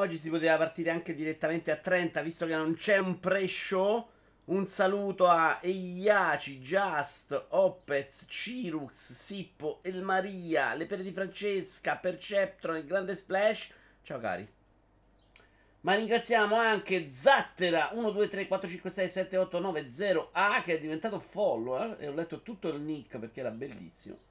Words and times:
Oggi 0.00 0.16
si 0.16 0.30
poteva 0.30 0.56
partire 0.56 0.88
anche 0.88 1.14
direttamente 1.14 1.70
a 1.70 1.76
30, 1.76 2.22
visto 2.22 2.46
che 2.46 2.56
non 2.56 2.74
c'è 2.74 2.96
un 2.96 3.20
pre-show. 3.20 4.08
Un 4.46 4.64
saluto 4.64 5.28
a 5.28 5.58
Eiaci, 5.60 6.58
Just, 6.60 7.48
Opez, 7.50 8.24
Cirux, 8.26 9.12
Sippo, 9.12 9.80
Elmaria, 9.82 10.72
Le 10.72 10.86
Pere 10.86 11.02
di 11.02 11.12
Francesca, 11.12 11.96
Perceptron, 11.96 12.78
il 12.78 12.84
Grande 12.84 13.14
Splash. 13.14 13.74
Ciao 14.02 14.18
cari. 14.18 14.50
Ma 15.82 15.94
ringraziamo 15.94 16.56
anche 16.56 17.10
Zattera 17.10 17.90
1, 17.92 18.10
2, 18.10 18.28
3, 18.28 18.48
4, 18.48 18.68
5, 18.70 18.90
6, 18.90 19.08
7, 19.10 19.36
8, 19.36 19.58
9, 19.58 19.90
0 19.90 20.30
A 20.32 20.62
che 20.64 20.76
è 20.76 20.80
diventato 20.80 21.18
follow. 21.18 21.78
Eh? 21.78 22.04
E 22.06 22.08
ho 22.08 22.14
letto 22.14 22.40
tutto 22.40 22.68
il 22.70 22.80
nick 22.80 23.18
perché 23.18 23.40
era 23.40 23.50
bellissimo. 23.50 24.29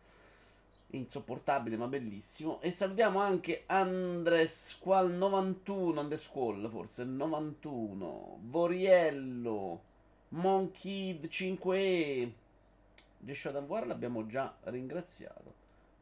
Insopportabile 0.92 1.78
ma 1.78 1.88
bellissimo. 1.88 2.60
E 2.62 2.72
salutiamo 2.72 3.20
anche 3.20 3.64
Andres 3.68 4.78
Qual 4.80 5.12
91 5.12 6.00
on 6.00 6.10
the 6.10 6.18
squall, 6.18 6.68
forse 6.70 7.04
91. 7.04 8.40
Boriello. 8.42 9.82
Monkey 10.30 11.20
5E. 11.22 12.32
Geshodan 13.20 13.66
War 13.66 13.86
l'abbiamo 13.86 14.26
già 14.26 14.56
ringraziato. 14.64 15.54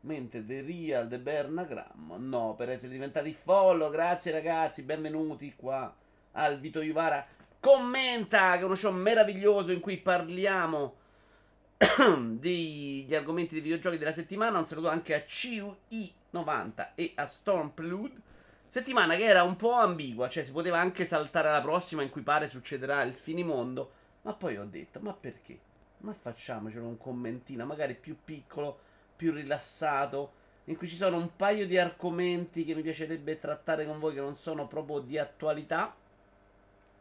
Mentre 0.02 0.46
The 0.46 0.62
Real 0.62 1.08
The 1.10 1.20
Bernagram, 1.20 2.16
no, 2.20 2.54
per 2.56 2.70
essere 2.70 2.94
diventati 2.94 3.34
follow. 3.34 3.90
Grazie 3.90 4.32
ragazzi, 4.32 4.84
benvenuti 4.84 5.54
qua 5.56 5.94
al 6.34 6.60
Vito 6.60 6.82
Juvara. 6.82 7.26
Commenta, 7.60 8.54
che 8.54 8.60
è 8.60 8.64
uno 8.64 8.76
show 8.76 8.94
meraviglioso 8.94 9.72
in 9.72 9.80
cui 9.82 9.98
parliamo 9.98 10.96
degli 12.40 13.14
argomenti 13.14 13.54
dei 13.54 13.62
videogiochi 13.62 13.98
della 13.98 14.12
settimana. 14.12 14.58
Un 14.58 14.66
saluto 14.66 14.90
anche 14.90 15.14
a 15.14 15.24
CUI90 15.28 16.90
e 16.96 17.12
a 17.16 17.26
Stormplude. 17.26 18.22
Settimana 18.68 19.16
che 19.16 19.24
era 19.24 19.44
un 19.44 19.56
po' 19.56 19.74
ambigua, 19.74 20.28
cioè 20.28 20.44
si 20.44 20.52
poteva 20.52 20.80
anche 20.80 21.06
saltare 21.06 21.48
alla 21.48 21.62
prossima 21.62 22.04
in 22.04 22.10
cui 22.10 22.22
pare 22.22 22.50
succederà 22.50 23.02
il 23.04 23.14
finimondo. 23.14 23.92
Ma 24.24 24.34
poi 24.34 24.58
ho 24.58 24.66
detto, 24.66 25.00
ma 25.00 25.14
perché? 25.14 25.58
Ma 26.00 26.14
facciamocelo 26.14 26.86
un 26.86 26.98
commentino, 26.98 27.66
magari 27.66 27.96
più 27.96 28.18
piccolo, 28.24 28.78
più 29.16 29.32
rilassato, 29.32 30.34
in 30.66 30.76
cui 30.76 30.90
ci 30.90 30.98
sono 30.98 31.16
un 31.16 31.36
paio 31.36 31.66
di 31.66 31.78
argomenti 31.78 32.66
che 32.66 32.76
mi 32.76 32.82
piacerebbe 32.82 33.40
trattare 33.40 33.86
con 33.86 34.00
voi 34.00 34.14
che 34.14 34.20
non 34.20 34.36
sono 34.36 34.68
proprio 34.68 35.00
di 35.00 35.18
attualità. 35.18 35.96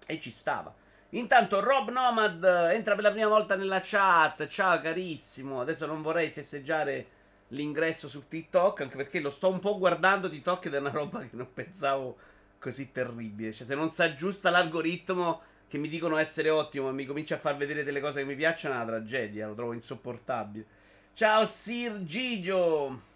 E 0.07 0.21
ci 0.21 0.31
stava. 0.31 0.73
Intanto 1.17 1.61
Rob 1.61 1.89
Nomad 1.89 2.45
entra 2.73 2.95
per 2.95 3.05
la 3.05 3.11
prima 3.11 3.29
volta 3.29 3.57
nella 3.57 3.81
chat. 3.83 4.47
Ciao 4.49 4.79
carissimo. 4.83 5.63
Adesso 5.63 5.87
non 5.87 6.03
vorrei 6.03 6.29
festeggiare 6.29 7.07
l'ingresso 7.49 8.07
su 8.07 8.29
TikTok, 8.29 8.83
anche 8.83 8.97
perché 8.97 9.21
lo 9.21 9.31
sto 9.31 9.49
un 9.49 9.59
po' 9.59 9.79
guardando 9.79 10.29
TikTok 10.29 10.67
ed 10.67 10.75
è 10.75 10.79
una 10.79 10.91
roba 10.91 11.21
che 11.21 11.31
non 11.31 11.49
pensavo 11.55 12.19
così 12.59 12.93
terribile. 12.93 13.55
Cioè, 13.55 13.67
se 13.67 13.75
non 13.75 13.89
si 13.89 14.03
aggiusta 14.03 14.51
l'algoritmo 14.51 15.41
che 15.67 15.79
mi 15.79 15.89
dicono 15.89 16.19
essere 16.19 16.51
ottimo 16.51 16.91
e 16.91 16.93
mi 16.93 17.07
comincia 17.07 17.37
a 17.37 17.39
far 17.39 17.57
vedere 17.57 17.83
delle 17.83 18.01
cose 18.01 18.21
che 18.21 18.27
mi 18.27 18.37
piacciono, 18.37 18.75
è 18.75 18.77
una 18.77 18.87
tragedia, 18.87 19.47
lo 19.47 19.55
trovo 19.55 19.73
insopportabile. 19.73 20.67
Ciao 21.15 21.47
Sir 21.47 22.05
Gigio. 22.05 23.16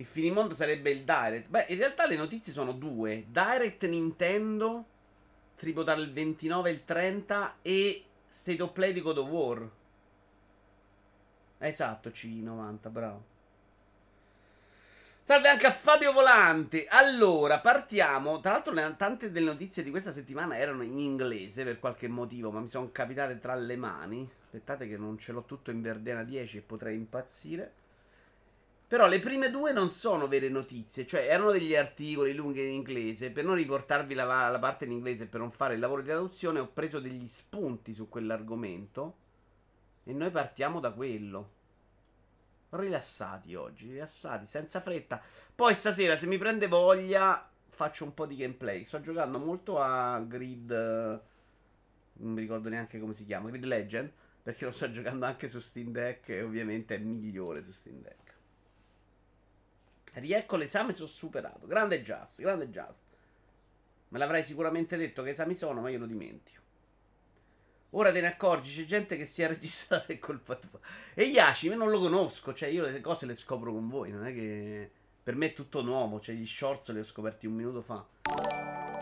Il 0.00 0.06
finimondo 0.06 0.54
sarebbe 0.54 0.90
il 0.90 1.04
Direct. 1.04 1.48
Beh, 1.48 1.66
in 1.68 1.76
realtà 1.76 2.06
le 2.06 2.16
notizie 2.16 2.54
sono 2.54 2.72
due. 2.72 3.26
Direct 3.28 3.84
Nintendo, 3.84 4.86
tributare 5.56 6.00
il 6.00 6.10
29 6.10 6.70
e 6.70 6.72
il 6.72 6.84
30 6.86 7.56
e 7.60 8.04
State 8.26 8.62
of 8.62 8.72
Play 8.72 8.94
di 8.94 9.02
God 9.02 9.18
of 9.18 9.28
War. 9.28 9.70
Esatto, 11.58 12.08
C90, 12.08 12.90
bravo. 12.90 13.24
Salve 15.20 15.48
anche 15.48 15.66
a 15.66 15.70
Fabio 15.70 16.14
Volante. 16.14 16.86
Allora, 16.88 17.60
partiamo. 17.60 18.40
Tra 18.40 18.52
l'altro, 18.52 18.96
tante 18.96 19.30
delle 19.30 19.50
notizie 19.50 19.82
di 19.82 19.90
questa 19.90 20.12
settimana 20.12 20.56
erano 20.56 20.82
in 20.82 20.98
inglese 20.98 21.62
per 21.62 21.78
qualche 21.78 22.08
motivo, 22.08 22.50
ma 22.50 22.60
mi 22.60 22.68
sono 22.68 22.90
capitate 22.90 23.38
tra 23.38 23.54
le 23.54 23.76
mani. 23.76 24.26
Aspettate 24.44 24.88
che 24.88 24.96
non 24.96 25.18
ce 25.18 25.32
l'ho 25.32 25.44
tutto 25.44 25.70
in 25.70 25.82
Verdiana 25.82 26.24
10 26.24 26.56
e 26.56 26.62
potrei 26.62 26.96
impazzire. 26.96 27.79
Però 28.90 29.06
le 29.06 29.20
prime 29.20 29.50
due 29.50 29.72
non 29.72 29.88
sono 29.88 30.26
vere 30.26 30.48
notizie, 30.48 31.06
cioè 31.06 31.20
erano 31.20 31.52
degli 31.52 31.76
articoli 31.76 32.34
lunghi 32.34 32.64
in 32.64 32.72
inglese. 32.72 33.30
Per 33.30 33.44
non 33.44 33.54
riportarvi 33.54 34.14
la, 34.14 34.48
la 34.48 34.58
parte 34.58 34.84
in 34.84 34.90
inglese 34.90 35.22
e 35.22 35.26
per 35.28 35.38
non 35.38 35.52
fare 35.52 35.74
il 35.74 35.80
lavoro 35.80 36.02
di 36.02 36.08
traduzione, 36.08 36.58
ho 36.58 36.66
preso 36.66 36.98
degli 36.98 37.28
spunti 37.28 37.94
su 37.94 38.08
quell'argomento. 38.08 39.14
E 40.02 40.12
noi 40.12 40.32
partiamo 40.32 40.80
da 40.80 40.90
quello 40.90 41.50
rilassati 42.70 43.54
oggi, 43.54 43.92
rilassati, 43.92 44.46
senza 44.46 44.80
fretta. 44.80 45.22
Poi 45.54 45.72
stasera, 45.72 46.16
se 46.16 46.26
mi 46.26 46.36
prende 46.36 46.66
voglia, 46.66 47.48
faccio 47.68 48.02
un 48.02 48.12
po' 48.12 48.26
di 48.26 48.34
gameplay. 48.34 48.82
Sto 48.82 49.00
giocando 49.00 49.38
molto 49.38 49.80
a 49.80 50.18
Grid. 50.18 50.72
Non 52.14 52.32
mi 52.32 52.40
ricordo 52.40 52.68
neanche 52.68 52.98
come 52.98 53.14
si 53.14 53.24
chiama. 53.24 53.50
Grid 53.50 53.66
Legend. 53.66 54.10
Perché 54.42 54.64
lo 54.64 54.72
sto 54.72 54.90
giocando 54.90 55.26
anche 55.26 55.46
su 55.46 55.60
Steam 55.60 55.92
Deck. 55.92 56.30
E 56.30 56.42
ovviamente 56.42 56.96
è 56.96 56.98
migliore 56.98 57.62
su 57.62 57.70
Steam 57.70 58.02
Deck. 58.02 58.29
Riecco 60.14 60.56
l'esame, 60.56 60.92
sono 60.92 61.08
superato. 61.08 61.66
Grande 61.66 62.02
Just, 62.02 62.40
grande 62.40 62.70
Just. 62.70 63.04
Me 64.08 64.18
l'avrei 64.18 64.42
sicuramente 64.42 64.96
detto 64.96 65.22
che 65.22 65.30
esami 65.30 65.54
sono, 65.54 65.80
ma 65.80 65.90
io 65.90 65.98
lo 65.98 66.06
dimentico. 66.06 66.58
Ora 67.90 68.12
te 68.12 68.20
ne 68.20 68.28
accorgi, 68.28 68.74
c'è 68.74 68.84
gente 68.84 69.16
che 69.16 69.24
si 69.24 69.42
è 69.42 69.46
registrata 69.48 70.12
in 70.12 70.18
colpa 70.18 70.56
tua. 70.56 70.78
E 71.14 71.24
Yashi, 71.24 71.66
io 71.66 71.76
non 71.76 71.90
lo 71.90 71.98
conosco, 71.98 72.54
cioè 72.54 72.68
io 72.68 72.84
le 72.84 73.00
cose 73.00 73.26
le 73.26 73.34
scopro 73.34 73.72
con 73.72 73.88
voi, 73.88 74.10
non 74.10 74.26
è 74.26 74.32
che... 74.32 74.90
Per 75.22 75.36
me 75.36 75.46
è 75.46 75.52
tutto 75.52 75.82
nuovo, 75.82 76.18
cioè 76.18 76.34
gli 76.34 76.46
shorts 76.46 76.90
li 76.92 76.98
ho 76.98 77.04
scoperti 77.04 77.46
un 77.46 77.52
minuto 77.52 77.82
fa. 77.82 78.04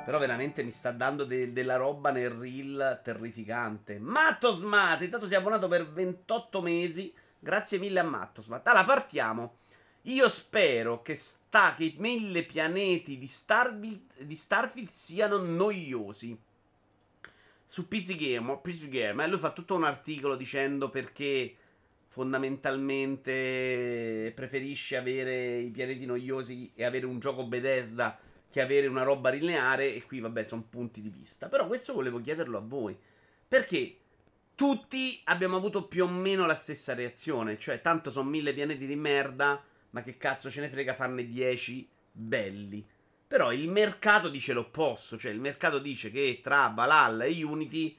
Però 0.04 0.18
veramente 0.18 0.62
mi 0.62 0.72
sta 0.72 0.90
dando 0.90 1.24
de- 1.24 1.52
della 1.52 1.76
roba 1.76 2.10
nel 2.10 2.30
reel 2.30 3.00
terrificante. 3.04 3.98
Mattosmat, 3.98 5.02
intanto 5.02 5.26
si 5.26 5.34
è 5.34 5.36
abbonato 5.36 5.68
per 5.68 5.88
28 5.88 6.60
mesi. 6.60 7.14
Grazie 7.38 7.78
mille 7.78 8.00
a 8.00 8.02
Mattosmat. 8.02 8.66
Allora, 8.66 8.84
partiamo. 8.84 9.58
Io 10.02 10.28
spero 10.28 11.02
che, 11.02 11.16
sta, 11.16 11.74
che 11.74 11.84
i 11.84 11.94
mille 11.98 12.44
pianeti 12.44 13.18
di 13.18 13.26
Starfield, 13.26 14.22
di 14.22 14.36
Starfield 14.36 14.90
siano 14.90 15.38
noiosi 15.38 16.38
su 17.66 17.86
PC 17.86 18.16
Game, 18.16 18.58
PC 18.62 18.88
Game, 18.88 19.26
lui 19.26 19.38
fa 19.38 19.52
tutto 19.52 19.74
un 19.74 19.84
articolo 19.84 20.36
dicendo 20.36 20.88
perché 20.88 21.54
fondamentalmente 22.08 24.32
preferisce 24.34 24.96
avere 24.96 25.58
i 25.58 25.68
pianeti 25.68 26.06
noiosi 26.06 26.72
e 26.74 26.84
avere 26.84 27.04
un 27.04 27.20
gioco 27.20 27.46
Bethesda 27.46 28.18
che 28.50 28.62
avere 28.62 28.86
una 28.86 29.02
roba 29.02 29.28
lineare 29.30 29.94
e 29.94 30.04
qui 30.04 30.20
vabbè 30.20 30.44
sono 30.44 30.64
punti 30.68 31.02
di 31.02 31.10
vista. 31.10 31.48
Però 31.48 31.66
questo 31.66 31.92
volevo 31.92 32.20
chiederlo 32.20 32.56
a 32.56 32.62
voi. 32.64 32.96
Perché 33.46 33.96
tutti 34.54 35.20
abbiamo 35.24 35.56
avuto 35.56 35.86
più 35.86 36.04
o 36.04 36.08
meno 36.08 36.46
la 36.46 36.54
stessa 36.54 36.94
reazione, 36.94 37.58
cioè 37.58 37.80
tanto 37.80 38.10
sono 38.10 38.28
mille 38.28 38.52
pianeti 38.52 38.86
di 38.86 38.96
merda, 38.96 39.62
ma 39.90 40.02
che 40.02 40.16
cazzo 40.16 40.50
ce 40.50 40.60
ne 40.60 40.68
frega 40.68 40.94
farne 40.94 41.26
dieci 41.26 41.88
belli. 42.10 42.86
Però 43.26 43.52
il 43.52 43.68
mercato 43.68 44.28
dice 44.28 44.52
l'opposto, 44.52 45.18
cioè 45.18 45.32
il 45.32 45.40
mercato 45.40 45.78
dice 45.78 46.10
che 46.10 46.40
tra 46.42 46.72
Valhalla 46.74 47.24
e 47.24 47.44
Unity 47.44 47.96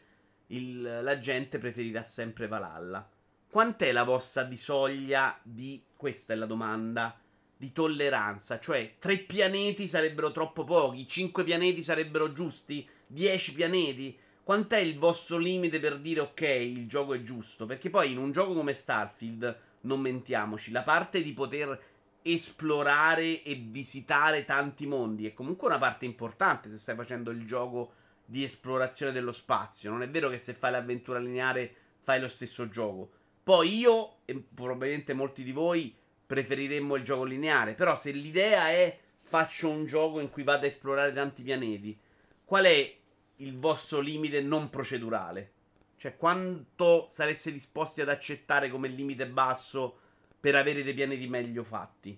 il, 0.47 0.81
la 0.81 1.19
gente 1.19 1.59
preferirà 1.59 2.03
sempre 2.03 2.47
Valhalla. 2.47 3.07
Quant'è 3.47 3.91
la 3.91 4.03
vostra 4.03 4.43
di 4.43 4.57
soglia 4.57 5.39
di, 5.43 5.83
questa 5.95 6.33
è 6.33 6.35
la 6.35 6.45
domanda, 6.45 7.19
di 7.55 7.71
tolleranza? 7.71 8.59
Cioè, 8.59 8.95
tre 8.99 9.17
pianeti 9.17 9.87
sarebbero 9.87 10.31
troppo 10.31 10.63
pochi, 10.63 11.07
cinque 11.07 11.43
pianeti 11.43 11.83
sarebbero 11.83 12.31
giusti, 12.33 12.87
dieci 13.05 13.53
pianeti? 13.53 14.17
Quant'è 14.43 14.79
il 14.79 14.97
vostro 14.97 15.37
limite 15.37 15.79
per 15.79 15.99
dire 15.99 16.21
ok, 16.21 16.41
il 16.41 16.87
gioco 16.87 17.13
è 17.13 17.21
giusto? 17.21 17.67
Perché 17.67 17.91
poi 17.91 18.11
in 18.11 18.17
un 18.17 18.31
gioco 18.31 18.53
come 18.53 18.73
Starfield, 18.73 19.59
non 19.81 19.99
mentiamoci, 20.01 20.71
la 20.71 20.83
parte 20.83 21.21
di 21.21 21.33
poter 21.33 21.79
esplorare 22.21 23.43
e 23.43 23.55
visitare 23.55 24.45
tanti 24.45 24.85
mondi. 24.85 25.25
È 25.25 25.33
comunque 25.33 25.67
una 25.67 25.77
parte 25.77 26.05
importante 26.05 26.69
se 26.69 26.77
stai 26.77 26.95
facendo 26.95 27.31
il 27.31 27.45
gioco 27.45 27.93
di 28.25 28.43
esplorazione 28.43 29.11
dello 29.11 29.31
spazio. 29.31 29.89
Non 29.89 30.03
è 30.03 30.09
vero 30.09 30.29
che 30.29 30.37
se 30.37 30.53
fai 30.53 30.71
l'avventura 30.71 31.19
lineare 31.19 31.73
fai 31.99 32.19
lo 32.19 32.27
stesso 32.27 32.69
gioco. 32.69 33.11
Poi 33.41 33.77
io, 33.77 34.17
e 34.25 34.35
probabilmente 34.53 35.13
molti 35.13 35.43
di 35.43 35.51
voi, 35.51 35.95
preferiremmo 36.25 36.95
il 36.95 37.03
gioco 37.03 37.23
lineare. 37.23 37.73
Però 37.73 37.95
se 37.95 38.11
l'idea 38.11 38.69
è 38.69 38.97
faccio 39.21 39.69
un 39.69 39.85
gioco 39.85 40.19
in 40.19 40.29
cui 40.29 40.43
vado 40.43 40.65
a 40.65 40.67
esplorare 40.67 41.13
tanti 41.13 41.41
pianeti, 41.41 41.97
qual 42.45 42.65
è 42.65 42.95
il 43.37 43.57
vostro 43.57 43.99
limite 43.99 44.41
non 44.41 44.69
procedurale? 44.69 45.53
Cioè, 45.99 46.15
quanto 46.15 47.07
sareste 47.09 47.51
disposti 47.51 47.99
ad 47.99 48.07
accettare 48.07 48.69
come 48.69 48.87
limite 48.87 49.27
basso 49.27 49.97
per 50.39 50.55
avere 50.55 50.81
dei 50.81 50.93
pianeti 50.93 51.27
meglio 51.27 51.61
fatti. 51.65 52.17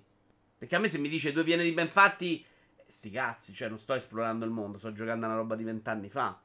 Perché 0.55 0.75
a 0.75 0.79
me 0.79 0.87
se 0.87 0.99
mi 0.99 1.09
dice 1.09 1.33
due 1.33 1.43
pianeti 1.43 1.71
ben 1.71 1.89
fatti, 1.89 2.45
sti 2.85 3.09
cazzi, 3.09 3.55
cioè 3.55 3.69
non 3.69 3.79
sto 3.79 3.95
esplorando 3.95 4.45
il 4.45 4.51
mondo, 4.51 4.77
sto 4.77 4.93
giocando 4.93 5.25
a 5.25 5.29
una 5.29 5.37
roba 5.37 5.55
di 5.55 5.63
vent'anni 5.63 6.09
fa. 6.09 6.39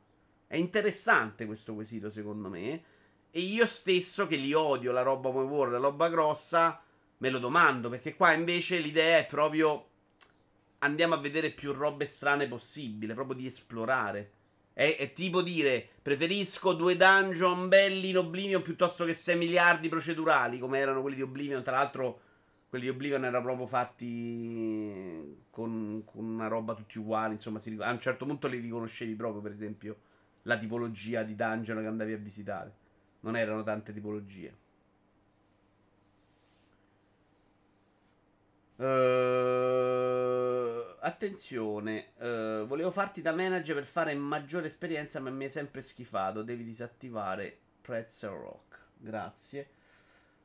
È 0.46 0.56
interessante 0.56 1.44
questo 1.44 1.74
quesito 1.74 2.08
secondo 2.08 2.48
me. 2.48 2.82
E 3.30 3.40
io 3.40 3.66
stesso 3.66 4.26
che 4.26 4.36
li 4.36 4.54
odio 4.54 4.90
la 4.90 5.02
roba 5.02 5.30
come 5.30 5.44
world, 5.44 5.72
la 5.72 5.78
roba 5.78 6.08
grossa, 6.08 6.80
me 7.18 7.28
lo 7.28 7.38
domando. 7.38 7.90
Perché 7.90 8.14
qua 8.14 8.32
invece 8.32 8.78
l'idea 8.78 9.18
è 9.18 9.26
proprio 9.26 9.88
andiamo 10.78 11.12
a 11.12 11.18
vedere 11.18 11.50
più 11.50 11.72
robe 11.72 12.06
strane 12.06 12.48
possibile, 12.48 13.12
proprio 13.12 13.36
di 13.36 13.46
esplorare. 13.46 14.30
È, 14.78 14.94
è, 14.99 15.14
tipo 15.14 15.40
dire 15.40 15.88
preferisco 16.02 16.75
due 16.75 16.99
dungeon 16.99 17.67
belli 17.67 18.11
in 18.11 18.19
Oblivion 18.19 18.61
piuttosto 18.61 19.06
che 19.06 19.14
6 19.14 19.34
miliardi 19.34 19.88
procedurali 19.88 20.58
come 20.58 20.78
erano 20.78 21.00
quelli 21.00 21.17
di 21.17 21.23
Oblivion. 21.23 21.62
Tra 21.62 21.78
l'altro, 21.78 22.20
quelli 22.69 22.84
di 22.84 22.90
Oblivion 22.90 23.25
erano 23.25 23.43
proprio 23.43 23.64
fatti 23.64 25.38
con, 25.49 26.02
con 26.05 26.25
una 26.26 26.49
roba 26.49 26.75
tutti 26.75 26.99
uguali. 26.99 27.32
Insomma, 27.32 27.58
si, 27.58 27.75
a 27.81 27.90
un 27.90 28.00
certo 28.00 28.26
punto 28.26 28.49
li 28.49 28.58
riconoscevi 28.58 29.14
proprio, 29.14 29.40
per 29.40 29.52
esempio, 29.52 29.96
la 30.43 30.58
tipologia 30.58 31.22
di 31.22 31.34
dungeon 31.34 31.81
che 31.81 31.87
andavi 31.87 32.12
a 32.12 32.19
visitare. 32.19 32.75
Non 33.20 33.34
erano 33.34 33.62
tante 33.62 33.94
tipologie. 33.94 34.55
Uh, 38.76 38.84
attenzione, 41.06 42.12
uh, 42.17 42.67
volevo 42.67 42.91
farti 42.91 43.23
da 43.23 43.32
manager 43.32 43.76
per 43.76 43.85
fare 43.85 44.14
maggiore 44.14 44.67
esperienza, 44.67 45.20
ma 45.20 45.31
mi 45.31 45.44
hai 45.44 45.50
sempre 45.50 45.81
schifato. 45.81 46.43
Devi 46.43 46.64
disattivare 46.64 47.56
Pretzel 47.81 48.31
Rock. 48.31 48.79
Grazie. 48.97 49.69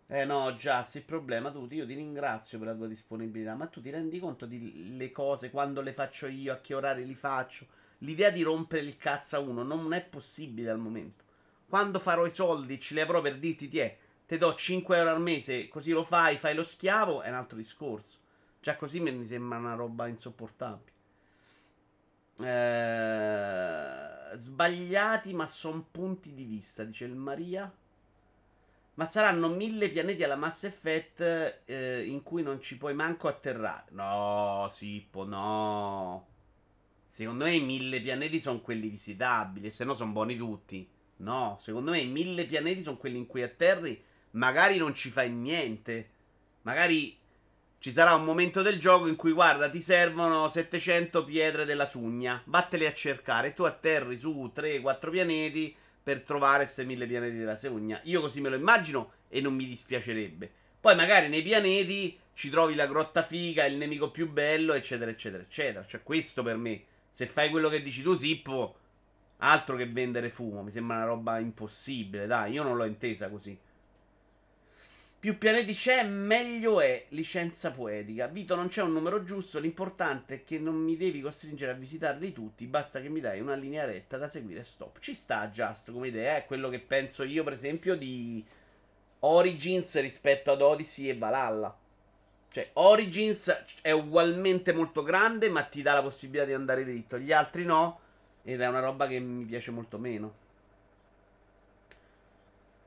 Eh 0.08 0.26
no, 0.26 0.56
già, 0.58 0.84
se 0.84 1.00
il 1.00 1.04
problema 1.06 1.52
tu, 1.52 1.68
io 1.72 1.86
ti 1.86 1.94
ringrazio 1.94 2.60
per 2.60 2.68
la 2.68 2.76
tua 2.76 2.88
disponibilità, 2.88 3.56
ma 3.56 3.68
tu 3.68 3.82
ti 3.82 3.90
rendi 3.90 4.20
conto 4.20 4.46
delle 4.46 5.12
cose, 5.12 5.50
quando 5.50 5.82
le 5.82 5.94
faccio 5.94 6.28
io, 6.28 6.54
a 6.54 6.58
che 6.58 6.76
orari 6.76 7.06
li 7.06 7.16
faccio? 7.16 7.66
L'idea 8.00 8.30
di 8.30 8.44
rompere 8.44 8.84
il 8.84 8.98
cazzo 8.98 9.38
a 9.38 9.40
uno 9.40 9.64
non 9.64 9.94
è 9.94 10.02
possibile 10.02 10.70
al 10.70 10.80
momento. 10.80 11.24
Quando 11.68 12.00
farò 12.00 12.26
i 12.26 12.32
soldi, 12.32 12.80
ce 12.80 12.94
li 12.94 13.00
avrò 13.00 13.22
per 13.22 13.40
dirti, 13.40 13.70
ti 13.70 13.80
è, 13.80 13.98
te 14.26 14.38
do 14.38 14.54
5 14.54 14.98
euro 14.98 15.12
al 15.12 15.22
mese, 15.22 15.70
così 15.70 15.92
lo 15.92 16.04
fai, 16.04 16.36
fai 16.36 16.54
lo 16.56 16.64
schiavo, 16.64 17.22
è 17.22 17.30
un 17.30 17.36
altro 17.36 17.56
discorso. 17.56 18.18
Già 18.62 18.76
così 18.76 19.00
mi 19.00 19.26
sembra 19.26 19.58
una 19.58 19.74
roba 19.74 20.06
insopportabile. 20.06 20.92
Eh, 22.38 24.38
sbagliati, 24.38 25.34
ma 25.34 25.48
sono 25.48 25.84
punti 25.90 26.36
di 26.36 26.44
vista, 26.44 26.84
dice 26.84 27.06
il 27.06 27.16
Maria. 27.16 27.74
Ma 28.94 29.06
saranno 29.06 29.50
mille 29.50 29.90
pianeti 29.90 30.24
alla 30.24 30.36
Mass 30.36 30.66
Effect 30.66 31.64
eh, 31.66 32.06
in 32.06 32.22
cui 32.22 32.44
non 32.44 32.62
ci 32.62 32.78
puoi 32.78 32.94
manco 32.94 33.28
atterrare. 33.28 33.86
No, 33.92 34.68
Sippo, 34.70 35.26
no. 35.26 36.28
Secondo 37.08 37.46
me 37.46 37.56
i 37.56 37.66
mille 37.66 38.00
pianeti 38.00 38.40
sono 38.40 38.62
quelli 38.62 38.90
visitabili, 38.90 39.72
se 39.72 39.86
no 39.86 39.96
sono 39.96 40.12
buoni 40.12 40.38
tutti. 40.38 40.88
No, 41.18 41.58
secondo 41.60 41.92
me 41.92 42.00
i 42.00 42.08
mille 42.08 42.46
pianeti 42.46 42.84
sono 42.84 42.98
quelli 42.98 43.18
in 43.18 43.26
cui 43.26 43.42
atterri, 43.42 44.00
magari 44.32 44.78
non 44.78 44.94
ci 44.94 45.10
fai 45.10 45.32
niente. 45.32 46.10
Magari 46.62 47.18
ci 47.82 47.92
sarà 47.92 48.14
un 48.14 48.24
momento 48.24 48.62
del 48.62 48.78
gioco 48.78 49.08
in 49.08 49.16
cui, 49.16 49.32
guarda, 49.32 49.68
ti 49.68 49.82
servono 49.82 50.48
700 50.48 51.26
pietre 51.26 51.66
della 51.66 51.88
sugna. 51.88 52.40
Vattele 52.46 52.86
a 52.86 52.94
cercare. 52.94 53.56
Tu 53.56 53.64
atterri 53.64 54.16
su 54.16 54.52
3-4 54.56 55.10
pianeti 55.10 55.76
per 56.04 56.22
trovare 56.22 56.62
queste 56.66 56.86
mille 56.86 57.08
pianeti 57.08 57.38
della 57.38 57.56
sugna. 57.56 58.00
Io 58.04 58.22
così 58.22 58.40
me 58.40 58.50
lo 58.50 58.56
immagino 58.56 59.14
e 59.30 59.42
non 59.42 59.56
mi 59.56 59.66
dispiacerebbe. 59.66 60.48
Poi 60.80 60.96
magari 60.96 61.28
nei 61.28 61.42
pianeti 61.42 62.16
ci 62.36 62.52
trovi 62.52 62.76
la 62.76 62.86
grotta 62.86 63.24
figa, 63.24 63.66
il 63.66 63.78
nemico 63.78 64.12
più 64.12 64.30
bello, 64.30 64.74
eccetera, 64.74 65.10
eccetera, 65.10 65.42
eccetera. 65.42 65.84
Cioè, 65.84 66.04
questo 66.04 66.44
per 66.44 66.58
me, 66.58 66.84
se 67.10 67.26
fai 67.26 67.50
quello 67.50 67.68
che 67.68 67.82
dici 67.82 68.04
tu, 68.04 68.14
Sippo, 68.14 68.76
altro 69.38 69.76
che 69.76 69.88
vendere 69.88 70.30
fumo. 70.30 70.62
Mi 70.62 70.70
sembra 70.70 70.98
una 70.98 71.06
roba 71.06 71.40
impossibile, 71.40 72.28
dai, 72.28 72.52
io 72.52 72.62
non 72.62 72.78
l'ho 72.78 72.86
intesa 72.86 73.28
così. 73.28 73.58
Più 75.22 75.38
pianeti 75.38 75.74
c'è, 75.74 76.04
meglio 76.04 76.82
è. 76.82 77.06
Licenza 77.10 77.70
poetica. 77.70 78.26
Vito, 78.26 78.56
non 78.56 78.70
c'è 78.70 78.82
un 78.82 78.92
numero 78.92 79.24
giusto. 79.24 79.60
L'importante 79.60 80.34
è 80.34 80.44
che 80.44 80.58
non 80.58 80.74
mi 80.74 80.98
devi 80.98 81.22
costringere 81.22 81.74
a 81.74 81.76
visitarli 81.76 82.34
tutti. 82.34 82.66
Basta 82.66 83.00
che 83.00 83.08
mi 83.08 83.20
dai 83.20 83.40
una 83.40 83.54
linea 83.54 83.86
retta 83.86 84.18
da 84.18 84.28
seguire. 84.28 84.64
Stop. 84.64 84.98
Ci 84.98 85.14
sta, 85.14 85.48
Just, 85.50 85.92
come 85.92 86.08
idea. 86.08 86.38
È 86.38 86.46
quello 86.46 86.70
che 86.70 86.80
penso 86.80 87.22
io, 87.24 87.44
per 87.44 87.54
esempio, 87.54 87.96
di 87.96 88.44
Origins 89.20 90.02
rispetto 90.02 90.54
ad 90.54 90.62
Odyssey 90.62 91.10
e 91.10 91.16
Valhalla. 91.16 91.78
Cioè, 92.50 92.72
Origins 92.74 93.66
è 93.84 93.92
ugualmente 93.92 94.74
molto 94.74 95.04
grande, 95.04 95.50
ma 95.50 95.62
ti 95.62 95.84
dà 95.84 95.94
la 95.94 96.02
possibilità 96.02 96.46
di 96.46 96.54
andare 96.54 96.84
dritto. 96.84 97.20
Gli 97.20 97.32
altri 97.32 97.64
no. 97.64 98.00
Ed 98.42 98.60
è 98.60 98.68
una 98.68 98.80
roba 98.80 99.06
che 99.06 99.20
mi 99.20 99.46
piace 99.46 99.70
molto 99.70 100.00
meno. 100.00 100.34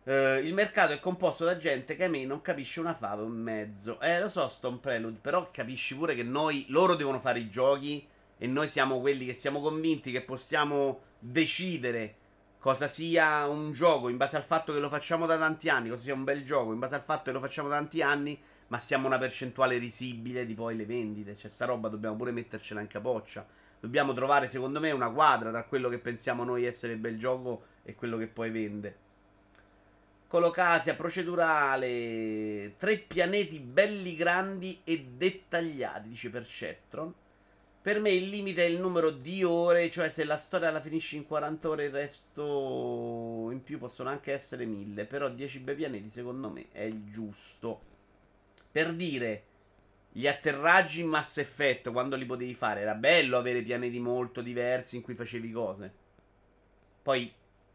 Uh, 0.05 0.39
il 0.45 0.53
mercato 0.53 0.93
è 0.93 1.01
composto 1.01 1.47
da 1.47 1.57
gente 1.57 1.97
che 1.97 2.05
a 2.05 2.09
me 2.09 2.27
non 2.27 2.43
capisce 2.43 2.81
una 2.81 2.95
fava 2.95 3.23
e 3.23 3.25
un 3.25 3.33
mezzo. 3.33 3.99
Eh, 4.01 4.21
lo 4.21 4.29
so, 4.29 4.47
Stone 4.47 4.77
Prelude, 4.77 5.19
però 5.21 5.51
capisci 5.51 5.97
pure 5.97 6.15
che 6.15 6.23
noi, 6.23 6.67
loro 6.69 6.95
devono 6.95 7.21
fare 7.21 7.39
i 7.39 7.49
giochi 7.49 8.07
e 8.37 8.47
noi 8.47 8.69
siamo 8.69 9.01
quelli 9.01 9.25
che 9.25 9.33
siamo 9.33 9.61
convinti 9.61 10.13
che 10.13 10.21
possiamo 10.21 11.01
decidere 11.19 12.17
cosa 12.59 12.89
sia 12.89 13.47
un 13.47 13.73
gioco 13.73 14.09
in 14.09 14.17
base 14.17 14.37
al 14.37 14.43
fatto 14.43 14.73
che 14.73 14.79
lo 14.79 14.89
facciamo 14.89 15.27
da 15.27 15.37
tanti 15.37 15.69
anni, 15.69 15.91
cosa 15.91 16.03
sia 16.03 16.15
un 16.15 16.25
bel 16.25 16.45
gioco 16.45 16.73
in 16.73 16.79
base 16.79 16.95
al 16.95 17.03
fatto 17.03 17.25
che 17.25 17.33
lo 17.33 17.41
facciamo 17.41 17.69
da 17.69 17.77
tanti 17.77 18.01
anni, 18.01 18.39
ma 18.69 18.79
siamo 18.79 19.07
una 19.07 19.19
percentuale 19.19 19.77
risibile 19.79 20.47
di 20.47 20.55
poi 20.55 20.77
le 20.77 20.87
vendite. 20.87 21.37
Cioè, 21.37 21.51
sta 21.51 21.67
roba 21.67 21.89
dobbiamo 21.89 22.17
pure 22.17 22.31
mettercela 22.31 22.81
in 22.81 22.87
capoccia. 22.87 23.47
Dobbiamo 23.81 24.15
trovare, 24.15 24.49
secondo 24.49 24.81
me, 24.81 24.91
una 24.93 25.11
quadra 25.11 25.51
tra 25.51 25.65
quello 25.65 25.89
che 25.91 25.99
pensiamo 25.99 26.43
noi 26.43 26.65
essere 26.65 26.95
il 26.95 26.99
bel 26.99 27.19
gioco 27.19 27.65
e 27.83 27.95
quello 27.95 28.17
che 28.17 28.29
poi 28.29 28.51
vende. 28.51 28.97
Colocasia 30.35 30.97
procedurale. 30.97 32.75
Tre 32.77 32.99
pianeti 32.99 33.61
belli 33.61 34.17
grandi 34.17 34.81
e 34.83 35.11
dettagliati, 35.17 36.09
dice 36.09 36.29
Perceptron. 36.29 37.15
Per 37.81 38.01
me 38.01 38.11
il 38.11 38.31
limite 38.31 38.65
è 38.65 38.69
il 38.69 38.81
numero 38.81 39.11
di 39.11 39.45
ore, 39.45 39.93
cioè 39.93 40.11
se 40.11 40.25
la 40.25 40.37
storia 40.37 40.73
la 40.73 40.81
finisci 40.81 41.15
in 41.15 41.25
40 41.25 41.69
ore, 41.69 41.85
il 41.85 41.93
resto 41.93 43.49
in 43.53 43.63
più 43.63 43.79
possono 43.79 44.09
anche 44.09 44.33
essere 44.33 44.65
1000. 44.65 45.05
Però 45.05 45.29
10 45.29 45.61
bei 45.61 45.77
pianeti 45.77 46.09
secondo 46.09 46.51
me 46.51 46.67
è 46.73 46.83
il 46.83 47.13
giusto. 47.13 47.81
Per 48.73 48.93
dire, 48.93 49.45
gli 50.11 50.27
atterraggi 50.27 51.03
in 51.03 51.11
Mass 51.11 51.37
Effect, 51.37 51.93
quando 51.93 52.17
li 52.17 52.27
potevi 52.27 52.55
fare, 52.55 52.81
era 52.81 52.95
bello 52.95 53.39
avere 53.39 53.63
pianeti 53.63 54.01
molto 54.01 54.41
diversi 54.41 54.97
in 54.97 55.03
cui 55.03 55.15
facevi 55.15 55.53
cose. 55.53 55.93
Poi 57.03 57.33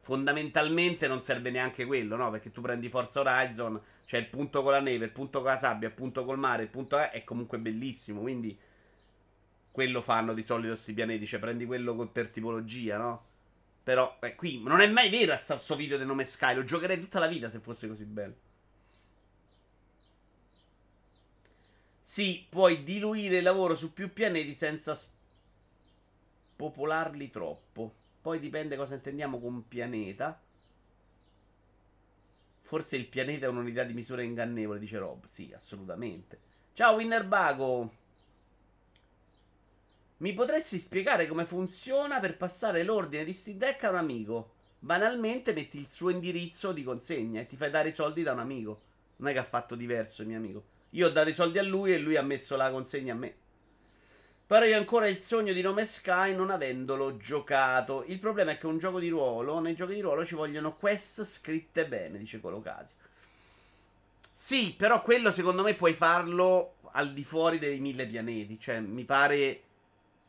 fondamentalmente 0.10 1.08
non 1.08 1.22
serve 1.22 1.52
neanche 1.52 1.86
quello, 1.86 2.16
no? 2.16 2.32
Perché 2.32 2.50
tu 2.52 2.62
prendi 2.62 2.90
Forza 2.90 3.20
Horizon, 3.20 3.80
c'è 4.08 4.18
il 4.18 4.26
punto 4.26 4.64
con 4.64 4.72
la 4.72 4.80
neve, 4.80 5.06
il 5.06 5.12
punto 5.12 5.44
con 5.44 5.52
la 5.52 5.58
sabbia, 5.58 5.88
il 5.88 5.94
punto 5.94 6.26
col 6.26 6.40
mare, 6.40 6.64
il 6.64 6.70
punto 6.70 6.98
è 6.98 7.24
comunque 7.24 7.60
bellissimo, 7.60 8.22
quindi 8.22 8.58
quello 9.70 10.02
fanno 10.02 10.34
di 10.34 10.42
solito 10.42 10.70
questi 10.70 10.94
pianeti, 10.94 11.28
cioè 11.28 11.40
prendi 11.40 11.68
quello 11.68 12.08
per 12.08 12.30
tipologia, 12.30 12.98
no? 12.98 13.28
Però 13.84 14.18
eh, 14.22 14.34
qui 14.34 14.64
non 14.64 14.80
è 14.80 14.88
mai 14.88 15.12
vero 15.12 15.38
questo 15.38 15.76
video 15.76 16.00
del 16.00 16.08
nome 16.08 16.26
Sky, 16.26 16.56
lo 16.56 16.64
giocherei 16.64 17.00
tutta 17.00 17.20
la 17.20 17.28
vita 17.28 17.48
se 17.48 17.60
fosse 17.60 17.88
così 17.88 18.06
bello. 18.06 18.36
Sì, 22.02 22.48
puoi 22.50 22.84
diluire 22.84 23.38
il 23.38 23.44
lavoro 23.44 23.76
su 23.76 23.94
più 23.94 24.12
pianeti 24.12 24.56
senza 24.56 24.98
spopolarli 26.56 27.30
troppo. 27.30 27.94
Poi 28.30 28.40
dipende 28.40 28.76
cosa 28.76 28.94
intendiamo 28.94 29.40
con 29.40 29.68
pianeta. 29.68 30.40
Forse 32.62 32.96
il 32.96 33.08
pianeta 33.08 33.48
è 33.48 33.50
un'unità 33.50 33.82
di 33.82 33.96
misura 33.96 34.22
ingannevole, 34.22 34.78
dice 34.78 35.00
Rob. 35.00 35.26
Sì, 35.28 35.52
assolutamente. 35.52 36.40
Ciao 36.74 36.98
Winnerbago. 36.98 37.92
Mi 40.18 40.34
potresti 40.36 40.78
spiegare 40.78 41.26
come 41.26 41.44
funziona 41.46 42.20
per 42.20 42.38
passare 42.38 42.84
l'ordine 42.84 43.24
di 43.24 43.34
Steam 43.34 43.58
Deck 43.58 43.86
a 43.86 43.90
un 43.90 43.96
amico? 43.96 44.52
Banalmente 44.78 45.52
metti 45.52 45.80
il 45.80 45.90
suo 45.90 46.12
indirizzo 46.12 46.72
di 46.72 46.84
consegna 46.84 47.42
e 47.42 47.48
ti 47.48 47.56
fai 47.56 47.72
dare 47.72 47.88
i 47.88 47.92
soldi 47.92 48.22
da 48.22 48.34
un 48.34 48.40
amico. 48.42 48.82
Non 49.16 49.30
è 49.30 49.34
che 49.34 49.40
ha 49.40 49.44
fatto 49.44 49.74
diverso 49.74 50.22
il 50.22 50.28
mio 50.28 50.38
amico. 50.38 50.64
Io 50.92 51.08
ho 51.08 51.10
dato 51.10 51.30
i 51.30 51.34
soldi 51.34 51.58
a 51.58 51.64
lui 51.64 51.94
e 51.94 51.98
lui 51.98 52.16
ha 52.16 52.22
messo 52.22 52.56
la 52.56 52.70
consegna 52.70 53.14
a 53.14 53.18
me. 53.18 53.36
Però 54.50 54.66
io 54.66 54.78
ho 54.78 54.80
ancora 54.80 55.08
il 55.08 55.20
sogno 55.20 55.54
di 55.54 55.62
Nome 55.62 55.86
Sky 55.86 56.34
non 56.34 56.50
avendolo 56.50 57.18
giocato. 57.18 58.04
Il 58.08 58.18
problema 58.18 58.50
è 58.50 58.58
che 58.58 58.66
un 58.66 58.80
gioco 58.80 59.00
di 59.00 59.08
ruolo, 59.10 59.60
nei 59.60 59.76
giochi 59.76 59.94
di 59.94 60.02
ruolo 60.02 60.26
ci 60.26 60.34
vogliono 60.34 60.76
quest 60.76 61.24
scritte 61.24 61.86
bene, 61.86 62.18
dice 62.18 62.40
Colocasi. 62.40 62.96
Sì, 64.34 64.74
però 64.76 65.04
quello 65.04 65.30
secondo 65.30 65.62
me 65.62 65.76
puoi 65.76 65.94
farlo 65.94 66.78
al 66.94 67.14
di 67.14 67.24
fuori 67.24 67.60
dei 67.60 67.80
mille 67.80 68.08
pianeti. 68.08 68.60
Cioè, 68.60 68.80
mi 68.80 69.04
pare 69.04 69.62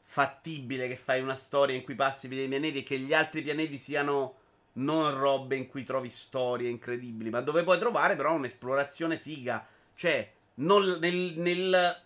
fattibile 0.02 0.86
che 0.86 0.96
fai 0.96 1.22
una 1.22 1.34
storia 1.34 1.74
in 1.74 1.82
cui 1.82 1.94
passi 1.94 2.28
per 2.28 2.36
dei 2.36 2.48
pianeti 2.48 2.80
e 2.80 2.82
che 2.82 2.98
gli 2.98 3.14
altri 3.14 3.40
pianeti 3.40 3.78
siano 3.78 4.34
non 4.72 5.18
robe 5.18 5.56
in 5.56 5.66
cui 5.66 5.84
trovi 5.84 6.10
storie 6.10 6.68
incredibili, 6.68 7.30
ma 7.30 7.40
dove 7.40 7.62
puoi 7.62 7.78
trovare 7.78 8.16
però 8.16 8.34
un'esplorazione 8.34 9.16
figa. 9.16 9.66
Cioè, 9.94 10.30
nel, 10.56 11.32
nel 11.36 12.02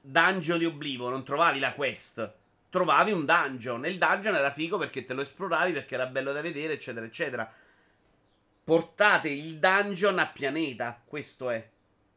dungeon 0.00 0.58
di 0.58 0.64
Oblivo, 0.64 1.08
non 1.08 1.24
trovavi 1.24 1.58
la 1.58 1.72
quest. 1.74 2.34
Trovavi 2.70 3.12
un 3.12 3.24
dungeon. 3.24 3.84
E 3.84 3.90
il 3.90 3.98
dungeon 3.98 4.36
era 4.36 4.50
figo 4.50 4.78
perché 4.78 5.04
te 5.04 5.14
lo 5.14 5.22
esploravi, 5.22 5.72
perché 5.72 5.94
era 5.94 6.06
bello 6.06 6.32
da 6.32 6.40
vedere, 6.40 6.74
eccetera, 6.74 7.04
eccetera. 7.04 7.52
Portate 8.62 9.28
il 9.28 9.58
dungeon 9.58 10.18
a 10.18 10.26
pianeta. 10.26 11.00
Questo 11.04 11.50
è. 11.50 11.68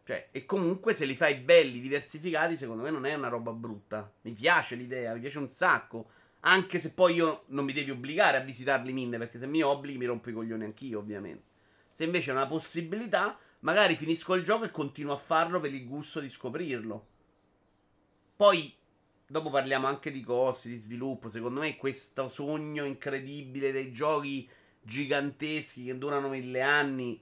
Cioè, 0.05 0.27
e 0.31 0.45
comunque 0.45 0.93
se 0.93 1.05
li 1.05 1.15
fai 1.15 1.35
belli, 1.35 1.79
diversificati, 1.79 2.57
secondo 2.57 2.83
me 2.83 2.91
non 2.91 3.05
è 3.05 3.13
una 3.13 3.29
roba 3.29 3.51
brutta. 3.51 4.11
Mi 4.21 4.33
piace 4.33 4.75
l'idea, 4.75 5.13
mi 5.13 5.21
piace 5.21 5.39
un 5.39 5.49
sacco. 5.49 6.09
Anche 6.41 6.79
se 6.79 6.91
poi 6.91 7.15
io 7.15 7.43
non 7.47 7.63
mi 7.63 7.71
devi 7.71 7.91
obbligare 7.91 8.37
a 8.37 8.41
visitarli 8.41 8.91
mille, 8.91 9.17
perché 9.17 9.37
se 9.37 9.47
mi 9.47 9.61
obblighi 9.61 9.97
mi 9.97 10.05
rompo 10.05 10.29
i 10.29 10.33
coglioni 10.33 10.65
anch'io, 10.65 10.99
ovviamente. 10.99 11.43
Se 11.95 12.03
invece 12.03 12.31
è 12.31 12.33
una 12.33 12.47
possibilità, 12.47 13.37
magari 13.59 13.95
finisco 13.95 14.33
il 14.35 14.43
gioco 14.43 14.65
e 14.65 14.71
continuo 14.71 15.13
a 15.13 15.17
farlo 15.17 15.61
per 15.61 15.73
il 15.73 15.87
gusto 15.87 16.19
di 16.19 16.27
scoprirlo. 16.27 17.07
Poi, 18.35 18.75
dopo 19.27 19.49
parliamo 19.49 19.87
anche 19.87 20.11
di 20.11 20.21
costi, 20.21 20.69
di 20.69 20.77
sviluppo. 20.77 21.29
Secondo 21.29 21.59
me 21.59 21.77
questo 21.77 22.27
sogno 22.27 22.83
incredibile 22.83 23.71
dei 23.71 23.91
giochi 23.91 24.49
giganteschi 24.81 25.85
che 25.85 25.97
durano 25.97 26.29
mille 26.29 26.61
anni 26.61 27.21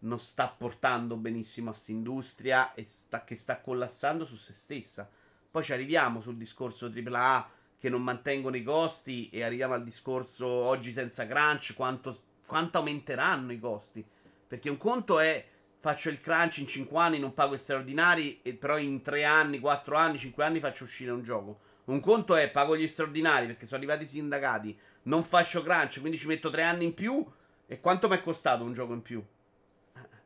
non 0.00 0.18
sta 0.18 0.48
portando 0.48 1.16
benissimo 1.16 1.70
a 1.70 1.72
quest'industria 1.72 2.74
e 2.74 2.84
sta, 2.84 3.24
che 3.24 3.36
sta 3.36 3.60
collassando 3.60 4.24
su 4.24 4.36
se 4.36 4.52
stessa. 4.52 5.10
Poi 5.50 5.64
ci 5.64 5.72
arriviamo 5.72 6.20
sul 6.20 6.36
discorso 6.36 6.90
AAA 6.94 7.50
che 7.78 7.88
non 7.88 8.02
mantengono 8.02 8.56
i 8.56 8.62
costi 8.62 9.28
e 9.30 9.42
arriviamo 9.42 9.74
al 9.74 9.84
discorso 9.84 10.46
oggi 10.46 10.92
senza 10.92 11.26
crunch, 11.26 11.74
quanto, 11.74 12.16
quanto 12.46 12.78
aumenteranno 12.78 13.52
i 13.52 13.58
costi. 13.58 14.04
Perché 14.46 14.70
un 14.70 14.76
conto 14.76 15.18
è 15.20 15.44
faccio 15.84 16.08
il 16.08 16.18
crunch 16.18 16.56
in 16.60 16.66
5 16.66 16.98
anni, 16.98 17.18
non 17.18 17.34
pago 17.34 17.58
straordinari, 17.58 18.40
e 18.40 18.54
però 18.54 18.78
in 18.78 19.02
3 19.02 19.22
anni, 19.24 19.60
4 19.60 19.94
anni, 19.94 20.18
5 20.18 20.42
anni 20.42 20.58
faccio 20.58 20.84
uscire 20.84 21.10
un 21.10 21.22
gioco. 21.22 21.60
Un 21.84 22.00
conto 22.00 22.36
è 22.36 22.50
pago 22.50 22.74
gli 22.74 22.88
straordinari 22.88 23.44
perché 23.44 23.66
sono 23.66 23.82
arrivati 23.82 24.04
i 24.04 24.06
sindacati, 24.06 24.78
non 25.02 25.22
faccio 25.24 25.62
crunch, 25.62 26.00
quindi 26.00 26.16
ci 26.16 26.26
metto 26.26 26.48
3 26.48 26.62
anni 26.62 26.86
in 26.86 26.94
più. 26.94 27.22
E 27.66 27.80
quanto 27.80 28.08
mi 28.08 28.16
è 28.16 28.22
costato 28.22 28.64
un 28.64 28.72
gioco 28.72 28.94
in 28.94 29.02
più? 29.02 29.22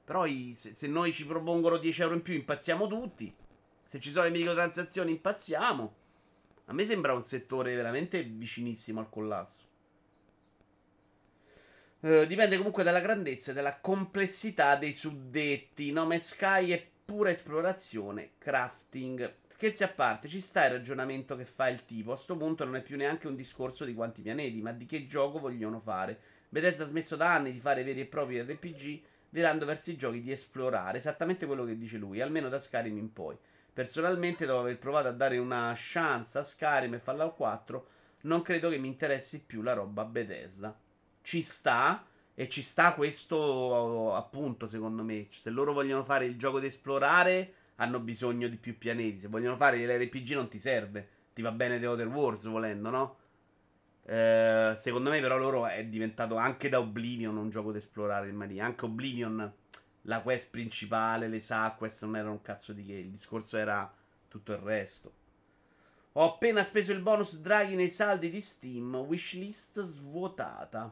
Però 0.05 0.27
se, 0.55 0.75
se, 0.77 0.87
noi 0.87 1.13
ci 1.13 1.27
propongono 1.27 1.77
10 1.77 2.03
euro 2.03 2.15
in 2.15 2.23
più 2.23 2.35
impazziamo 2.35 2.87
tutti. 2.87 3.35
Se 3.83 3.99
ci 3.99 4.13
sono 4.13 4.27
le 4.27 4.31
microtransazioni 4.31 5.11
impazziamo. 5.11 5.95
A 6.67 6.73
me 6.73 6.87
sembra 6.87 7.15
un 7.15 7.25
settore 7.25 7.75
veramente 7.75 8.23
vicinissimo 8.23 9.01
al 9.01 9.11
collasso. 9.11 9.68
Uh, 12.01 12.27
dipende 12.27 12.57
comunque 12.57 12.85
dalla 12.85 13.01
grandezza 13.01 13.51
e 13.51 13.55
dalla 13.55 13.79
complessità 13.81 14.77
dei 14.77 14.93
suddetti. 14.93 15.91
Nome 15.91 16.21
Sky 16.21 16.71
è 16.71 16.87
pura 17.05 17.31
esplorazione, 17.31 18.31
crafting. 18.39 19.35
Scherzi 19.49 19.83
a 19.83 19.89
parte, 19.89 20.29
ci 20.29 20.41
sta 20.41 20.67
il 20.67 20.73
ragionamento 20.73 21.35
che 21.35 21.45
fa 21.45 21.69
il 21.69 21.85
tipo. 21.85 22.13
A 22.13 22.15
questo 22.15 22.37
punto 22.37 22.65
non 22.65 22.77
è 22.77 22.83
più 22.83 22.97
neanche 22.97 23.27
un 23.27 23.35
discorso 23.35 23.85
di 23.85 23.95
quanti 23.95 24.23
pianeti, 24.23 24.61
ma 24.61 24.71
di 24.71 24.87
che 24.87 25.09
gioco 25.09 25.41
vogliono 25.41 25.81
fare. 25.81 26.21
Bethesda 26.49 26.85
ha 26.85 26.87
smesso 26.87 27.17
da 27.17 27.35
anni 27.35 27.51
di 27.51 27.59
fare 27.59 27.83
veri 27.83 28.01
e 28.01 28.07
propri 28.07 28.41
RPG 28.43 29.01
virando 29.31 29.67
verso 29.67 29.91
i 29.91 29.97
giochi 29.97 30.21
di 30.21 30.31
esplorare, 30.31 30.99
esattamente 30.99 31.47
quello 31.47 31.65
che 31.65 31.77
dice 31.77 31.97
lui, 31.97 32.21
almeno 32.21 32.49
da 32.49 32.61
Skyrim 32.61 32.97
in 32.97 33.13
poi. 33.13 33.37
Personalmente, 33.73 34.47
dopo 34.47 34.61
aver 34.61 34.79
provato 34.79 35.09
a 35.09 35.13
dare 35.13 35.39
una 35.39 35.75
chance 35.77 36.39
a 36.39 36.43
Skyrim 36.43 36.95
e 36.95 36.99
Fallout 36.99 37.35
4, 37.35 37.89
non 38.23 38.43
credo 38.43 38.71
che 38.71 38.79
mi 38.79 38.89
interessi 38.89 39.43
più 39.43 39.63
la 39.63 39.73
roba 39.73 40.05
Bethesda. 40.05 40.77
Ci 41.29 41.43
sta, 41.43 42.07
e 42.35 42.49
ci 42.49 42.63
sta 42.63 42.95
questo 42.95 44.15
appunto, 44.15 44.67
secondo 44.67 45.03
me. 45.03 45.27
Se 45.29 45.51
loro 45.51 45.75
vogliono 45.75 46.03
fare 46.03 46.25
il 46.25 46.39
gioco 46.39 46.59
di 46.59 46.69
esplorare, 46.69 47.53
hanno 47.75 48.01
bisogno 48.01 48.49
di 48.49 48.57
più 48.57 48.79
pianeti. 48.79 49.21
Se 49.21 49.29
vogliono 49.29 49.57
fare 49.57 49.85
l'RPG 49.85 50.33
non 50.33 50.49
ti 50.49 50.59
serve. 50.59 51.07
Ti 51.35 51.43
va 51.43 51.51
bene 51.53 51.79
The 51.79 51.87
Other 51.87 52.07
Wars 52.07 52.47
volendo, 52.47 52.89
no? 52.89 53.17
Eh, 54.07 54.75
secondo 54.81 55.11
me, 55.11 55.21
però, 55.21 55.37
loro 55.37 55.67
è 55.67 55.85
diventato 55.85 56.37
anche 56.37 56.71
da 56.71 56.79
Oblivion 56.79 57.37
un 57.37 57.51
gioco 57.51 57.73
da 57.73 57.79
esplorare 57.79 58.31
in 58.31 58.37
Maria. 58.37 58.65
Anche 58.65 58.87
Oblivion, 58.87 59.53
la 60.03 60.23
quest 60.23 60.51
principale, 60.51 61.29
le 61.29 61.43
quest 61.77 62.05
non 62.05 62.17
erano 62.17 62.33
un 62.33 62.41
cazzo 62.41 62.73
di 62.73 62.87
che. 62.87 62.95
Il 62.95 63.11
discorso 63.11 63.59
era 63.59 63.93
tutto 64.29 64.53
il 64.53 64.61
resto. 64.61 65.13
Ho 66.13 66.25
appena 66.25 66.65
speso 66.65 66.93
il 66.93 67.03
bonus 67.03 67.37
draghi 67.39 67.75
nei 67.75 67.91
saldi 67.91 68.31
di 68.31 68.41
Steam. 68.41 68.95
Wishlist 68.95 69.83
svuotata. 69.83 70.91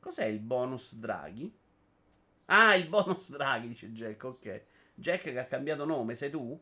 Cos'è 0.00 0.24
il 0.24 0.40
bonus 0.40 0.94
draghi? 0.94 1.52
Ah, 2.46 2.74
il 2.74 2.88
bonus 2.88 3.30
draghi, 3.32 3.68
dice 3.68 3.92
Jack. 3.92 4.24
Ok. 4.24 4.62
Jack 4.94 5.22
che 5.22 5.38
ha 5.38 5.44
cambiato 5.44 5.84
nome, 5.84 6.14
sei 6.14 6.30
tu? 6.30 6.58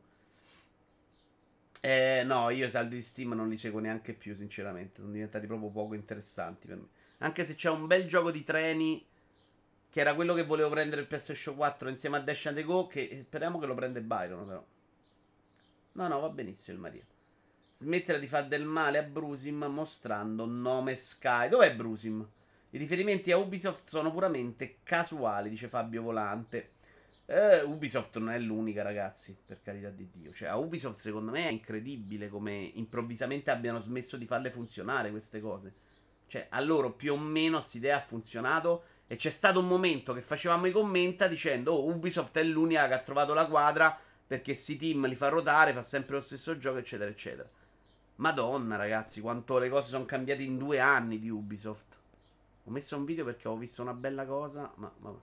Eh, 1.80 2.22
no, 2.24 2.50
io 2.50 2.66
i 2.66 2.70
saldi 2.70 2.96
di 2.96 3.02
Steam 3.02 3.32
non 3.32 3.48
li 3.48 3.56
seguo 3.56 3.80
neanche 3.80 4.12
più, 4.12 4.34
sinceramente. 4.34 5.00
Sono 5.00 5.12
diventati 5.12 5.46
proprio 5.46 5.70
poco 5.70 5.94
interessanti 5.94 6.66
per 6.66 6.76
me. 6.76 6.88
Anche 7.18 7.44
se 7.44 7.54
c'è 7.54 7.70
un 7.70 7.86
bel 7.86 8.06
gioco 8.06 8.30
di 8.30 8.44
treni. 8.44 9.06
Che 9.90 10.00
era 10.00 10.14
quello 10.14 10.34
che 10.34 10.44
volevo 10.44 10.68
prendere 10.68 11.00
il 11.00 11.06
PlayStation 11.06 11.56
4 11.56 11.88
insieme 11.88 12.18
a 12.18 12.20
Dash 12.20 12.46
and 12.46 12.60
Go. 12.62 12.86
Che 12.86 13.16
speriamo 13.24 13.58
che 13.58 13.66
lo 13.66 13.74
prende 13.74 14.00
Byron, 14.00 14.46
però. 14.46 14.64
No, 15.92 16.08
no, 16.08 16.20
va 16.20 16.28
benissimo 16.28 16.76
il 16.76 16.82
Maria. 16.82 17.06
Smettere 17.74 18.18
di 18.18 18.26
fare 18.26 18.48
del 18.48 18.64
male 18.64 18.98
a 18.98 19.02
Brusim 19.02 19.64
mostrando 19.64 20.44
nome 20.46 20.96
Sky. 20.96 21.48
Dov'è 21.48 21.74
Brusim? 21.74 22.26
I 22.70 22.76
riferimenti 22.78 23.32
a 23.32 23.38
Ubisoft 23.38 23.88
sono 23.88 24.12
puramente 24.12 24.80
casuali, 24.82 25.48
dice 25.48 25.68
Fabio 25.68 26.02
Volante. 26.02 26.72
Uh, 27.24 27.70
Ubisoft 27.70 28.18
non 28.18 28.30
è 28.30 28.38
l'unica, 28.38 28.82
ragazzi, 28.82 29.36
per 29.44 29.62
carità 29.62 29.88
di 29.88 30.10
Dio. 30.10 30.32
Cioè, 30.32 30.48
a 30.48 30.56
Ubisoft, 30.56 31.00
secondo 31.00 31.30
me, 31.30 31.48
è 31.48 31.50
incredibile 31.50 32.28
come 32.28 32.70
improvvisamente 32.74 33.50
abbiano 33.50 33.78
smesso 33.78 34.18
di 34.18 34.26
farle 34.26 34.50
funzionare 34.50 35.10
queste 35.10 35.40
cose. 35.40 35.74
Cioè, 36.26 36.46
a 36.50 36.60
loro 36.60 36.92
più 36.92 37.14
o 37.14 37.16
meno 37.16 37.56
questa 37.56 37.78
idea 37.78 37.96
ha 37.96 38.00
funzionato. 38.00 38.84
E 39.06 39.16
c'è 39.16 39.30
stato 39.30 39.60
un 39.60 39.66
momento 39.66 40.12
che 40.12 40.20
facevamo 40.20 40.66
i 40.66 40.72
commenti 40.72 41.26
dicendo: 41.28 41.72
Oh, 41.72 41.88
Ubisoft 41.88 42.36
è 42.36 42.42
l'unica 42.42 42.86
che 42.86 42.94
ha 42.94 43.00
trovato 43.00 43.32
la 43.32 43.46
quadra 43.46 43.98
perché 44.26 44.54
si 44.54 44.76
team 44.76 45.06
li 45.06 45.14
fa 45.14 45.28
ruotare, 45.28 45.72
fa 45.72 45.80
sempre 45.80 46.16
lo 46.16 46.20
stesso 46.20 46.58
gioco, 46.58 46.76
eccetera, 46.76 47.08
eccetera. 47.08 47.48
Madonna, 48.16 48.76
ragazzi, 48.76 49.22
quanto 49.22 49.56
le 49.56 49.70
cose 49.70 49.88
sono 49.88 50.04
cambiate 50.04 50.42
in 50.42 50.58
due 50.58 50.80
anni 50.80 51.18
di 51.18 51.30
Ubisoft. 51.30 51.97
Ho 52.68 52.70
messo 52.70 52.98
un 52.98 53.06
video 53.06 53.24
perché 53.24 53.48
ho 53.48 53.56
visto 53.56 53.80
una 53.80 53.94
bella 53.94 54.26
cosa, 54.26 54.70
ma 54.74 54.92
vabbè. 54.98 55.18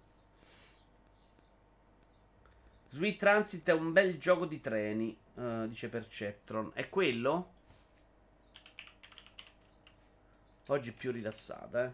Sweet 2.89 3.19
Transit 3.19 3.69
è 3.69 3.73
un 3.73 3.91
bel 3.91 4.17
gioco 4.17 4.47
di 4.47 4.59
treni, 4.59 5.15
uh, 5.35 5.67
dice 5.67 5.89
Perceptron. 5.89 6.71
È 6.73 6.89
quello? 6.89 7.51
Oggi 10.67 10.89
è 10.89 10.93
più 10.93 11.11
rilassata, 11.11 11.85
eh. 11.85 11.91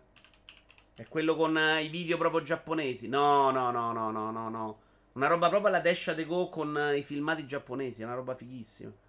È 0.93 1.05
quello 1.09 1.35
con 1.35 1.53
uh, 1.53 1.83
i 1.83 1.89
video 1.89 2.17
proprio 2.17 2.43
giapponesi. 2.43 3.09
No, 3.09 3.51
no, 3.51 3.71
no, 3.71 3.91
no, 3.91 4.09
no, 4.09 4.31
no, 4.31 4.49
no. 4.49 4.79
Una 5.13 5.27
roba 5.27 5.49
proprio 5.49 5.67
alla 5.67 5.81
Dash 5.81 6.13
de 6.13 6.23
Go 6.23 6.47
con 6.47 6.73
uh, 6.73 6.95
i 6.95 7.03
filmati 7.03 7.45
giapponesi. 7.45 8.03
È 8.03 8.05
una 8.05 8.15
roba 8.15 8.35
fighissima. 8.35 9.00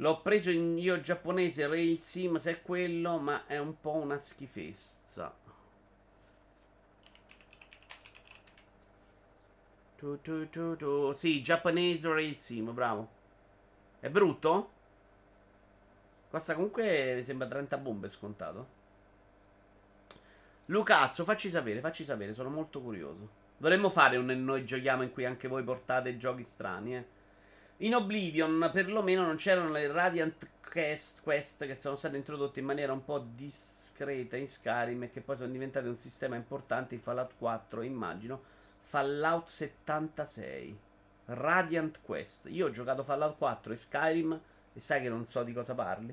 L'ho 0.00 0.20
preso 0.22 0.50
in 0.50 0.78
io 0.78 1.00
giapponese 1.00 1.66
Rail 1.66 1.98
Sim 1.98 2.36
se 2.36 2.50
è 2.52 2.62
quello, 2.62 3.18
ma 3.18 3.46
è 3.46 3.58
un 3.58 3.80
po' 3.80 3.94
una 3.94 4.16
schifezza. 4.16 5.34
Tu, 9.96 10.20
tu, 10.20 10.48
tu, 10.48 10.76
tu. 10.76 11.12
Sì, 11.12 11.42
giapponese 11.42 12.08
Rail 12.08 12.36
Sim, 12.36 12.72
bravo. 12.72 13.08
È 13.98 14.08
brutto? 14.08 14.70
Costa 16.30 16.54
comunque, 16.54 17.14
mi 17.16 17.24
sembra 17.24 17.48
30 17.48 17.76
bombe 17.78 18.08
scontato. 18.08 18.76
Lucazzo, 20.66 21.24
facci 21.24 21.50
sapere, 21.50 21.80
facci 21.80 22.04
sapere, 22.04 22.34
sono 22.34 22.50
molto 22.50 22.80
curioso. 22.80 23.28
Dovremmo 23.56 23.90
fare 23.90 24.16
un 24.16 24.26
noi 24.26 24.64
giochiamo 24.64 25.02
in 25.02 25.10
cui 25.10 25.24
anche 25.24 25.48
voi 25.48 25.64
portate 25.64 26.16
giochi 26.18 26.44
strani, 26.44 26.96
eh. 26.96 27.06
In 27.82 27.94
Oblivion 27.94 28.70
perlomeno 28.72 29.24
non 29.24 29.36
c'erano 29.36 29.70
le 29.70 29.86
Radiant 29.86 30.48
Quest, 30.68 31.22
quest 31.22 31.64
che 31.64 31.76
sono 31.76 31.94
state 31.94 32.16
introdotte 32.16 32.58
in 32.58 32.66
maniera 32.66 32.92
un 32.92 33.04
po' 33.04 33.24
discreta 33.36 34.36
in 34.36 34.48
Skyrim 34.48 35.04
e 35.04 35.10
che 35.10 35.20
poi 35.20 35.36
sono 35.36 35.52
diventate 35.52 35.86
un 35.86 35.94
sistema 35.94 36.34
importante 36.34 36.96
in 36.96 37.00
Fallout 37.00 37.34
4, 37.38 37.82
immagino. 37.82 38.42
Fallout 38.80 39.46
76. 39.46 40.76
Radiant 41.26 42.00
Quest. 42.02 42.48
Io 42.50 42.66
ho 42.66 42.70
giocato 42.70 43.04
Fallout 43.04 43.36
4 43.36 43.72
e 43.72 43.76
Skyrim 43.76 44.40
e 44.72 44.80
sai 44.80 45.00
che 45.00 45.08
non 45.08 45.24
so 45.24 45.44
di 45.44 45.52
cosa 45.52 45.74
parli 45.76 46.12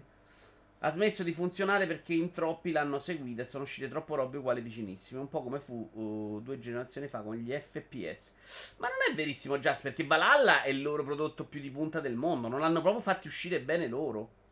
ha 0.80 0.92
smesso 0.92 1.24
di 1.24 1.32
funzionare 1.32 1.88
perché 1.88 2.14
in 2.14 2.32
troppi 2.32 2.72
l'hanno 2.72 3.00
seguita 3.00 3.42
e 3.42 3.46
sono 3.46 3.64
uscite 3.64 3.88
troppo 3.88 4.16
robe 4.16 4.38
uguali 4.38 4.62
vicinissime. 4.62 5.20
Un 5.20 5.30
po' 5.30 5.42
come 5.42 5.60
fu 5.60 5.90
uh, 5.94 6.42
due 6.42 6.60
generazioni 6.60 7.08
fa 7.08 7.22
con 7.22 7.36
gli 7.36 7.52
FPS. 7.52 8.34
Ma 8.78 8.88
non 8.88 8.98
è 9.12 9.16
verissimo, 9.16 9.58
Just, 9.58 9.84
perché 9.84 10.06
Valhalla 10.06 10.62
è 10.62 10.70
il 10.70 10.82
loro 10.82 11.04
prodotto 11.04 11.46
più 11.46 11.60
di 11.60 11.72
punta 11.72 12.02
del 12.02 12.16
mondo. 12.16 12.48
Non 12.48 12.60
l'hanno 12.60 12.82
proprio 12.82 13.02
fatti 13.02 13.28
uscire 13.28 13.62
bene 13.62 13.88
loro. 13.88 14.44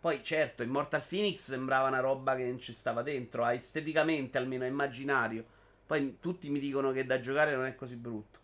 Poi, 0.00 0.22
certo, 0.22 0.62
Immortal 0.62 1.02
Phoenix 1.06 1.38
sembrava 1.48 1.88
una 1.88 2.00
roba 2.00 2.36
che 2.36 2.44
non 2.44 2.60
ci 2.60 2.72
stava 2.72 3.02
dentro. 3.02 3.44
Esteticamente, 3.46 4.38
almeno, 4.38 4.64
è 4.64 4.68
immaginario. 4.68 5.44
Poi 5.86 6.18
tutti 6.20 6.50
mi 6.50 6.60
dicono 6.60 6.92
che 6.92 7.04
da 7.04 7.18
giocare 7.18 7.56
non 7.56 7.64
è 7.64 7.74
così 7.74 7.96
brutto. 7.96 8.38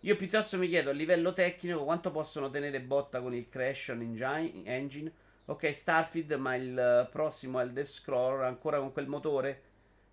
Io 0.00 0.16
piuttosto 0.16 0.58
mi 0.58 0.68
chiedo 0.68 0.90
a 0.90 0.92
livello 0.92 1.32
tecnico 1.32 1.84
quanto 1.84 2.10
possono 2.10 2.50
tenere 2.50 2.80
botta 2.80 3.20
con 3.20 3.34
il 3.34 3.48
Creation 3.48 4.00
Engine 4.64 5.12
Ok, 5.46 5.74
Starfield, 5.74 6.32
ma 6.32 6.54
il 6.54 7.06
prossimo 7.12 7.60
è 7.60 7.64
il 7.64 7.72
The 7.74 7.84
Scroll 7.84 8.42
ancora 8.44 8.78
con 8.78 8.92
quel 8.92 9.06
motore? 9.06 9.62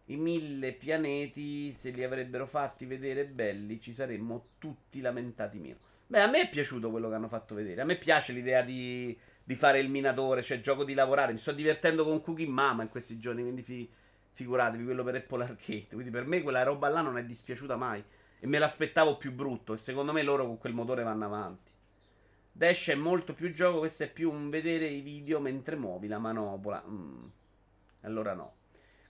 I 0.07 0.17
mille 0.17 0.73
pianeti, 0.73 1.71
se 1.71 1.91
li 1.91 2.03
avrebbero 2.03 2.45
fatti 2.45 2.85
vedere 2.85 3.25
belli, 3.25 3.79
ci 3.79 3.93
saremmo 3.93 4.47
tutti 4.57 4.99
lamentati 4.99 5.57
meno. 5.57 5.77
Beh, 6.07 6.19
a 6.19 6.27
me 6.27 6.41
è 6.41 6.49
piaciuto 6.49 6.91
quello 6.91 7.07
che 7.07 7.15
hanno 7.15 7.29
fatto 7.29 7.55
vedere. 7.55 7.79
A 7.79 7.85
me 7.85 7.95
piace 7.95 8.33
l'idea 8.33 8.61
di, 8.61 9.17
di 9.41 9.55
fare 9.55 9.79
il 9.79 9.89
minatore, 9.89 10.43
cioè 10.43 10.59
gioco 10.59 10.83
di 10.83 10.93
lavorare. 10.93 11.31
Mi 11.31 11.37
sto 11.37 11.53
divertendo 11.53 12.03
con 12.03 12.19
Cookie 12.19 12.49
Mama 12.49 12.83
in 12.83 12.89
questi 12.89 13.17
giorni, 13.17 13.41
quindi 13.41 13.61
fi, 13.61 13.89
figuratevi 14.33 14.83
quello 14.83 15.05
per 15.05 15.15
Apple 15.15 15.45
Arcade. 15.45 15.87
Quindi 15.91 16.09
per 16.09 16.25
me 16.25 16.41
quella 16.41 16.63
roba 16.63 16.89
là 16.89 16.99
non 16.99 17.17
è 17.17 17.23
dispiaciuta 17.23 17.77
mai. 17.77 18.03
E 18.37 18.47
me 18.47 18.59
l'aspettavo 18.59 19.15
più 19.15 19.31
brutto. 19.31 19.71
E 19.71 19.77
secondo 19.77 20.11
me 20.11 20.23
loro 20.23 20.45
con 20.45 20.57
quel 20.57 20.73
motore 20.73 21.03
vanno 21.03 21.23
avanti. 21.23 21.70
Dash 22.61 22.89
è 22.89 22.93
molto 22.93 23.33
più 23.33 23.51
gioco, 23.51 23.79
questo 23.79 24.03
è 24.03 24.07
più 24.11 24.31
un 24.31 24.51
vedere 24.51 24.85
i 24.85 25.01
video 25.01 25.39
mentre 25.39 25.75
muovi 25.75 26.07
la 26.07 26.19
manopola. 26.19 26.83
Mm. 26.87 27.25
Allora 28.01 28.35
no. 28.35 28.53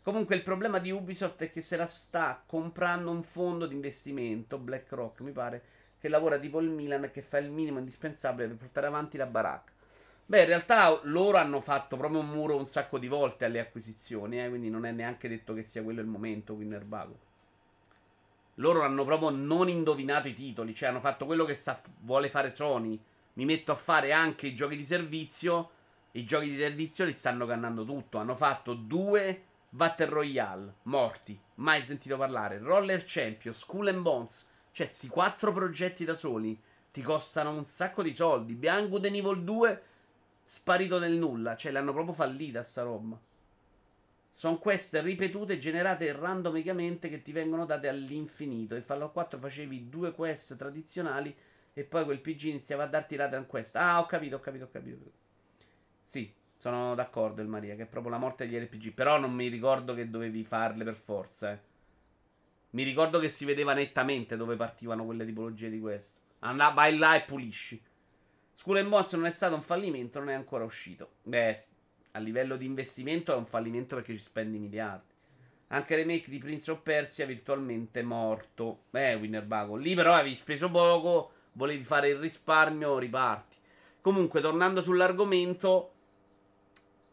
Comunque 0.01 0.35
il 0.35 0.41
problema 0.41 0.79
di 0.79 0.89
Ubisoft 0.89 1.43
è 1.43 1.51
che 1.51 1.59
se 1.59 1.75
la 1.75 1.85
sta 1.85 2.41
comprando 2.45 3.11
un 3.11 3.23
fondo 3.23 3.65
di 3.65 3.75
investimento, 3.75 4.57
BlackRock 4.57 5.19
mi 5.19 5.33
pare, 5.33 5.63
che 5.99 6.07
lavora 6.07 6.39
tipo 6.39 6.61
il 6.61 6.69
Milan 6.69 7.03
e 7.03 7.11
che 7.11 7.21
fa 7.21 7.39
il 7.39 7.51
minimo 7.51 7.79
indispensabile 7.79 8.47
per 8.47 8.55
portare 8.55 8.87
avanti 8.87 9.17
la 9.17 9.25
baracca. 9.25 9.73
Beh, 10.27 10.39
in 10.39 10.47
realtà 10.47 11.01
loro 11.03 11.37
hanno 11.37 11.59
fatto 11.59 11.97
proprio 11.97 12.21
un 12.21 12.29
muro 12.29 12.55
un 12.55 12.67
sacco 12.67 12.99
di 12.99 13.09
volte 13.09 13.43
alle 13.43 13.59
acquisizioni, 13.59 14.41
eh, 14.41 14.47
quindi 14.47 14.69
non 14.69 14.85
è 14.85 14.91
neanche 14.91 15.27
detto 15.27 15.53
che 15.53 15.63
sia 15.63 15.83
quello 15.83 15.99
il 15.99 16.07
momento, 16.07 16.53
Winnerbago. 16.53 17.19
Loro 18.55 18.83
hanno 18.83 19.03
proprio 19.03 19.29
non 19.29 19.67
indovinato 19.67 20.29
i 20.29 20.33
titoli, 20.33 20.73
cioè 20.73 20.87
hanno 20.87 21.01
fatto 21.01 21.25
quello 21.25 21.43
che 21.43 21.55
sa, 21.55 21.81
vuole 21.99 22.29
fare 22.29 22.53
Sony 22.53 22.97
mi 23.33 23.45
metto 23.45 23.71
a 23.71 23.75
fare 23.75 24.11
anche 24.11 24.47
i 24.47 24.55
giochi 24.55 24.75
di 24.75 24.85
servizio. 24.85 25.71
I 26.11 26.25
giochi 26.25 26.49
di 26.49 26.57
servizio 26.57 27.05
li 27.05 27.13
stanno 27.13 27.45
cannando 27.45 27.85
tutto. 27.85 28.17
Hanno 28.17 28.35
fatto 28.35 28.73
due 28.73 29.43
Battle 29.69 30.07
Royale 30.07 30.73
morti, 30.83 31.39
mai 31.55 31.85
sentito 31.85 32.17
parlare. 32.17 32.57
Roller 32.57 33.03
Champion, 33.05 33.53
School 33.53 33.87
and 33.87 34.01
Bones. 34.01 34.47
Cioè, 34.73 34.87
questi 34.87 35.07
quattro 35.07 35.53
progetti 35.53 36.03
da 36.03 36.15
soli 36.15 36.59
ti 36.91 37.01
costano 37.01 37.51
un 37.51 37.65
sacco 37.65 38.03
di 38.03 38.13
soldi. 38.13 38.53
Bianco 38.53 38.99
The 38.99 39.07
Evil 39.07 39.43
2 39.43 39.83
sparito 40.43 40.99
nel 40.99 41.13
nulla. 41.13 41.55
Cioè, 41.55 41.71
l'hanno 41.71 41.93
proprio 41.93 42.13
fallita 42.13 42.63
sta 42.63 42.83
roba. 42.83 43.17
Sono 44.33 44.57
queste 44.57 45.01
ripetute 45.01 45.59
generate 45.59 46.11
randomicamente 46.13 47.09
che 47.09 47.21
ti 47.21 47.31
vengono 47.31 47.65
date 47.65 47.87
all'infinito. 47.87 48.75
In 48.75 48.83
Fallout 48.83 49.11
4 49.13 49.39
facevi 49.39 49.87
due 49.89 50.11
quest 50.11 50.55
tradizionali 50.55 51.35
e 51.73 51.83
poi 51.83 52.03
quel 52.03 52.19
PG 52.19 52.43
iniziava 52.43 52.83
a 52.83 52.87
darti 52.87 53.15
in 53.15 53.45
questa. 53.47 53.79
Ah, 53.81 53.99
ho 53.99 54.05
capito, 54.05 54.35
ho 54.35 54.39
capito, 54.39 54.65
ho 54.65 54.69
capito. 54.69 55.11
Sì, 55.95 56.33
sono 56.57 56.93
d'accordo 56.95 57.41
il 57.41 57.47
Maria, 57.47 57.75
che 57.75 57.83
è 57.83 57.87
proprio 57.87 58.11
la 58.11 58.17
morte 58.17 58.45
degli 58.45 58.59
RPG. 58.59 58.93
Però 58.93 59.17
non 59.17 59.33
mi 59.33 59.47
ricordo 59.47 59.93
che 59.93 60.09
dovevi 60.09 60.43
farle 60.43 60.83
per 60.83 60.95
forza, 60.95 61.51
eh. 61.51 61.69
Mi 62.71 62.83
ricordo 62.83 63.19
che 63.19 63.29
si 63.29 63.43
vedeva 63.43 63.73
nettamente 63.73 64.37
dove 64.37 64.55
partivano 64.55 65.05
quelle 65.05 65.25
tipologie 65.25 65.69
di 65.69 65.79
questo. 65.79 66.19
Andà, 66.39 66.69
vai 66.69 66.97
là 66.97 67.15
e 67.15 67.23
pulisci. 67.23 67.81
School 68.53 68.77
and 68.77 68.89
Bones 68.89 69.11
non 69.13 69.25
è 69.25 69.31
stato 69.31 69.55
un 69.55 69.61
fallimento, 69.61 70.19
non 70.19 70.29
è 70.29 70.33
ancora 70.33 70.63
uscito. 70.63 71.15
Beh, 71.23 71.65
a 72.11 72.19
livello 72.19 72.55
di 72.55 72.65
investimento 72.65 73.33
è 73.33 73.37
un 73.37 73.45
fallimento 73.45 73.95
perché 73.95 74.13
ci 74.13 74.19
spendi 74.19 74.57
miliardi. 74.57 75.13
Anche 75.67 75.93
il 75.93 75.99
remake 76.01 76.29
di 76.29 76.37
Prince 76.37 76.71
of 76.71 76.81
Persia 76.81 77.25
virtualmente 77.25 78.03
morto. 78.03 78.83
Beh, 78.89 79.15
Winnerbago. 79.15 79.75
Lì 79.75 79.93
però 79.95 80.13
avevi 80.13 80.35
speso 80.35 80.69
poco 80.69 81.31
volevi 81.53 81.83
fare 81.83 82.09
il 82.09 82.17
risparmio, 82.17 82.97
riparti. 82.97 83.57
Comunque, 84.01 84.41
tornando 84.41 84.81
sull'argomento, 84.81 85.93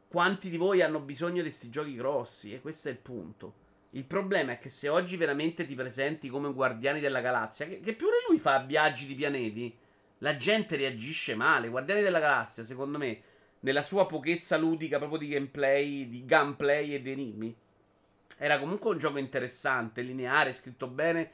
quanti 0.08 0.48
di 0.48 0.56
voi 0.56 0.82
hanno 0.82 1.00
bisogno 1.00 1.42
di 1.42 1.48
questi 1.48 1.70
giochi 1.70 1.94
grossi? 1.94 2.54
E 2.54 2.60
questo 2.60 2.88
è 2.88 2.92
il 2.92 2.98
punto. 2.98 3.66
Il 3.90 4.04
problema 4.04 4.52
è 4.52 4.58
che 4.58 4.68
se 4.68 4.88
oggi 4.88 5.16
veramente 5.16 5.66
ti 5.66 5.74
presenti 5.74 6.28
come 6.28 6.52
Guardiani 6.52 7.00
della 7.00 7.20
Galassia, 7.20 7.66
che, 7.66 7.80
che 7.80 7.94
pure 7.94 8.16
lui 8.28 8.38
fa 8.38 8.58
viaggi 8.60 9.06
di 9.06 9.14
pianeti, 9.14 9.76
la 10.18 10.36
gente 10.36 10.76
reagisce 10.76 11.34
male. 11.34 11.68
Guardiani 11.68 12.02
della 12.02 12.20
Galassia, 12.20 12.64
secondo 12.64 12.98
me, 12.98 13.22
nella 13.60 13.82
sua 13.82 14.06
pochezza 14.06 14.56
ludica 14.56 14.98
proprio 14.98 15.18
di 15.18 15.28
gameplay, 15.28 16.08
di 16.08 16.24
gunplay 16.24 16.94
e 16.94 17.02
di 17.02 17.10
enigmi, 17.10 17.56
era 18.36 18.58
comunque 18.58 18.90
un 18.90 18.98
gioco 18.98 19.18
interessante, 19.18 20.02
lineare, 20.02 20.52
scritto 20.52 20.86
bene 20.86 21.32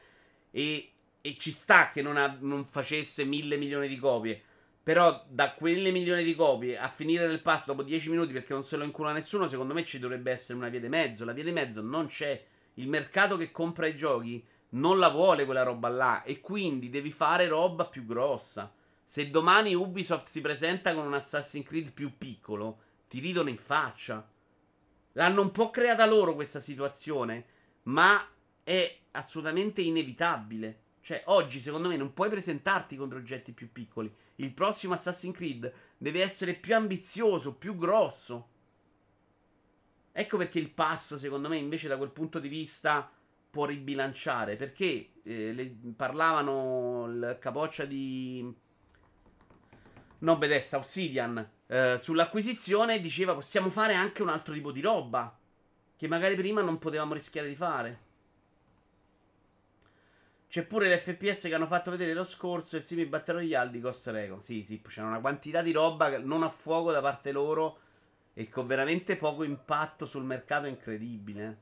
e 0.51 0.94
e 1.27 1.39
ci 1.39 1.53
sta 1.53 1.89
che 1.89 2.03
non, 2.03 2.19
ha, 2.19 2.37
non, 2.41 2.67
facesse 2.67 3.25
mille 3.25 3.57
milioni 3.57 3.89
di 3.89 3.97
copie. 3.97 4.43
Però 4.83 5.25
da 5.27 5.55
quelle 5.55 5.91
milioni 5.91 6.23
di 6.23 6.35
copie 6.35 6.77
a 6.77 6.91
finire 6.91 7.27
nel 7.27 7.41
pass 7.41 7.65
dopo 7.65 7.83
10 7.83 8.11
minuti 8.11 8.35
perché 8.35 8.53
non 8.53 8.63
se 8.63 8.77
lo 8.77 8.85
incula 8.85 9.11
nessuno, 9.11 9.49
secondo 9.49 9.73
me 9.73 9.87
ci 9.87 9.99
dovrebbe 9.99 10.31
essere 10.31 10.59
una 10.59 10.69
via 10.69 10.81
di 10.81 10.89
mezzo. 10.91 11.25
La 11.25 11.33
via 11.33 11.45
di 11.45 11.51
mezzo 11.51 11.81
non 11.81 12.09
c'è. 12.09 12.45
Il 12.75 12.89
mercato 12.89 13.39
che 13.39 13.51
compra 13.51 13.87
i 13.87 13.97
giochi 13.97 14.45
non 14.71 14.99
la 14.99 15.09
vuole 15.09 15.47
quella 15.47 15.63
roba 15.63 15.89
là. 15.89 16.23
E 16.25 16.41
quindi 16.41 16.91
devi 16.91 17.11
fare 17.11 17.49
roba 17.49 17.87
più 17.87 18.05
grossa. 18.05 18.71
Se 19.03 19.31
domani 19.31 19.75
Ubisoft 19.75 20.29
si 20.29 20.43
presenta 20.43 20.93
con 20.93 21.07
un 21.07 21.15
Assassin's 21.15 21.67
Creed 21.67 21.93
più 21.93 22.19
piccolo, 22.19 22.81
ti 23.09 23.19
ridono 23.19 23.49
in 23.49 23.57
faccia. 23.57 24.31
L'hanno 25.13 25.41
un 25.41 25.53
po' 25.53 25.71
creata 25.71 26.05
loro 26.05 26.35
questa 26.35 26.61
situazione, 26.61 27.47
ma 27.85 28.23
è 28.63 28.99
assolutamente 29.13 29.81
inevitabile. 29.81 30.81
Cioè, 31.05 31.21
oggi 31.27 31.61
secondo 31.61 31.89
me 31.89 31.99
non 31.99 32.15
puoi 32.15 32.31
presentarti 32.31 32.97
con 32.97 33.11
progetti 33.11 33.53
più 33.53 33.71
piccoli. 33.71 34.11
Il 34.37 34.55
prossimo 34.55 34.95
Assassin's 34.95 35.37
Creed 35.37 35.71
deve 35.99 36.23
essere 36.23 36.55
più 36.55 36.75
ambizioso, 36.75 37.57
più 37.57 37.77
grosso. 37.77 38.49
Ecco 40.13 40.39
perché 40.39 40.59
il 40.59 40.71
pass, 40.71 41.17
secondo 41.17 41.51
me, 41.51 41.59
invece 41.59 41.89
da 41.89 41.99
quel 41.99 42.09
punto 42.09 42.39
di 42.39 42.49
vista 42.49 43.13
può 43.51 43.67
ribilanciare. 43.67 44.57
Perché 44.57 45.11
eh, 45.25 45.53
le, 45.53 45.77
parlavano 45.95 47.05
il 47.09 47.37
capoccia 47.39 47.85
di... 47.85 48.51
No, 50.21 50.39
Bethesda, 50.39 50.79
Obsidian, 50.79 51.51
eh, 51.67 51.99
sull'acquisizione 52.01 53.03
diceva 53.03 53.35
possiamo 53.35 53.69
fare 53.69 53.93
anche 53.93 54.23
un 54.23 54.31
altro 54.31 54.55
tipo 54.55 54.73
di 54.73 54.81
roba. 54.81 55.39
Che 55.97 56.09
magari 56.09 56.35
prima 56.35 56.63
non 56.63 56.79
potevamo 56.79 57.13
rischiare 57.13 57.49
di 57.49 57.57
fare. 57.57 58.04
C'è 60.55 60.63
pure 60.63 60.89
l'FPS 60.95 61.49
che 61.49 61.55
hanno 61.55 61.67
fatto 61.67 61.91
vedere 61.91 62.15
lo 62.15 62.23
scorso, 62.23 62.77
il 62.77 62.85
simile 62.85 63.09
Battle 63.09 63.41
Royale 63.41 63.73
di 63.73 63.81
Ghost 63.81 64.07
Recon. 64.07 64.41
Sì, 64.41 64.63
sì, 64.63 64.81
c'è 64.81 65.03
una 65.03 65.19
quantità 65.19 65.63
di 65.63 65.73
roba 65.73 66.17
non 66.19 66.45
a 66.45 66.49
fuoco 66.49 66.93
da 66.93 67.01
parte 67.01 67.33
loro 67.33 67.79
e 68.35 68.49
con 68.49 68.69
veramente 68.69 69.17
poco 69.17 69.43
impatto 69.43 70.07
sul 70.07 70.23
mercato 70.23 70.67
incredibile. 70.67 71.59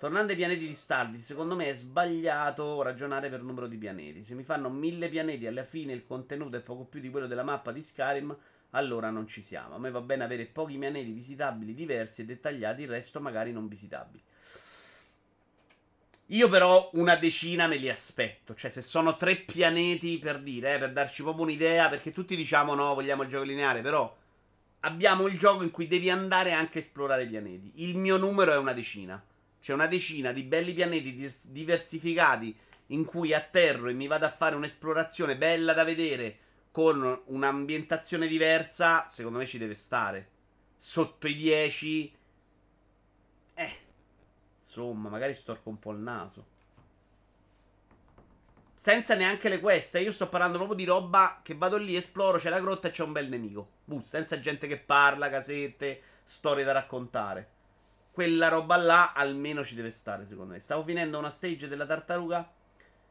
Tornando 0.00 0.32
ai 0.32 0.38
pianeti 0.38 0.66
di 0.66 0.72
Starfield, 0.72 1.22
secondo 1.22 1.54
me 1.54 1.66
è 1.66 1.74
sbagliato 1.74 2.80
ragionare 2.80 3.28
per 3.28 3.42
numero 3.42 3.66
di 3.66 3.76
pianeti. 3.76 4.24
Se 4.24 4.34
mi 4.34 4.42
fanno 4.42 4.70
mille 4.70 5.10
pianeti 5.10 5.44
e 5.44 5.48
alla 5.48 5.62
fine 5.62 5.92
il 5.92 6.06
contenuto 6.06 6.56
è 6.56 6.62
poco 6.62 6.84
più 6.84 7.00
di 7.00 7.10
quello 7.10 7.26
della 7.26 7.42
mappa 7.42 7.72
di 7.72 7.82
Skyrim, 7.82 8.34
allora 8.70 9.10
non 9.10 9.26
ci 9.26 9.42
siamo. 9.42 9.74
A 9.74 9.78
me 9.78 9.90
va 9.90 10.00
bene 10.00 10.24
avere 10.24 10.46
pochi 10.46 10.78
pianeti 10.78 11.12
visitabili 11.12 11.74
diversi 11.74 12.22
e 12.22 12.24
dettagliati, 12.24 12.84
il 12.84 12.88
resto 12.88 13.20
magari 13.20 13.52
non 13.52 13.68
visitabili. 13.68 14.22
Io 16.28 16.48
però 16.48 16.88
una 16.94 17.16
decina 17.16 17.66
me 17.66 17.76
li 17.76 17.90
aspetto. 17.90 18.54
Cioè, 18.54 18.70
se 18.70 18.80
sono 18.80 19.16
tre 19.16 19.36
pianeti 19.36 20.18
per 20.18 20.40
dire, 20.40 20.74
eh, 20.74 20.78
per 20.78 20.92
darci 20.92 21.22
proprio 21.22 21.44
un'idea, 21.44 21.88
perché 21.90 22.12
tutti 22.12 22.34
diciamo 22.34 22.74
no, 22.74 22.94
vogliamo 22.94 23.22
il 23.24 23.28
gioco 23.28 23.44
lineare, 23.44 23.82
però 23.82 24.14
abbiamo 24.80 25.26
il 25.26 25.38
gioco 25.38 25.62
in 25.62 25.70
cui 25.70 25.86
devi 25.86 26.08
andare 26.08 26.52
anche 26.52 26.78
a 26.78 26.80
esplorare 26.80 27.24
i 27.24 27.28
pianeti. 27.28 27.72
Il 27.76 27.96
mio 27.96 28.16
numero 28.16 28.52
è 28.52 28.56
una 28.56 28.72
decina. 28.72 29.22
Cioè, 29.60 29.74
una 29.74 29.86
decina 29.86 30.32
di 30.32 30.42
belli 30.42 30.72
pianeti 30.72 31.30
diversificati 31.48 32.56
in 32.88 33.04
cui 33.04 33.34
atterro 33.34 33.88
e 33.88 33.94
mi 33.94 34.06
vado 34.06 34.26
a 34.26 34.30
fare 34.30 34.56
un'esplorazione 34.56 35.36
bella 35.36 35.72
da 35.72 35.84
vedere 35.84 36.38
con 36.70 37.22
un'ambientazione 37.26 38.26
diversa, 38.26 39.06
secondo 39.06 39.38
me 39.38 39.46
ci 39.46 39.58
deve 39.58 39.74
stare. 39.74 40.28
Sotto 40.76 41.28
i 41.28 41.34
10 41.34 42.06
eh 42.06 42.23
Insomma, 44.74 45.08
magari 45.08 45.34
storco 45.34 45.68
un 45.68 45.78
po' 45.78 45.92
il 45.92 45.98
naso. 45.98 46.46
Senza 48.74 49.14
neanche 49.14 49.48
le 49.48 49.60
queste. 49.60 50.00
Io 50.00 50.10
sto 50.10 50.28
parlando 50.28 50.56
proprio 50.56 50.76
di 50.76 50.84
roba 50.84 51.38
che 51.42 51.54
vado 51.54 51.76
lì, 51.76 51.94
esploro, 51.94 52.38
c'è 52.38 52.50
la 52.50 52.60
grotta 52.60 52.88
e 52.88 52.90
c'è 52.90 53.04
un 53.04 53.12
bel 53.12 53.28
nemico. 53.28 53.68
Uh, 53.84 54.00
senza 54.00 54.40
gente 54.40 54.66
che 54.66 54.76
parla, 54.78 55.30
casette, 55.30 56.02
storie 56.24 56.64
da 56.64 56.72
raccontare. 56.72 57.50
Quella 58.10 58.48
roba 58.48 58.76
là 58.76 59.12
almeno 59.12 59.64
ci 59.64 59.76
deve 59.76 59.90
stare, 59.90 60.24
secondo 60.24 60.54
me. 60.54 60.60
Stavo 60.60 60.82
finendo 60.82 61.18
una 61.18 61.30
stage 61.30 61.68
della 61.68 61.86
tartaruga. 61.86 62.50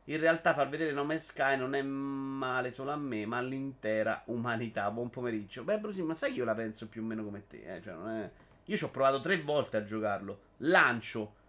In 0.07 0.19
realtà 0.19 0.53
far 0.53 0.67
vedere 0.67 0.91
No 0.91 1.05
Man's 1.05 1.27
Sky 1.27 1.55
non 1.55 1.75
è 1.75 1.81
male 1.81 2.71
solo 2.71 2.91
a 2.91 2.97
me, 2.97 3.25
ma 3.25 3.37
all'intera 3.37 4.21
umanità. 4.25 4.91
Buon 4.91 5.09
pomeriggio. 5.09 5.63
Beh, 5.63 5.79
Brusi, 5.79 6.03
ma 6.03 6.13
sai 6.13 6.33
che 6.33 6.39
io 6.39 6.45
la 6.45 6.55
penso 6.55 6.89
più 6.89 7.01
o 7.01 7.05
meno 7.05 7.23
come 7.23 7.47
te? 7.47 7.75
Eh? 7.75 7.81
Cioè, 7.81 7.93
è... 7.93 8.31
Io 8.65 8.77
ci 8.77 8.83
ho 8.83 8.89
provato 8.89 9.21
tre 9.21 9.41
volte 9.41 9.77
a 9.77 9.85
giocarlo. 9.85 10.39
Lancio 10.57 11.41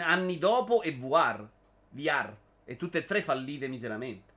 anni 0.00 0.38
dopo 0.38 0.82
e 0.82 0.92
VR. 0.92 1.46
VR. 1.90 2.34
E 2.64 2.76
tutte 2.76 2.98
e 2.98 3.04
tre 3.04 3.22
fallite 3.22 3.68
miseramente. 3.68 4.34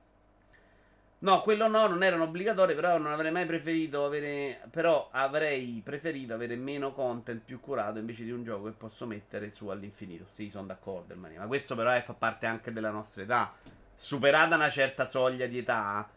No, 1.22 1.42
quello 1.42 1.68
no, 1.68 1.86
non 1.86 2.02
erano 2.02 2.24
obbligatori, 2.24 2.74
però 2.74 2.96
non 2.96 3.12
avrei 3.12 3.30
mai 3.30 3.44
preferito 3.44 4.06
avere... 4.06 4.60
Però 4.70 5.08
avrei 5.10 5.82
preferito 5.84 6.32
avere 6.32 6.56
meno 6.56 6.92
content 6.92 7.42
più 7.44 7.60
curato 7.60 7.98
invece 7.98 8.24
di 8.24 8.30
un 8.30 8.42
gioco 8.42 8.64
che 8.64 8.70
posso 8.70 9.06
mettere 9.06 9.50
su 9.50 9.68
all'infinito. 9.68 10.24
Sì, 10.30 10.48
sono 10.48 10.66
d'accordo, 10.66 11.14
Ma 11.16 11.28
questo 11.46 11.74
però 11.74 11.90
è, 11.90 12.02
fa 12.02 12.14
parte 12.14 12.46
anche 12.46 12.72
della 12.72 12.90
nostra 12.90 13.22
età. 13.22 13.52
Superata 13.94 14.54
una 14.54 14.70
certa 14.70 15.06
soglia 15.06 15.46
di 15.46 15.58
età, 15.58 16.08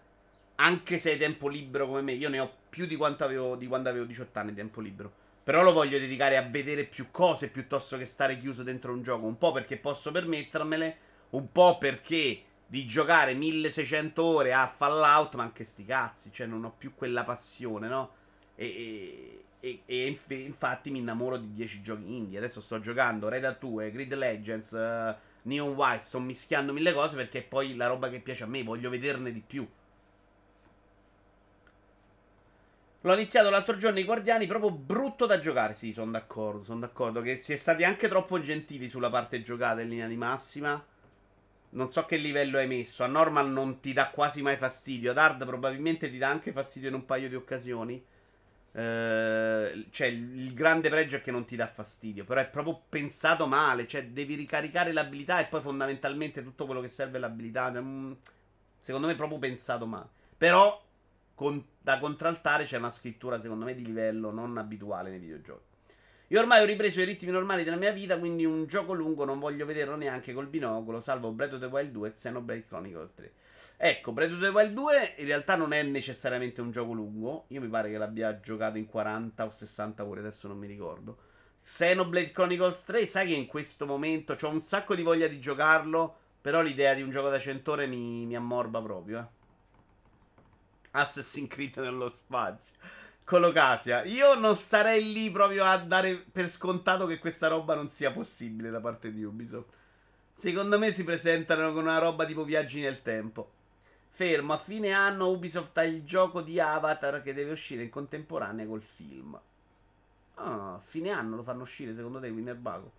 anche 0.56 0.98
se 0.98 1.12
hai 1.12 1.18
tempo 1.18 1.50
libero 1.50 1.88
come 1.88 2.02
me, 2.02 2.14
io 2.14 2.30
ne 2.30 2.40
ho 2.40 2.50
più 2.70 2.86
di 2.86 2.96
quanto 2.96 3.26
avevo, 3.26 3.56
di 3.58 3.68
quando 3.68 3.90
avevo 3.90 4.06
18 4.06 4.40
anni 4.40 4.50
di 4.52 4.56
tempo 4.56 4.80
libero. 4.80 5.12
Però 5.44 5.62
lo 5.62 5.74
voglio 5.74 6.00
dedicare 6.00 6.38
a 6.38 6.42
vedere 6.42 6.86
più 6.86 7.08
cose 7.12 7.50
piuttosto 7.50 7.98
che 7.98 8.06
stare 8.06 8.38
chiuso 8.38 8.64
dentro 8.64 8.94
un 8.94 9.04
gioco. 9.04 9.26
Un 9.26 9.38
po' 9.38 9.52
perché 9.52 9.78
posso 9.78 10.12
permettermele, 10.12 10.98
un 11.32 11.52
po' 11.52 11.78
perché 11.78 12.44
di 12.66 12.86
giocare 12.86 13.34
1600 13.34 14.24
ore 14.24 14.54
a 14.54 14.66
Fallout, 14.68 15.36
ma 15.36 15.44
anche 15.44 15.64
sti 15.64 15.86
cazzi, 15.86 16.32
cioè 16.32 16.48
non 16.48 16.64
ho 16.64 16.74
più 16.76 16.94
quella 16.96 17.24
passione, 17.24 17.88
no? 17.88 18.12
E, 18.56 19.44
e, 19.60 19.82
e, 19.86 20.20
e 20.26 20.38
infatti 20.40 20.90
mi 20.90 21.00
innamoro 21.00 21.38
di 21.38 21.54
10 21.54 21.82
giochi 21.82 22.16
indie. 22.16 22.38
Adesso 22.38 22.62
sto 22.62 22.80
giocando 22.80 23.28
Red 23.28 23.44
Hat 23.44 23.60
2, 23.60 23.92
Grid 23.92 24.14
Legends, 24.16 24.72
uh, 24.72 25.14
Neon 25.44 25.74
White, 25.74 26.04
sto 26.04 26.20
mischiando 26.20 26.74
mille 26.74 26.94
cose 26.94 27.16
perché 27.16 27.42
poi 27.42 27.76
la 27.76 27.88
roba 27.88 28.10
che 28.10 28.20
piace 28.20 28.44
a 28.44 28.48
me, 28.48 28.64
voglio 28.64 28.90
vederne 28.90 29.32
di 29.32 29.44
più. 29.46 29.68
L'ho 33.06 33.16
iniziato 33.16 33.50
l'altro 33.50 33.76
giorno 33.76 34.00
i 34.00 34.06
Guardiani, 34.06 34.48
proprio 34.48 34.72
brutto 34.72 35.26
da 35.26 35.42
giocare. 35.42 35.74
Sì, 35.74 35.92
sono 35.92 36.12
d'accordo, 36.12 36.64
sono 36.64 36.80
d'accordo. 36.80 37.20
Che 37.20 37.36
si 37.36 37.52
è 37.52 37.58
stati 37.58 37.84
anche 37.84 38.08
troppo 38.08 38.42
gentili 38.42 38.88
sulla 38.88 39.10
parte 39.10 39.42
giocata 39.44 39.82
in 39.82 39.90
linea 39.90 40.08
di 40.08 40.16
massima. 40.16 40.82
Non 41.72 41.90
so 41.90 42.06
che 42.06 42.16
livello 42.16 42.60
hai 42.60 42.68
messo. 42.68 43.04
A 43.04 43.08
normal 43.08 43.50
non 43.50 43.82
ti 43.82 43.92
dà 43.92 44.08
quasi 44.08 44.42
mai 44.42 44.56
fastidio. 44.56 45.12
Ad 45.12 45.18
hard 45.18 45.46
probabilmente 45.46 46.10
ti 46.10 46.18
dà 46.18 46.30
anche 46.30 46.54
fastidio 46.54 46.88
in 46.88 46.96
un 46.96 47.06
paio 47.06 47.28
di 47.28 47.36
occasioni. 47.36 48.02
Uh, 48.72 49.84
cioè, 49.90 50.08
il 50.08 50.54
grande 50.54 50.90
pregio 50.90 51.18
è 51.18 51.22
che 51.22 51.32
non 51.32 51.44
ti 51.44 51.58
dà 51.58 51.68
fastidio. 51.68 52.24
Però 52.24 52.40
è 52.40 52.48
proprio 52.48 52.84
pensato 52.88 53.48
male. 53.48 53.86
Cioè, 53.86 54.06
devi 54.06 54.36
ricaricare 54.36 54.94
l'abilità 54.94 55.42
e 55.42 55.48
poi 55.48 55.60
fondamentalmente 55.60 56.42
tutto 56.42 56.66
quello 56.66 56.80
che 56.80 56.88
serve 56.88 57.20
l'abilità. 57.20 57.66
Um, 57.68 58.16
secondo 58.80 59.08
me 59.08 59.14
è 59.14 59.18
proprio 59.18 59.40
pensato 59.40 59.86
male. 59.86 60.08
Però, 60.38 60.82
con, 61.36 61.66
da 61.84 62.00
contraltare 62.00 62.64
c'è 62.64 62.78
una 62.78 62.90
scrittura, 62.90 63.38
secondo 63.38 63.66
me, 63.66 63.76
di 63.76 63.86
livello 63.86 64.32
non 64.32 64.58
abituale 64.58 65.10
nei 65.10 65.20
videogiochi. 65.20 65.72
Io 66.28 66.40
ormai 66.40 66.62
ho 66.62 66.66
ripreso 66.66 67.02
i 67.02 67.04
ritmi 67.04 67.30
normali 67.30 67.66
della 67.66 67.76
mia 67.76 67.92
vita, 67.92 68.18
quindi 68.18 68.46
un 68.46 68.66
gioco 68.66 68.94
lungo 68.94 69.26
non 69.26 69.38
voglio 69.38 69.66
vederlo 69.66 69.98
neanche 69.98 70.32
col 70.32 70.48
binocolo, 70.48 71.02
salvo 71.02 71.32
Breath 71.32 71.54
of 71.54 71.60
the 71.60 71.66
Wild 71.66 71.92
2 71.92 72.08
e 72.08 72.12
Xenoblade 72.14 72.66
Chronicle 72.66 73.10
3. 73.14 73.34
Ecco, 73.76 74.14
Breath 74.14 74.32
of 74.32 74.40
the 74.40 74.48
Wild 74.48 74.74
2 74.74 75.16
in 75.18 75.26
realtà 75.26 75.58
non 75.58 75.74
è 75.74 75.84
necessariamente 75.84 76.62
un 76.62 76.72
gioco 76.72 76.94
lungo. 76.94 77.46
Io 77.50 77.60
mi 77.60 77.68
pare 77.68 77.92
che 77.92 77.98
l'abbia 77.98 78.40
giocato 78.40 78.78
in 78.78 78.86
40 78.86 79.46
o 79.46 79.50
60 79.50 80.06
ore, 80.06 80.22
adesso 80.22 80.48
non 80.48 80.58
mi 80.58 80.68
ricordo. 80.68 81.18
Xenoblade 81.62 82.32
Chronicles 82.32 82.84
3, 82.86 83.06
sai 83.06 83.28
che 83.28 83.34
in 83.34 83.46
questo 83.46 83.86
momento 83.86 84.38
ho 84.40 84.50
un 84.50 84.62
sacco 84.62 84.96
di 84.96 85.04
voglia 85.04 85.28
di 85.28 85.40
giocarlo, 85.42 86.16
però 86.40 86.62
l'idea 86.62 86.94
di 86.94 87.02
un 87.02 87.12
gioco 87.12 87.30
da 87.30 87.40
100 87.40 87.72
ore 87.72 87.88
mi, 87.88 88.26
mi 88.26 88.36
ammorba 88.38 88.82
proprio, 88.82 89.20
eh. 89.20 89.42
Assassin's 90.96 91.50
Creed 91.50 91.78
nello 91.78 92.10
spazio. 92.10 92.78
Colocasia. 93.24 94.04
Io 94.04 94.36
non 94.36 94.56
starei 94.56 95.12
lì 95.12 95.32
proprio 95.32 95.66
a 95.66 95.78
dare 95.78 96.16
per 96.16 96.50
scontato 96.50 97.06
che 97.06 97.20
questa 97.20 97.48
roba 97.48 97.74
non 97.76 97.88
sia 97.88 98.12
possibile 98.12 98.70
da 98.70 98.80
parte 98.80 99.12
di 99.12 99.24
Ubisoft. 99.24 99.70
Secondo 100.34 100.78
me 100.78 100.92
si 100.92 101.04
presentano 101.04 101.72
con 101.74 101.84
una 101.84 102.00
roba 102.00 102.26
tipo 102.26 102.44
viaggi 102.44 102.82
nel 102.82 103.02
tempo. 103.02 103.52
Fermo, 104.10 104.54
a 104.54 104.58
fine 104.58 104.92
anno 104.92 105.30
Ubisoft 105.30 105.76
ha 105.78 105.84
il 105.84 106.04
gioco 106.04 106.42
di 106.42 106.60
Avatar 106.60 107.24
che 107.24 107.34
deve 107.34 107.52
uscire 107.52 107.84
in 107.84 107.90
contemporanea 107.90 108.66
col 108.68 108.82
film. 108.82 109.40
Ah, 110.36 110.76
a 110.76 110.80
fine 110.80 111.10
anno 111.10 111.38
lo 111.38 111.44
fanno 111.44 111.64
uscire 111.64 111.94
secondo 111.94 112.20
te 112.20 112.30
Winner 112.30 112.56
Bago? 112.56 112.92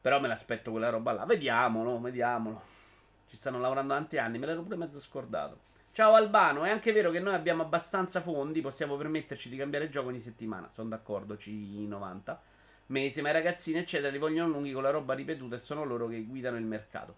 Però 0.00 0.18
me 0.18 0.26
l'aspetto 0.26 0.72
quella 0.72 0.90
roba 0.90 1.12
là. 1.12 1.24
Vediamolo, 1.24 2.00
vediamolo. 2.00 2.62
Ci 3.28 3.36
stanno 3.36 3.60
lavorando 3.60 3.94
tanti 3.94 4.18
anni, 4.18 4.38
me 4.38 4.46
l'ero 4.46 4.62
pure 4.62 4.76
mezzo 4.76 4.98
scordato. 4.98 5.70
Ciao 5.94 6.14
Albano, 6.14 6.64
è 6.64 6.70
anche 6.70 6.90
vero 6.90 7.10
che 7.10 7.20
noi 7.20 7.34
abbiamo 7.34 7.60
abbastanza 7.60 8.22
fondi, 8.22 8.62
possiamo 8.62 8.96
permetterci 8.96 9.50
di 9.50 9.58
cambiare 9.58 9.90
gioco 9.90 10.08
ogni 10.08 10.20
settimana. 10.20 10.70
Sono 10.72 10.88
d'accordo, 10.88 11.34
C90 11.34 12.34
mesi, 12.86 13.20
ma 13.20 13.28
i 13.28 13.32
ragazzini, 13.32 13.80
eccetera, 13.80 14.10
li 14.10 14.16
vogliono 14.16 14.52
lunghi 14.52 14.72
con 14.72 14.84
la 14.84 14.88
roba 14.88 15.12
ripetuta 15.12 15.56
e 15.56 15.58
sono 15.58 15.84
loro 15.84 16.08
che 16.08 16.24
guidano 16.24 16.56
il 16.56 16.64
mercato. 16.64 17.16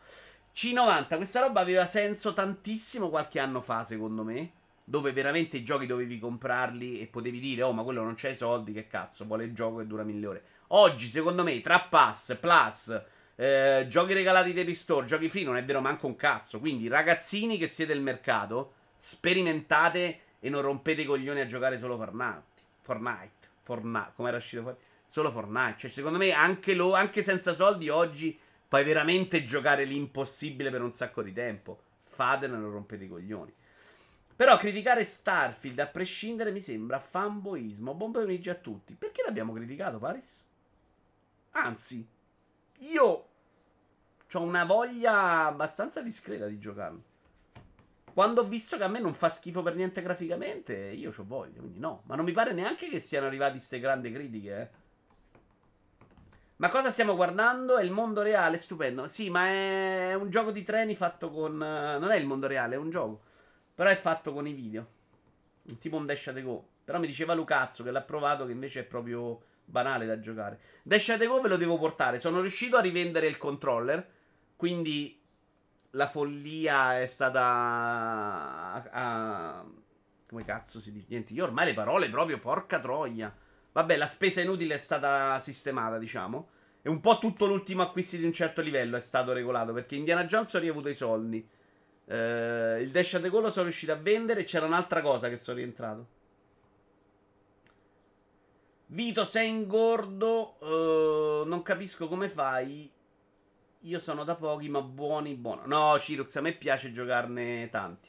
C90, 0.52 1.14
questa 1.14 1.38
roba 1.38 1.60
aveva 1.60 1.87
senso 1.87 2.32
tantissimo 2.32 3.10
qualche 3.10 3.38
anno 3.38 3.60
fa, 3.60 3.84
secondo 3.84 4.24
me. 4.24 4.50
Dove 4.82 5.12
veramente 5.12 5.58
i 5.58 5.62
giochi 5.62 5.87
dovevi 5.87 6.18
comprarli 6.18 7.00
e 7.00 7.06
potevi 7.06 7.38
dire, 7.38 7.62
oh, 7.62 7.72
ma 7.72 7.84
quello 7.84 8.02
non 8.02 8.16
c'ha 8.16 8.30
i 8.30 8.34
soldi, 8.34 8.72
che 8.72 8.88
cazzo, 8.88 9.24
vuole 9.24 9.44
il 9.44 9.54
gioco 9.54 9.78
che 9.78 9.87
dura 9.87 10.02
mille 10.02 10.26
ore. 10.26 10.44
Oggi, 10.68 11.06
secondo 11.06 11.44
me, 11.44 11.60
tra 11.60 11.78
Pass, 11.78 12.37
Plus, 12.40 13.02
eh, 13.37 13.87
giochi 13.88 14.12
regalati 14.12 14.53
dei 14.53 14.75
Store, 14.75 15.07
giochi 15.07 15.29
free, 15.29 15.44
non 15.44 15.57
è 15.57 15.64
vero 15.64 15.81
manco 15.81 16.07
un 16.07 16.16
cazzo. 16.16 16.61
Quindi, 16.61 16.88
ragazzini 16.88 17.59
che 17.59 17.68
siete 17.68 17.92
del 17.92 18.03
mercato, 18.03 18.75
sperimentate 18.99 20.20
e 20.40 20.51
non 20.51 20.62
rompete 20.62 21.03
i 21.03 21.05
coglioni 21.05 21.40
a 21.40 21.47
giocare 21.47 21.79
solo 21.79 21.97
Fortnite. 21.97 22.42
Fortnite, 22.81 23.49
Fortnite, 23.62 24.12
come 24.14 24.29
era 24.29 24.37
uscito 24.37 24.62
fuori? 24.62 24.77
Solo 25.07 25.31
Fortnite. 25.31 25.77
Cioè, 25.79 25.90
secondo 25.90 26.18
me, 26.18 26.33
anche, 26.33 26.75
lo, 26.75 26.94
anche 26.94 27.23
senza 27.23 27.55
soldi 27.55 27.88
oggi 27.88 28.38
puoi 28.68 28.85
veramente 28.85 29.44
giocare 29.44 29.85
l'impossibile 29.85 30.70
per 30.70 30.83
un 30.83 30.92
sacco 30.92 31.23
di 31.23 31.33
tempo. 31.33 31.81
Fatelo 32.03 32.55
e 32.55 32.59
non 32.59 32.70
rompete 32.70 33.05
i 33.05 33.09
coglioni. 33.09 33.53
Però 34.37 34.57
criticare 34.57 35.05
Starfield 35.05 35.79
a 35.79 35.87
prescindere 35.87 36.51
mi 36.51 36.61
sembra 36.61 36.99
fanboismo. 36.99 37.97
Pomeriggio 37.97 38.51
a 38.51 38.57
tutti. 38.57 38.94
Perché 38.94 39.23
l'abbiamo 39.25 39.53
criticato, 39.53 39.99
Paris? 39.99 40.42
Anzi, 41.53 42.07
io 42.78 43.28
ho 44.32 44.40
una 44.40 44.64
voglia 44.64 45.46
abbastanza 45.46 46.00
discreta 46.02 46.46
di 46.46 46.58
giocarlo. 46.58 47.02
Quando 48.12 48.42
ho 48.42 48.44
visto 48.44 48.76
che 48.76 48.84
a 48.84 48.88
me 48.88 49.00
non 49.00 49.14
fa 49.14 49.28
schifo 49.28 49.62
per 49.62 49.74
niente 49.74 50.00
graficamente, 50.00 50.74
io 50.74 51.12
ho 51.16 51.24
voglia, 51.24 51.58
quindi 51.58 51.80
no. 51.80 52.02
Ma 52.06 52.14
non 52.14 52.24
mi 52.24 52.32
pare 52.32 52.52
neanche 52.52 52.88
che 52.88 53.00
siano 53.00 53.26
arrivate 53.26 53.52
queste 53.52 53.80
grandi 53.80 54.12
critiche, 54.12 54.60
eh. 54.60 54.82
Ma 56.56 56.68
cosa 56.68 56.90
stiamo 56.90 57.16
guardando? 57.16 57.76
È 57.78 57.82
il 57.82 57.90
mondo 57.90 58.22
reale, 58.22 58.56
stupendo. 58.56 59.08
Sì, 59.08 59.28
ma 59.28 59.48
è 59.48 60.14
un 60.14 60.30
gioco 60.30 60.52
di 60.52 60.62
treni 60.62 60.94
fatto 60.94 61.30
con... 61.30 61.56
Non 61.56 62.10
è 62.10 62.16
il 62.16 62.26
mondo 62.26 62.46
reale, 62.46 62.76
è 62.76 62.78
un 62.78 62.90
gioco. 62.90 63.20
Però 63.74 63.90
è 63.90 63.96
fatto 63.96 64.32
con 64.32 64.46
i 64.46 64.52
video. 64.52 64.87
Tipo 65.80 65.96
un 65.96 66.06
Dash 66.06 66.28
at 66.28 66.40
Go. 66.40 66.64
Però 66.84 67.00
mi 67.00 67.08
diceva 67.08 67.34
Lucazzo 67.34 67.82
che 67.82 67.90
l'ha 67.90 68.02
provato, 68.02 68.46
che 68.46 68.52
invece 68.52 68.80
è 68.80 68.84
proprio 68.84 69.42
banale 69.64 70.07
da 70.07 70.18
giocare. 70.18 70.59
Dash 70.83 71.09
at 71.11 71.27
Go 71.27 71.40
ve 71.40 71.48
lo 71.48 71.57
devo 71.57 71.79
portare. 71.79 72.18
Sono 72.18 72.40
riuscito 72.40 72.77
a 72.77 72.81
rivendere 72.81 73.27
il 73.27 73.38
controller. 73.38 74.07
Quindi 74.57 75.20
la 75.90 76.09
follia 76.09 77.00
è 77.00 77.07
stata. 77.07 77.40
A, 77.40 78.85
a, 78.90 79.64
come 80.29 80.44
cazzo 80.44 80.81
si 80.81 80.92
dice? 80.92 81.07
Niente, 81.11 81.33
io 81.33 81.44
ormai 81.44 81.66
le 81.66 81.74
parole 81.74 82.09
proprio, 82.09 82.38
porca 82.38 82.79
troia. 82.81 83.35
Vabbè, 83.72 83.96
la 83.96 84.07
spesa 84.07 84.40
inutile 84.40 84.74
è 84.74 84.79
stata 84.79 85.38
sistemata, 85.38 85.98
diciamo. 85.98 86.48
E 86.83 86.88
un 86.88 87.00
po' 87.00 87.18
tutto 87.18 87.46
l'ultimo 87.46 87.83
acquisto 87.83 88.16
di 88.16 88.24
un 88.24 88.33
certo 88.33 88.61
livello 88.61 88.96
è 88.96 89.00
stato 89.00 89.33
regolato. 89.33 89.72
Perché 89.72 89.96
Indiana 89.96 90.24
Jones 90.27 90.53
ho 90.55 90.59
riavuto 90.59 90.88
i 90.88 90.94
soldi. 90.94 91.48
Eh, 92.07 92.79
il 92.83 92.90
Dash 92.90 93.14
at 93.14 93.29
Go 93.29 93.40
lo 93.40 93.50
sono 93.50 93.64
riuscito 93.64 93.92
a 93.92 93.96
vendere. 93.96 94.40
E 94.40 94.44
c'era 94.44 94.66
un'altra 94.66 95.00
cosa 95.00 95.29
che 95.29 95.37
sono 95.37 95.57
rientrato. 95.57 96.13
Vito, 98.87 99.25
sei 99.25 99.49
ingordo. 99.49 100.57
Uh, 100.61 101.47
non 101.47 101.62
capisco 101.62 102.09
come 102.09 102.29
fai. 102.29 102.90
Io 103.81 103.99
sono 103.99 104.25
da 104.25 104.35
pochi, 104.35 104.68
ma 104.68 104.81
buoni, 104.81 105.35
buono. 105.35 105.62
No, 105.66 105.99
Cirux, 105.99 106.35
a 106.37 106.40
me 106.40 106.53
piace 106.53 106.92
giocarne 106.92 107.68
tanti. 107.70 108.09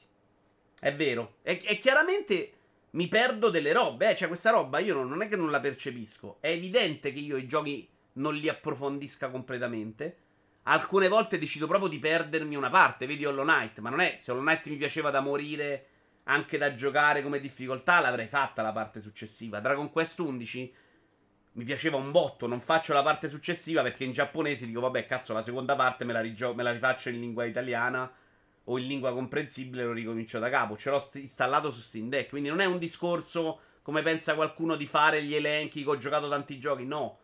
È 0.80 0.94
vero. 0.96 1.36
E, 1.42 1.62
e 1.66 1.78
chiaramente 1.78 2.52
mi 2.92 3.08
perdo 3.08 3.50
delle 3.50 3.74
robe. 3.74 4.12
Eh. 4.12 4.16
Cioè, 4.16 4.28
questa 4.28 4.52
roba 4.52 4.80
io 4.80 4.94
non, 4.94 5.10
non 5.10 5.22
è 5.22 5.28
che 5.28 5.36
non 5.36 5.52
la 5.52 5.60
percepisco. 5.60 6.38
È 6.40 6.50
evidente 6.50 7.12
che 7.12 7.20
io 7.20 7.38
i 7.38 7.48
giochi 7.48 7.88
non 8.14 8.36
li 8.36 8.48
approfondisca 8.48 9.30
completamente. 9.30 10.18
Alcune 10.64 11.08
volte 11.08 11.38
decido 11.38 11.68
proprio 11.68 11.90
di 11.90 12.00
perdermi 12.00 12.56
una 12.56 12.70
parte. 12.70 13.06
Vedi 13.06 13.26
Hollow 13.26 13.46
Knight. 13.46 13.80
Ma 13.80 13.90
non 13.90 14.00
è. 14.00 14.16
Se 14.18 14.32
Hollow 14.32 14.44
Knight 14.44 14.68
mi 14.68 14.78
piaceva 14.78 15.10
da 15.10 15.20
morire 15.20 15.88
anche 16.26 16.58
da 16.58 16.76
giocare 16.76 17.22
come 17.22 17.40
difficoltà, 17.40 18.00
l'avrei 18.00 18.28
fatta 18.28 18.62
la 18.62 18.72
parte 18.72 19.00
successiva. 19.00 19.60
Dragon 19.60 19.92
Quest 19.92 20.20
11 20.20 20.74
mi 21.54 21.64
piaceva 21.64 21.98
un 21.98 22.12
botto, 22.12 22.48
non 22.48 22.60
faccio 22.60 22.94
la 22.94 23.04
parte 23.04 23.30
successiva 23.30 23.82
perché 23.82 24.04
in 24.04 24.12
giapponese 24.12 24.66
dico 24.66 24.82
vabbè 24.82 25.06
cazzo 25.06 25.34
la 25.34 25.42
seconda 25.42 25.76
parte 25.76 26.04
me 26.04 26.12
la, 26.12 26.20
rigio- 26.20 26.54
me 26.54 26.64
la 26.64 26.72
rifaccio 26.72 27.10
in 27.10 27.20
lingua 27.20 27.46
italiana 27.46 28.12
o 28.66 28.78
in 28.78 28.88
lingua 28.88 29.14
comprensibile 29.14 29.84
e 29.84 29.86
lo 29.86 29.94
ricomincio 29.94 30.40
da 30.40 30.50
capo. 30.50 30.78
Ce 30.78 30.90
l'ho 30.90 31.00
st- 31.00 31.16
installato 31.16 31.72
su 31.72 31.80
Steam 31.80 32.10
Deck, 32.10 32.30
quindi 32.30 32.50
non 32.50 32.60
è 32.60 32.66
un 32.66 32.80
discorso 32.80 33.60
come 33.84 34.02
pensa 34.02 34.34
qualcuno 34.34 34.76
di 34.76 34.88
fare 34.88 35.24
gli 35.24 35.36
elenchi 35.36 35.84
che 35.84 35.90
ho 35.90 35.98
giocato 35.98 36.28
tanti 36.28 36.60
giochi, 36.60 36.86
no. 36.86 37.20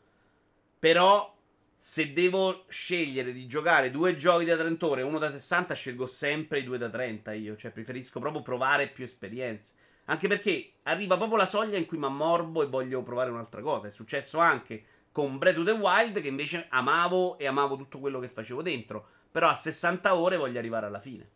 Però 0.77 1.35
se 1.83 2.13
devo 2.13 2.65
scegliere 2.67 3.33
di 3.33 3.47
giocare 3.47 3.89
due 3.89 4.15
giochi 4.15 4.45
da 4.45 4.55
30 4.55 4.85
ore 4.85 5.01
e 5.01 5.03
uno 5.03 5.17
da 5.17 5.31
60, 5.31 5.73
scelgo 5.73 6.05
sempre 6.05 6.59
i 6.59 6.63
due 6.63 6.77
da 6.77 6.91
30 6.91 7.33
io. 7.33 7.57
Cioè, 7.57 7.71
preferisco 7.71 8.19
proprio 8.19 8.43
provare 8.43 8.87
più 8.87 9.03
esperienze. 9.03 9.73
Anche 10.05 10.27
perché 10.27 10.73
arriva 10.83 11.17
proprio 11.17 11.39
la 11.39 11.47
soglia 11.47 11.79
in 11.79 11.87
cui 11.87 11.97
mi 11.97 12.05
ammorbo 12.05 12.61
e 12.61 12.67
voglio 12.67 13.01
provare 13.01 13.31
un'altra 13.31 13.61
cosa. 13.61 13.87
È 13.87 13.89
successo 13.89 14.37
anche 14.37 14.83
con 15.11 15.39
Breath 15.39 15.57
of 15.57 15.65
the 15.65 15.71
Wild, 15.71 16.21
che 16.21 16.27
invece 16.27 16.67
amavo 16.69 17.39
e 17.39 17.47
amavo 17.47 17.77
tutto 17.77 17.97
quello 17.97 18.19
che 18.19 18.29
facevo 18.29 18.61
dentro. 18.61 19.07
Però 19.31 19.49
a 19.49 19.55
60 19.55 20.15
ore 20.15 20.37
voglio 20.37 20.59
arrivare 20.59 20.85
alla 20.85 21.01
fine. 21.01 21.27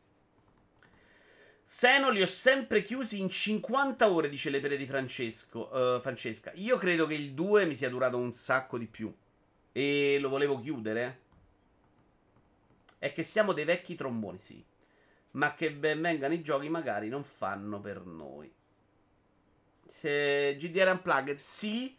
Seno 1.64 2.12
li 2.12 2.22
ho 2.22 2.28
sempre 2.28 2.84
chiusi 2.84 3.20
in 3.20 3.32
50 3.32 4.12
ore, 4.12 4.30
dice 4.30 4.52
le 4.52 4.60
pere 4.60 4.78
di 4.78 4.86
Francesco, 4.86 5.76
uh, 5.76 6.00
Francesca. 6.02 6.52
Io 6.54 6.78
credo 6.78 7.08
che 7.08 7.16
il 7.16 7.32
2 7.32 7.66
mi 7.66 7.74
sia 7.74 7.90
durato 7.90 8.18
un 8.18 8.32
sacco 8.32 8.78
di 8.78 8.86
più. 8.86 9.12
E 9.78 10.18
lo 10.22 10.30
volevo 10.30 10.58
chiudere. 10.62 11.20
È 12.98 13.12
che 13.12 13.24
siamo 13.24 13.52
dei 13.52 13.66
vecchi 13.66 13.96
tromboni, 13.96 14.40
sì. 14.40 14.64
Ma 15.32 15.54
che 15.54 15.74
ben 15.74 16.00
vengano 16.00 16.34
i 16.34 16.42
giochi 16.42 16.70
magari 16.70 17.10
non 17.10 17.26
fanno 17.26 17.82
per 17.82 18.06
noi. 18.06 18.50
Se 19.86 20.56
GDR 20.56 20.92
Unplugged, 20.92 21.36
sì. 21.36 21.94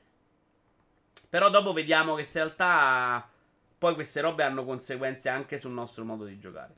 Però 1.29 1.51
dopo 1.51 1.75
vediamo 1.75 2.15
che 2.15 2.25
se 2.25 2.39
in 2.39 2.45
realtà 2.45 3.29
poi 3.77 3.93
queste 3.93 4.23
robe 4.23 4.43
hanno 4.43 4.65
conseguenze 4.65 5.29
anche 5.29 5.59
sul 5.59 5.73
nostro 5.73 6.03
modo 6.07 6.25
di 6.25 6.39
giocare. 6.39 6.77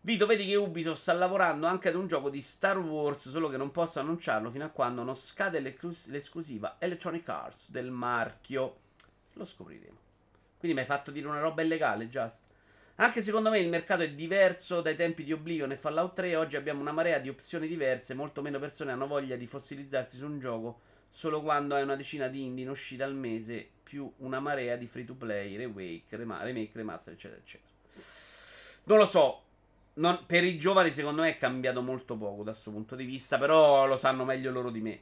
Vito, 0.00 0.24
vedi 0.24 0.46
che 0.46 0.54
Ubisoft 0.54 1.02
sta 1.02 1.12
lavorando 1.12 1.66
anche 1.66 1.90
ad 1.90 1.94
un 1.94 2.06
gioco 2.06 2.30
di 2.30 2.40
Star 2.40 2.78
Wars, 2.78 3.28
solo 3.28 3.50
che 3.50 3.58
non 3.58 3.70
posso 3.70 4.00
annunciarlo 4.00 4.50
fino 4.50 4.64
a 4.64 4.70
quando 4.70 5.02
non 5.02 5.14
scade 5.14 5.60
l'esclusiva 5.60 6.76
Electronic 6.78 7.28
Arts 7.28 7.70
del 7.70 7.90
marchio. 7.90 8.78
Lo 9.34 9.44
scopriremo. 9.44 10.06
Quindi 10.58 10.76
mi 10.76 10.82
hai 10.82 10.88
fatto 10.88 11.10
dire 11.10 11.26
una 11.26 11.40
roba 11.40 11.62
illegale, 11.62 12.08
Just. 12.08 12.44
Anche 12.96 13.22
secondo 13.22 13.50
me 13.50 13.60
il 13.60 13.68
mercato 13.68 14.02
è 14.02 14.10
diverso 14.10 14.80
dai 14.80 14.96
tempi 14.96 15.22
di 15.22 15.32
Oblivion 15.32 15.70
e 15.70 15.76
Fallout 15.76 16.14
3. 16.14 16.34
Oggi 16.34 16.56
abbiamo 16.56 16.80
una 16.80 16.90
marea 16.90 17.18
di 17.18 17.28
opzioni 17.28 17.68
diverse. 17.68 18.14
Molto 18.14 18.42
meno 18.42 18.58
persone 18.58 18.90
hanno 18.90 19.06
voglia 19.06 19.36
di 19.36 19.46
fossilizzarsi 19.46 20.16
su 20.16 20.26
un 20.26 20.40
gioco 20.40 20.80
solo 21.10 21.40
quando 21.42 21.74
hai 21.74 21.82
una 21.82 21.96
decina 21.96 22.28
di 22.28 22.44
indie 22.44 22.64
in 22.64 22.70
uscita 22.70 23.04
al 23.04 23.14
mese, 23.14 23.68
più 23.82 24.10
una 24.18 24.40
marea 24.40 24.76
di 24.76 24.86
free 24.86 25.04
to 25.04 25.14
play, 25.14 25.56
remake, 25.56 26.16
remake, 26.16 26.70
remaster, 26.72 27.12
eccetera, 27.12 27.40
eccetera. 27.40 27.70
Non 28.84 28.98
lo 28.98 29.06
so. 29.06 29.42
Non, 29.94 30.24
per 30.26 30.44
i 30.44 30.56
giovani, 30.58 30.90
secondo 30.92 31.22
me, 31.22 31.30
è 31.30 31.38
cambiato 31.38 31.82
molto 31.82 32.16
poco 32.16 32.42
da 32.42 32.52
questo 32.52 32.70
punto 32.70 32.94
di 32.94 33.04
vista. 33.04 33.38
Però 33.38 33.86
lo 33.86 33.96
sanno 33.96 34.24
meglio 34.24 34.50
loro 34.50 34.70
di 34.70 34.80
me. 34.80 35.00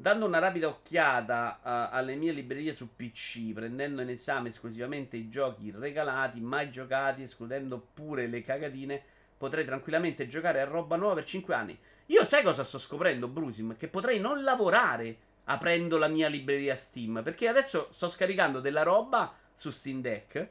Dando 0.00 0.26
una 0.26 0.38
rapida 0.38 0.68
occhiata 0.68 1.58
uh, 1.60 1.96
alle 1.96 2.14
mie 2.14 2.30
librerie 2.30 2.72
su 2.72 2.94
PC, 2.94 3.52
prendendo 3.52 4.00
in 4.00 4.08
esame 4.08 4.50
esclusivamente 4.50 5.16
i 5.16 5.28
giochi 5.28 5.74
regalati, 5.76 6.40
mai 6.40 6.70
giocati, 6.70 7.22
escludendo 7.22 7.84
pure 7.94 8.28
le 8.28 8.44
cagatine, 8.44 9.02
potrei 9.36 9.64
tranquillamente 9.64 10.28
giocare 10.28 10.60
a 10.60 10.66
roba 10.66 10.94
nuova 10.94 11.14
per 11.14 11.24
5 11.24 11.52
anni. 11.52 11.76
Io 12.06 12.24
sai 12.24 12.44
cosa 12.44 12.62
sto 12.62 12.78
scoprendo, 12.78 13.26
Brusim? 13.26 13.76
Che 13.76 13.88
potrei 13.88 14.20
non 14.20 14.44
lavorare 14.44 15.16
aprendo 15.46 15.98
la 15.98 16.06
mia 16.06 16.28
libreria 16.28 16.76
Steam, 16.76 17.20
perché 17.24 17.48
adesso 17.48 17.88
sto 17.90 18.08
scaricando 18.08 18.60
della 18.60 18.84
roba 18.84 19.34
su 19.52 19.72
Steam 19.72 20.00
Deck. 20.00 20.48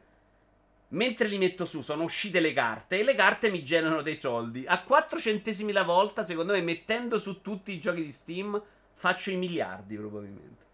Mentre 0.89 1.29
li 1.29 1.37
metto 1.37 1.63
su, 1.63 1.81
sono 1.81 2.03
uscite 2.03 2.41
le 2.41 2.51
carte 2.51 2.99
e 2.99 3.03
le 3.03 3.15
carte 3.15 3.49
mi 3.49 3.63
generano 3.63 4.01
dei 4.01 4.17
soldi. 4.17 4.65
A 4.67 4.83
4 4.83 5.17
centesimi 5.21 5.71
la 5.71 5.83
volta, 5.83 6.25
secondo 6.25 6.51
me, 6.51 6.61
mettendo 6.61 7.17
su 7.17 7.39
tutti 7.39 7.71
i 7.71 7.79
giochi 7.79 8.03
di 8.03 8.11
Steam 8.11 8.61
faccio 8.97 9.29
i 9.29 9.35
miliardi 9.35 9.95
probabilmente. 9.95 10.65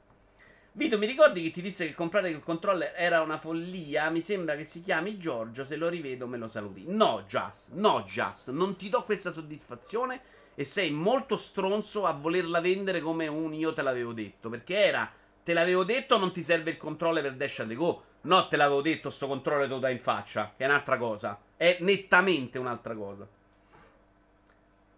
Vito, 0.75 0.97
mi 0.97 1.05
ricordi 1.05 1.43
che 1.43 1.51
ti 1.51 1.61
disse 1.61 1.85
che 1.85 1.93
comprare 1.93 2.29
il 2.29 2.41
controller 2.41 2.93
era 2.95 3.21
una 3.21 3.37
follia? 3.37 4.09
Mi 4.09 4.21
sembra 4.21 4.55
che 4.55 4.63
si 4.63 4.81
chiami 4.81 5.19
Giorgio, 5.19 5.63
se 5.65 5.75
lo 5.75 5.87
rivedo 5.87 6.25
me 6.25 6.37
lo 6.37 6.47
saluti. 6.47 6.85
No, 6.87 7.25
Just, 7.27 7.69
no, 7.73 8.03
Just, 8.07 8.49
non 8.49 8.75
ti 8.75 8.89
do 8.89 9.03
questa 9.03 9.31
soddisfazione 9.31 10.21
e 10.55 10.63
sei 10.63 10.89
molto 10.89 11.37
stronzo 11.37 12.05
a 12.05 12.13
volerla 12.13 12.59
vendere 12.59 13.01
come 13.01 13.27
un 13.27 13.53
io 13.53 13.73
te 13.73 13.83
l'avevo 13.83 14.13
detto, 14.13 14.49
perché 14.49 14.77
era 14.77 15.11
te 15.43 15.53
l'avevo 15.53 15.83
detto 15.83 16.17
non 16.17 16.31
ti 16.31 16.41
serve 16.41 16.71
il 16.71 16.77
controller 16.77 17.21
per 17.21 17.35
Dash 17.35 17.59
and 17.59 17.73
Go. 17.73 18.03
No, 18.21 18.47
te 18.47 18.55
l'avevo 18.55 18.81
detto 18.81 19.09
sto 19.09 19.27
controller 19.27 19.67
te 19.67 19.73
lo 19.73 19.79
dai 19.79 19.93
in 19.93 19.99
faccia, 19.99 20.53
che 20.55 20.63
è 20.63 20.67
un'altra 20.67 20.97
cosa. 20.97 21.39
È 21.55 21.77
nettamente 21.81 22.57
un'altra 22.57 22.95
cosa. 22.95 23.27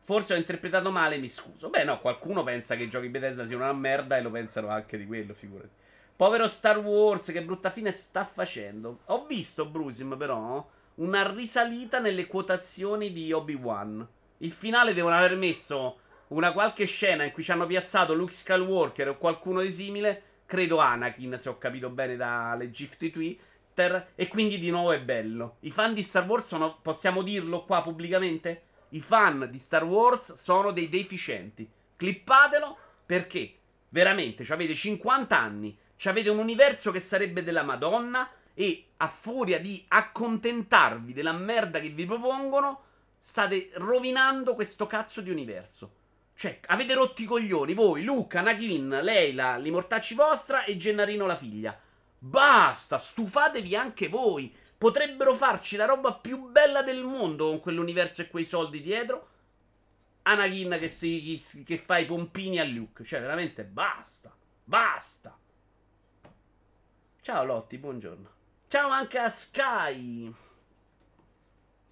Forse 0.05 0.35
ho 0.35 0.37
interpretato 0.37 0.91
male, 0.91 1.17
mi 1.17 1.27
scuso. 1.27 1.71
Beh, 1.71 1.83
no, 1.83 1.99
qualcuno 1.99 2.43
pensa 2.43 2.75
che 2.75 2.83
i 2.83 2.89
giochi 2.89 3.09
Bethesda 3.09 3.47
siano 3.47 3.63
una 3.63 3.73
merda 3.73 4.15
e 4.15 4.21
lo 4.21 4.29
pensano 4.29 4.67
anche 4.69 4.99
di 4.99 5.07
quello, 5.07 5.33
figurati. 5.33 5.69
Povero 6.15 6.47
Star 6.47 6.77
Wars, 6.77 7.31
che 7.31 7.41
brutta 7.41 7.71
fine 7.71 7.91
sta 7.91 8.23
facendo. 8.23 8.99
Ho 9.05 9.25
visto, 9.25 9.65
Brusim, 9.65 10.15
però, 10.15 10.63
una 10.95 11.33
risalita 11.33 11.97
nelle 11.97 12.27
quotazioni 12.27 13.11
di 13.11 13.31
Obi-Wan. 13.31 14.07
Il 14.37 14.51
finale 14.51 14.93
devono 14.93 15.15
aver 15.15 15.35
messo 15.35 15.97
una 16.27 16.51
qualche 16.51 16.85
scena 16.85 17.23
in 17.23 17.31
cui 17.31 17.43
ci 17.43 17.51
hanno 17.51 17.65
piazzato 17.65 18.13
Luke 18.13 18.33
Skywalker 18.33 19.09
o 19.09 19.17
qualcuno 19.17 19.61
di 19.61 19.71
simile. 19.71 20.21
Credo 20.45 20.77
Anakin, 20.77 21.39
se 21.39 21.49
ho 21.49 21.57
capito 21.57 21.89
bene 21.89 22.15
dalle 22.15 22.69
GIF 22.69 22.95
di 22.99 23.09
Twitter. 23.09 24.09
E 24.13 24.27
quindi 24.27 24.59
di 24.59 24.69
nuovo 24.69 24.91
è 24.91 25.01
bello. 25.01 25.57
I 25.61 25.71
fan 25.71 25.95
di 25.95 26.03
Star 26.03 26.27
Wars 26.27 26.45
sono, 26.45 26.77
possiamo 26.79 27.23
dirlo 27.23 27.65
qua 27.65 27.81
pubblicamente? 27.81 28.64
I 28.89 29.01
fan 29.01 29.47
di 29.51 29.57
Star 29.57 29.83
Wars 29.83 30.33
sono 30.33 30.71
dei 30.71 30.89
deficienti. 30.89 31.69
Clippatelo 31.95 32.77
perché 33.05 33.53
veramente 33.89 34.45
avete 34.51 34.75
50 34.75 35.37
anni, 35.37 35.77
avete 36.03 36.29
un 36.29 36.37
universo 36.37 36.91
che 36.91 36.99
sarebbe 36.99 37.43
della 37.43 37.63
Madonna 37.63 38.29
e 38.53 38.85
a 38.97 39.07
furia 39.07 39.59
di 39.59 39.83
accontentarvi 39.87 41.13
della 41.13 41.33
merda 41.33 41.79
che 41.79 41.89
vi 41.89 42.05
propongono, 42.05 42.83
state 43.19 43.71
rovinando 43.75 44.55
questo 44.55 44.87
cazzo 44.87 45.21
di 45.21 45.29
universo. 45.29 46.03
Cioè, 46.35 46.59
avete 46.67 46.93
rotto 46.93 47.21
i 47.21 47.25
coglioni 47.25 47.73
voi, 47.73 48.03
Luca, 48.03 48.39
Anakin, 48.39 48.99
Leila, 49.01 49.55
li 49.57 49.71
mortacci 49.71 50.15
vostra 50.15 50.65
e 50.65 50.75
Gennarino 50.77 51.25
la 51.25 51.37
figlia. 51.37 51.79
Basta, 52.17 52.97
stufatevi 52.97 53.75
anche 53.75 54.09
voi. 54.09 54.53
Potrebbero 54.77 55.35
farci 55.35 55.75
la 55.75 55.85
roba 55.85 56.13
più 56.13 56.49
bella 56.49 56.83
del 56.83 57.03
mondo 57.03 57.49
con 57.49 57.59
quell'universo 57.59 58.21
e 58.21 58.27
quei 58.27 58.45
soldi 58.45 58.81
dietro. 58.81 59.29
Anakin 60.23 60.77
che, 60.79 60.89
si, 60.89 61.63
che 61.65 61.77
fa 61.77 61.97
i 61.97 62.05
pompini 62.05 62.59
a 62.59 62.63
Luke. 62.63 63.03
Cioè, 63.03 63.21
veramente 63.21 63.63
basta. 63.63 64.35
Basta. 64.63 65.37
Ciao 67.21 67.43
Lotti, 67.45 67.77
buongiorno. 67.77 68.29
Ciao 68.67 68.89
anche 68.89 69.17
a 69.17 69.29
Sky. 69.29 70.33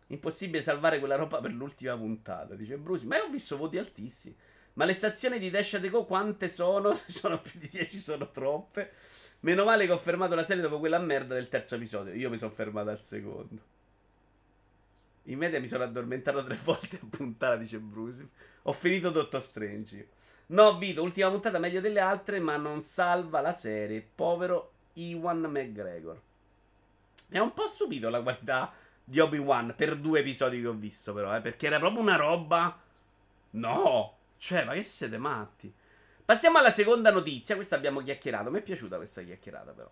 Impossibile 0.08 0.62
salvare 0.62 1.00
quella 1.00 1.15
roba 1.15 1.39
per 1.39 1.52
l'ultima 1.52 1.96
puntata, 1.96 2.56
dice 2.56 2.78
Bruce. 2.78 3.06
Ma 3.06 3.17
io 3.17 3.26
ho 3.26 3.30
visto 3.30 3.58
voti 3.58 3.78
altissimi. 3.78 4.36
Ma 4.74 4.86
le 4.86 4.93
stazioni 4.93 5.39
di 5.39 5.50
Dash 5.50 5.80
Go 5.89 6.06
quante 6.06 6.50
sono? 6.50 6.93
Se 6.96 7.12
sono 7.13 7.39
più 7.39 7.60
di 7.60 7.69
10 7.69 8.00
sono 8.00 8.30
troppe. 8.32 8.93
Meno 9.43 9.65
male 9.65 9.86
che 9.86 9.91
ho 9.91 9.97
fermato 9.97 10.36
la 10.36 10.45
serie 10.45 10.63
dopo 10.63 10.79
quella 10.79 10.99
merda 10.99 11.34
del 11.34 11.49
terzo 11.49 11.75
episodio. 11.75 12.13
Io 12.13 12.29
mi 12.29 12.38
sono 12.38 12.51
fermato 12.51 12.89
al 12.89 13.01
secondo. 13.01 13.62
In 15.23 15.38
media 15.38 15.60
mi 15.60 15.67
sono 15.67 15.84
addormentato 15.84 16.43
tre 16.45 16.58
volte 16.63 16.99
a 17.01 17.06
puntata, 17.10 17.58
dice 17.58 17.77
Bruce. 17.79 18.25
Ho 18.63 18.71
finito 18.71 19.10
Dottor 19.10 19.41
Strange. 19.41 20.08
No, 20.47 20.77
Vito, 20.77 21.03
ultima 21.03 21.29
puntata 21.29 21.60
meglio 21.60 21.82
delle 21.82 21.99
altre, 21.99 22.39
ma 22.39 22.56
non 22.56 22.82
salva 22.82 23.41
la 23.41 23.51
serie. 23.51 24.08
Povero 24.15 24.71
Iwan 24.93 25.41
McGregor. 25.41 26.21
Mi 27.27 27.38
ha 27.38 27.43
un 27.43 27.53
po' 27.53 27.67
stupito 27.67 28.10
la 28.10 28.21
qualità 28.21 28.71
di 29.03 29.19
Obi-Wan 29.19 29.73
per 29.75 29.97
due 29.97 30.21
episodi 30.21 30.62
che 30.62 30.67
ho 30.67 30.73
visto, 30.73 31.13
però, 31.13 31.36
eh, 31.36 31.41
perché 31.41 31.67
era 31.67 31.79
proprio 31.79 32.01
una 32.01 32.15
roba. 32.15 32.79
No! 33.51 34.17
Cioè, 34.38 34.63
ma 34.63 34.73
che 34.73 34.84
siete 34.84 35.17
matti? 35.17 35.73
Passiamo 36.25 36.57
alla 36.57 36.71
seconda 36.71 37.12
notizia. 37.12 37.55
Questa 37.55 37.75
abbiamo 37.75 38.01
chiacchierato. 38.01 38.49
Mi 38.49 38.59
è 38.59 38.62
piaciuta 38.62 38.97
questa 38.97 39.21
chiacchierata, 39.21 39.71
però. 39.71 39.89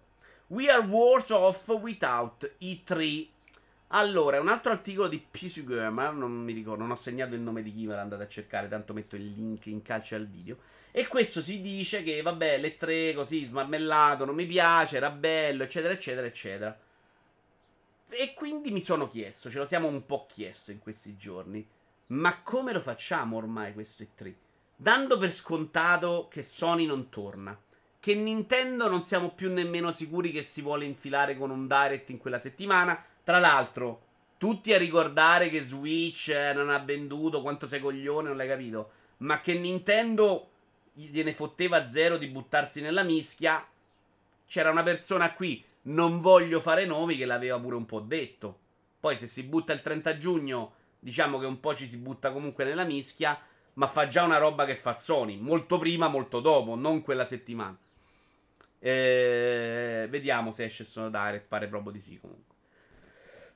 We 0.48 0.70
are 0.70 0.86
worse 0.86 1.34
off 1.34 1.68
without 1.68 2.56
E3. 2.60 3.28
Allora, 3.94 4.38
è 4.38 4.40
un 4.40 4.48
altro 4.48 4.72
articolo 4.72 5.10
di 5.10 5.20
PC 5.20 5.66
Gamer. 5.66 6.14
Non 6.14 6.32
mi 6.32 6.54
ricordo, 6.54 6.84
non 6.84 6.92
ho 6.92 6.96
segnato 6.96 7.36
il 7.36 7.42
nome 7.42 7.62
di 7.62 7.74
chi 7.74 7.86
me 7.86 7.96
l'ha 7.96 8.02
andato 8.02 8.24
a 8.24 8.28
cercare. 8.28 8.70
Tanto 8.70 8.94
metto 8.94 9.18
il 9.18 9.26
link 9.26 9.66
in 9.66 9.82
calce 9.82 10.16
al 10.16 10.28
video. 10.28 10.58
E 10.92 11.08
questo 11.08 11.42
si 11.42 11.62
dice 11.62 12.04
che, 12.04 12.22
vabbè, 12.22 12.58
le 12.60 12.78
3 12.78 13.14
così 13.14 13.46
smarmellato, 13.46 14.26
non 14.26 14.36
mi 14.36 14.46
piace, 14.46 14.98
era 14.98 15.10
bello, 15.10 15.64
eccetera, 15.64 15.94
eccetera, 15.94 16.28
eccetera. 16.28 16.80
E 18.10 18.34
quindi 18.34 18.72
mi 18.72 18.82
sono 18.82 19.10
chiesto, 19.10 19.50
ce 19.50 19.58
lo 19.58 19.66
siamo 19.66 19.88
un 19.88 20.06
po' 20.06 20.26
chiesto 20.30 20.72
in 20.72 20.80
questi 20.80 21.16
giorni. 21.16 21.66
Ma 22.08 22.42
come 22.42 22.74
lo 22.74 22.82
facciamo 22.82 23.38
ormai 23.38 23.74
questo 23.74 24.04
E3? 24.04 24.34
Dando 24.82 25.20
per 25.20 25.32
scontato 25.32 26.28
che 26.28 26.42
Sony 26.42 26.88
non 26.88 27.10
torna. 27.10 27.56
Che 28.00 28.16
Nintendo 28.16 28.90
non 28.90 29.04
siamo 29.04 29.30
più 29.30 29.54
nemmeno 29.54 29.92
sicuri 29.92 30.32
che 30.32 30.42
si 30.42 30.64
vuole 30.64 30.86
infilare 30.86 31.38
con 31.38 31.52
un 31.52 31.68
direct 31.68 32.10
in 32.10 32.18
quella 32.18 32.40
settimana. 32.40 33.00
Tra 33.24 33.38
l'altro, 33.38 34.08
tutti 34.40 34.74
a 34.74 34.80
ricordare 34.80 35.50
che 35.50 35.62
Switch 35.62 36.30
eh, 36.30 36.54
non 36.54 36.72
ha 36.72 36.80
venduto, 36.80 37.44
quanto 37.44 37.68
sei 37.68 37.80
coglione, 37.80 38.30
non 38.30 38.38
l'hai 38.38 38.48
capito. 38.48 38.92
Ma 39.18 39.40
che 39.40 39.54
Nintendo 39.54 40.50
gliene 40.94 41.34
fotteva 41.34 41.88
zero 41.88 42.18
di 42.18 42.28
buttarsi 42.28 42.82
nella 42.82 43.04
mischia. 43.04 43.64
c'era 44.48 44.72
una 44.72 44.82
persona 44.82 45.32
qui, 45.36 45.64
non 45.84 46.22
voglio 46.22 46.60
fare 46.60 46.88
nomi, 46.88 47.18
che 47.18 47.26
l'aveva 47.28 47.60
pure 47.60 47.76
un 47.76 47.86
po' 47.86 48.00
detto. 48.00 48.58
Poi 49.00 49.16
se 49.16 49.28
si 49.28 49.44
butta 49.44 49.74
il 49.74 49.84
30 49.84 50.18
giugno, 50.18 50.74
diciamo 50.98 51.38
che 51.38 51.46
un 51.46 51.60
po' 51.60 51.76
ci 51.76 51.86
si 51.86 51.98
butta 51.98 52.32
comunque 52.32 52.66
nella 52.66 52.84
mischia, 52.84 53.40
ma 53.74 53.88
fa 53.88 54.08
già 54.08 54.24
una 54.24 54.38
roba 54.38 54.66
che 54.66 54.76
fa 54.76 54.96
Sony, 54.96 55.38
molto 55.38 55.78
prima, 55.78 56.08
molto 56.08 56.40
dopo, 56.40 56.76
non 56.76 57.02
quella 57.02 57.26
settimana. 57.26 57.78
Eh, 58.80 60.08
vediamo 60.10 60.52
se 60.52 60.66
esce 60.66 60.84
Sono 60.84 61.10
Direct, 61.10 61.48
pare 61.48 61.68
proprio 61.68 61.92
di 61.92 62.02
sì 62.02 62.20
comunque. 62.20 62.50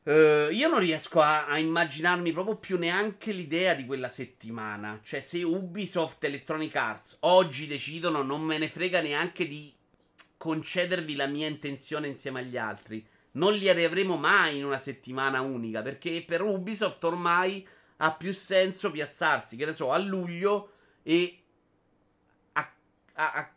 Uh, 0.05 0.51
io 0.51 0.69
non 0.69 0.77
riesco 0.77 1.19
a, 1.19 1.47
a, 1.47 1.57
immaginarmi 1.57 2.31
proprio 2.31 2.57
più 2.57 2.77
neanche 2.77 3.31
l'idea 3.31 3.73
di 3.73 3.87
quella 3.87 4.07
settimana. 4.07 4.99
Cioè, 5.03 5.19
se 5.19 5.41
Ubisoft 5.41 6.23
Electronic 6.23 6.75
Arts 6.75 7.17
oggi 7.21 7.65
decidono, 7.65 8.21
non 8.21 8.41
me 8.41 8.59
ne 8.59 8.69
frega 8.69 9.01
neanche 9.01 9.47
di 9.47 9.73
concedervi 10.37 11.15
la 11.15 11.25
mia 11.25 11.47
intenzione 11.47 12.07
insieme 12.07 12.41
agli 12.41 12.55
altri. 12.55 13.03
Non 13.31 13.55
li 13.55 13.67
avremo 13.67 14.15
mai 14.15 14.59
in 14.59 14.65
una 14.65 14.77
settimana 14.77 15.41
unica. 15.41 15.81
Perché 15.81 16.23
per 16.23 16.43
Ubisoft 16.43 17.03
ormai 17.03 17.67
ha 17.97 18.13
più 18.13 18.33
senso 18.33 18.91
piazzarsi, 18.91 19.55
che 19.55 19.65
ne 19.65 19.73
so, 19.73 19.91
a 19.91 19.97
luglio 19.97 20.71
e 21.03 21.41
a, 22.53 22.73
a, 23.13 23.55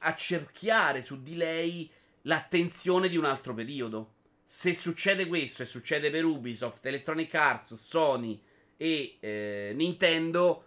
a 0.00 0.14
cerchiare 0.14 1.02
su 1.02 1.22
di 1.22 1.36
lei 1.36 1.90
l'attenzione 2.22 3.08
di 3.08 3.16
un 3.16 3.24
altro 3.24 3.54
periodo 3.54 4.14
se 4.48 4.74
succede 4.74 5.26
questo 5.26 5.62
e 5.62 5.66
succede 5.66 6.08
per 6.08 6.24
Ubisoft, 6.24 6.86
Electronic 6.86 7.34
Arts, 7.34 7.74
Sony 7.74 8.40
e 8.76 9.16
eh, 9.18 9.72
Nintendo, 9.74 10.64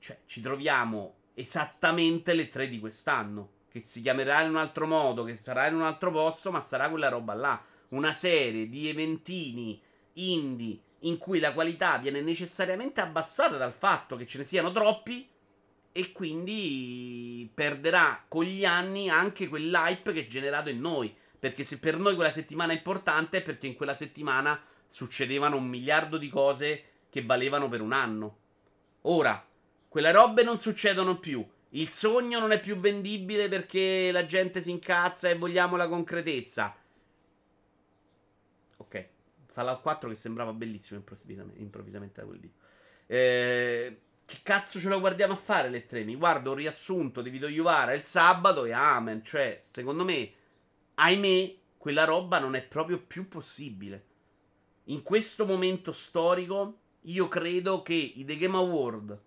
cioè 0.00 0.18
ci 0.26 0.40
troviamo 0.40 1.14
esattamente 1.34 2.34
le 2.34 2.48
tre 2.48 2.68
di 2.68 2.80
quest'anno. 2.80 3.60
Che 3.70 3.84
si 3.86 4.02
chiamerà 4.02 4.42
in 4.42 4.50
un 4.50 4.56
altro 4.56 4.88
modo, 4.88 5.22
che 5.22 5.36
sarà 5.36 5.68
in 5.68 5.76
un 5.76 5.82
altro 5.82 6.10
posto, 6.10 6.50
ma 6.50 6.60
sarà 6.60 6.90
quella 6.90 7.08
roba 7.08 7.32
là. 7.32 7.64
Una 7.90 8.12
serie 8.12 8.68
di 8.68 8.88
eventini 8.88 9.80
indie 10.14 10.80
in 11.02 11.18
cui 11.18 11.38
la 11.38 11.52
qualità 11.52 11.98
viene 11.98 12.20
necessariamente 12.20 13.00
abbassata 13.00 13.56
dal 13.56 13.72
fatto 13.72 14.16
che 14.16 14.26
ce 14.26 14.38
ne 14.38 14.44
siano 14.44 14.72
troppi 14.72 15.28
e 15.92 16.12
quindi 16.12 17.50
perderà 17.52 18.24
con 18.26 18.44
gli 18.44 18.64
anni 18.64 19.10
anche 19.10 19.48
quell'hype 19.48 20.12
che 20.12 20.20
è 20.20 20.26
generato 20.26 20.70
in 20.70 20.80
noi. 20.80 21.14
Perché 21.38 21.64
se 21.64 21.78
per 21.78 21.98
noi 21.98 22.14
quella 22.14 22.30
settimana 22.30 22.72
è 22.72 22.76
importante 22.76 23.38
è 23.38 23.42
perché 23.42 23.66
in 23.66 23.74
quella 23.74 23.94
settimana 23.94 24.60
succedevano 24.88 25.56
un 25.56 25.66
miliardo 25.66 26.16
di 26.16 26.28
cose 26.28 26.84
che 27.10 27.24
valevano 27.24 27.68
per 27.68 27.80
un 27.80 27.92
anno. 27.92 28.36
Ora, 29.02 29.44
quelle 29.88 30.12
robe 30.12 30.44
non 30.44 30.58
succedono 30.58 31.18
più. 31.18 31.44
Il 31.70 31.88
sogno 31.88 32.38
non 32.38 32.52
è 32.52 32.60
più 32.60 32.78
vendibile 32.78 33.48
perché 33.48 34.10
la 34.12 34.24
gente 34.24 34.62
si 34.62 34.70
incazza 34.70 35.28
e 35.28 35.36
vogliamo 35.36 35.76
la 35.76 35.88
concretezza. 35.88 36.74
Fallout 39.52 39.82
4 39.82 40.08
che 40.08 40.14
sembrava 40.14 40.52
bellissimo 40.52 40.98
improvvisamente, 40.98 41.60
improvvisamente 41.60 42.20
da 42.20 42.26
quel 42.26 42.38
video. 42.38 42.56
Eh, 43.06 44.00
che 44.24 44.38
cazzo 44.42 44.80
ce 44.80 44.88
lo 44.88 44.98
guardiamo 44.98 45.34
a 45.34 45.36
fare 45.36 45.68
le 45.68 45.84
tre? 45.84 46.04
Mi 46.04 46.16
guardo 46.16 46.50
un 46.50 46.56
riassunto 46.56 47.20
di 47.20 47.28
Vito 47.28 47.48
Iuvara 47.48 47.92
il 47.92 48.02
sabato 48.02 48.64
e 48.64 48.72
amen. 48.72 49.22
Cioè, 49.22 49.58
secondo 49.60 50.04
me 50.04 50.32
ahimè, 50.94 51.54
quella 51.76 52.04
roba 52.04 52.38
non 52.38 52.54
è 52.54 52.62
proprio 52.62 52.98
più 52.98 53.28
possibile. 53.28 54.06
In 54.84 55.02
questo 55.02 55.44
momento 55.44 55.92
storico, 55.92 56.78
io 57.02 57.28
credo 57.28 57.82
che 57.82 57.92
i 57.94 58.24
The 58.24 58.38
Game 58.38 58.56
Award, 58.56 59.20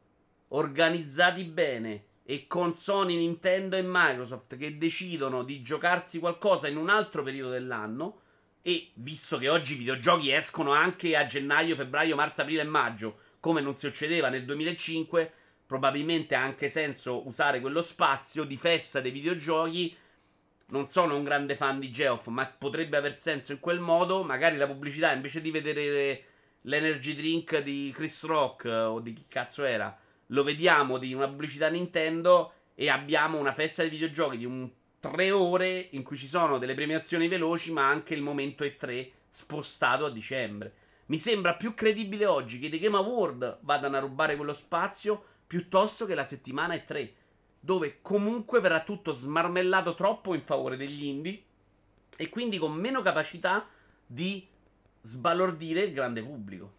organizzati 0.50 1.44
bene 1.44 2.06
e 2.24 2.48
con 2.48 2.74
Sony, 2.74 3.16
Nintendo 3.16 3.76
e 3.76 3.84
Microsoft 3.86 4.58
che 4.58 4.78
decidono 4.78 5.44
di 5.44 5.62
giocarsi 5.62 6.18
qualcosa 6.18 6.68
in 6.68 6.78
un 6.78 6.90
altro 6.90 7.22
periodo 7.22 7.52
dell'anno, 7.52 8.22
e 8.68 8.90
visto 8.96 9.38
che 9.38 9.48
oggi 9.48 9.74
i 9.74 9.78
videogiochi 9.78 10.32
escono 10.32 10.72
anche 10.72 11.16
a 11.16 11.28
gennaio, 11.28 11.76
febbraio, 11.76 12.16
marzo, 12.16 12.42
aprile 12.42 12.64
e 12.64 12.66
maggio, 12.66 13.20
come 13.40 13.62
non 13.62 13.76
succedeva 13.76 14.30
nel 14.30 14.44
2005, 14.44 15.32
probabilmente 15.68 16.34
ha 16.34 16.42
anche 16.42 16.68
senso 16.70 17.28
usare 17.28 17.60
quello 17.60 17.84
spazio 17.84 18.44
di 18.44 18.58
festa 18.58 19.02
dei 19.02 19.12
videogiochi 19.12 19.96
non 20.70 20.88
sono 20.88 21.16
un 21.16 21.24
grande 21.24 21.56
fan 21.56 21.80
di 21.80 21.92
Geoff, 21.92 22.26
ma 22.30 22.48
potrebbe 22.48 22.98
aver 22.98 23.16
senso 23.16 23.52
in 23.52 23.60
quel 23.60 23.80
modo. 23.80 24.24
Magari 24.24 24.58
la 24.58 24.66
pubblicità, 24.66 25.12
invece 25.12 25.42
di 25.42 25.52
vedere 25.52 26.24
l'energy 26.62 27.14
drink 27.14 27.62
di 27.62 27.92
Chris 27.94 28.24
Rock 28.24 28.66
eh, 28.66 28.72
o 28.72 29.00
di 29.00 29.14
chi 29.14 29.26
cazzo 29.28 29.64
era, 29.64 29.96
lo 30.30 30.44
vediamo 30.44 30.98
di 30.98 31.14
una 31.14 31.28
pubblicità 31.28 31.68
Nintendo 31.68 32.54
e 32.74 32.90
abbiamo 32.90 33.38
una 33.38 33.54
festa 33.54 33.84
di 33.84 33.90
videogiochi 33.90 34.38
di 34.40 34.46
un 34.46 34.68
tre 35.10 35.32
ore 35.32 35.88
in 35.92 36.04
cui 36.04 36.18
ci 36.18 36.28
sono 36.28 36.58
delle 36.58 36.74
premiazioni 36.74 37.28
veloci, 37.28 37.72
ma 37.72 37.88
anche 37.88 38.14
il 38.14 38.22
momento 38.22 38.64
E3 38.64 39.10
spostato 39.30 40.06
a 40.06 40.12
dicembre. 40.12 40.74
Mi 41.08 41.20
sembra 41.20 41.56
più 41.56 41.74
credibile 41.74 42.26
oggi 42.26 42.58
che 42.58 42.66
i 42.66 42.70
The 42.70 42.80
Game 42.80 42.98
Award 42.98 43.60
vadano 43.62 43.98
a 43.98 44.00
rubare 44.00 44.36
quello 44.36 44.54
spazio 44.54 45.24
piuttosto 45.46 46.06
che 46.06 46.16
la 46.16 46.26
settimana 46.26 46.74
E3 46.74 47.10
dove 47.60 48.00
comunque 48.02 48.60
verrà 48.60 48.82
tutto 48.82 49.14
smarmellato 49.14 49.96
troppo 49.96 50.34
in 50.34 50.42
favore 50.42 50.78
degli 50.78 51.04
indie 51.04 51.42
e 52.18 52.30
quindi 52.30 52.58
con 52.58 52.74
meno 52.74 53.02
capacità 53.02 53.68
di 54.06 54.48
sbalordire 55.02 55.82
il 55.82 55.94
grande 55.94 56.24
pubblico. 56.24 56.74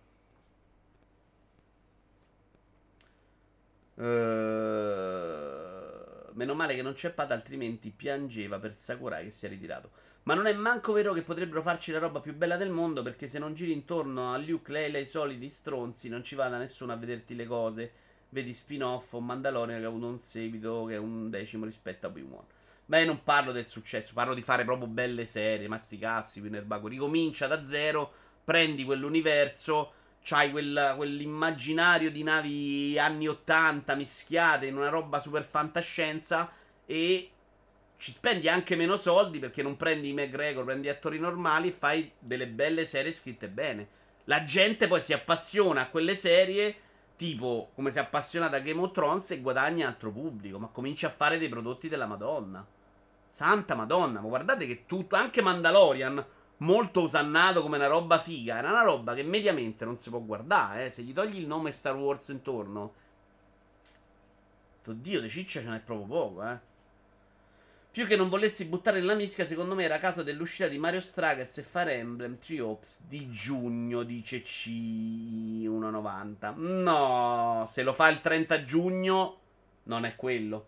Uh, 3.95 5.26
meno 6.37 6.55
male 6.55 6.75
che 6.75 6.83
non 6.83 6.95
c'è 6.95 7.11
Pada, 7.11 7.35
altrimenti 7.35 7.91
piangeva 7.91 8.59
per 8.59 8.75
Sakurai 8.75 9.25
che 9.25 9.31
si 9.31 9.45
è 9.45 9.49
ritirato. 9.49 9.91
Ma 10.23 10.35
non 10.35 10.47
è 10.47 10.53
manco 10.53 10.93
vero 10.93 11.13
che 11.13 11.23
potrebbero 11.23 11.63
farci 11.63 11.93
la 11.93 11.99
roba 11.99 12.21
più 12.21 12.35
bella 12.35 12.57
del 12.57 12.71
mondo 12.71 13.03
perché 13.03 13.29
se 13.29 13.39
non 13.39 13.55
giri 13.55 13.73
intorno 13.73 14.33
a 14.33 14.39
Luke, 14.39 14.73
Leila 14.73 14.99
e 14.99 15.03
i 15.03 15.07
soliti 15.07 15.49
stronzi 15.49 16.09
non 16.09 16.25
ci 16.25 16.35
vada 16.35 16.57
nessuno 16.59 16.93
a 16.93 16.97
vederti 16.97 17.37
le 17.37 17.47
cose 17.47 17.93
vedi 18.31 18.53
spin-off 18.53 19.13
o 19.13 19.21
Mandalorian 19.21 19.79
che 19.79 19.85
ha 19.85 19.89
avuto 19.89 20.07
un 20.07 20.19
seguito 20.19 20.85
che 20.85 20.95
è 20.95 20.99
un 20.99 21.31
decimo 21.31 21.65
rispetto 21.65 22.07
a 22.07 22.11
Obi-Wan. 22.11 22.45
Beh, 22.85 23.05
non 23.05 23.23
parlo 23.25 23.53
del 23.53 23.67
successo, 23.67 24.13
parlo 24.15 24.35
di 24.35 24.43
fare 24.43 24.65
proprio 24.65 24.87
belle 24.87 25.27
serie, 25.27 25.69
ma 25.69 25.79
sti. 25.79 26.01
Ricomincia 26.85 27.47
da 27.47 27.65
zero, 27.65 28.13
prendi 28.45 28.85
quell'universo, 28.85 29.93
c'hai 30.27 30.51
quel, 30.51 30.95
quell'immaginario 30.97 32.11
di 32.11 32.25
navi 32.25 32.99
anni 32.99 33.29
80 33.29 33.95
mischiate 33.95 34.67
in 34.67 34.77
una 34.77 34.89
roba 34.89 35.21
super 35.21 35.45
fantascienza 35.45 36.51
e 36.85 37.31
ci 37.97 38.13
spendi 38.13 38.49
anche 38.49 38.75
meno 38.75 38.97
soldi 38.97 39.39
perché 39.39 39.63
non 39.63 39.77
prendi 39.77 40.13
McGregor, 40.13 40.65
prendi 40.65 40.89
attori 40.89 41.21
normali 41.21 41.69
e 41.69 41.73
fai 41.73 42.11
delle 42.19 42.49
belle 42.49 42.87
serie 42.87 43.13
scritte 43.13 43.47
bene. 43.47 43.89
La 44.25 44.43
gente 44.43 44.89
poi 44.89 45.01
si 45.01 45.13
appassiona 45.13 45.83
a 45.83 45.89
quelle 45.89 46.17
serie 46.17 46.75
tipo 47.15 47.71
come 47.77 47.93
si 47.93 48.01
appassiona 48.01 48.49
da 48.49 48.59
Game 48.59 48.81
of 48.81 48.91
Thrones 48.91 49.31
e 49.31 49.41
guadagna 49.41 49.87
altro 49.87 50.11
pubblico, 50.11 50.59
ma 50.59 50.67
comincia 50.67 51.07
a 51.07 51.11
fare 51.11 51.39
dei 51.39 51.49
prodotti 51.49 51.89
della 51.89 52.07
Madonna. 52.07 52.67
Santa 53.29 53.77
Madonna, 53.77 54.21
ma 54.21 54.27
guardate 54.27 54.67
che 54.67 54.87
tutto, 54.87 55.15
anche 55.15 55.41
Mandalorian, 55.41 56.27
molto 56.59 57.03
usannato 57.03 57.63
come 57.63 57.77
una 57.77 57.87
roba 57.87 58.19
figa, 58.19 58.59
era 58.59 58.71
una 58.71 58.83
roba 58.83 59.15
che 59.15 59.23
mediamente 59.23 59.85
non 59.85 59.99
si 59.99 60.11
può 60.11 60.21
guardare, 60.21 60.87
eh. 60.87 60.91
Se 60.91 61.03
gli 61.03 61.13
togli 61.13 61.39
il 61.39 61.47
nome 61.47 61.73
Star 61.73 61.97
Wars 61.97 62.29
intorno, 62.29 62.95
oddio, 64.85 65.21
di 65.21 65.29
ciccia 65.29 65.61
ce 65.61 65.69
n'è 65.69 65.81
proprio 65.81 66.07
poco, 66.07 66.49
eh. 66.49 66.75
Più 67.97 68.07
che 68.07 68.17
non 68.17 68.29
volersi 68.29 68.67
buttare 68.67 69.01
nella 69.01 69.15
mischia, 69.15 69.47
secondo 69.47 69.75
me 69.75 69.85
era 69.85 69.99
caso 69.99 70.23
dell'uscita 70.23 70.69
di 70.69 70.77
Mario 70.77 71.01
Strikers 71.01 71.57
e 71.57 71.63
Fire 71.63 71.95
Emblem 71.95 72.39
Tree 72.39 72.61
Ops 72.61 73.01
di 73.09 73.31
giugno, 73.31 74.03
dice 74.03 74.43
C190. 74.43 76.53
No, 76.57 77.67
se 77.67 77.83
lo 77.83 77.95
fa 77.95 78.09
il 78.09 78.21
30 78.21 78.65
giugno, 78.65 79.39
non 79.85 80.05
è 80.05 80.15
quello. 80.15 80.67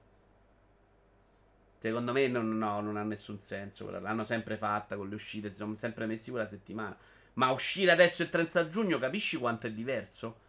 Secondo 1.78 2.12
me 2.12 2.26
non, 2.26 2.58
no, 2.58 2.80
non 2.80 2.96
ha 2.96 3.04
nessun 3.04 3.38
senso. 3.38 3.88
L'hanno 3.90 4.24
sempre 4.24 4.56
fatta 4.56 4.96
con 4.96 5.08
le 5.08 5.14
uscite, 5.14 5.50
si 5.50 5.56
sono 5.56 5.76
sempre 5.76 6.06
messi 6.06 6.30
quella 6.30 6.46
settimana. 6.46 6.96
Ma 7.34 7.50
uscire 7.50 7.92
adesso 7.92 8.22
il 8.22 8.30
30 8.30 8.68
giugno, 8.68 8.98
capisci 8.98 9.36
quanto 9.36 9.68
è 9.68 9.70
diverso? 9.70 10.40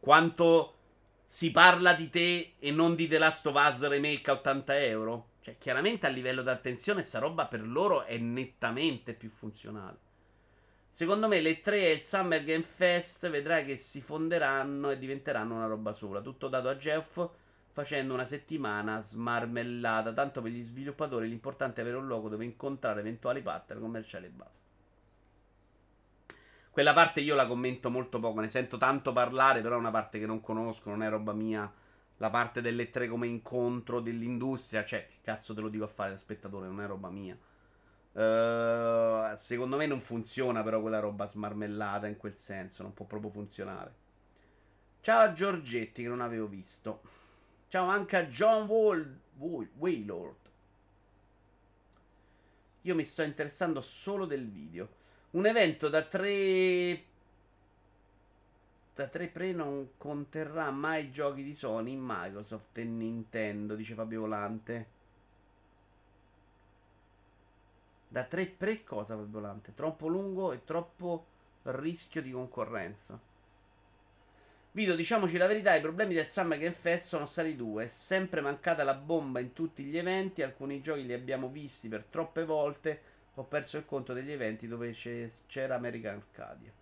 Quanto 0.00 0.76
si 1.24 1.52
parla 1.52 1.94
di 1.94 2.10
te 2.10 2.54
e 2.58 2.70
non 2.72 2.96
di 2.96 3.06
The 3.06 3.18
Last 3.18 3.46
of 3.46 3.54
Us 3.54 3.86
Remake 3.86 4.28
a 4.30 4.34
80 4.34 4.80
euro? 4.80 5.28
Cioè, 5.40 5.56
chiaramente 5.58 6.06
a 6.06 6.10
livello 6.10 6.42
d'attenzione, 6.42 7.02
sta 7.02 7.20
roba 7.20 7.46
per 7.46 7.66
loro 7.66 8.04
è 8.04 8.18
nettamente 8.18 9.12
più 9.12 9.30
funzionale. 9.30 9.98
Secondo 10.90 11.26
me 11.26 11.40
le 11.40 11.60
tre 11.60 11.86
e 11.86 11.92
il 11.92 12.02
Summer 12.02 12.44
Game 12.44 12.64
Fest 12.64 13.30
vedrai 13.30 13.64
che 13.64 13.76
si 13.76 14.00
fonderanno 14.00 14.90
e 14.90 14.98
diventeranno 14.98 15.54
una 15.54 15.66
roba 15.66 15.92
sola. 15.92 16.20
Tutto 16.20 16.48
dato 16.48 16.68
a 16.68 16.74
Jeff 16.74 17.24
facendo 17.72 18.14
una 18.14 18.24
settimana 18.24 19.00
smarmellata. 19.00 20.12
Tanto 20.12 20.40
per 20.42 20.52
gli 20.52 20.64
sviluppatori 20.64 21.28
l'importante 21.28 21.80
è 21.80 21.84
avere 21.84 21.98
un 21.98 22.06
luogo 22.06 22.28
dove 22.28 22.44
incontrare 22.44 23.00
eventuali 23.00 23.42
partner 23.42 23.80
commerciali 23.80 24.26
e 24.26 24.30
basta. 24.30 24.70
Quella 26.70 26.94
parte 26.94 27.20
io 27.20 27.34
la 27.34 27.46
commento 27.46 27.90
molto 27.90 28.18
poco, 28.18 28.40
ne 28.40 28.48
sento 28.48 28.78
tanto 28.78 29.12
parlare, 29.12 29.60
però 29.60 29.74
è 29.74 29.78
una 29.78 29.90
parte 29.90 30.18
che 30.18 30.26
non 30.26 30.40
conosco, 30.40 30.88
non 30.88 31.02
è 31.02 31.08
roba 31.08 31.32
mia 31.32 31.70
la 32.16 32.30
parte 32.30 32.60
delle 32.60 32.88
tre 32.90 33.08
come 33.08 33.26
incontro 33.26 34.00
dell'industria. 34.00 34.84
Cioè, 34.84 35.06
che 35.06 35.16
cazzo 35.22 35.52
te 35.54 35.60
lo 35.60 35.68
dico 35.68 35.84
a 35.84 35.88
fare 35.88 36.10
da 36.10 36.16
spettatore, 36.16 36.68
non 36.68 36.80
è 36.80 36.86
roba 36.86 37.10
mia. 37.10 37.36
Uh, 38.12 39.36
secondo 39.38 39.78
me 39.78 39.86
non 39.86 40.00
funziona 40.00 40.62
però 40.62 40.82
quella 40.82 40.98
roba 40.98 41.26
smarmellata 41.26 42.06
in 42.06 42.18
quel 42.18 42.36
senso, 42.36 42.82
non 42.82 42.92
può 42.92 43.06
proprio 43.06 43.30
funzionare. 43.30 43.94
Ciao 45.00 45.20
a 45.20 45.32
Giorgetti 45.32 46.02
che 46.02 46.08
non 46.08 46.20
avevo 46.20 46.46
visto. 46.46 47.00
Ciao 47.72 47.86
anche 47.86 48.18
a 48.18 48.26
John 48.26 48.66
Wall, 48.66 49.18
Waylord. 49.78 50.36
Io 52.82 52.94
mi 52.94 53.02
sto 53.02 53.22
interessando 53.22 53.80
solo 53.80 54.26
del 54.26 54.46
video. 54.46 54.88
Un 55.30 55.46
evento 55.46 55.88
da 55.88 56.02
tre 56.02 57.02
da 58.94 59.06
3 59.06 59.26
pre 59.28 59.52
non 59.52 59.92
conterrà 59.96 60.70
mai 60.70 61.10
giochi 61.10 61.42
di 61.42 61.54
Sony, 61.54 61.96
Microsoft 61.98 62.76
e 62.76 62.84
Nintendo, 62.84 63.74
dice 63.74 63.94
Fabio 63.94 64.20
Volante. 64.20 64.86
Da 68.06 68.24
3 68.24 68.48
pre 68.48 68.84
cosa 68.84 69.16
Fabio 69.16 69.40
Volante? 69.40 69.72
Troppo 69.74 70.08
lungo 70.08 70.52
e 70.52 70.62
troppo 70.64 71.24
rischio 71.62 72.20
di 72.20 72.32
concorrenza. 72.32 73.18
Vito, 74.74 74.94
diciamoci 74.94 75.36
la 75.36 75.46
verità, 75.46 75.74
i 75.74 75.82
problemi 75.82 76.14
del 76.14 76.28
Summer 76.28 76.56
Game 76.58 76.72
Fest 76.72 77.08
sono 77.08 77.26
stati 77.26 77.54
due. 77.56 77.84
È 77.84 77.88
sempre 77.88 78.40
mancata 78.40 78.82
la 78.84 78.94
bomba 78.94 79.38
in 79.38 79.52
tutti 79.52 79.82
gli 79.82 79.98
eventi, 79.98 80.40
alcuni 80.40 80.80
giochi 80.80 81.04
li 81.04 81.12
abbiamo 81.12 81.48
visti 81.48 81.90
per 81.90 82.04
troppe 82.08 82.46
volte. 82.46 83.02
Ho 83.34 83.44
perso 83.44 83.76
il 83.76 83.84
conto 83.84 84.14
degli 84.14 84.32
eventi 84.32 84.66
dove 84.66 84.92
c'era 85.46 85.74
American 85.74 86.14
Arcadia. 86.14 86.72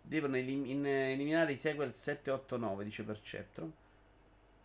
Devono 0.00 0.36
elim- 0.38 0.86
eliminare 0.86 1.52
i 1.52 1.56
sequel 1.56 1.92
7, 1.92 2.30
8, 2.30 2.56
9, 2.56 2.84
dice 2.84 3.02
Perceptron. 3.02 3.72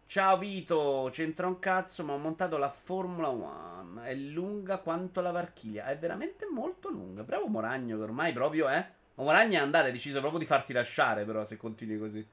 Ciao 0.06 0.38
Vito, 0.38 1.10
c'entra 1.12 1.48
un 1.48 1.60
cazzo, 1.60 2.06
ma 2.06 2.14
ho 2.14 2.18
montato 2.18 2.56
la 2.58 2.70
Formula 2.70 3.28
1. 3.28 4.04
È 4.04 4.14
lunga 4.14 4.78
quanto 4.78 5.20
la 5.20 5.32
Varchiglia. 5.32 5.88
È 5.88 5.98
veramente 5.98 6.48
molto 6.50 6.90
lunga. 6.90 7.24
Bravo 7.24 7.48
Moragno, 7.48 7.98
che 7.98 8.04
ormai 8.04 8.32
proprio 8.32 8.70
è. 8.70 9.00
Ma 9.16 9.24
Moragno 9.24 9.58
è 9.58 9.62
andare, 9.62 9.90
ha 9.90 9.92
deciso 9.92 10.20
proprio 10.20 10.40
di 10.40 10.46
farti 10.46 10.74
lasciare, 10.74 11.26
però, 11.26 11.44
se 11.44 11.58
continui 11.58 12.00
così. 12.00 12.26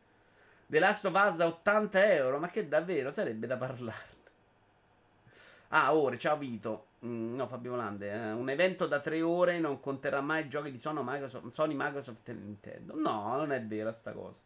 The 0.67 0.79
Last 0.79 1.05
of 1.07 1.15
Us 1.15 1.41
a 1.41 1.47
80 1.47 2.13
euro, 2.15 2.39
ma 2.39 2.49
che 2.49 2.69
davvero 2.69 3.11
sarebbe 3.11 3.47
da 3.47 3.57
parlare. 3.57 4.17
Ah, 5.69 5.95
ore, 5.95 6.19
ciao 6.19 6.39
Vito. 6.39 6.87
Mm, 7.05 7.35
no, 7.37 7.47
Fabio 7.47 7.73
Volante. 7.73 8.11
Eh, 8.11 8.33
un 8.33 8.49
evento 8.49 8.87
da 8.87 9.01
tre 9.01 9.21
ore 9.23 9.59
non 9.59 9.81
conterrà 9.81 10.21
mai 10.21 10.49
giochi 10.49 10.71
di 10.71 10.79
Sony 10.79 11.01
Microsoft, 11.03 11.47
Sony, 11.49 11.75
Microsoft 11.75 12.29
e 12.29 12.33
Nintendo. 12.33 12.95
No, 12.97 13.37
non 13.37 13.53
è 13.53 13.63
vera 13.63 13.93
sta 13.93 14.13
cosa. 14.13 14.41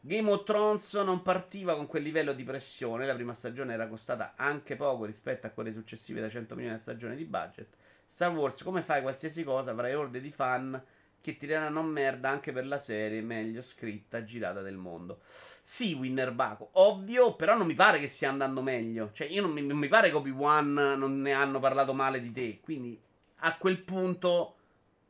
Game 0.00 0.30
of 0.30 0.44
Thrones 0.44 0.94
non 0.94 1.22
partiva 1.22 1.74
con 1.74 1.86
quel 1.86 2.02
livello 2.02 2.32
di 2.32 2.44
pressione. 2.44 3.06
La 3.06 3.14
prima 3.14 3.34
stagione 3.34 3.72
era 3.72 3.88
costata 3.88 4.34
anche 4.36 4.76
poco 4.76 5.04
rispetto 5.04 5.46
a 5.46 5.50
quelle 5.50 5.72
successive 5.72 6.20
da 6.20 6.28
100 6.28 6.54
milioni 6.54 6.76
a 6.76 6.78
stagione 6.78 7.16
di 7.16 7.24
budget. 7.24 7.68
Star 8.10 8.32
Wars, 8.32 8.62
come 8.62 8.82
fai 8.82 9.02
qualsiasi 9.02 9.44
cosa, 9.44 9.70
avrai 9.70 9.94
orde 9.94 10.20
di 10.20 10.30
fan 10.30 10.82
che 11.20 11.36
tireranno 11.36 11.82
merda 11.82 12.30
anche 12.30 12.52
per 12.52 12.66
la 12.66 12.78
serie 12.78 13.20
meglio 13.20 13.60
scritta, 13.60 14.24
girata 14.24 14.62
del 14.62 14.76
mondo. 14.76 15.20
Sì, 15.60 15.92
Winner 15.92 16.32
Baco, 16.32 16.70
ovvio, 16.72 17.36
però 17.36 17.56
non 17.56 17.66
mi 17.66 17.74
pare 17.74 18.00
che 18.00 18.08
stia 18.08 18.30
andando 18.30 18.62
meglio. 18.62 19.10
Cioè, 19.12 19.26
io 19.26 19.42
non 19.42 19.50
mi, 19.50 19.62
non 19.62 19.76
mi 19.76 19.88
pare 19.88 20.08
che 20.08 20.16
Obi-Wan 20.16 20.72
non 20.72 21.20
ne 21.20 21.32
hanno 21.32 21.60
parlato 21.60 21.92
male 21.92 22.20
di 22.20 22.32
te. 22.32 22.60
Quindi, 22.62 22.98
a 23.40 23.56
quel 23.58 23.78
punto, 23.78 24.56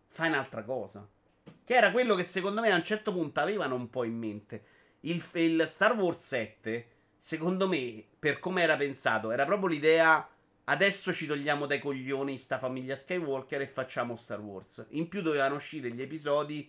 fai 0.08 0.28
un'altra 0.28 0.64
cosa. 0.64 1.06
Che 1.64 1.74
era 1.74 1.92
quello 1.92 2.16
che 2.16 2.24
secondo 2.24 2.60
me 2.60 2.72
a 2.72 2.76
un 2.76 2.84
certo 2.84 3.12
punto 3.12 3.38
avevano 3.38 3.76
un 3.76 3.88
po' 3.88 4.02
in 4.02 4.18
mente. 4.18 4.64
Il, 5.00 5.22
il 5.34 5.68
Star 5.70 5.94
Wars 5.96 6.26
7, 6.26 6.88
secondo 7.16 7.68
me, 7.68 8.04
per 8.18 8.40
come 8.40 8.62
era 8.62 8.76
pensato, 8.76 9.30
era 9.30 9.44
proprio 9.44 9.68
l'idea 9.68 10.28
Adesso 10.70 11.14
ci 11.14 11.26
togliamo 11.26 11.64
dai 11.64 11.78
coglioni 11.78 12.36
sta 12.36 12.58
famiglia 12.58 12.94
Skywalker 12.94 13.62
e 13.62 13.66
facciamo 13.66 14.16
Star 14.16 14.40
Wars. 14.40 14.84
In 14.90 15.08
più 15.08 15.22
dovevano 15.22 15.54
uscire 15.54 15.90
gli 15.90 16.02
episodi 16.02 16.68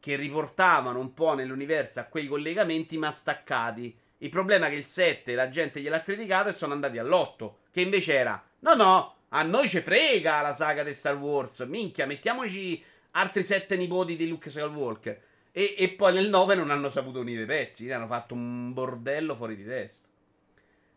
che 0.00 0.16
riportavano 0.16 0.98
un 0.98 1.12
po' 1.12 1.34
nell'universo 1.34 2.00
a 2.00 2.04
quei 2.04 2.26
collegamenti 2.26 2.96
ma 2.96 3.12
staccati. 3.12 3.94
Il 4.18 4.30
problema 4.30 4.66
è 4.66 4.70
che 4.70 4.76
il 4.76 4.86
7 4.86 5.34
la 5.34 5.50
gente 5.50 5.82
gliel'ha 5.82 6.02
criticato 6.02 6.48
e 6.48 6.52
sono 6.52 6.72
andati 6.72 6.96
all'8, 6.96 7.50
che 7.70 7.82
invece 7.82 8.14
era 8.14 8.42
no 8.60 8.74
no, 8.74 9.16
a 9.28 9.42
noi 9.42 9.68
ci 9.68 9.80
frega 9.80 10.40
la 10.40 10.54
saga 10.54 10.82
di 10.82 10.94
Star 10.94 11.18
Wars, 11.18 11.60
minchia, 11.60 12.06
mettiamoci 12.06 12.82
altri 13.10 13.44
7 13.44 13.76
nipoti 13.76 14.16
di 14.16 14.28
Luke 14.28 14.48
Skywalker. 14.48 15.20
E, 15.52 15.74
e 15.76 15.90
poi 15.90 16.14
nel 16.14 16.30
9 16.30 16.54
non 16.54 16.70
hanno 16.70 16.88
saputo 16.88 17.20
unire 17.20 17.42
i 17.42 17.46
pezzi, 17.46 17.90
hanno 17.92 18.06
fatto 18.06 18.32
un 18.32 18.72
bordello 18.72 19.36
fuori 19.36 19.56
di 19.56 19.66
testa. 19.66 20.08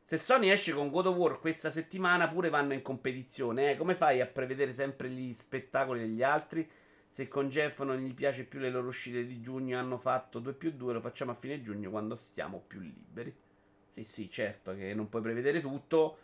Se 0.05 0.17
Sony 0.17 0.49
esce 0.49 0.73
con 0.73 0.89
God 0.89 1.05
of 1.05 1.15
War 1.15 1.39
questa 1.39 1.69
settimana, 1.69 2.27
pure 2.27 2.49
vanno 2.49 2.73
in 2.73 2.81
competizione. 2.81 3.71
Eh? 3.71 3.77
Come 3.77 3.95
fai 3.95 4.19
a 4.19 4.25
prevedere 4.25 4.73
sempre 4.73 5.09
gli 5.09 5.31
spettacoli 5.31 6.01
degli 6.01 6.21
altri? 6.21 6.69
Se 7.07 7.29
con 7.29 7.47
Jeff 7.47 7.81
non 7.83 7.97
gli 7.97 8.13
piace 8.13 8.43
più 8.43 8.59
le 8.59 8.69
loro 8.69 8.87
uscite 8.87 9.25
di 9.25 9.39
giugno, 9.39 9.79
hanno 9.79 9.95
fatto 9.97 10.39
2 10.39 10.53
più 10.53 10.71
2, 10.71 10.93
lo 10.93 10.99
facciamo 10.99 11.31
a 11.31 11.35
fine 11.35 11.61
giugno 11.61 11.89
quando 11.89 12.15
stiamo 12.15 12.61
più 12.67 12.81
liberi. 12.81 13.33
Sì, 13.87 14.03
sì, 14.03 14.29
certo 14.29 14.75
che 14.75 14.93
non 14.93 15.07
puoi 15.07 15.21
prevedere 15.21 15.61
tutto. 15.61 16.17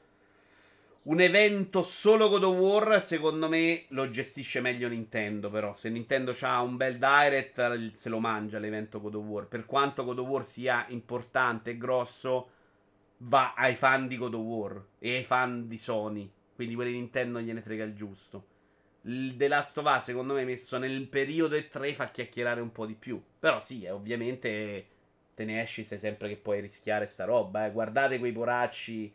Un 1.04 1.22
evento 1.22 1.82
solo 1.82 2.28
God 2.28 2.44
of 2.44 2.58
War, 2.58 3.02
secondo 3.02 3.48
me, 3.48 3.86
lo 3.90 4.10
gestisce 4.10 4.60
meglio 4.60 4.90
Nintendo. 4.90 5.50
Però, 5.50 5.74
se 5.78 5.88
Nintendo 5.88 6.36
ha 6.42 6.62
un 6.62 6.76
bel 6.76 6.98
direct, 6.98 7.94
se 7.94 8.10
lo 8.10 8.20
mangia 8.20 8.60
l'evento 8.60 9.00
God 9.00 9.16
of 9.16 9.24
War. 9.24 9.46
Per 9.48 9.66
quanto 9.66 10.04
God 10.04 10.20
of 10.20 10.28
War 10.28 10.44
sia 10.44 10.86
importante 10.90 11.70
e 11.70 11.78
grosso 11.78 12.50
va 13.22 13.54
ai 13.54 13.76
fan 13.76 14.08
di 14.08 14.18
God 14.18 14.34
of 14.34 14.42
War 14.42 14.86
e 15.00 15.16
ai 15.16 15.24
fan 15.24 15.68
di 15.68 15.78
Sony. 15.78 16.32
Quindi 16.54 16.76
quelli 16.76 16.92
Nintendo 16.92 17.40
gliene 17.40 17.62
frega 17.62 17.84
il 17.84 17.96
giusto. 17.96 18.46
Il 19.04 19.38
The 19.38 19.48
Last 19.48 19.78
of 19.78 19.86
Us, 19.86 20.04
secondo 20.04 20.34
me, 20.34 20.44
messo 20.44 20.78
nel 20.78 21.08
periodo 21.08 21.56
E3 21.56 21.94
fa 21.94 22.12
chiacchierare 22.12 22.62
un 22.62 22.72
po' 22.72 22.86
di 22.86 22.96
più. 22.96 23.22
Però 23.40 23.62
sì, 23.62 23.84
eh, 23.84 23.92
ovviamente 23.92 24.88
te 25.34 25.46
ne 25.46 25.62
esci, 25.62 25.86
sai 25.86 26.00
sempre 26.00 26.28
che 26.28 26.36
puoi 26.36 26.60
rischiare 26.60 27.06
sta 27.06 27.24
roba. 27.24 27.66
Eh. 27.66 27.72
Guardate 27.72 28.20
quei 28.20 28.34
poracci 28.34 29.14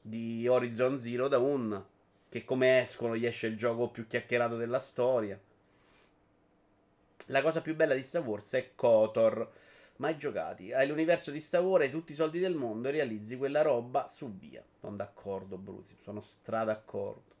di 0.00 0.46
Horizon 0.48 0.98
Zero 0.98 1.28
Dawn. 1.28 1.84
Che 2.28 2.44
come 2.44 2.80
escono 2.80 3.16
gli 3.16 3.26
esce 3.26 3.46
il 3.46 3.56
gioco 3.56 3.88
più 3.88 4.06
chiacchierato 4.06 4.56
della 4.56 4.78
storia. 4.78 5.38
La 7.26 7.42
cosa 7.42 7.60
più 7.60 7.74
bella 7.74 7.94
di 7.94 8.02
Star 8.02 8.22
Wars 8.22 8.52
è 8.52 8.70
Kotor 8.74 9.50
mai 9.96 10.16
giocati. 10.16 10.72
Hai 10.72 10.86
l'universo 10.86 11.30
di 11.30 11.40
Star 11.40 11.62
Wars, 11.62 11.84
hai 11.84 11.90
tutti 11.90 12.12
i 12.12 12.14
soldi 12.14 12.38
del 12.38 12.54
mondo 12.54 12.88
e 12.88 12.92
realizzi 12.92 13.36
quella 13.36 13.62
roba 13.62 14.06
su 14.06 14.36
via. 14.36 14.64
Sono 14.80 14.96
d'accordo, 14.96 15.56
Brusi. 15.56 15.96
Sono 15.98 16.20
stra 16.20 16.64
d'accordo. 16.64 17.34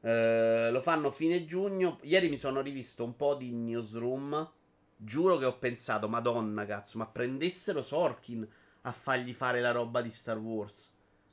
Uh, 0.00 0.70
lo 0.70 0.80
fanno 0.80 1.10
fine 1.10 1.44
giugno. 1.44 1.98
Ieri 2.02 2.28
mi 2.28 2.38
sono 2.38 2.60
rivisto 2.60 3.04
un 3.04 3.16
po' 3.16 3.34
di 3.34 3.52
newsroom. 3.52 4.50
Giuro 4.96 5.36
che 5.36 5.44
ho 5.44 5.58
pensato, 5.58 6.08
Madonna 6.08 6.64
cazzo, 6.64 6.98
ma 6.98 7.06
prendessero 7.06 7.82
Sorkin 7.82 8.48
a 8.82 8.92
fargli 8.92 9.34
fare 9.34 9.60
la 9.60 9.72
roba 9.72 10.00
di 10.00 10.10
Star 10.10 10.38
Wars. 10.38 10.92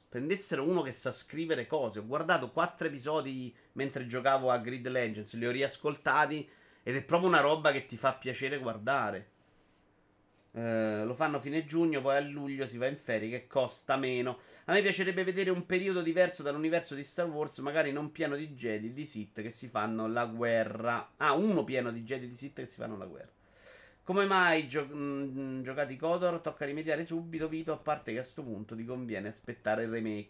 Prendessero 0.10 0.68
uno 0.68 0.82
che 0.82 0.92
sa 0.92 1.12
scrivere 1.12 1.66
cose. 1.66 2.00
Ho 2.00 2.06
guardato 2.06 2.52
quattro 2.52 2.88
episodi 2.88 3.56
mentre 3.74 4.06
giocavo 4.06 4.52
a 4.52 4.58
Grid 4.58 4.88
Legends, 4.88 5.34
li 5.36 5.46
ho 5.46 5.52
riascoltati 5.52 6.48
ed 6.84 6.96
è 6.96 7.04
proprio 7.04 7.30
una 7.30 7.40
roba 7.40 7.72
che 7.72 7.86
ti 7.86 7.96
fa 7.96 8.14
piacere 8.14 8.60
guardare. 8.60 9.32
Eh, 10.56 11.04
lo 11.04 11.16
fanno 11.16 11.40
fine 11.40 11.66
giugno, 11.66 12.00
poi 12.00 12.16
a 12.16 12.20
luglio 12.20 12.68
si 12.68 12.78
va 12.78 12.86
in 12.86 12.96
ferie 12.96 13.28
che 13.30 13.48
costa 13.48 13.98
meno. 13.98 14.38
A 14.66 14.74
me 14.74 14.82
piacerebbe 14.84 15.24
vedere 15.24 15.50
un 15.50 15.66
periodo 15.66 16.02
diverso 16.04 16.44
dall'universo 16.44 16.94
di 16.94 17.04
Star 17.04 17.28
Wars, 17.28 17.58
magari 17.60 17.92
non 17.92 18.12
pieno 18.12 18.36
di 18.36 18.50
Jedi 18.50 18.94
di 18.94 19.06
Sith 19.06 19.42
che 19.42 19.50
si 19.50 19.68
fanno 19.68 20.08
la 20.08 20.26
guerra. 20.26 21.14
Ah, 21.18 21.34
uno 21.34 21.64
pieno 21.64 21.92
di 21.92 22.04
Jedi 22.04 22.28
di 22.28 22.36
Sith 22.36 22.58
che 22.58 22.66
si 22.68 22.80
fanno 22.80 22.98
la 22.98 23.06
guerra. 23.06 23.32
Come 24.04 24.26
mai 24.26 24.68
gio- 24.68 24.86
mh, 24.86 25.32
mm, 25.40 25.62
giocati 25.64 25.96
Kodor? 25.96 26.40
Tocca 26.40 26.66
rimediare 26.66 27.04
subito, 27.04 27.48
Vito, 27.48 27.74
a 27.74 27.78
parte 27.78 28.12
che 28.12 28.20
a 28.20 28.22
questo 28.22 28.44
punto 28.44 28.76
ti 28.76 28.86
conviene 28.86 29.30
aspettare 29.30 29.84
il 29.84 29.90
remake. 29.90 30.30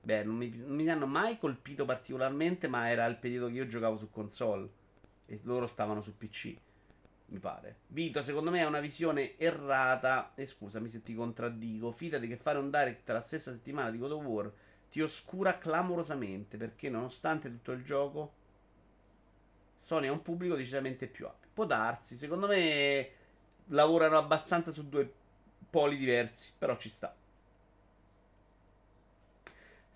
Beh, 0.00 0.22
non 0.22 0.36
mi, 0.36 0.48
non 0.56 0.76
mi 0.76 0.88
hanno 0.88 1.06
mai 1.06 1.38
colpito 1.38 1.84
particolarmente, 1.84 2.68
ma 2.68 2.88
era 2.88 3.04
il 3.06 3.16
periodo 3.16 3.48
che 3.48 3.54
io 3.54 3.66
giocavo 3.66 3.96
su 3.96 4.10
console 4.10 4.68
e 5.26 5.40
loro 5.42 5.66
stavano 5.66 6.00
su 6.00 6.16
PC 6.16 6.56
mi 7.26 7.38
pare. 7.38 7.80
Vito, 7.88 8.22
secondo 8.22 8.50
me 8.50 8.60
è 8.60 8.66
una 8.66 8.80
visione 8.80 9.36
errata. 9.38 10.32
E 10.34 10.46
scusami 10.46 10.88
se 10.88 11.02
ti 11.02 11.14
contraddico. 11.14 11.90
Fidati 11.90 12.28
che 12.28 12.36
fare 12.36 12.58
un 12.58 12.70
direct 12.70 13.08
la 13.10 13.20
stessa 13.20 13.52
settimana 13.52 13.90
di 13.90 13.98
God 13.98 14.12
of 14.12 14.24
War 14.24 14.52
ti 14.90 15.00
oscura 15.00 15.58
clamorosamente. 15.58 16.56
Perché 16.56 16.88
nonostante 16.88 17.50
tutto 17.50 17.72
il 17.72 17.84
gioco, 17.84 18.32
Sony 19.80 20.06
ha 20.06 20.12
un 20.12 20.22
pubblico 20.22 20.54
decisamente 20.56 21.06
più 21.06 21.26
ampio. 21.26 21.48
Può 21.52 21.64
darsi, 21.64 22.16
secondo 22.16 22.46
me 22.46 23.10
lavorano 23.68 24.18
abbastanza 24.18 24.70
su 24.70 24.88
due 24.88 25.12
poli 25.68 25.96
diversi. 25.96 26.52
Però 26.56 26.76
ci 26.76 26.88
sta. 26.88 27.14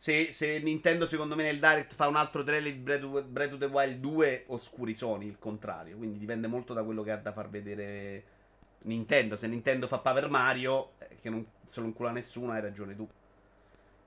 Se, 0.01 0.33
se, 0.33 0.59
Nintendo, 0.61 1.05
secondo 1.05 1.37
me, 1.37 1.43
nel 1.43 1.59
Direct 1.59 1.93
fa 1.93 2.09
un 2.09 2.17
altro 2.17 2.43
trailer 2.43 2.73
di 2.73 2.79
Breath 2.79 3.53
of 3.53 3.59
the 3.59 3.67
Wild 3.67 4.01
2, 4.01 4.45
oscuri 4.47 4.95
Sony, 4.95 5.27
il 5.27 5.39
contrario. 5.39 5.99
Quindi 5.99 6.19
dipende 6.19 6.47
molto 6.47 6.73
da 6.73 6.83
quello 6.83 7.03
che 7.03 7.11
ha 7.11 7.19
da 7.19 7.33
far 7.33 7.51
vedere 7.51 8.25
Nintendo. 8.85 9.37
Se 9.37 9.47
Nintendo 9.47 9.87
fa 9.87 9.99
Paper 9.99 10.31
Mario, 10.31 10.93
eh, 11.01 11.19
che 11.21 11.29
non 11.29 11.45
se 11.63 11.81
lo 11.81 11.87
incula 11.87 12.13
nessuno, 12.13 12.53
hai 12.53 12.63
ragione 12.63 12.97
tu. 12.97 13.07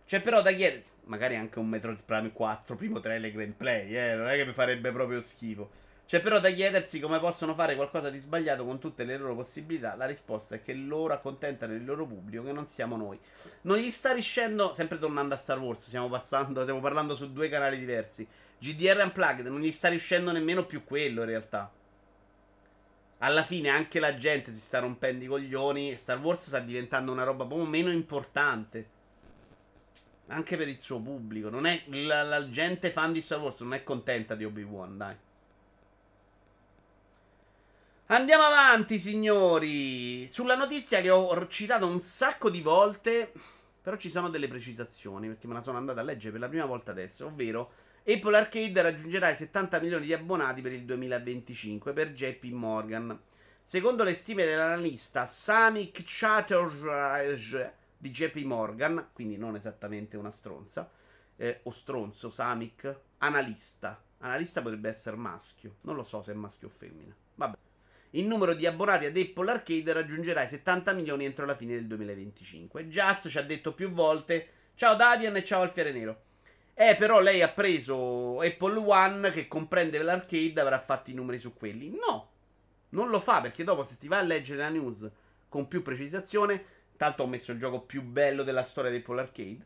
C'è 0.08 0.20
però 0.24 0.42
da 0.42 0.52
chiedere, 0.52 0.84
magari 1.04 1.36
anche 1.36 1.60
un 1.60 1.70
Metroid 1.70 2.02
Prime 2.04 2.32
4, 2.32 2.76
primo 2.76 3.00
trailer 3.00 3.32
gameplay, 3.32 3.96
eh, 3.96 4.16
non 4.16 4.30
è 4.30 4.36
che 4.36 4.48
mi 4.48 4.54
farebbe 4.54 4.92
proprio 4.92 5.22
schifo. 5.22 5.70
C'è 6.06 6.22
però 6.22 6.40
da 6.40 6.52
chiedersi 6.52 7.00
come 7.00 7.20
possono 7.20 7.54
fare 7.56 7.76
qualcosa 7.76 8.10
di 8.10 8.20
sbagliato 8.20 8.66
con 8.66 8.78
tutte 8.78 9.04
le 9.04 9.18
loro 9.18 9.36
possibilità. 9.36 9.96
La 9.96 10.06
risposta 10.06 10.56
è 10.56 10.62
che 10.62 10.74
loro 10.74 11.14
accontentano 11.14 11.74
il 11.74 11.86
loro 11.86 12.06
pubblico, 12.06 12.44
che 12.44 12.52
non 12.52 12.66
siamo 12.66 12.98
noi. 12.98 13.20
Non 13.62 13.78
gli 13.78 13.90
sta 13.90 14.12
riuscendo, 14.12 14.74
sempre 14.74 15.00
tornando 15.00 15.34
a 15.34 15.38
Star 15.38 15.60
Wars, 15.60 15.88
stiamo, 15.88 16.10
passando, 16.10 16.62
stiamo 16.62 16.82
parlando 16.82 17.16
su 17.16 17.32
due 17.32 17.50
canali 17.50 17.80
diversi. 17.80 18.28
GDR 18.60 19.02
Unplugged 19.04 19.48
non 19.48 19.62
gli 19.62 19.72
sta 19.72 19.90
riuscendo 19.90 20.32
nemmeno 20.32 20.66
più 20.66 20.84
quello 20.84 21.22
in 21.22 21.28
realtà. 21.28 21.72
Alla 23.20 23.44
fine 23.44 23.70
anche 23.70 24.00
la 24.00 24.16
gente 24.16 24.52
si 24.52 24.60
sta 24.60 24.80
rompendo 24.80 25.24
i 25.24 25.28
coglioni 25.28 25.92
e 25.92 25.96
Star 25.96 26.20
Wars 26.20 26.48
sta 26.48 26.60
diventando 26.60 27.12
una 27.12 27.24
roba 27.24 27.46
proprio 27.46 27.68
meno 27.68 27.90
importante. 27.90 28.90
Anche 30.28 30.58
per 30.58 30.68
il 30.68 30.80
suo 30.80 31.00
pubblico. 31.00 31.50
Non 31.50 31.66
è, 31.66 31.84
la, 31.88 32.24
la 32.24 32.50
gente 32.50 32.92
fan 32.92 33.14
di 33.14 33.22
Star 33.22 33.40
Wars 33.40 33.62
non 33.62 33.74
è 33.74 33.84
contenta 33.84 34.36
di 34.36 34.44
Obi-Wan, 34.44 34.98
dai. 34.98 35.16
Andiamo 38.08 38.44
avanti, 38.44 39.00
signori. 39.00 40.30
Sulla 40.30 40.56
notizia 40.56 41.00
che 41.00 41.10
ho 41.10 41.48
citato 41.48 41.88
un 41.88 42.02
sacco 42.02 42.50
di 42.50 42.60
volte, 42.60 43.32
però 43.82 43.96
ci 43.96 44.10
sono 44.10 44.30
delle 44.30 44.50
precisazioni, 44.50 45.28
perché 45.28 45.48
me 45.48 45.54
la 45.54 45.62
sono 45.62 45.78
andata 45.78 46.02
a 46.02 46.04
leggere 46.04 46.32
per 46.32 46.42
la 46.42 46.50
prima 46.50 46.66
volta 46.66 46.92
adesso, 46.92 47.28
ovvero 47.28 47.72
Apple 48.06 48.38
Arcade 48.38 48.82
raggiungerà 48.82 49.30
i 49.30 49.36
70 49.38 49.80
milioni 49.80 50.06
di 50.06 50.14
abbonati 50.14 50.62
per 50.62 50.74
il 50.74 50.84
2025 50.84 51.94
per 51.94 52.12
JP 52.12 52.44
Morgan. 52.52 53.18
Secondo 53.62 54.04
le 54.04 54.14
stime 54.14 54.44
dell'analista 54.44 55.26
Samik 55.26 56.04
Chatterjee 56.06 57.74
di 57.98 58.12
JP 58.12 58.36
Morgan, 58.44 59.12
quindi 59.14 59.38
non 59.38 59.56
esattamente 59.56 60.18
una 60.18 60.30
stronza, 60.30 60.92
eh, 61.38 61.62
o 61.64 61.72
stronzo, 61.72 62.30
Samik, 62.30 63.00
analista. 63.20 64.04
Analista 64.18 64.62
potrebbe 64.62 64.90
essere 64.90 65.16
maschio, 65.16 65.78
non 65.82 65.96
lo 65.96 66.04
so 66.04 66.22
se 66.22 66.34
è 66.34 66.36
maschio 66.36 66.68
o 66.68 66.70
femmina. 66.70 67.16
Vabbè 67.36 67.58
il 68.16 68.26
numero 68.26 68.54
di 68.54 68.66
abbonati 68.66 69.06
ad 69.06 69.18
Apple 69.18 69.52
Arcade 69.52 69.94
raggiungerà 69.94 70.44
i 70.44 70.48
70 70.48 70.94
milioni 70.94 71.26
entro 71.26 71.46
la 71.46 71.56
fine 71.56 71.74
del 71.74 71.88
2025. 71.88 72.88
Just 72.88 73.30
ci 73.30 73.38
ha 73.38 73.44
detto 73.44 73.74
più 73.74 73.90
volte: 73.90 74.48
Ciao 74.76 74.96
Davian 74.96 75.36
e 75.36 75.44
ciao 75.44 75.62
Alfiere 75.62 75.92
Nero. 75.92 76.22
Eh, 76.76 76.96
però 76.96 77.20
lei 77.20 77.42
ha 77.42 77.50
preso 77.50 78.40
Apple 78.40 78.78
One 78.78 79.32
che 79.32 79.48
comprende 79.48 80.02
l'arcade 80.02 80.60
avrà 80.60 80.80
fatto 80.80 81.10
i 81.12 81.14
numeri 81.14 81.38
su 81.38 81.54
quelli. 81.54 81.90
No, 81.90 82.30
non 82.90 83.10
lo 83.10 83.20
fa 83.20 83.42
perché 83.42 83.64
dopo 83.64 83.84
se 83.84 83.98
ti 84.00 84.08
vai 84.08 84.20
a 84.20 84.24
leggere 84.24 84.60
la 84.60 84.70
news 84.70 85.10
con 85.50 85.68
più 85.68 85.82
precisazione, 85.82 86.66
tanto 86.98 87.24
ho 87.24 87.28
messo 87.28 87.52
il 87.52 87.60
gioco 87.60 87.82
più 87.82 88.02
bello 88.04 88.44
della 88.44 88.64
storia 88.64 88.92
di 88.92 88.98
Apple 88.98 89.22
Arcade. 89.22 89.66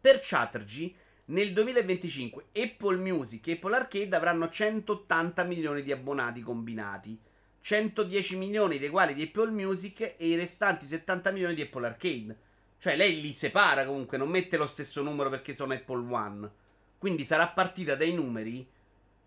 Per 0.00 0.18
Chatterjee, 0.22 0.94
nel 1.32 1.54
2025 1.54 2.44
Apple 2.54 2.98
Music 2.98 3.46
e 3.48 3.52
Apple 3.52 3.74
Arcade 3.74 4.14
avranno 4.14 4.50
180 4.50 5.44
milioni 5.44 5.82
di 5.82 5.90
abbonati 5.90 6.42
combinati. 6.42 7.18
110 7.62 8.36
milioni 8.36 8.78
dei 8.78 8.90
quali 8.90 9.14
di 9.14 9.22
Apple 9.22 9.50
Music 9.50 10.00
e 10.00 10.28
i 10.28 10.34
restanti 10.34 10.84
70 10.84 11.30
milioni 11.30 11.54
di 11.54 11.62
Apple 11.62 11.86
Arcade. 11.86 12.36
Cioè 12.78 12.96
lei 12.96 13.20
li 13.22 13.32
separa 13.32 13.86
comunque, 13.86 14.18
non 14.18 14.28
mette 14.28 14.58
lo 14.58 14.66
stesso 14.66 15.02
numero 15.02 15.30
perché 15.30 15.54
sono 15.54 15.72
Apple 15.72 16.12
One. 16.12 16.50
Quindi 16.98 17.24
sarà 17.24 17.48
partita 17.48 17.94
dai 17.94 18.12
numeri 18.12 18.68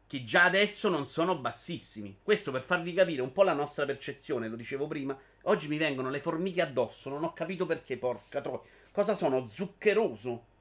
che 0.05 0.23
già 0.23 0.43
adesso 0.43 0.89
non 0.89 1.07
sono 1.07 1.35
bassissimi. 1.39 2.19
Questo 2.21 2.51
per 2.51 2.61
farvi 2.61 2.93
capire 2.93 3.23
un 3.23 3.31
po' 3.31 3.41
la 3.41 3.53
nostra 3.53 3.85
percezione, 3.85 4.47
lo 4.47 4.55
dicevo 4.55 4.85
prima. 4.85 5.17
Oggi 5.43 5.67
mi 5.67 5.77
vengono 5.77 6.11
le 6.11 6.19
formiche 6.19 6.61
addosso, 6.61 7.09
non 7.09 7.23
ho 7.23 7.33
capito 7.33 7.65
perché, 7.65 7.97
porca 7.97 8.41
troia. 8.41 8.61
Cosa 8.91 9.15
sono? 9.15 9.47
Zuccheroso? 9.49 10.53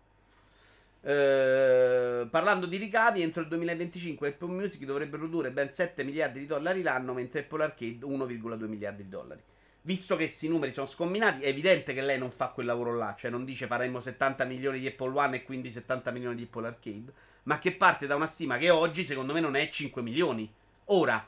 Eh, 1.06 2.26
parlando 2.30 2.64
di 2.64 2.78
ricavi, 2.78 3.20
entro 3.20 3.42
il 3.42 3.48
2025 3.48 4.28
Apple 4.28 4.48
Music 4.48 4.84
dovrebbe 4.84 5.18
produrre 5.18 5.50
ben 5.50 5.70
7 5.70 6.02
miliardi 6.02 6.38
di 6.38 6.46
dollari 6.46 6.80
l'anno, 6.80 7.12
mentre 7.12 7.40
Apple 7.40 7.62
Arcade 7.62 8.06
1,2 8.06 8.66
miliardi 8.66 9.02
di 9.02 9.08
dollari. 9.10 9.42
Visto 9.82 10.16
che 10.16 10.24
questi 10.24 10.48
numeri 10.48 10.72
sono 10.72 10.86
scombinati, 10.86 11.42
è 11.42 11.48
evidente 11.48 11.92
che 11.92 12.00
lei 12.00 12.18
non 12.18 12.30
fa 12.30 12.48
quel 12.48 12.64
lavoro 12.64 12.96
là, 12.96 13.14
cioè 13.18 13.30
non 13.30 13.44
dice 13.44 13.66
faremo 13.66 14.00
70 14.00 14.46
milioni 14.46 14.78
di 14.78 14.86
Apple 14.86 15.14
One 15.14 15.36
e 15.36 15.42
quindi 15.42 15.70
70 15.70 16.10
milioni 16.10 16.36
di 16.36 16.44
Apple 16.44 16.66
Arcade, 16.66 17.12
ma 17.42 17.58
che 17.58 17.72
parte 17.72 18.06
da 18.06 18.14
una 18.16 18.26
stima 18.26 18.56
che 18.56 18.70
oggi 18.70 19.04
secondo 19.04 19.34
me 19.34 19.40
non 19.40 19.56
è 19.56 19.68
5 19.68 20.00
milioni. 20.00 20.50
Ora, 20.86 21.26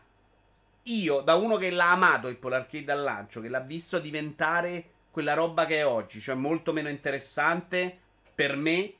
io 0.84 1.20
da 1.20 1.34
uno 1.34 1.58
che 1.58 1.68
l'ha 1.68 1.90
amato 1.90 2.28
Apple 2.28 2.54
Arcade 2.54 2.92
al 2.92 3.02
lancio, 3.02 3.42
che 3.42 3.50
l'ha 3.50 3.60
visto 3.60 3.98
diventare 3.98 4.84
quella 5.10 5.34
roba 5.34 5.66
che 5.66 5.80
è 5.80 5.86
oggi, 5.86 6.18
cioè 6.22 6.34
molto 6.34 6.72
meno 6.72 6.88
interessante 6.88 7.98
per 8.34 8.56
me 8.56 8.94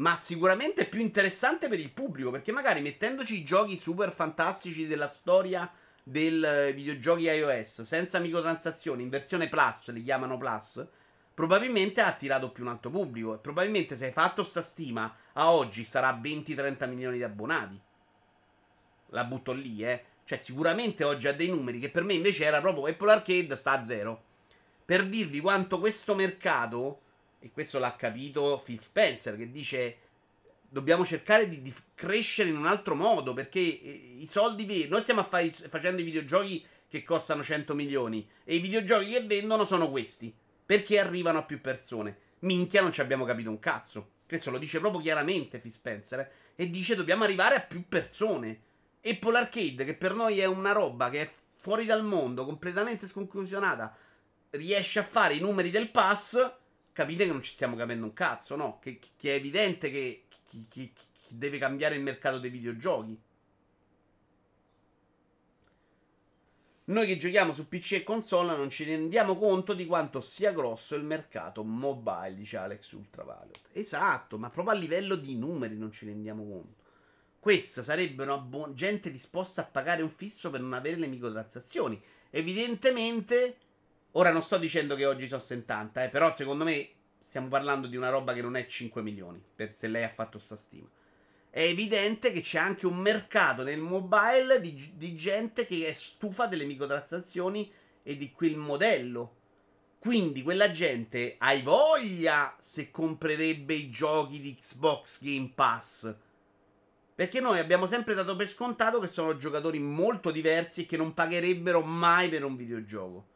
ma 0.00 0.16
sicuramente 0.16 0.86
più 0.86 1.00
interessante 1.00 1.68
per 1.68 1.78
il 1.78 1.90
pubblico, 1.90 2.30
perché 2.30 2.52
magari 2.52 2.80
mettendoci 2.80 3.38
i 3.38 3.44
giochi 3.44 3.76
super 3.76 4.12
fantastici 4.12 4.86
della 4.86 5.06
storia 5.06 5.70
del 6.02 6.42
eh, 6.42 6.72
videogiochi 6.72 7.24
iOS, 7.24 7.82
senza 7.82 8.18
microtransazioni, 8.18 9.02
in 9.02 9.10
versione 9.10 9.50
Plus, 9.50 9.90
li 9.90 10.02
chiamano 10.02 10.38
Plus, 10.38 10.86
probabilmente 11.34 12.00
ha 12.00 12.06
attirato 12.06 12.50
più 12.50 12.64
un 12.64 12.70
alto 12.70 12.90
pubblico. 12.90 13.34
E 13.34 13.38
probabilmente 13.38 13.94
se 13.94 14.06
hai 14.06 14.12
fatto 14.12 14.42
sta 14.42 14.62
stima, 14.62 15.14
a 15.34 15.52
oggi 15.52 15.84
sarà 15.84 16.18
20-30 16.18 16.88
milioni 16.88 17.18
di 17.18 17.22
abbonati. 17.22 17.78
La 19.08 19.24
butto 19.24 19.52
lì, 19.52 19.84
eh. 19.84 20.04
Cioè, 20.24 20.38
sicuramente 20.38 21.04
oggi 21.04 21.28
ha 21.28 21.34
dei 21.34 21.48
numeri 21.48 21.78
che 21.78 21.90
per 21.90 22.04
me 22.04 22.14
invece 22.14 22.44
era 22.44 22.60
proprio 22.60 22.86
Apple 22.86 23.12
Arcade 23.12 23.54
sta 23.54 23.72
a 23.72 23.82
zero. 23.82 24.22
Per 24.82 25.06
dirvi 25.06 25.40
quanto 25.40 25.78
questo 25.78 26.14
mercato 26.14 27.02
e 27.40 27.50
questo 27.50 27.78
l'ha 27.78 27.96
capito 27.96 28.60
Phil 28.64 28.80
Spencer, 28.80 29.36
che 29.36 29.50
dice 29.50 29.96
dobbiamo 30.68 31.04
cercare 31.04 31.48
di, 31.48 31.62
di 31.62 31.74
crescere 31.94 32.50
in 32.50 32.56
un 32.56 32.66
altro 32.66 32.94
modo, 32.94 33.32
perché 33.32 33.58
eh, 33.58 34.14
i 34.18 34.26
soldi 34.26 34.86
noi 34.88 35.00
stiamo 35.02 35.24
fa- 35.24 35.44
facendo 35.48 36.00
i 36.00 36.04
videogiochi 36.04 36.64
che 36.86 37.02
costano 37.02 37.42
100 37.42 37.74
milioni 37.74 38.28
e 38.44 38.56
i 38.56 38.60
videogiochi 38.60 39.10
che 39.10 39.22
vendono 39.22 39.64
sono 39.64 39.90
questi, 39.90 40.32
perché 40.64 40.98
arrivano 40.98 41.38
a 41.38 41.42
più 41.42 41.60
persone. 41.60 42.28
Minchia, 42.40 42.82
non 42.82 42.92
ci 42.92 43.00
abbiamo 43.00 43.24
capito 43.24 43.50
un 43.50 43.58
cazzo. 43.58 44.18
Questo 44.26 44.50
lo 44.50 44.58
dice 44.58 44.78
proprio 44.78 45.00
chiaramente 45.00 45.58
Phil 45.58 45.72
Spencer, 45.72 46.20
eh? 46.20 46.30
e 46.56 46.70
dice 46.70 46.94
dobbiamo 46.94 47.24
arrivare 47.24 47.56
a 47.56 47.60
più 47.60 47.88
persone. 47.88 48.68
Apple 49.02 49.38
Arcade, 49.38 49.84
che 49.84 49.94
per 49.94 50.14
noi 50.14 50.40
è 50.40 50.44
una 50.44 50.72
roba 50.72 51.08
che 51.08 51.22
è 51.22 51.30
fuori 51.56 51.86
dal 51.86 52.04
mondo, 52.04 52.44
completamente 52.44 53.06
sconclusionata, 53.06 53.96
riesce 54.50 54.98
a 54.98 55.04
fare 55.04 55.34
i 55.34 55.40
numeri 55.40 55.70
del 55.70 55.90
pass 55.90 56.58
capite 57.00 57.24
che 57.24 57.32
non 57.32 57.42
ci 57.42 57.52
stiamo 57.52 57.76
capendo 57.76 58.04
un 58.04 58.12
cazzo, 58.12 58.56
no? 58.56 58.78
Che, 58.78 58.98
che 59.16 59.32
è 59.32 59.36
evidente 59.36 59.90
che 59.90 60.24
chi, 60.44 60.66
chi 60.68 60.92
deve 61.30 61.56
cambiare 61.56 61.94
il 61.94 62.02
mercato 62.02 62.38
dei 62.38 62.50
videogiochi. 62.50 63.18
Noi 66.84 67.06
che 67.06 67.16
giochiamo 67.16 67.52
su 67.52 67.68
PC 67.68 67.92
e 67.92 68.02
console 68.02 68.54
non 68.54 68.68
ci 68.68 68.84
rendiamo 68.84 69.38
conto 69.38 69.72
di 69.72 69.86
quanto 69.86 70.20
sia 70.20 70.52
grosso 70.52 70.94
il 70.94 71.04
mercato 71.04 71.64
mobile, 71.64 72.34
dice 72.34 72.58
Alex 72.58 72.92
Ultraviolet. 72.92 73.60
Esatto, 73.72 74.36
ma 74.36 74.50
proprio 74.50 74.74
a 74.74 74.78
livello 74.78 75.14
di 75.14 75.38
numeri 75.38 75.78
non 75.78 75.92
ci 75.92 76.04
rendiamo 76.04 76.42
conto. 76.42 76.82
Questa 77.38 77.82
sarebbe 77.82 78.24
una 78.24 78.36
bu- 78.36 78.74
gente 78.74 79.10
disposta 79.10 79.62
a 79.62 79.66
pagare 79.66 80.02
un 80.02 80.10
fisso 80.10 80.50
per 80.50 80.60
non 80.60 80.74
avere 80.74 80.96
le 80.96 81.06
microtransazioni. 81.06 81.98
Evidentemente 82.28 83.56
Ora 84.12 84.32
non 84.32 84.42
sto 84.42 84.58
dicendo 84.58 84.96
che 84.96 85.06
oggi 85.06 85.28
sono 85.28 85.40
70, 85.40 86.04
eh, 86.04 86.08
però 86.08 86.34
secondo 86.34 86.64
me 86.64 86.88
stiamo 87.20 87.46
parlando 87.46 87.86
di 87.86 87.96
una 87.96 88.08
roba 88.08 88.32
che 88.32 88.42
non 88.42 88.56
è 88.56 88.66
5 88.66 89.02
milioni, 89.02 89.40
per 89.54 89.72
se 89.72 89.86
lei 89.86 90.02
ha 90.02 90.08
fatto 90.08 90.38
sta 90.38 90.56
stima. 90.56 90.88
È 91.48 91.62
evidente 91.62 92.32
che 92.32 92.40
c'è 92.40 92.58
anche 92.58 92.86
un 92.86 92.96
mercato 92.96 93.62
nel 93.62 93.80
mobile 93.80 94.60
di, 94.60 94.92
di 94.94 95.14
gente 95.14 95.64
che 95.64 95.86
è 95.86 95.92
stufa 95.92 96.46
delle 96.46 96.64
microtransazioni 96.64 97.70
e 98.02 98.16
di 98.16 98.32
quel 98.32 98.56
modello. 98.56 99.36
Quindi 100.00 100.42
quella 100.42 100.72
gente 100.72 101.36
hai 101.38 101.62
voglia 101.62 102.56
se 102.58 102.90
comprerebbe 102.90 103.74
i 103.74 103.90
giochi 103.90 104.40
di 104.40 104.54
Xbox 104.54 105.22
Game 105.22 105.52
Pass. 105.54 106.14
Perché 107.14 107.40
noi 107.40 107.58
abbiamo 107.58 107.86
sempre 107.86 108.14
dato 108.14 108.34
per 108.34 108.48
scontato 108.48 108.98
che 108.98 109.08
sono 109.08 109.36
giocatori 109.36 109.78
molto 109.78 110.30
diversi 110.30 110.82
e 110.82 110.86
che 110.86 110.96
non 110.96 111.14
pagherebbero 111.14 111.82
mai 111.82 112.28
per 112.28 112.44
un 112.44 112.56
videogioco. 112.56 113.26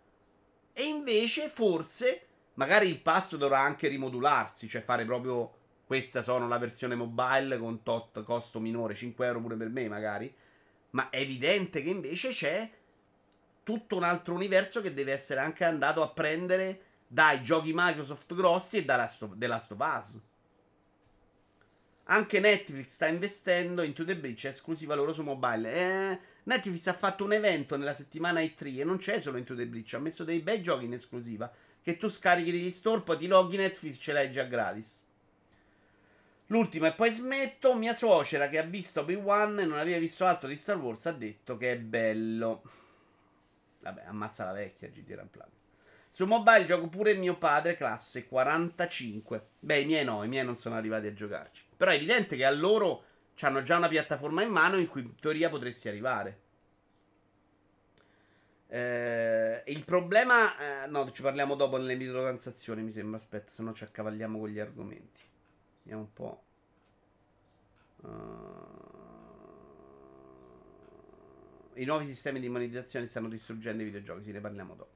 E 0.75 0.85
invece, 0.85 1.49
forse, 1.49 2.27
magari 2.55 2.89
il 2.89 3.01
passo 3.01 3.37
dovrà 3.37 3.61
anche 3.61 3.89
rimodularsi, 3.89 4.69
cioè 4.69 4.83
fare 4.83 5.05
proprio 5.05 5.63
questa 5.87 6.23
sono 6.23 6.49
la 6.49 6.59
versione 6.59 6.97
mobile 6.97 7.59
con 7.59 7.83
tot 7.85 8.23
costo 8.25 8.59
minore, 8.59 8.95
5 8.95 9.27
euro 9.27 9.41
pure 9.41 9.57
per 9.57 9.69
me 9.69 9.89
magari. 9.89 10.35
Ma 10.91 11.11
è 11.11 11.21
evidente 11.21 11.81
che 11.81 11.91
invece 11.91 12.31
c'è 12.31 12.69
tutto 13.63 13.97
un 13.97 14.03
altro 14.03 14.35
universo 14.35 14.81
che 14.83 14.93
deve 14.93 15.13
essere 15.13 15.41
anche 15.41 15.65
andato 15.65 16.03
a 16.03 16.09
prendere 16.09 16.81
dai 17.07 17.43
giochi 17.43 17.73
Microsoft 17.73 18.35
grossi 18.35 18.79
e 18.79 18.85
da 18.85 18.97
Last 18.97 19.23
of, 19.23 19.79
Us. 19.79 20.21
Anche 22.07 22.41
Netflix 22.41 22.89
sta 22.89 23.07
investendo 23.07 23.83
in 23.83 23.93
To 23.95 24.05
The 24.05 24.17
Breach, 24.17 24.45
esclusiva 24.47 24.97
loro 24.97 25.13
su 25.13 25.23
mobile. 25.23 25.73
Eh, 25.73 26.19
Netflix 26.45 26.87
ha 26.87 26.95
fatto 26.95 27.25
un 27.25 27.33
evento 27.33 27.77
nella 27.77 27.95
settimana 27.95 28.41
E3 28.41 28.81
e 28.81 28.85
non 28.85 28.99
c'è 28.99 29.19
solo 29.19 29.39
Into 29.39 29.55
the 29.55 29.67
Breach, 29.67 29.95
ha 29.95 29.99
messo 29.99 30.25
dei 30.25 30.41
bei 30.41 30.63
giochi 30.63 30.85
in 30.85 30.93
esclusiva 30.93 31.51
che 31.83 31.97
tu 31.97 32.09
scarichi 32.09 32.51
degli 32.51 32.71
store, 32.71 33.03
poi 33.03 33.19
ti 33.19 33.27
loghi 33.27 33.57
Netflix 33.57 33.99
ce 33.99 34.13
l'hai 34.13 34.31
già 34.31 34.45
gratis. 34.45 35.03
L'ultimo 36.49 36.87
e 36.87 36.93
poi 36.93 37.11
smetto. 37.11 37.75
Mia 37.75 37.93
suocera 37.95 38.49
che 38.49 38.59
ha 38.59 38.63
visto 38.63 39.01
Obi-Wan 39.01 39.61
e 39.61 39.65
non 39.65 39.79
aveva 39.79 39.99
visto 39.99 40.27
altro 40.27 40.49
di 40.49 40.57
Star 40.57 40.79
Wars 40.79 41.07
ha 41.07 41.13
detto 41.13 41.57
che 41.57 41.73
è 41.73 41.79
bello. 41.79 42.63
Vabbè, 43.81 44.05
ammazza 44.07 44.45
la 44.45 44.53
vecchia 44.53 44.89
GD 44.89 45.11
Ramplan. 45.15 45.49
Su 46.11 46.27
mobile 46.27 46.65
gioco 46.65 46.89
pure 46.89 47.15
mio 47.15 47.37
padre, 47.37 47.77
classe 47.77 48.27
45. 48.27 49.47
Beh, 49.59 49.81
i 49.81 49.85
miei 49.85 50.05
no, 50.05 50.23
i 50.23 50.29
miei 50.29 50.45
non 50.45 50.55
sono 50.55 50.77
arrivati 50.77 51.07
a 51.07 51.13
giocarci. 51.13 51.65
Però 51.77 51.91
è 51.91 51.95
evidente 51.95 52.37
che 52.37 52.45
a 52.45 52.51
loro 52.51 53.05
hanno 53.41 53.63
già 53.63 53.77
una 53.77 53.89
piattaforma 53.89 54.43
in 54.43 54.51
mano 54.51 54.79
in 54.79 54.89
cui 54.89 55.03
in 55.03 55.15
teoria 55.17 55.49
potresti 55.49 55.89
arrivare. 55.89 56.41
Eh, 58.69 59.63
il 59.67 59.85
problema... 59.85 60.85
Eh, 60.85 60.87
no, 60.87 61.11
ci 61.13 61.23
parliamo 61.23 61.55
dopo 61.55 61.77
nelle 61.77 61.97
microtransazioni, 61.97 62.83
mi 62.83 62.91
sembra. 62.91 63.17
Aspetta, 63.17 63.51
se 63.51 63.63
no 63.63 63.73
ci 63.75 63.85
accavalliamo 63.85 64.39
con 64.39 64.49
gli 64.49 64.59
argomenti. 64.59 65.21
Vediamo 65.83 66.03
un 66.03 66.13
po'. 66.13 66.43
Uh... 68.03 68.93
I 71.77 71.85
nuovi 71.85 72.07
sistemi 72.07 72.39
di 72.39 72.49
monetizzazione 72.49 73.07
stanno 73.07 73.29
distruggendo 73.29 73.83
i 73.83 73.87
videogiochi, 73.87 74.23
sì, 74.23 74.33
ne 74.33 74.41
parliamo 74.41 74.75
dopo. 74.75 74.93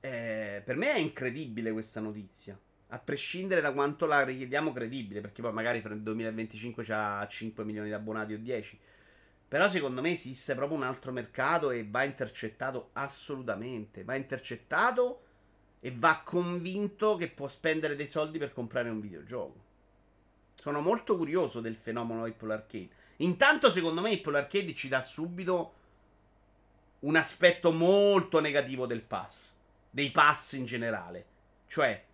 Eh, 0.00 0.62
per 0.64 0.76
me 0.76 0.92
è 0.92 0.98
incredibile 0.98 1.72
questa 1.72 2.00
notizia. 2.00 2.58
A 2.88 2.98
prescindere 2.98 3.60
da 3.60 3.72
quanto 3.72 4.06
la 4.06 4.24
richiediamo 4.24 4.72
credibile, 4.72 5.20
perché 5.20 5.42
poi 5.42 5.52
magari 5.52 5.80
fra 5.80 5.92
il 5.92 6.00
2025 6.00 6.84
c'ha 6.84 7.26
5 7.28 7.64
milioni 7.64 7.88
di 7.88 7.94
abbonati 7.94 8.32
o 8.32 8.38
10. 8.38 8.78
Però 9.48 9.68
secondo 9.68 10.00
me 10.00 10.12
esiste 10.12 10.54
proprio 10.54 10.78
un 10.78 10.84
altro 10.84 11.12
mercato 11.12 11.70
e 11.70 11.86
va 11.88 12.04
intercettato 12.04 12.90
assolutamente. 12.94 14.04
Va 14.04 14.14
intercettato 14.14 15.22
e 15.80 15.94
va 15.96 16.20
convinto 16.24 17.16
che 17.16 17.28
può 17.28 17.48
spendere 17.48 17.96
dei 17.96 18.08
soldi 18.08 18.38
per 18.38 18.52
comprare 18.52 18.88
un 18.88 19.00
videogioco. 19.00 19.66
Sono 20.54 20.80
molto 20.80 21.16
curioso 21.16 21.60
del 21.60 21.76
fenomeno 21.76 22.24
Apple 22.24 22.52
Arcade. 22.52 22.88
Intanto, 23.18 23.70
secondo 23.70 24.00
me, 24.00 24.12
Apple 24.12 24.38
Arcade 24.38 24.74
ci 24.74 24.88
dà 24.88 25.02
subito 25.02 25.74
un 27.00 27.16
aspetto 27.16 27.70
molto 27.70 28.40
negativo 28.40 28.86
del 28.86 29.02
pass 29.02 29.48
dei 29.90 30.10
pass 30.10 30.52
in 30.52 30.64
generale. 30.64 31.24
Cioè, 31.66 32.04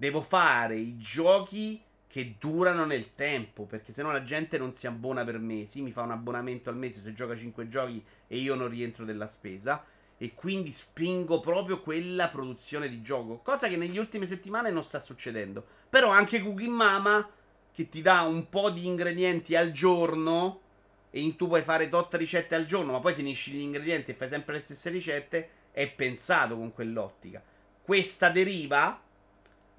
devo 0.00 0.22
fare 0.22 0.76
i 0.76 0.96
giochi 0.96 1.78
che 2.06 2.36
durano 2.38 2.86
nel 2.86 3.14
tempo, 3.14 3.66
perché 3.66 3.92
sennò 3.92 4.10
la 4.10 4.22
gente 4.22 4.56
non 4.56 4.72
si 4.72 4.86
abbona 4.86 5.24
per 5.24 5.38
mesi, 5.38 5.82
mi 5.82 5.92
fa 5.92 6.00
un 6.00 6.12
abbonamento 6.12 6.70
al 6.70 6.78
mese 6.78 7.02
se 7.02 7.12
gioca 7.12 7.36
5 7.36 7.68
giochi 7.68 8.02
e 8.26 8.38
io 8.38 8.54
non 8.54 8.70
rientro 8.70 9.04
della 9.04 9.26
spesa 9.26 9.84
e 10.16 10.32
quindi 10.32 10.70
spingo 10.70 11.40
proprio 11.40 11.82
quella 11.82 12.28
produzione 12.30 12.88
di 12.88 13.02
gioco, 13.02 13.40
cosa 13.42 13.68
che 13.68 13.76
negli 13.76 13.98
ultime 13.98 14.24
settimane 14.24 14.70
non 14.70 14.82
sta 14.82 15.00
succedendo. 15.00 15.62
Però 15.90 16.08
anche 16.08 16.40
Cooking 16.40 16.74
Mama 16.74 17.28
che 17.70 17.90
ti 17.90 18.00
dà 18.00 18.22
un 18.22 18.48
po' 18.48 18.70
di 18.70 18.86
ingredienti 18.86 19.54
al 19.54 19.70
giorno 19.70 20.60
e 21.10 21.36
tu 21.36 21.46
puoi 21.46 21.60
fare 21.60 21.90
tot 21.90 22.14
ricette 22.14 22.54
al 22.54 22.64
giorno, 22.64 22.92
ma 22.92 23.00
poi 23.00 23.12
finisci 23.12 23.52
gli 23.52 23.60
ingredienti 23.60 24.12
e 24.12 24.14
fai 24.14 24.28
sempre 24.28 24.54
le 24.54 24.60
stesse 24.60 24.88
ricette, 24.88 25.50
è 25.72 25.90
pensato 25.90 26.56
con 26.56 26.72
quell'ottica. 26.72 27.42
Questa 27.82 28.30
deriva 28.30 29.08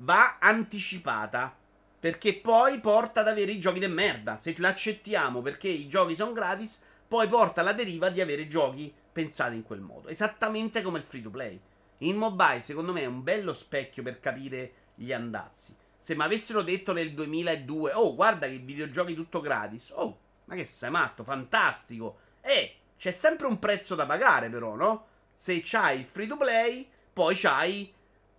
va 0.02 0.38
anticipata 0.40 1.56
perché 2.00 2.36
poi 2.36 2.80
porta 2.80 3.22
ad 3.22 3.28
avere 3.28 3.52
i 3.52 3.60
giochi 3.60 3.80
di 3.80 3.88
merda. 3.88 4.38
Se 4.38 4.56
l'accettiamo 4.58 5.42
perché 5.42 5.68
i 5.68 5.88
giochi 5.88 6.16
sono 6.16 6.34
gratis, 6.34 6.82
poi 7.08 7.28
porta 7.28 7.62
alla 7.62 7.74
deriva 7.74 8.10
di 8.10 8.22
avere 8.22 8.48
giochi 8.48 8.94
pensati 9.12 9.56
in 9.56 9.64
quel 9.64 9.82
modo. 9.82 10.08
Esattamente 10.08 10.82
come 10.82 10.98
il 10.98 11.04
free 11.04 11.22
to 11.22 11.30
play. 11.30 11.60
Il 12.00 12.16
mobile, 12.16 12.62
secondo 12.62 12.92
me, 12.92 13.02
è 13.02 13.06
un 13.06 13.22
bello 13.22 13.54
specchio 13.54 14.02
per 14.02 14.20
capire 14.20 14.74
gli 14.96 15.14
andazzi. 15.14 15.76
Se 16.00 16.16
mi 16.16 16.24
avessero 16.24 16.64
detto 16.64 16.94
nel 16.94 17.14
2002, 17.14 17.94
oh, 17.94 18.16
guarda 18.16 18.48
che 18.48 18.58
videogiochi 18.58 19.14
tutto 19.14 19.40
gratis, 19.40 19.92
oh, 19.96 20.18
ma 20.46 20.56
che 20.56 20.66
sei 20.66 20.90
matto, 20.90 21.24
fantastico. 21.24 22.18
Eh, 22.42 22.76
c'è 22.98 23.12
sempre 23.12 23.46
un 23.46 23.60
prezzo 23.60 23.94
da 23.94 24.08
pagare, 24.08 24.50
però, 24.50 24.76
no? 24.76 25.06
se 25.42 25.60
c'hai 25.64 25.98
il 25.98 26.06
free 26.06 26.28
to 26.28 26.38
play, 26.38 26.88
poi 27.12 27.34
c'hai 27.36 27.92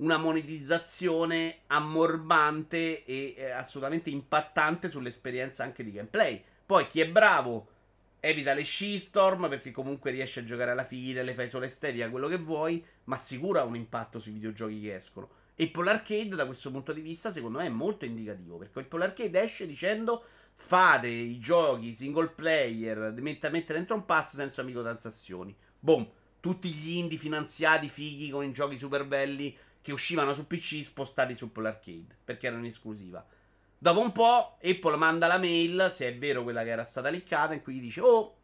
una 0.03 0.17
monetizzazione 0.17 1.61
ammorbante 1.69 3.05
e 3.05 3.35
eh, 3.37 3.51
assolutamente 3.51 4.11
impattante 4.11 4.89
sull'esperienza 4.89 5.63
anche 5.63 5.85
di 5.85 5.93
gameplay. 5.93 6.43
Poi 6.67 6.89
chi 6.89 7.01
è 7.01 7.09
bravo 7.09 7.69
evita 8.21 8.53
le 8.53 8.65
shitstorm 8.65 9.49
perché 9.49 9.71
comunque 9.71 10.11
riesce 10.11 10.41
a 10.41 10.45
giocare 10.45 10.73
alla 10.73 10.85
fine, 10.85 11.23
le 11.23 11.35
fai 11.35 11.49
solo 11.49 11.65
estetica, 11.65 12.11
quello 12.11 12.29
che 12.29 12.37
vuoi, 12.37 12.85
ma 13.05 13.17
sicuro 13.17 13.61
ha 13.61 13.65
un 13.65 13.77
impatto 13.77 14.19
sui 14.19 14.33
videogiochi 14.33 14.81
che 14.81 14.95
escono. 14.97 15.29
E 15.55 15.69
Polar 15.69 15.97
Arcade 15.97 16.35
da 16.35 16.47
questo 16.47 16.71
punto 16.71 16.93
di 16.93 17.01
vista 17.01 17.31
secondo 17.31 17.59
me 17.59 17.67
è 17.67 17.71
molto 17.71 18.05
indicativo 18.05 18.57
perché 18.57 18.81
il 18.81 18.87
Polar 18.87 19.09
Arcade 19.09 19.41
esce 19.41 19.67
dicendo 19.67 20.25
fate 20.55 21.09
i 21.09 21.39
giochi 21.39 21.93
single 21.93 22.29
player, 22.29 23.15
mettete 23.19 23.73
dentro 23.73 23.95
un 23.95 24.05
pass 24.05 24.35
senza 24.35 24.63
microtransazioni. 24.63 25.55
Boom 25.79 26.09
tutti 26.43 26.71
gli 26.71 26.97
indie 26.97 27.19
finanziati 27.19 27.89
fighi 27.89 28.29
con 28.29 28.45
i 28.45 28.51
giochi 28.51 28.77
super 28.77 29.07
belli 29.07 29.57
che 29.83 29.93
uscivano 29.93 30.33
su 30.33 30.47
PC 30.47 30.85
spostati 30.85 31.35
su 31.35 31.47
Apple 31.47 31.69
Arcade 31.69 32.17
perché 32.25 32.47
erano 32.47 32.63
in 32.63 32.71
esclusiva. 32.71 33.27
Dopo 33.77 34.01
un 34.01 34.13
po' 34.13 34.59
Apple 34.63 34.97
manda 34.97 35.27
la 35.27 35.39
mail, 35.39 35.91
se 35.93 36.07
è 36.07 36.17
vero 36.17 36.45
quella 36.45 36.63
che 36.63 36.71
era 36.71 36.85
stata 36.85 37.09
liccata, 37.09 37.53
in 37.53 37.63
cui 37.63 37.81
dice: 37.81 38.01
Oh, 38.01 38.37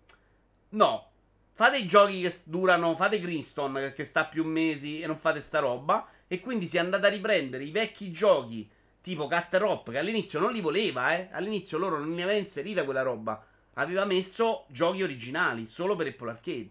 no, 0.70 1.10
fate 1.52 1.78
i 1.78 1.86
giochi 1.86 2.20
che 2.20 2.34
durano, 2.42 2.96
fate 2.96 3.20
Greenstone 3.20 3.92
che 3.92 4.04
sta 4.04 4.24
più 4.26 4.44
mesi 4.44 5.00
e 5.00 5.06
non 5.06 5.16
fate 5.16 5.40
sta 5.40 5.60
roba. 5.60 6.08
E 6.26 6.40
quindi 6.40 6.66
si 6.66 6.76
è 6.76 6.80
andata 6.80 7.06
a 7.06 7.10
riprendere 7.10 7.62
i 7.62 7.70
vecchi 7.70 8.10
giochi 8.10 8.68
tipo 9.00 9.28
Cutter 9.28 9.62
Hop 9.62 9.90
che 9.90 9.98
all'inizio 9.98 10.40
non 10.40 10.52
li 10.52 10.60
voleva, 10.60 11.16
eh. 11.16 11.28
All'inizio 11.30 11.78
loro 11.78 11.98
non 11.98 12.12
ne 12.12 12.24
aveva 12.24 12.38
inserita 12.38 12.84
quella 12.84 13.02
roba. 13.02 13.40
Aveva 13.74 14.04
messo 14.04 14.66
giochi 14.68 15.04
originali 15.04 15.68
solo 15.68 15.94
per 15.94 16.08
Apple 16.08 16.30
Arcade. 16.30 16.70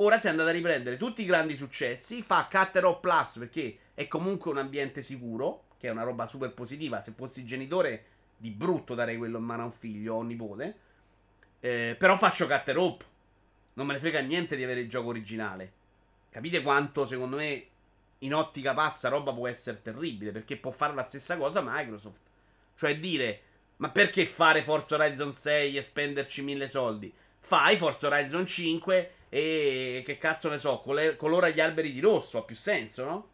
Ora 0.00 0.18
si 0.18 0.26
è 0.26 0.30
andato 0.30 0.48
a 0.48 0.52
riprendere 0.52 0.96
tutti 0.96 1.22
i 1.22 1.26
grandi 1.26 1.54
successi. 1.54 2.20
Fa 2.20 2.48
Cutter 2.50 2.98
Plus 3.00 3.38
perché 3.38 3.78
è 3.98 4.06
comunque 4.06 4.52
un 4.52 4.58
ambiente 4.58 5.02
sicuro. 5.02 5.64
Che 5.76 5.88
è 5.88 5.90
una 5.90 6.04
roba 6.04 6.24
super 6.24 6.52
positiva. 6.54 7.00
Se 7.00 7.10
fossi 7.16 7.44
genitore, 7.44 8.04
di 8.36 8.50
brutto 8.50 8.94
darei 8.94 9.16
quello 9.16 9.38
in 9.38 9.44
mano 9.44 9.62
a 9.62 9.64
un 9.64 9.72
figlio 9.72 10.14
o 10.14 10.18
a 10.18 10.20
un 10.20 10.28
nipote. 10.28 10.78
Eh, 11.58 11.96
però 11.98 12.16
faccio 12.16 12.46
Cutter 12.46 12.76
Non 12.76 13.86
me 13.86 13.94
ne 13.94 13.98
frega 13.98 14.20
niente 14.20 14.54
di 14.54 14.62
avere 14.62 14.80
il 14.80 14.88
gioco 14.88 15.08
originale. 15.08 15.72
Capite 16.30 16.62
quanto, 16.62 17.06
secondo 17.06 17.38
me, 17.38 17.66
in 18.18 18.34
ottica 18.34 18.72
passa 18.72 19.08
roba 19.08 19.32
può 19.32 19.48
essere 19.48 19.82
terribile. 19.82 20.30
Perché 20.30 20.56
può 20.56 20.70
fare 20.70 20.94
la 20.94 21.02
stessa 21.02 21.36
cosa 21.36 21.60
Microsoft. 21.60 22.20
Cioè 22.76 23.00
dire, 23.00 23.40
ma 23.78 23.90
perché 23.90 24.26
fare 24.26 24.62
Forza 24.62 24.94
Horizon 24.94 25.34
6 25.34 25.76
e 25.76 25.82
spenderci 25.82 26.42
mille 26.42 26.68
soldi? 26.68 27.12
Fai 27.40 27.76
Forza 27.76 28.06
Horizon 28.06 28.46
5 28.46 29.12
e 29.28 30.02
che 30.06 30.18
cazzo 30.18 30.48
ne 30.48 30.58
so, 30.60 30.78
col- 30.82 31.16
colora 31.16 31.48
gli 31.48 31.58
alberi 31.58 31.92
di 31.92 31.98
rosso, 31.98 32.38
ha 32.38 32.42
più 32.42 32.54
senso, 32.54 33.04
no? 33.04 33.28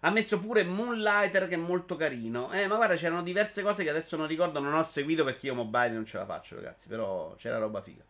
Ha 0.00 0.10
messo 0.10 0.40
pure 0.40 0.64
Moonlighter 0.64 1.48
che 1.48 1.54
è 1.54 1.58
molto 1.58 1.96
carino. 1.96 2.52
Eh, 2.52 2.66
ma 2.66 2.76
guarda, 2.76 2.94
c'erano 2.94 3.22
diverse 3.22 3.62
cose 3.62 3.82
che 3.82 3.90
adesso 3.90 4.16
non 4.16 4.26
ricordo, 4.26 4.60
non 4.60 4.74
ho 4.74 4.82
seguito 4.82 5.24
perché 5.24 5.46
io 5.46 5.54
mobile 5.54 5.90
non 5.90 6.04
ce 6.04 6.18
la 6.18 6.26
faccio, 6.26 6.54
ragazzi, 6.54 6.88
però 6.88 7.34
c'era 7.36 7.58
roba 7.58 7.82
figa. 7.82 8.02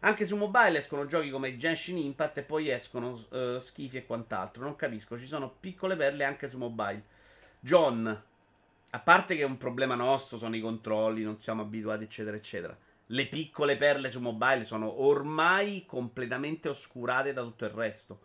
Anche 0.00 0.26
su 0.26 0.36
mobile 0.36 0.78
escono 0.78 1.06
giochi 1.06 1.30
come 1.30 1.56
Genshin 1.56 1.96
Impact 1.98 2.38
e 2.38 2.42
poi 2.42 2.70
escono 2.70 3.10
uh, 3.30 3.58
schifi 3.58 3.98
e 3.98 4.06
quant'altro. 4.06 4.64
Non 4.64 4.74
capisco, 4.74 5.18
ci 5.18 5.26
sono 5.26 5.54
piccole 5.60 5.96
perle 5.96 6.24
anche 6.24 6.48
su 6.48 6.58
mobile. 6.58 7.04
John, 7.60 8.22
a 8.90 8.98
parte 8.98 9.36
che 9.36 9.42
è 9.42 9.46
un 9.46 9.58
problema 9.58 9.94
nostro, 9.94 10.38
sono 10.38 10.56
i 10.56 10.60
controlli, 10.60 11.22
non 11.22 11.40
siamo 11.40 11.62
abituati, 11.62 12.04
eccetera, 12.04 12.36
eccetera 12.36 12.76
le 13.12 13.26
piccole 13.26 13.76
perle 13.76 14.10
su 14.10 14.20
mobile 14.20 14.64
sono 14.64 15.02
ormai 15.02 15.84
completamente 15.86 16.68
oscurate 16.68 17.32
da 17.32 17.42
tutto 17.42 17.64
il 17.64 17.70
resto. 17.70 18.20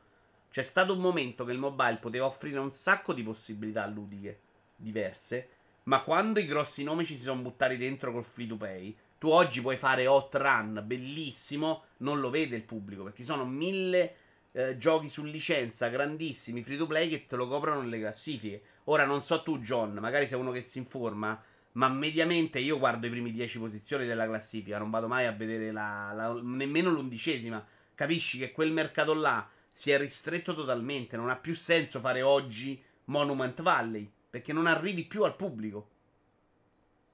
C'è 0.50 0.64
stato 0.64 0.94
un 0.94 1.00
momento 1.00 1.46
che 1.46 1.52
il 1.52 1.60
mobile 1.60 1.98
poteva 1.98 2.26
offrire 2.26 2.60
un 2.60 2.72
sacco 2.72 3.14
di 3.14 3.24
possibilità 3.24 3.86
ludiche 3.86 4.40
diverse, 4.76 5.50
ma 5.84 6.02
quando 6.02 6.40
i 6.40 6.46
grossi 6.46 6.84
nomi 6.84 7.06
ci 7.06 7.18
si 7.18 7.24
sono 7.24 7.42
buttati 7.42 7.78
dentro 7.78 8.12
col 8.12 8.24
free 8.24 8.48
to 8.48 8.58
play, 8.58 8.96
tu 9.18 9.30
oggi 9.30 9.62
puoi 9.62 9.78
fare 9.78 10.06
hot 10.06 10.36
run, 10.36 10.84
bellissimo, 10.86 11.86
non 11.98 12.20
lo 12.20 12.30
vede 12.30 12.56
il 12.56 12.64
pubblico, 12.64 13.04
perché 13.04 13.20
ci 13.20 13.26
sono 13.26 13.46
mille 13.46 14.16
eh, 14.52 14.78
giochi 14.78 15.10
su 15.10 15.24
licenza 15.24 15.88
grandissimi 15.90 16.64
free 16.64 16.78
to 16.78 16.88
play 16.88 17.10
che 17.10 17.26
te 17.26 17.36
lo 17.36 17.48
coprono 17.48 17.82
nelle 17.82 18.00
classifiche. 18.00 18.62
Ora 18.86 19.06
non 19.06 19.22
so 19.22 19.44
tu 19.44 19.60
John, 19.60 19.94
magari 19.94 20.28
sei 20.28 20.40
uno 20.40 20.52
che 20.52 20.62
si 20.62 20.78
informa, 20.78 21.42
ma 21.74 21.90
mediamente 21.90 22.60
io 22.60 22.78
guardo 22.80 23.08
i 23.08 23.10
primi 23.10 23.32
10 23.32 23.60
posizioni 23.60 24.06
della 24.06 24.26
classifica, 24.26 24.78
non 24.78 24.90
vado 24.90 25.08
mai 25.08 25.26
a 25.26 25.32
vedere 25.32 25.72
la, 25.72 26.12
la, 26.14 26.34
nemmeno 26.42 26.90
l'undicesima. 26.90 27.66
Capisci 27.94 28.38
che 28.38 28.52
quel 28.52 28.72
mercato 28.72 29.14
là 29.14 29.48
si 29.78 29.92
è 29.92 29.98
ristretto 30.00 30.56
totalmente, 30.56 31.18
non 31.18 31.30
ha 31.30 31.36
più 31.36 31.54
senso 31.54 32.00
fare 32.00 32.24
oggi 32.24 32.84
Monument 33.06 33.62
Valley, 33.62 34.12
perché 34.28 34.52
non 34.52 34.66
arrivi 34.66 35.06
più 35.06 35.24
al 35.24 35.36
pubblico. 35.36 35.90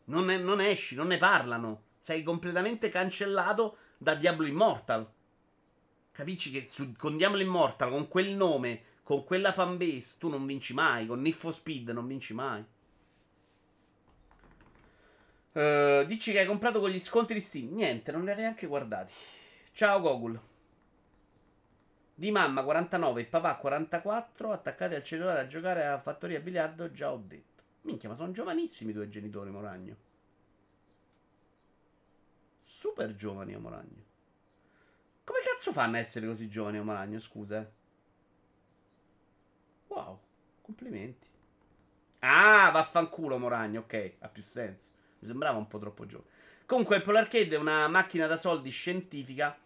Non, 0.05 0.29
è, 0.29 0.37
non 0.37 0.61
esci, 0.61 0.95
non 0.95 1.07
ne 1.07 1.17
parlano. 1.17 1.87
Sei 1.99 2.23
completamente 2.23 2.87
cancellato 2.87 3.75
da 3.97 4.15
Diablo 4.15 4.47
Immortal. 4.47 5.05
Capisci 6.13 6.51
che 6.51 6.65
su, 6.65 6.93
con 6.95 7.17
Diablo 7.17 7.41
Immortal, 7.41 7.89
con 7.89 8.07
quel 8.07 8.29
nome, 8.29 8.81
con 9.03 9.25
quella 9.25 9.51
fanbase, 9.51 10.15
tu 10.17 10.29
non 10.29 10.45
vinci 10.45 10.73
mai. 10.73 11.05
Con 11.05 11.29
for 11.33 11.53
Speed 11.53 11.89
non 11.89 12.07
vinci 12.07 12.33
mai. 12.33 12.63
Uh, 15.51 16.05
dici 16.05 16.31
che 16.31 16.39
hai 16.39 16.47
comprato 16.47 16.79
con 16.79 16.91
gli 16.91 16.99
sconti 17.01 17.33
di 17.33 17.41
Steam. 17.41 17.73
Niente, 17.73 18.13
non 18.13 18.23
li 18.23 18.29
hai 18.29 18.37
neanche 18.37 18.67
guardati. 18.67 19.11
Ciao 19.73 19.99
Gogul. 19.99 20.51
Di 22.23 22.31
mamma 22.31 22.63
49 22.63 23.19
e 23.19 23.25
papà 23.25 23.57
44, 23.57 24.53
attaccati 24.53 24.95
al 24.95 25.03
cellulare 25.03 25.41
a 25.41 25.45
giocare 25.45 25.85
a 25.85 25.99
fattoria 25.99 26.39
biliardo, 26.39 26.89
già 26.89 27.11
ho 27.11 27.17
detto. 27.17 27.63
Minchia, 27.81 28.07
ma 28.07 28.15
sono 28.15 28.31
giovanissimi 28.31 28.91
i 28.91 28.93
tuoi 28.93 29.09
genitori, 29.09 29.49
Moragno. 29.49 29.97
Super 32.61 33.13
giovani, 33.17 33.57
Moragno. 33.57 34.05
Come 35.25 35.39
cazzo 35.43 35.73
fanno 35.73 35.97
a 35.97 35.99
essere 35.99 36.25
così 36.25 36.47
giovani, 36.47 36.81
Moragno? 36.81 37.19
Scusa. 37.19 37.59
Eh. 37.59 37.67
Wow, 39.87 40.19
complimenti. 40.61 41.27
Ah, 42.19 42.71
vaffanculo, 42.71 43.37
Moragno. 43.37 43.81
Ok, 43.81 44.13
ha 44.19 44.29
più 44.29 44.43
senso. 44.43 44.91
Mi 45.19 45.27
sembrava 45.27 45.57
un 45.57 45.67
po' 45.67 45.77
troppo 45.77 46.05
giovane. 46.05 46.29
Comunque, 46.65 46.95
il 46.95 47.03
Polar 47.03 47.23
Arcade 47.23 47.53
è 47.53 47.59
una 47.59 47.89
macchina 47.89 48.27
da 48.27 48.37
soldi 48.37 48.69
scientifica. 48.69 49.57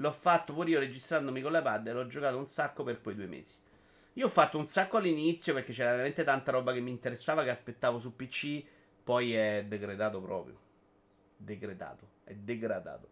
L'ho 0.00 0.12
fatto 0.12 0.54
pure 0.54 0.70
io 0.70 0.78
registrandomi 0.78 1.42
con 1.42 1.52
l'iPad 1.52 1.86
e 1.86 1.92
l'ho 1.92 2.06
giocato 2.06 2.38
un 2.38 2.46
sacco 2.46 2.82
per 2.82 3.02
quei 3.02 3.14
due 3.14 3.26
mesi. 3.26 3.54
Io 4.14 4.26
ho 4.26 4.30
fatto 4.30 4.56
un 4.56 4.64
sacco 4.64 4.96
all'inizio 4.96 5.52
perché 5.52 5.72
c'era 5.72 5.90
veramente 5.90 6.24
tanta 6.24 6.50
roba 6.50 6.72
che 6.72 6.80
mi 6.80 6.90
interessava, 6.90 7.44
che 7.44 7.50
aspettavo 7.50 7.98
su 7.98 8.16
PC. 8.16 8.64
Poi 9.04 9.34
è 9.34 9.64
degradato 9.68 10.20
proprio. 10.22 10.58
Degradato. 11.36 12.08
È 12.24 12.34
degradato. 12.34 13.08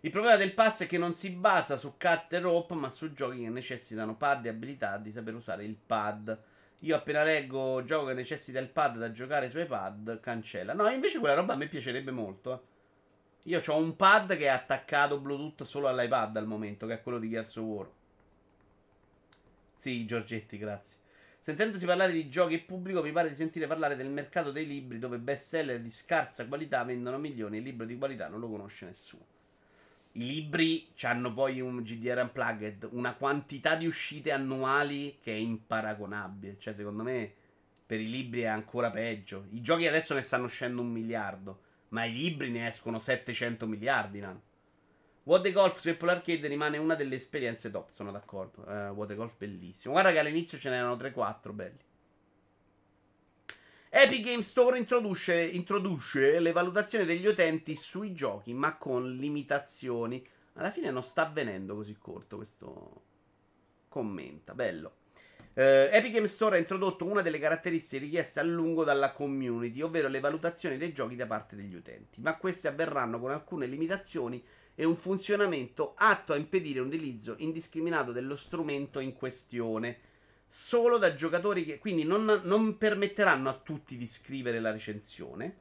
Il 0.00 0.10
problema 0.10 0.36
del 0.36 0.54
pass 0.54 0.82
è 0.82 0.86
che 0.86 0.98
non 0.98 1.12
si 1.12 1.30
basa 1.30 1.76
su 1.76 1.96
cut 1.98 2.32
e 2.32 2.38
rope, 2.38 2.74
ma 2.74 2.88
su 2.88 3.12
giochi 3.12 3.40
che 3.40 3.48
necessitano 3.48 4.16
pad 4.16 4.46
e 4.46 4.50
abilità 4.50 4.96
di 4.98 5.10
saper 5.10 5.34
usare 5.34 5.64
il 5.64 5.76
pad. 5.76 6.38
Io 6.80 6.94
appena 6.94 7.24
leggo 7.24 7.82
gioco 7.84 8.06
che 8.06 8.14
necessita 8.14 8.60
il 8.60 8.68
pad 8.68 8.98
da 8.98 9.10
giocare 9.10 9.48
su 9.48 9.58
iPad, 9.58 10.20
cancella. 10.20 10.72
No, 10.72 10.88
invece 10.88 11.18
quella 11.18 11.34
roba 11.34 11.54
a 11.54 11.56
me 11.56 11.66
piacerebbe 11.66 12.12
molto. 12.12 12.52
Eh. 12.52 12.73
Io 13.44 13.62
ho 13.66 13.76
un 13.76 13.94
pad 13.94 14.36
che 14.36 14.44
è 14.44 14.48
attaccato 14.48 15.18
Bluetooth 15.18 15.64
solo 15.64 15.88
all'iPad 15.88 16.36
al 16.36 16.46
momento, 16.46 16.86
che 16.86 16.94
è 16.94 17.02
quello 17.02 17.18
di 17.18 17.28
Gears 17.28 17.56
of 17.56 17.64
War. 17.64 17.90
Sì, 19.76 20.06
Giorgetti, 20.06 20.56
grazie. 20.56 20.98
Sentendosi 21.40 21.84
parlare 21.84 22.12
di 22.12 22.30
giochi 22.30 22.54
e 22.54 22.60
pubblico, 22.60 23.02
mi 23.02 23.12
pare 23.12 23.28
di 23.28 23.34
sentire 23.34 23.66
parlare 23.66 23.96
del 23.96 24.08
mercato 24.08 24.50
dei 24.50 24.66
libri 24.66 24.98
dove 24.98 25.18
bestseller 25.18 25.78
di 25.78 25.90
scarsa 25.90 26.48
qualità 26.48 26.82
vendono 26.84 27.18
milioni 27.18 27.56
e 27.56 27.58
il 27.58 27.66
libro 27.66 27.84
di 27.84 27.98
qualità 27.98 28.28
non 28.28 28.40
lo 28.40 28.48
conosce 28.48 28.86
nessuno. 28.86 29.26
I 30.12 30.26
libri 30.26 30.88
hanno 31.02 31.34
poi 31.34 31.60
un 31.60 31.82
GDR 31.82 32.20
Unplugged, 32.22 32.88
una 32.92 33.14
quantità 33.14 33.74
di 33.74 33.86
uscite 33.86 34.30
annuali 34.30 35.18
che 35.20 35.32
è 35.32 35.36
imparagonabile. 35.36 36.56
Cioè, 36.58 36.72
secondo 36.72 37.02
me, 37.02 37.30
per 37.84 38.00
i 38.00 38.08
libri 38.08 38.40
è 38.40 38.46
ancora 38.46 38.90
peggio. 38.90 39.48
I 39.50 39.60
giochi 39.60 39.86
adesso 39.86 40.14
ne 40.14 40.22
stanno 40.22 40.44
uscendo 40.44 40.80
un 40.80 40.90
miliardo, 40.90 41.63
ma 41.94 42.04
i 42.04 42.12
libri 42.12 42.50
ne 42.50 42.66
escono 42.66 42.98
700 42.98 43.66
miliardi. 43.68 44.18
No? 44.18 44.42
What 45.22 45.42
the 45.42 45.52
Golf 45.52 45.78
su 45.78 45.88
Apple 45.88 46.10
Arcade 46.10 46.48
rimane 46.48 46.76
una 46.76 46.96
delle 46.96 47.14
esperienze 47.14 47.70
top, 47.70 47.90
sono 47.90 48.10
d'accordo. 48.10 48.62
Uh, 48.62 48.92
What 48.92 49.08
the 49.08 49.14
Golf 49.14 49.36
bellissimo. 49.38 49.94
Guarda 49.94 50.10
che 50.10 50.18
all'inizio 50.18 50.58
ce 50.58 50.70
n'erano 50.70 50.96
3-4 50.96 51.52
belli. 51.52 51.78
Epic 53.88 54.24
Game 54.24 54.42
Store 54.42 54.76
introduce, 54.76 55.40
introduce, 55.40 56.40
le 56.40 56.50
valutazioni 56.50 57.04
degli 57.04 57.26
utenti 57.26 57.76
sui 57.76 58.12
giochi, 58.12 58.52
ma 58.52 58.76
con 58.76 59.14
limitazioni. 59.14 60.26
Alla 60.54 60.72
fine 60.72 60.90
non 60.90 61.02
sta 61.02 61.22
avvenendo 61.28 61.76
così 61.76 61.96
corto 61.96 62.36
questo 62.36 63.02
commenta. 63.88 64.52
Bello. 64.52 64.96
Uh, 65.54 65.86
Epic 65.90 66.12
Game 66.12 66.26
Store 66.26 66.56
ha 66.56 66.58
introdotto 66.58 67.04
una 67.04 67.22
delle 67.22 67.38
caratteristiche 67.38 68.04
richieste 68.04 68.40
a 68.40 68.42
lungo 68.42 68.82
dalla 68.82 69.12
community, 69.12 69.80
ovvero 69.82 70.08
le 70.08 70.18
valutazioni 70.18 70.76
dei 70.76 70.92
giochi 70.92 71.14
da 71.14 71.26
parte 71.26 71.54
degli 71.54 71.76
utenti. 71.76 72.20
Ma 72.20 72.36
queste 72.36 72.66
avverranno 72.66 73.20
con 73.20 73.30
alcune 73.30 73.66
limitazioni 73.66 74.44
e 74.74 74.84
un 74.84 74.96
funzionamento 74.96 75.94
atto 75.96 76.32
a 76.32 76.36
impedire 76.36 76.80
un 76.80 76.88
utilizzo 76.88 77.36
indiscriminato 77.38 78.10
dello 78.10 78.34
strumento 78.34 78.98
in 78.98 79.12
questione 79.12 79.98
solo 80.48 80.98
da 80.98 81.14
giocatori 81.14 81.64
che 81.64 81.78
quindi 81.78 82.04
non, 82.04 82.42
non 82.44 82.76
permetteranno 82.76 83.48
a 83.48 83.60
tutti 83.60 83.96
di 83.96 84.06
scrivere 84.06 84.60
la 84.60 84.72
recensione, 84.72 85.56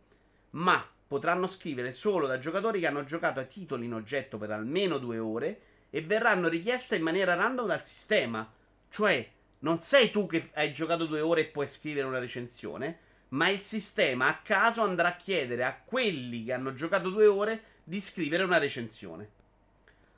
ma 0.52 0.84
potranno 1.08 1.46
scrivere 1.46 1.94
solo 1.94 2.26
da 2.26 2.40
giocatori 2.40 2.80
che 2.80 2.88
hanno 2.88 3.04
giocato 3.04 3.40
a 3.40 3.44
titoli 3.44 3.86
in 3.86 3.94
oggetto 3.94 4.38
per 4.38 4.52
almeno 4.52 4.98
due 4.98 5.20
ore 5.20 5.60
e 5.92 6.02
verranno 6.02 6.48
richieste 6.48 6.96
in 6.96 7.04
maniera 7.04 7.36
random 7.36 7.68
dal 7.68 7.84
sistema. 7.84 8.52
Cioè, 8.90 9.30
non 9.64 9.80
sei 9.80 10.12
tu 10.12 10.28
che 10.28 10.50
hai 10.54 10.74
giocato 10.74 11.06
due 11.06 11.22
ore 11.22 11.42
e 11.42 11.46
puoi 11.46 11.68
scrivere 11.68 12.08
una 12.08 12.20
recensione, 12.20 13.00
ma 13.30 13.50
il 13.50 13.60
sistema 13.60 14.28
a 14.28 14.40
caso 14.42 14.84
andrà 14.84 15.10
a 15.10 15.16
chiedere 15.16 15.64
a 15.64 15.76
quelli 15.84 16.44
che 16.44 16.54
hanno 16.54 16.74
giocato 16.74 17.10
due 17.10 17.26
ore 17.26 17.64
di 17.84 18.00
scrivere 18.00 18.44
una 18.44 18.58
recensione. 18.58 19.42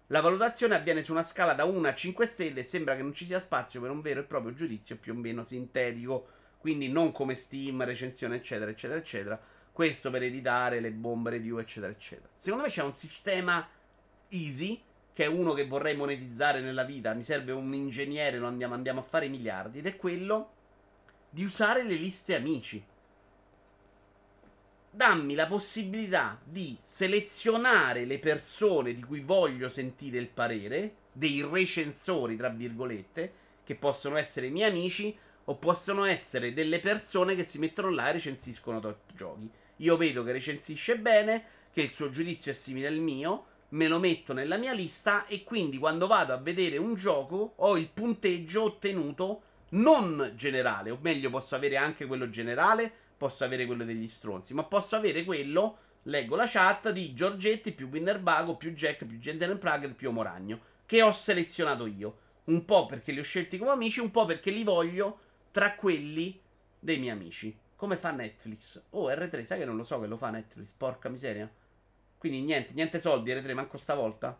La 0.08 0.22
valutazione 0.22 0.76
avviene 0.76 1.02
su 1.02 1.12
una 1.12 1.24
scala 1.24 1.54
da 1.54 1.64
1 1.64 1.88
a 1.88 1.94
5 1.94 2.26
stelle 2.26 2.60
e 2.60 2.64
sembra 2.64 2.96
che 2.96 3.02
non 3.02 3.14
ci 3.14 3.26
sia 3.26 3.40
spazio 3.40 3.82
per 3.82 3.90
un 3.90 4.02
vero 4.02 4.20
e 4.20 4.24
proprio 4.24 4.54
giudizio 4.54 4.98
più 4.98 5.14
o 5.14 5.16
meno 5.16 5.44
sintetico, 5.44 6.28
quindi 6.60 6.90
non 6.90 7.12
come 7.12 7.36
Steam, 7.36 7.84
recensione, 7.84 8.38
eccetera, 8.38 8.72
eccetera, 8.72 9.00
eccetera. 9.00 9.40
Questo 9.72 10.10
per 10.10 10.24
evitare 10.24 10.80
le 10.80 10.92
bombe 10.92 11.32
review, 11.32 11.58
eccetera, 11.58 11.92
eccetera. 11.92 12.30
Secondo 12.36 12.66
me 12.66 12.72
c'è 12.72 12.82
un 12.82 12.94
sistema 12.94 13.68
easy, 14.30 14.82
che 15.16 15.24
è 15.24 15.28
uno 15.28 15.54
che 15.54 15.66
vorrei 15.66 15.96
monetizzare 15.96 16.60
nella 16.60 16.84
vita. 16.84 17.14
Mi 17.14 17.24
serve 17.24 17.54
un 17.54 17.74
ingegnere, 17.74 18.38
lo 18.38 18.48
andiamo, 18.48 18.74
andiamo 18.74 19.00
a 19.00 19.04
fare 19.04 19.30
miliardi, 19.30 19.80
ed 19.80 19.88
è 19.88 19.96
quello 19.96 20.52
di 21.30 21.46
usare 21.46 21.84
le 21.84 21.96
liste 21.96 22.36
amici 22.36 22.84
dammi 24.96 25.36
la 25.36 25.46
possibilità 25.46 26.40
di 26.42 26.78
selezionare 26.82 28.06
le 28.06 28.18
persone 28.18 28.96
di 28.96 29.04
cui 29.04 29.20
voglio 29.20 29.70
sentire 29.70 30.18
il 30.18 30.30
parere, 30.30 30.96
dei 31.12 31.46
recensori, 31.50 32.38
tra 32.38 32.50
virgolette, 32.50 33.34
che 33.64 33.76
possono 33.76 34.16
essere 34.16 34.48
i 34.48 34.52
miei 34.52 34.70
amici 34.70 35.16
o 35.46 35.56
possono 35.58 36.06
essere 36.06 36.54
delle 36.54 36.80
persone 36.80 37.36
che 37.36 37.44
si 37.44 37.60
mettono 37.60 37.90
là 37.90 38.10
e 38.10 38.14
recensiscono 38.14 38.80
tot 38.80 39.14
giochi. 39.14 39.50
Io 39.78 39.98
vedo 39.98 40.24
che 40.24 40.32
recensisce 40.32 40.98
bene, 40.98 41.44
che 41.74 41.82
il 41.82 41.92
suo 41.92 42.10
giudizio 42.10 42.52
è 42.52 42.56
simile 42.56 42.88
al 42.88 42.98
mio, 42.98 43.46
me 43.76 43.88
lo 43.88 44.00
metto 44.00 44.34
nella 44.34 44.58
mia 44.58 44.74
lista 44.74 45.26
e 45.28 45.44
quindi 45.44 45.78
quando 45.78 46.08
vado 46.08 46.34
a 46.34 46.38
vedere 46.38 46.78
un 46.78 46.96
gioco 46.96 47.54
ho 47.58 47.78
il 47.78 47.88
punteggio 47.88 48.64
ottenuto 48.64 49.42
non 49.70 50.34
generale, 50.36 50.92
o 50.92 50.98
meglio 51.02 51.30
posso 51.30 51.56
avere 51.56 51.78
anche 51.78 52.06
quello 52.06 52.30
generale 52.30 53.04
posso 53.18 53.44
avere 53.44 53.66
quello 53.66 53.84
degli 53.84 54.08
stronzi, 54.08 54.54
ma 54.54 54.64
posso 54.64 54.96
avere 54.96 55.24
quello, 55.24 55.78
leggo 56.04 56.36
la 56.36 56.48
chat, 56.48 56.92
di 56.92 57.14
Giorgetti 57.14 57.72
più 57.72 57.88
Winnerbago 57.88 58.58
più 58.58 58.74
Jack 58.74 59.06
più 59.06 59.18
Gentleman 59.18 59.58
Plug 59.58 59.94
più 59.94 60.12
Moragno, 60.12 60.60
che 60.86 61.02
ho 61.02 61.12
selezionato 61.12 61.86
io. 61.86 62.18
Un 62.46 62.64
po' 62.66 62.86
perché 62.86 63.12
li 63.12 63.20
ho 63.20 63.24
scelti 63.24 63.58
come 63.58 63.72
amici, 63.72 64.00
un 64.00 64.12
po' 64.12 64.26
perché 64.26 64.52
li 64.52 64.64
voglio 64.64 65.20
tra 65.52 65.74
quelli 65.76 66.40
dei 66.80 67.00
miei 67.00 67.12
amici. 67.12 67.58
Come 67.76 67.98
fa 67.98 68.12
Netflix? 68.12 68.82
Oh, 68.92 69.10
R3, 69.10 69.44
sai 69.44 69.60
che 69.60 69.66
non 69.66 69.76
lo 69.76 69.84
so 69.84 70.00
che 70.00 70.08
lo 70.08 70.18
fa 70.18 70.30
Netflix, 70.30 70.72
porca 70.74 71.10
miseria. 71.10 71.50
Quindi 72.26 72.42
niente, 72.42 72.74
niente 72.74 73.00
soldi 73.00 73.32
R3, 73.32 73.54
manco 73.54 73.78
stavolta. 73.78 74.36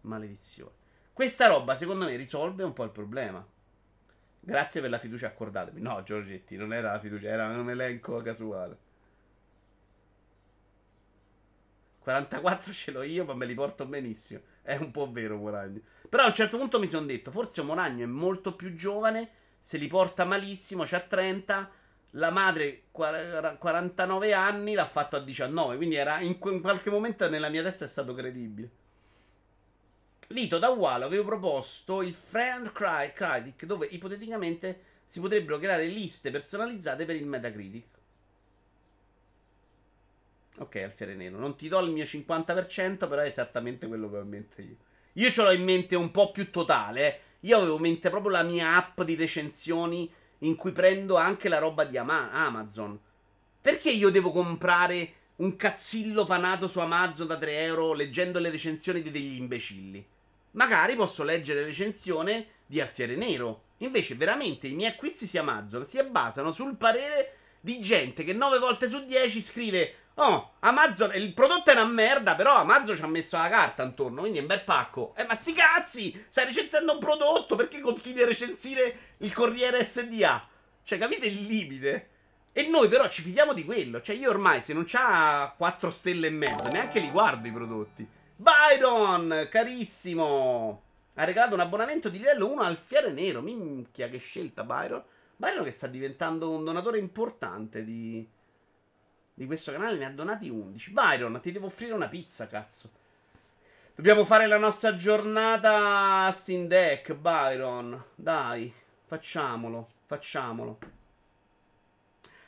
Maledizione. 0.00 0.72
Questa 1.12 1.46
roba, 1.46 1.76
secondo 1.76 2.06
me, 2.06 2.16
risolve 2.16 2.64
un 2.64 2.72
po' 2.72 2.82
il 2.82 2.90
problema. 2.90 3.46
Grazie 4.40 4.80
per 4.80 4.90
la 4.90 4.98
fiducia 4.98 5.28
accordatemi. 5.28 5.80
No, 5.80 6.02
Giorgetti, 6.02 6.56
non 6.56 6.74
era 6.74 6.90
la 6.90 6.98
fiducia, 6.98 7.28
era 7.28 7.46
un 7.46 7.70
elenco 7.70 8.20
casuale. 8.20 8.78
44 12.00 12.72
ce 12.72 12.90
l'ho 12.90 13.02
io, 13.02 13.24
ma 13.24 13.34
me 13.34 13.46
li 13.46 13.54
porto 13.54 13.86
benissimo. 13.86 14.40
È 14.60 14.74
un 14.74 14.90
po' 14.90 15.08
vero, 15.08 15.36
Moragno. 15.36 15.80
Però 16.08 16.24
a 16.24 16.26
un 16.26 16.34
certo 16.34 16.58
punto 16.58 16.80
mi 16.80 16.88
sono 16.88 17.06
detto, 17.06 17.30
forse 17.30 17.62
Moragno 17.62 18.02
è 18.02 18.08
molto 18.08 18.56
più 18.56 18.74
giovane, 18.74 19.30
se 19.60 19.78
li 19.78 19.86
porta 19.86 20.24
malissimo, 20.24 20.82
c'ha 20.84 20.98
30. 20.98 21.70
La 22.14 22.30
madre, 22.30 22.84
49 22.90 24.32
anni, 24.32 24.74
l'ha 24.74 24.86
fatto 24.86 25.16
a 25.16 25.20
19. 25.20 25.76
Quindi 25.76 25.94
era 25.94 26.20
in, 26.20 26.38
qualche 26.38 26.90
momento 26.90 27.28
nella 27.28 27.48
mia 27.48 27.62
testa 27.62 27.84
è 27.84 27.88
stato 27.88 28.14
credibile. 28.14 28.70
Lito 30.28 30.58
da 30.58 30.68
Walo 30.68 31.06
avevo 31.06 31.24
proposto 31.24 32.02
il 32.02 32.14
Friend 32.14 32.72
Cry 32.72 33.12
Critic, 33.12 33.64
dove 33.64 33.86
ipoteticamente 33.86 34.88
si 35.06 35.20
potrebbero 35.20 35.58
creare 35.58 35.86
liste 35.86 36.30
personalizzate 36.30 37.04
per 37.04 37.16
il 37.16 37.26
Metacritic. 37.26 37.98
Ok, 40.58 40.76
Alfiere 40.76 41.14
Nero. 41.14 41.38
Non 41.38 41.56
ti 41.56 41.68
do 41.68 41.80
il 41.80 41.90
mio 41.90 42.04
50%, 42.04 43.08
però 43.08 43.22
è 43.22 43.26
esattamente 43.26 43.86
quello 43.88 44.10
che 44.10 44.16
ho 44.18 44.22
in 44.22 44.28
mente 44.28 44.62
io. 44.62 44.76
Io 45.14 45.30
ce 45.30 45.42
l'ho 45.42 45.52
in 45.52 45.64
mente 45.64 45.96
un 45.96 46.10
po' 46.10 46.30
più 46.30 46.50
totale. 46.50 47.06
Eh. 47.06 47.20
Io 47.40 47.56
avevo 47.56 47.76
in 47.76 47.82
mente 47.82 48.10
proprio 48.10 48.30
la 48.32 48.42
mia 48.42 48.76
app 48.76 49.00
di 49.02 49.14
recensioni 49.14 50.12
in 50.40 50.54
cui 50.56 50.72
prendo 50.72 51.16
anche 51.16 51.48
la 51.48 51.58
roba 51.58 51.84
di 51.84 51.96
Ama- 51.96 52.30
Amazon. 52.32 52.98
Perché 53.60 53.90
io 53.90 54.10
devo 54.10 54.30
comprare 54.32 55.14
un 55.36 55.56
cazzillo 55.56 56.26
panato 56.26 56.68
su 56.68 56.80
Amazon 56.80 57.26
da 57.26 57.38
3 57.38 57.62
euro 57.62 57.92
leggendo 57.92 58.38
le 58.38 58.50
recensioni 58.50 59.02
di 59.02 59.10
degli 59.10 59.38
imbecilli? 59.38 60.06
magari 60.52 60.96
posso 60.96 61.22
leggere 61.22 61.64
recensione 61.64 62.46
di 62.66 62.80
Alfiere 62.80 63.16
Nero. 63.16 63.64
Invece, 63.78 64.14
veramente, 64.14 64.68
i 64.68 64.74
miei 64.74 64.90
acquisti 64.90 65.26
su 65.26 65.38
Amazon 65.38 65.84
si 65.86 66.02
basano 66.04 66.52
sul 66.52 66.76
parere 66.76 67.36
di 67.60 67.80
gente 67.80 68.24
che 68.24 68.32
9 68.32 68.58
volte 68.58 68.88
su 68.88 69.04
10 69.04 69.42
scrive 69.42 69.94
Oh, 70.14 70.52
Amazon, 70.60 71.14
il 71.14 71.32
prodotto 71.32 71.70
è 71.70 71.74
una 71.74 71.86
merda, 71.86 72.34
però 72.34 72.56
Amazon 72.56 72.96
ci 72.96 73.02
ha 73.02 73.06
messo 73.06 73.38
la 73.38 73.48
carta 73.48 73.82
intorno, 73.82 74.20
quindi 74.20 74.38
è 74.38 74.42
un 74.42 74.48
bel 74.48 74.62
pacco. 74.64 75.14
Eh, 75.16 75.24
ma 75.24 75.34
sti 75.34 75.52
cazzi, 75.52 76.24
stai 76.28 76.44
recensendo 76.46 76.92
un 76.92 76.98
prodotto, 76.98 77.56
perché 77.56 77.80
continui 77.80 78.22
a 78.22 78.26
recensire 78.26 79.14
il 79.18 79.32
Corriere 79.32 79.82
SDA? 79.82 80.46
Cioè, 80.82 80.98
capite 80.98 81.26
il 81.26 81.46
limite? 81.46 82.08
E 82.52 82.68
noi 82.68 82.88
però 82.88 83.08
ci 83.08 83.22
fidiamo 83.22 83.54
di 83.54 83.64
quello. 83.64 84.02
Cioè, 84.02 84.16
io 84.16 84.28
ormai 84.28 84.60
se 84.60 84.74
non 84.74 84.84
c'ha 84.86 85.54
4 85.56 85.90
stelle 85.90 86.26
e 86.26 86.30
mezzo, 86.30 86.68
neanche 86.68 87.00
li 87.00 87.10
guardo 87.10 87.46
i 87.46 87.52
prodotti. 87.52 88.06
Byron, 88.36 89.48
carissimo, 89.50 90.82
ha 91.14 91.24
regalato 91.24 91.54
un 91.54 91.60
abbonamento 91.60 92.08
di 92.08 92.18
livello 92.18 92.50
1 92.50 92.62
al 92.62 92.76
Fiere 92.76 93.12
Nero. 93.12 93.40
Minchia, 93.40 94.08
che 94.08 94.18
scelta, 94.18 94.64
Byron. 94.64 95.02
Byron 95.36 95.64
che 95.64 95.70
sta 95.70 95.86
diventando 95.86 96.50
un 96.50 96.64
donatore 96.64 96.98
importante 96.98 97.84
di 97.84 98.28
di 99.40 99.46
questo 99.46 99.72
canale 99.72 99.96
ne 99.96 100.04
ha 100.04 100.10
donati 100.10 100.50
11. 100.50 100.90
Byron, 100.90 101.40
ti 101.40 101.50
devo 101.50 101.68
offrire 101.68 101.94
una 101.94 102.08
pizza, 102.08 102.46
cazzo. 102.46 102.90
Dobbiamo 103.94 104.26
fare 104.26 104.46
la 104.46 104.58
nostra 104.58 104.94
giornata 104.94 106.30
Steam 106.30 106.66
Deck, 106.66 107.14
Byron. 107.14 108.04
Dai, 108.14 108.70
facciamolo, 109.06 109.88
facciamolo. 110.04 110.78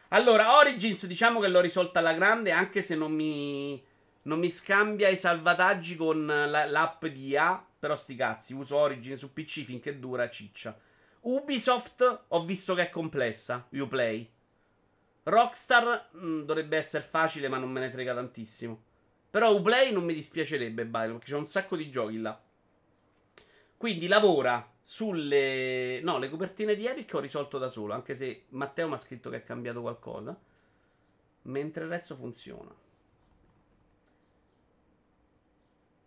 Allora, 0.08 0.58
Origins 0.58 1.06
diciamo 1.06 1.40
che 1.40 1.48
l'ho 1.48 1.62
risolta 1.62 2.00
alla 2.00 2.12
grande, 2.12 2.50
anche 2.50 2.82
se 2.82 2.94
non 2.94 3.12
mi, 3.12 3.82
non 4.24 4.38
mi 4.38 4.50
scambia 4.50 5.08
i 5.08 5.16
salvataggi 5.16 5.96
con 5.96 6.26
la, 6.26 6.66
l'app 6.66 7.06
di 7.06 7.28
IA. 7.28 7.68
Però 7.78 7.96
sti 7.96 8.14
cazzi, 8.16 8.52
uso 8.52 8.76
Origins 8.76 9.18
su 9.18 9.32
PC 9.32 9.64
finché 9.64 9.98
dura 9.98 10.28
ciccia. 10.28 10.78
Ubisoft 11.20 12.24
ho 12.28 12.44
visto 12.44 12.74
che 12.74 12.82
è 12.82 12.90
complessa, 12.90 13.66
Uplay. 13.70 14.30
Rockstar 15.24 16.08
mh, 16.12 16.26
mm, 16.26 16.42
dovrebbe 16.42 16.76
essere 16.76 17.04
facile, 17.04 17.48
ma 17.48 17.58
non 17.58 17.70
me 17.70 17.80
ne 17.80 17.90
frega 17.90 18.14
tantissimo. 18.14 18.82
Però 19.30 19.54
Uplay 19.54 19.92
non 19.92 20.04
mi 20.04 20.14
dispiacerebbe, 20.14 20.84
Byron, 20.84 21.16
perché 21.18 21.32
c'è 21.32 21.38
un 21.38 21.46
sacco 21.46 21.76
di 21.76 21.90
giochi 21.90 22.18
là. 22.18 22.40
Quindi 23.76 24.06
lavora 24.06 24.70
sulle... 24.82 26.00
No, 26.02 26.18
le 26.18 26.28
copertine 26.28 26.74
di 26.74 26.86
Epic 26.86 27.14
ho 27.14 27.20
risolto 27.20 27.58
da 27.58 27.68
solo, 27.68 27.94
anche 27.94 28.14
se 28.14 28.44
Matteo 28.50 28.88
mi 28.88 28.94
ha 28.94 28.98
scritto 28.98 29.30
che 29.30 29.36
è 29.36 29.44
cambiato 29.44 29.80
qualcosa. 29.80 30.38
Mentre 31.42 31.84
il 31.84 31.90
resto 31.90 32.14
funziona. 32.16 32.74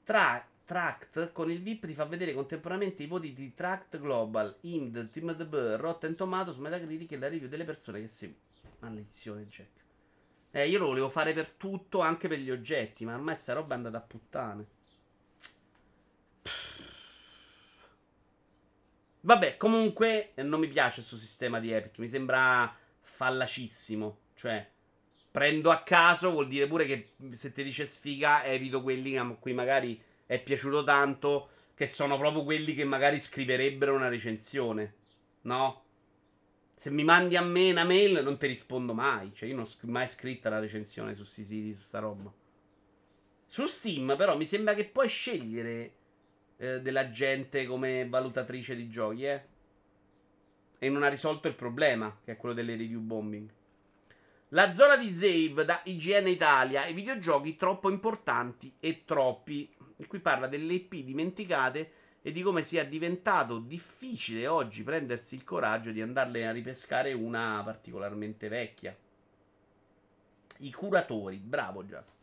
Tra... 0.04 0.48
Tract 0.66 1.32
con 1.32 1.52
il 1.52 1.62
VIP 1.62 1.86
ti 1.86 1.94
fa 1.94 2.06
vedere 2.06 2.34
contemporaneamente 2.34 3.04
i 3.04 3.08
voti 3.08 3.34
di 3.34 3.54
Tract 3.54 4.00
Global, 4.00 4.58
IMD, 4.62 5.12
TeamDB, 5.12 5.76
Rotten 5.76 6.16
Tomatoes, 6.16 6.58
Metacritic 6.58 7.12
e 7.12 7.18
la 7.20 7.28
review 7.28 7.48
delle 7.48 7.66
persone 7.66 8.02
che 8.02 8.08
seguono. 8.08 8.45
Maledizione, 8.90 9.48
Jack. 9.48 9.84
Eh, 10.52 10.70
io 10.70 10.80
lo 10.80 10.88
volevo 10.88 11.10
fare 11.10 11.34
per 11.34 11.50
tutto, 11.50 12.00
anche 12.00 12.28
per 12.28 12.40
gli 12.40 12.52
oggetti, 12.52 13.04
ma 13.04 13.16
ormai 13.16 13.36
sta 13.36 13.54
roba 13.54 13.74
è 13.74 13.78
andata 13.78 13.98
a 13.98 14.02
puttane. 14.02 14.68
Vabbè, 19.22 19.58
comunque 19.58 20.34
eh, 20.36 20.44
non 20.44 20.60
mi 20.60 20.68
piace 20.68 20.96
questo 20.96 21.18
sistema 21.18 21.60
di 21.60 21.72
Epic, 21.72 21.98
mi 21.98 22.08
sembra 22.08 22.74
fallacissimo. 23.02 24.20
Cioè, 24.36 24.70
prendo 25.32 25.72
a 25.72 25.82
caso, 25.82 26.32
vuol 26.32 26.48
dire 26.48 26.68
pure 26.68 26.86
che 26.86 27.16
se 27.32 27.52
ti 27.52 27.64
dice 27.64 27.88
sfiga, 27.88 28.46
evito 28.46 28.84
quelli 28.84 29.18
a 29.18 29.26
cui 29.40 29.54
magari 29.54 30.00
è 30.26 30.42
piaciuto 30.42 30.84
tanto, 30.84 31.50
che 31.74 31.88
sono 31.88 32.18
proprio 32.18 32.44
quelli 32.44 32.74
che 32.76 32.86
magari 32.86 33.20
scriverebbero 33.20 33.96
una 33.96 34.10
recensione. 34.10 34.94
No? 35.42 35.85
Se 36.76 36.92
mi 36.92 37.04
mandi 37.04 37.36
a 37.36 37.42
me 37.42 37.72
una 37.72 37.84
mail 37.84 38.22
non 38.24 38.38
ti 38.38 38.48
rispondo 38.48 38.94
mai. 38.94 39.34
Cioè, 39.34 39.50
io 39.50 39.56
non 39.56 39.66
ho 39.66 39.88
mai 39.88 40.08
scritto 40.08 40.50
la 40.50 40.60
recensione 40.60 41.16
su 41.16 41.22
questi 41.22 41.44
siti, 41.44 41.74
su 41.74 41.82
sta 41.82 42.00
roba. 42.00 42.32
Su 43.48 43.66
Steam, 43.66 44.16
però, 44.18 44.36
mi 44.36 44.46
sembra 44.46 44.74
che 44.74 44.86
puoi 44.86 45.08
scegliere 45.08 45.94
eh, 46.58 46.82
della 46.82 47.10
gente 47.10 47.66
come 47.66 48.08
valutatrice 48.08 48.76
di 48.76 48.90
giochi, 48.90 49.26
eh. 49.26 49.46
E 50.78 50.90
non 50.90 51.04
ha 51.04 51.08
risolto 51.08 51.48
il 51.48 51.56
problema, 51.56 52.20
che 52.24 52.34
è 52.34 52.38
quello 52.38 52.54
delle 52.54 52.76
review 52.76 53.00
bombing. 53.00 53.50
La 54.50 54.72
zona 54.72 54.98
di 54.98 55.12
save 55.12 55.66
da 55.66 55.82
IGN 55.86 56.28
Italia, 56.28 56.86
i 56.86 56.94
videogiochi 56.94 57.56
troppo 57.56 57.90
importanti 57.90 58.76
e 58.80 59.04
troppi. 59.06 59.74
E 59.98 60.06
qui 60.08 60.20
parla 60.20 60.48
delle 60.48 60.74
IP 60.74 60.96
dimenticate 60.96 61.92
e 62.28 62.32
di 62.32 62.42
come 62.42 62.64
sia 62.64 62.84
diventato 62.84 63.60
difficile 63.60 64.48
oggi 64.48 64.82
prendersi 64.82 65.36
il 65.36 65.44
coraggio 65.44 65.92
di 65.92 66.02
andarle 66.02 66.48
a 66.48 66.52
ripescare 66.52 67.14
una 67.14 67.62
particolarmente 67.64 68.48
vecchia. 68.48 68.98
I 70.58 70.72
curatori, 70.72 71.38
bravo 71.38 71.84
Just. 71.84 72.22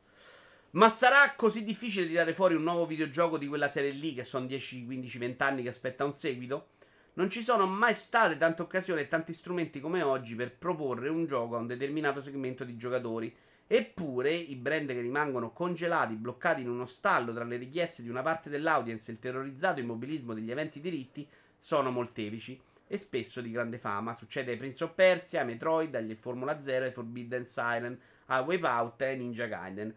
Ma 0.70 0.88
sarà 0.88 1.34
così 1.36 1.62
difficile 1.62 2.08
tirare 2.08 2.34
fuori 2.34 2.56
un 2.56 2.64
nuovo 2.64 2.84
videogioco 2.84 3.38
di 3.38 3.46
quella 3.46 3.68
serie 3.68 3.92
lì, 3.92 4.12
che 4.12 4.24
sono 4.24 4.46
10, 4.46 4.86
15, 4.86 5.18
20 5.18 5.42
anni 5.44 5.62
che 5.62 5.68
aspetta 5.68 6.04
un 6.04 6.12
seguito? 6.12 6.70
Non 7.12 7.30
ci 7.30 7.40
sono 7.40 7.64
mai 7.66 7.94
state 7.94 8.36
tante 8.36 8.62
occasioni 8.62 9.02
e 9.02 9.08
tanti 9.08 9.32
strumenti 9.32 9.78
come 9.78 10.02
oggi 10.02 10.34
per 10.34 10.52
proporre 10.52 11.10
un 11.10 11.26
gioco 11.26 11.54
a 11.54 11.60
un 11.60 11.68
determinato 11.68 12.20
segmento 12.20 12.64
di 12.64 12.76
giocatori 12.76 13.32
Eppure 13.74 14.34
i 14.34 14.54
brand 14.56 14.86
che 14.88 15.00
rimangono 15.00 15.50
congelati, 15.50 16.12
bloccati 16.12 16.60
in 16.60 16.68
uno 16.68 16.84
stallo 16.84 17.32
tra 17.32 17.44
le 17.44 17.56
richieste 17.56 18.02
di 18.02 18.10
una 18.10 18.20
parte 18.20 18.50
dell'audience 18.50 19.10
e 19.10 19.14
il 19.14 19.18
terrorizzato 19.18 19.80
immobilismo 19.80 20.34
degli 20.34 20.50
eventi 20.50 20.78
diritti 20.78 21.26
sono 21.56 21.90
molteplici 21.90 22.60
e 22.86 22.98
spesso 22.98 23.40
di 23.40 23.50
grande 23.50 23.78
fama. 23.78 24.12
Succede 24.12 24.50
ai 24.50 24.58
Prince 24.58 24.84
of 24.84 24.92
Persia, 24.92 25.40
ai 25.40 25.46
Metroid, 25.46 25.94
agli 25.94 26.14
Formula 26.20 26.60
0, 26.60 26.84
ai 26.84 26.92
Forbidden 26.92 27.46
Siren, 27.46 27.98
a 28.26 28.42
Wipeout 28.42 29.00
e 29.00 29.06
ai 29.06 29.16
Ninja 29.16 29.46
Gaiden. 29.46 29.94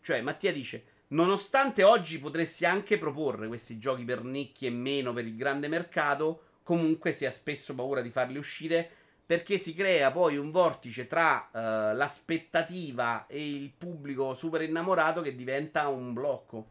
Cioè, 0.00 0.22
Mattia 0.22 0.50
dice, 0.50 0.84
nonostante 1.08 1.82
oggi 1.82 2.18
potresti 2.18 2.64
anche 2.64 2.96
proporre 2.96 3.46
questi 3.46 3.76
giochi 3.76 4.04
per 4.04 4.24
nicchie 4.24 4.68
e 4.68 4.72
meno 4.72 5.12
per 5.12 5.26
il 5.26 5.36
grande 5.36 5.68
mercato, 5.68 6.44
comunque 6.62 7.12
si 7.12 7.26
ha 7.26 7.30
spesso 7.30 7.74
paura 7.74 8.00
di 8.00 8.08
farli 8.08 8.38
uscire 8.38 8.90
perché 9.28 9.58
si 9.58 9.74
crea 9.74 10.10
poi 10.10 10.38
un 10.38 10.50
vortice 10.50 11.06
tra 11.06 11.50
uh, 11.52 11.94
l'aspettativa 11.94 13.26
e 13.26 13.46
il 13.46 13.70
pubblico 13.76 14.32
super 14.32 14.62
innamorato 14.62 15.20
che 15.20 15.36
diventa 15.36 15.86
un 15.88 16.14
blocco. 16.14 16.70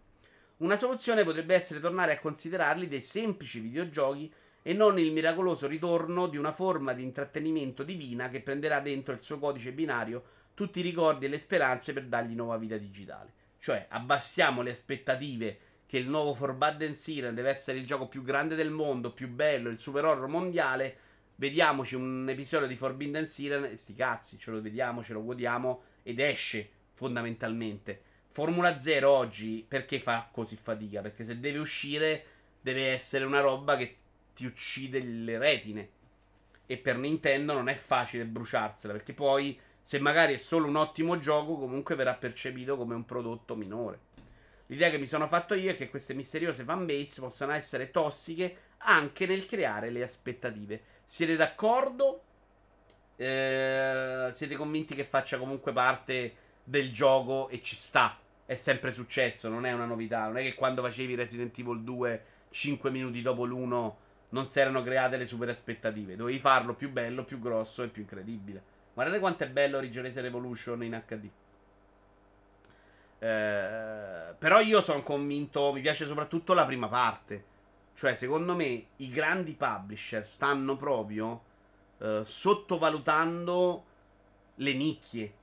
Una 0.57 0.75
soluzione 0.75 1.23
potrebbe 1.23 1.53
essere 1.53 1.79
tornare 1.79 2.13
a 2.13 2.19
considerarli 2.19 2.87
dei 2.87 3.01
semplici 3.01 3.59
videogiochi 3.59 4.33
e 4.63 4.73
non 4.73 4.97
il 4.97 5.11
miracoloso 5.11 5.67
ritorno 5.67 6.25
di 6.25 6.37
una 6.37 6.51
forma 6.51 6.93
di 6.93 7.03
intrattenimento 7.03 7.83
divina 7.83 8.27
che 8.29 8.41
prenderà 8.41 8.79
dentro 8.79 9.13
il 9.13 9.21
suo 9.21 9.37
codice 9.37 9.71
binario 9.71 10.23
tutti 10.55 10.79
i 10.79 10.81
ricordi 10.81 11.25
e 11.25 11.29
le 11.29 11.37
speranze 11.37 11.93
per 11.93 12.05
dargli 12.05 12.33
nuova 12.33 12.57
vita 12.57 12.77
digitale. 12.77 13.33
Cioè, 13.59 13.85
abbassiamo 13.89 14.63
le 14.63 14.71
aspettative 14.71 15.59
che 15.85 15.99
il 15.99 16.09
nuovo 16.09 16.33
Forbidden 16.33 16.95
Siren 16.95 17.35
deve 17.35 17.51
essere 17.51 17.77
il 17.77 17.85
gioco 17.85 18.07
più 18.07 18.23
grande 18.23 18.55
del 18.55 18.71
mondo, 18.71 19.13
più 19.13 19.29
bello, 19.29 19.69
il 19.69 19.77
super 19.77 20.05
horror 20.05 20.27
mondiale 20.27 21.05
vediamoci 21.37 21.93
un 21.93 22.27
episodio 22.29 22.67
di 22.67 22.75
Forbidden 22.75 23.27
Siren 23.27 23.65
e 23.65 23.75
sti 23.75 23.93
cazzi, 23.93 24.39
ce 24.39 24.51
lo 24.51 24.61
vediamo, 24.61 25.03
ce 25.03 25.13
lo 25.13 25.23
godiamo 25.23 25.83
ed 26.03 26.19
esce 26.19 26.69
fondamentalmente. 26.93 28.01
Formula 28.31 28.77
0 28.77 29.09
oggi 29.09 29.63
perché 29.67 29.99
fa 29.99 30.29
così 30.31 30.55
fatica? 30.55 31.01
Perché 31.01 31.23
se 31.23 31.39
deve 31.39 31.59
uscire 31.59 32.25
deve 32.59 32.91
essere 32.91 33.25
una 33.25 33.39
roba 33.39 33.77
che 33.77 33.95
ti 34.33 34.45
uccide 34.45 34.99
le 34.99 35.37
retine. 35.37 35.89
E 36.65 36.77
per 36.77 36.97
Nintendo 36.97 37.53
non 37.53 37.69
è 37.69 37.75
facile 37.75 38.25
bruciarsela, 38.25 38.93
perché 38.93 39.13
poi 39.13 39.57
se 39.79 39.99
magari 39.99 40.33
è 40.33 40.37
solo 40.37 40.67
un 40.67 40.75
ottimo 40.75 41.17
gioco 41.19 41.55
comunque 41.57 41.95
verrà 41.95 42.15
percepito 42.15 42.75
come 42.77 42.95
un 42.95 43.05
prodotto 43.05 43.55
minore. 43.55 43.99
L'idea 44.67 44.89
che 44.89 44.97
mi 44.97 45.05
sono 45.05 45.27
fatto 45.27 45.53
io 45.53 45.71
è 45.71 45.75
che 45.75 45.89
queste 45.89 46.13
misteriose 46.13 46.63
fanbase 46.63 47.21
possano 47.21 47.53
essere 47.53 47.89
tossiche 47.89 48.57
anche 48.79 49.25
nel 49.25 49.45
creare 49.45 49.89
le 49.89 50.03
aspettative. 50.03 50.81
Siete 51.09 51.37
d'accordo? 51.37 52.21
Eh, 53.15 54.27
siete 54.29 54.55
convinti 54.57 54.93
che 54.93 55.05
faccia 55.05 55.37
comunque 55.37 55.71
parte 55.71 56.35
del 56.65 56.91
gioco 56.91 57.47
e 57.47 57.61
ci 57.61 57.77
sta? 57.77 58.17
È 58.45 58.55
sempre 58.55 58.91
successo, 58.91 59.47
non 59.47 59.65
è 59.65 59.71
una 59.71 59.85
novità. 59.85 60.25
Non 60.25 60.37
è 60.37 60.43
che 60.43 60.53
quando 60.53 60.83
facevi 60.83 61.15
Resident 61.15 61.57
Evil 61.57 61.81
2 61.81 62.23
5 62.49 62.91
minuti 62.91 63.21
dopo 63.21 63.45
l'1 63.45 63.93
non 64.29 64.47
si 64.47 64.59
erano 64.59 64.83
create 64.83 65.15
le 65.15 65.25
super 65.25 65.47
aspettative. 65.47 66.17
Dovevi 66.17 66.39
farlo 66.39 66.73
più 66.73 66.91
bello, 66.91 67.23
più 67.23 67.39
grosso 67.39 67.83
e 67.83 67.87
più 67.87 68.01
incredibile. 68.01 68.61
Guardate 68.93 69.19
quanto 69.19 69.45
è 69.45 69.49
bello 69.49 69.77
Origin 69.77 70.03
Racer 70.03 70.23
Revolution 70.23 70.83
in 70.83 71.03
HD. 71.07 71.29
Eh, 73.19 74.33
però 74.37 74.59
io 74.59 74.81
sono 74.81 75.03
convinto, 75.03 75.71
mi 75.71 75.79
piace 75.79 76.05
soprattutto 76.05 76.53
la 76.53 76.65
prima 76.65 76.89
parte. 76.89 77.55
Cioè, 77.97 78.15
secondo 78.15 78.55
me, 78.55 78.85
i 78.97 79.09
grandi 79.09 79.55
publisher 79.55 80.23
stanno 80.23 80.75
proprio 80.75 81.43
uh, 81.97 82.23
sottovalutando 82.23 83.85
le 84.55 84.73
nicchie. 84.73 85.33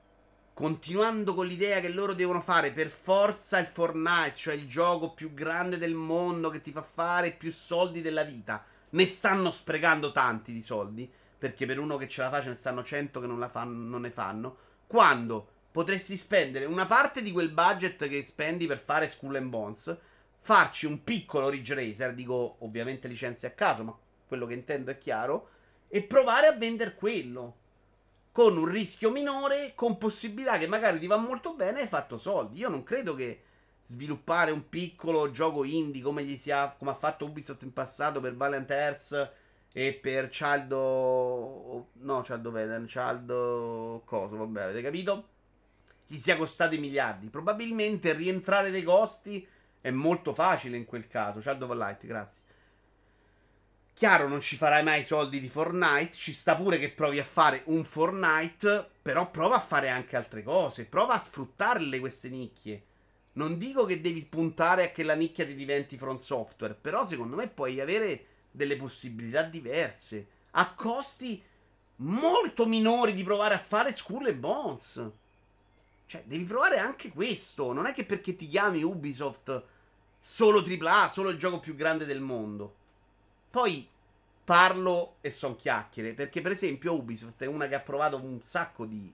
Continuando 0.53 1.33
con 1.33 1.47
l'idea 1.47 1.81
che 1.81 1.89
loro 1.89 2.13
devono 2.13 2.39
fare 2.39 2.71
per 2.71 2.87
forza 2.87 3.59
il 3.59 3.65
Fortnite, 3.65 4.35
cioè 4.35 4.53
il 4.53 4.69
gioco 4.69 5.11
più 5.11 5.33
grande 5.33 5.77
del 5.77 5.95
mondo 5.95 6.49
che 6.49 6.61
ti 6.61 6.71
fa 6.71 6.81
fare 6.81 7.31
più 7.31 7.51
soldi 7.51 8.01
della 8.01 8.23
vita. 8.23 8.63
Ne 8.91 9.05
stanno 9.05 9.51
sprecando 9.51 10.13
tanti 10.13 10.53
di 10.53 10.61
soldi 10.61 11.11
perché 11.37 11.65
per 11.65 11.77
uno 11.77 11.97
che 11.97 12.07
ce 12.07 12.21
la 12.21 12.29
fa 12.29 12.41
ce 12.41 12.49
ne 12.49 12.55
stanno 12.55 12.85
100 12.85 13.19
che 13.19 13.27
non, 13.27 13.45
fanno, 13.51 13.89
non 13.89 14.01
ne 14.01 14.11
fanno, 14.11 14.57
quando 14.87 15.47
potresti 15.71 16.15
spendere 16.15 16.63
una 16.63 16.85
parte 16.85 17.21
di 17.21 17.33
quel 17.33 17.49
budget 17.49 18.07
che 18.07 18.23
spendi 18.23 18.65
per 18.65 18.79
fare 18.79 19.09
Skull 19.09 19.35
and 19.35 19.49
Bones, 19.49 19.97
farci 20.45 20.85
un 20.85 21.03
piccolo 21.03 21.49
Ridge 21.49 21.73
Racer, 21.73 22.13
dico 22.13 22.57
ovviamente 22.59 23.07
licenze 23.07 23.47
a 23.47 23.51
caso, 23.51 23.83
ma 23.83 23.97
quello 24.27 24.45
che 24.45 24.53
intendo 24.53 24.91
è 24.91 24.97
chiaro, 24.99 25.49
e 25.87 26.03
provare 26.03 26.45
a 26.45 26.51
vendere 26.51 26.93
quello 26.93 27.55
con 28.31 28.55
un 28.55 28.65
rischio 28.65 29.09
minore, 29.09 29.71
con 29.73 29.97
possibilità 29.97 30.59
che 30.59 30.67
magari 30.67 30.99
ti 30.99 31.07
va 31.07 31.17
molto 31.17 31.55
bene 31.55 31.79
e 31.79 31.81
hai 31.81 31.87
fatto 31.87 32.19
soldi. 32.19 32.59
Io 32.59 32.69
non 32.69 32.83
credo 32.83 33.15
che 33.15 33.41
sviluppare 33.85 34.51
un 34.51 34.69
piccolo 34.69 35.31
gioco 35.31 35.63
indie 35.63 36.03
come, 36.03 36.23
gli 36.23 36.37
sia, 36.37 36.75
come 36.77 36.91
ha 36.91 36.95
fatto 36.95 37.25
Ubisoft 37.25 37.63
in 37.63 37.73
passato 37.73 38.19
per 38.19 38.35
Valiant 38.35 38.69
Earth 38.69 39.33
e 39.73 39.93
per 39.99 40.29
Cialdo... 40.29 41.87
No, 41.93 42.23
Cialdo 42.23 42.51
Veden, 42.51 42.87
Cialdo... 42.87 44.03
Coso, 44.05 44.37
vabbè, 44.37 44.61
avete 44.61 44.83
capito? 44.83 45.27
Gli 46.05 46.17
sia 46.17 46.37
costato 46.37 46.75
i 46.75 46.79
miliardi. 46.79 47.29
Probabilmente 47.29 48.13
rientrare 48.13 48.69
dei 48.69 48.83
costi 48.83 49.53
è 49.85 49.91
molto 49.91 50.33
facile 50.33 50.77
in 50.77 50.85
quel 50.85 51.07
caso. 51.07 51.43
Cialdo 51.43 51.71
Light, 51.71 52.07
grazie. 52.07 52.41
Chiaro, 53.93 54.27
non 54.27 54.41
ci 54.41 54.55
farai 54.55 54.81
mai 54.83 55.05
soldi 55.05 55.39
di 55.39 55.47
Fortnite. 55.47 56.11
Ci 56.11 56.33
sta 56.33 56.55
pure 56.55 56.79
che 56.79 56.89
provi 56.89 57.19
a 57.19 57.23
fare 57.23 57.61
un 57.65 57.83
Fortnite. 57.85 58.89
Però 59.03 59.29
prova 59.29 59.57
a 59.57 59.59
fare 59.59 59.89
anche 59.89 60.15
altre 60.15 60.41
cose. 60.41 60.85
Prova 60.85 61.13
a 61.13 61.19
sfruttarle 61.19 61.99
queste 61.99 62.29
nicchie. 62.29 62.83
Non 63.33 63.59
dico 63.59 63.85
che 63.85 64.01
devi 64.01 64.25
puntare 64.25 64.85
a 64.85 64.91
che 64.91 65.03
la 65.03 65.13
nicchia 65.13 65.45
ti 65.45 65.53
diventi 65.53 65.99
front 65.99 66.19
software. 66.19 66.73
Però 66.73 67.05
secondo 67.05 67.35
me 67.35 67.47
puoi 67.47 67.79
avere 67.79 68.25
delle 68.49 68.77
possibilità 68.77 69.43
diverse. 69.43 70.27
A 70.51 70.73
costi 70.73 71.39
molto 71.97 72.65
minori 72.65 73.13
di 73.13 73.23
provare 73.23 73.53
a 73.53 73.59
fare 73.59 73.93
Skull 73.93 74.25
e 74.25 74.33
Bones. 74.33 75.11
Cioè, 76.07 76.23
devi 76.25 76.43
provare 76.43 76.79
anche 76.79 77.09
questo. 77.09 77.71
Non 77.71 77.85
è 77.85 77.93
che 77.93 78.03
perché 78.03 78.35
ti 78.35 78.47
chiami 78.47 78.81
Ubisoft 78.81 79.73
solo 80.25 80.65
AAA, 80.65 81.07
solo 81.07 81.29
il 81.29 81.37
gioco 81.37 81.59
più 81.59 81.75
grande 81.75 82.03
del 82.03 82.19
mondo. 82.19 82.73
Poi 83.51 83.87
parlo 84.43 85.17
e 85.21 85.29
son 85.29 85.55
chiacchiere. 85.55 86.13
Perché, 86.13 86.41
per 86.41 86.51
esempio, 86.51 86.95
Ubisoft 86.95 87.43
è 87.43 87.45
una 87.45 87.67
che 87.67 87.75
ha 87.75 87.79
provato 87.79 88.17
un 88.17 88.41
sacco 88.41 88.85
di, 88.85 89.13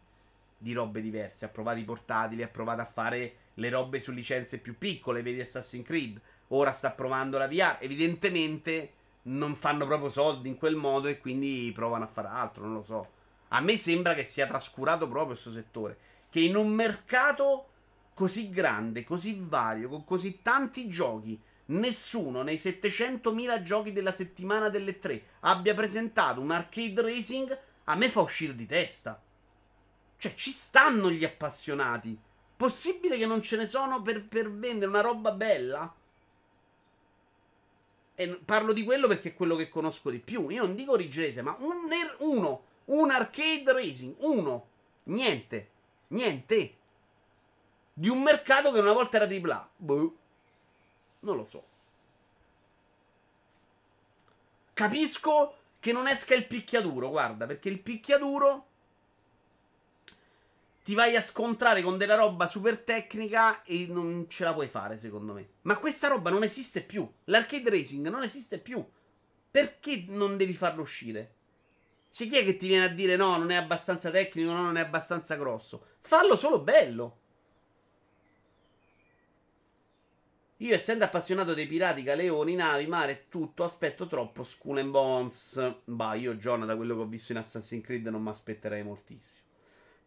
di 0.57 0.71
robe 0.71 1.01
diverse. 1.01 1.43
Ha 1.43 1.49
provato 1.49 1.79
i 1.79 1.83
portatili, 1.83 2.43
ha 2.43 2.47
provato 2.47 2.79
a 2.79 2.85
fare 2.85 3.35
le 3.55 3.69
robe 3.69 3.99
su 3.99 4.13
licenze 4.13 4.59
più 4.59 4.77
piccole. 4.77 5.21
Vedi 5.21 5.41
Assassin's 5.41 5.85
Creed. 5.85 6.19
Ora 6.47 6.71
sta 6.71 6.91
provando 6.91 7.37
la 7.37 7.49
VR. 7.49 7.75
Evidentemente 7.81 8.93
non 9.23 9.55
fanno 9.55 9.85
proprio 9.85 10.09
soldi 10.09 10.47
in 10.47 10.55
quel 10.55 10.75
modo 10.75 11.09
e 11.09 11.19
quindi 11.19 11.69
provano 11.75 12.05
a 12.05 12.07
fare 12.07 12.29
altro. 12.29 12.63
Non 12.63 12.75
lo 12.75 12.81
so. 12.81 13.09
A 13.49 13.59
me 13.59 13.75
sembra 13.75 14.15
che 14.15 14.23
sia 14.23 14.47
trascurato 14.47 15.09
proprio 15.09 15.33
questo 15.33 15.51
settore. 15.51 15.97
Che 16.29 16.39
in 16.39 16.55
un 16.55 16.69
mercato 16.69 17.70
così 18.21 18.51
grande, 18.51 19.03
così 19.03 19.35
vario, 19.39 19.89
con 19.89 20.05
così 20.05 20.43
tanti 20.43 20.87
giochi 20.87 21.41
nessuno 21.65 22.43
nei 22.43 22.57
700.000 22.57 23.63
giochi 23.63 23.91
della 23.91 24.11
settimana 24.11 24.69
delle 24.69 24.99
tre 24.99 25.23
abbia 25.39 25.73
presentato 25.73 26.39
un 26.39 26.51
arcade 26.51 27.01
racing, 27.01 27.59
a 27.85 27.95
me 27.95 28.09
fa 28.09 28.21
uscire 28.21 28.55
di 28.55 28.67
testa. 28.67 29.19
Cioè, 30.17 30.35
ci 30.35 30.51
stanno 30.51 31.09
gli 31.09 31.25
appassionati. 31.25 32.15
Possibile 32.55 33.17
che 33.17 33.25
non 33.25 33.41
ce 33.41 33.57
ne 33.57 33.65
sono 33.65 34.03
per, 34.03 34.23
per 34.27 34.51
vendere 34.51 34.91
una 34.91 35.01
roba 35.01 35.31
bella? 35.31 35.91
E 38.13 38.39
parlo 38.45 38.71
di 38.71 38.83
quello 38.83 39.07
perché 39.07 39.29
è 39.29 39.33
quello 39.33 39.55
che 39.55 39.67
conosco 39.67 40.11
di 40.11 40.19
più. 40.19 40.47
Io 40.49 40.63
non 40.63 40.75
dico 40.75 40.91
originese, 40.91 41.41
ma 41.41 41.57
un, 41.57 41.89
uno. 42.19 42.65
Un 42.85 43.09
arcade 43.09 43.73
racing. 43.73 44.13
Uno. 44.19 44.67
Niente. 45.05 45.69
Niente. 46.09 46.75
Di 48.01 48.09
un 48.09 48.23
mercato 48.23 48.71
che 48.71 48.79
una 48.79 48.93
volta 48.93 49.17
era 49.17 49.27
AAA. 49.27 49.69
Boh. 49.75 50.15
Non 51.19 51.35
lo 51.35 51.43
so. 51.45 51.63
Capisco 54.73 55.55
che 55.79 55.91
non 55.91 56.07
esca 56.07 56.33
il 56.33 56.47
picchiaduro, 56.47 57.09
guarda, 57.09 57.45
perché 57.45 57.69
il 57.69 57.79
picchiaduro 57.79 58.65
ti 60.83 60.95
vai 60.95 61.15
a 61.15 61.21
scontrare 61.21 61.83
con 61.83 61.99
della 61.99 62.15
roba 62.15 62.47
super 62.47 62.79
tecnica 62.79 63.61
e 63.61 63.85
non 63.87 64.25
ce 64.27 64.45
la 64.45 64.53
puoi 64.55 64.67
fare, 64.67 64.97
secondo 64.97 65.33
me. 65.33 65.49
Ma 65.61 65.77
questa 65.77 66.07
roba 66.07 66.31
non 66.31 66.41
esiste 66.41 66.81
più. 66.81 67.07
L'arcade 67.25 67.69
racing 67.69 68.07
non 68.07 68.23
esiste 68.23 68.57
più. 68.57 68.83
Perché 69.51 70.05
non 70.07 70.37
devi 70.37 70.53
farlo 70.53 70.81
uscire? 70.81 71.35
C'è 72.11 72.27
chi 72.27 72.37
è 72.37 72.43
che 72.43 72.57
ti 72.57 72.65
viene 72.65 72.85
a 72.85 72.89
dire 72.95 73.15
no, 73.15 73.37
non 73.37 73.51
è 73.51 73.55
abbastanza 73.57 74.09
tecnico, 74.09 74.49
no, 74.49 74.63
non 74.63 74.77
è 74.77 74.81
abbastanza 74.81 75.35
grosso. 75.35 75.85
Fallo 76.01 76.35
solo 76.35 76.61
bello. 76.61 77.19
Io, 80.61 80.75
essendo 80.75 81.03
appassionato 81.03 81.55
dei 81.55 81.65
pirati, 81.65 82.03
galeoni, 82.03 82.53
navi, 82.53 82.85
mare 82.85 83.25
tutto, 83.29 83.63
aspetto 83.63 84.05
troppo 84.05 84.43
Skull 84.43 84.77
and 84.77 84.91
Bones. 84.91 85.77
Bah, 85.85 86.13
io, 86.13 86.35
John, 86.35 86.67
da 86.67 86.75
quello 86.75 86.93
che 86.93 87.01
ho 87.01 87.07
visto 87.07 87.31
in 87.31 87.39
Assassin's 87.39 87.83
Creed, 87.83 88.05
non 88.05 88.21
mi 88.21 88.29
aspetterei 88.29 88.83
moltissimo. 88.83 89.47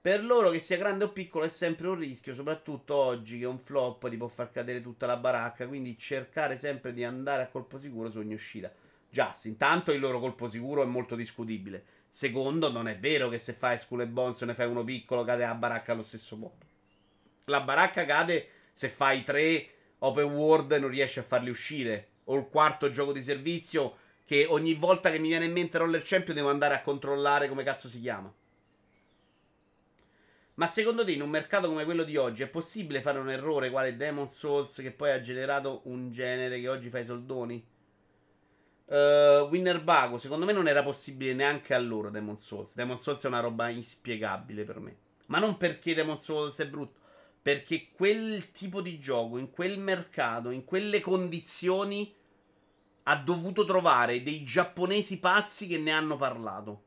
Per 0.00 0.24
loro, 0.24 0.50
che 0.50 0.60
sia 0.60 0.76
grande 0.76 1.02
o 1.02 1.08
piccolo, 1.08 1.44
è 1.44 1.48
sempre 1.48 1.88
un 1.88 1.96
rischio, 1.96 2.34
soprattutto 2.34 2.94
oggi 2.94 3.40
che 3.40 3.46
un 3.46 3.58
flop 3.58 4.08
ti 4.08 4.16
può 4.16 4.28
far 4.28 4.52
cadere 4.52 4.80
tutta 4.80 5.06
la 5.06 5.16
baracca. 5.16 5.66
Quindi 5.66 5.98
cercare 5.98 6.56
sempre 6.56 6.92
di 6.92 7.02
andare 7.02 7.42
a 7.42 7.48
colpo 7.48 7.76
sicuro 7.76 8.08
su 8.08 8.18
ogni 8.18 8.34
uscita. 8.34 8.72
Già, 9.10 9.36
intanto 9.42 9.90
il 9.90 9.98
loro 9.98 10.20
colpo 10.20 10.46
sicuro 10.46 10.84
è 10.84 10.86
molto 10.86 11.16
discutibile. 11.16 11.84
Secondo, 12.08 12.70
non 12.70 12.86
è 12.86 12.96
vero 12.96 13.28
che 13.28 13.38
se 13.38 13.54
fai 13.54 13.76
Skull 13.76 14.02
and 14.02 14.12
Bones 14.12 14.40
ne 14.42 14.54
fai 14.54 14.68
uno 14.68 14.84
piccolo, 14.84 15.24
cade 15.24 15.44
la 15.44 15.54
baracca 15.54 15.90
allo 15.90 16.04
stesso 16.04 16.36
modo. 16.36 16.64
La 17.46 17.60
baracca 17.60 18.04
cade 18.04 18.48
se 18.70 18.88
fai 18.88 19.24
tre 19.24 19.73
open 20.04 20.32
world 20.32 20.72
non 20.72 20.90
riesci 20.90 21.18
a 21.18 21.22
farli 21.22 21.50
uscire. 21.50 22.08
O 22.24 22.36
il 22.36 22.48
quarto 22.48 22.90
gioco 22.90 23.12
di 23.12 23.22
servizio 23.22 23.96
che 24.24 24.46
ogni 24.48 24.74
volta 24.74 25.10
che 25.10 25.18
mi 25.18 25.28
viene 25.28 25.44
in 25.44 25.52
mente 25.52 25.78
Roller 25.78 26.02
Champion 26.02 26.36
devo 26.36 26.50
andare 26.50 26.74
a 26.74 26.82
controllare 26.82 27.48
come 27.48 27.62
cazzo 27.62 27.88
si 27.88 28.00
chiama. 28.00 28.32
Ma 30.54 30.66
secondo 30.68 31.04
te 31.04 31.12
in 31.12 31.22
un 31.22 31.30
mercato 31.30 31.66
come 31.66 31.84
quello 31.84 32.04
di 32.04 32.16
oggi 32.16 32.42
è 32.42 32.48
possibile 32.48 33.00
fare 33.02 33.18
un 33.18 33.28
errore 33.28 33.70
quale 33.70 33.96
Demon 33.96 34.30
Souls 34.30 34.76
che 34.76 34.92
poi 34.92 35.10
ha 35.10 35.20
generato 35.20 35.80
un 35.84 36.12
genere 36.12 36.60
che 36.60 36.68
oggi 36.68 36.90
fa 36.90 37.00
i 37.00 37.04
soldoni? 37.04 37.72
Uh, 38.86 39.48
Winner 39.50 39.82
Bago, 39.82 40.18
secondo 40.18 40.44
me 40.44 40.52
non 40.52 40.68
era 40.68 40.82
possibile 40.82 41.32
neanche 41.32 41.74
a 41.74 41.78
loro 41.78 42.08
Demon 42.08 42.38
Souls. 42.38 42.74
Demon 42.74 43.00
Souls 43.00 43.24
è 43.24 43.26
una 43.26 43.40
roba 43.40 43.68
inspiegabile 43.68 44.64
per 44.64 44.78
me. 44.78 44.96
Ma 45.26 45.38
non 45.38 45.56
perché 45.56 45.94
Demon 45.94 46.20
Souls 46.20 46.56
è 46.58 46.68
brutto, 46.68 47.00
perché 47.44 47.88
quel 47.92 48.52
tipo 48.52 48.80
di 48.80 48.98
gioco, 48.98 49.36
in 49.36 49.50
quel 49.50 49.78
mercato, 49.78 50.48
in 50.48 50.64
quelle 50.64 51.02
condizioni, 51.02 52.10
ha 53.02 53.16
dovuto 53.18 53.66
trovare 53.66 54.22
dei 54.22 54.44
giapponesi 54.44 55.20
pazzi 55.20 55.66
che 55.66 55.76
ne 55.76 55.90
hanno 55.90 56.16
parlato. 56.16 56.82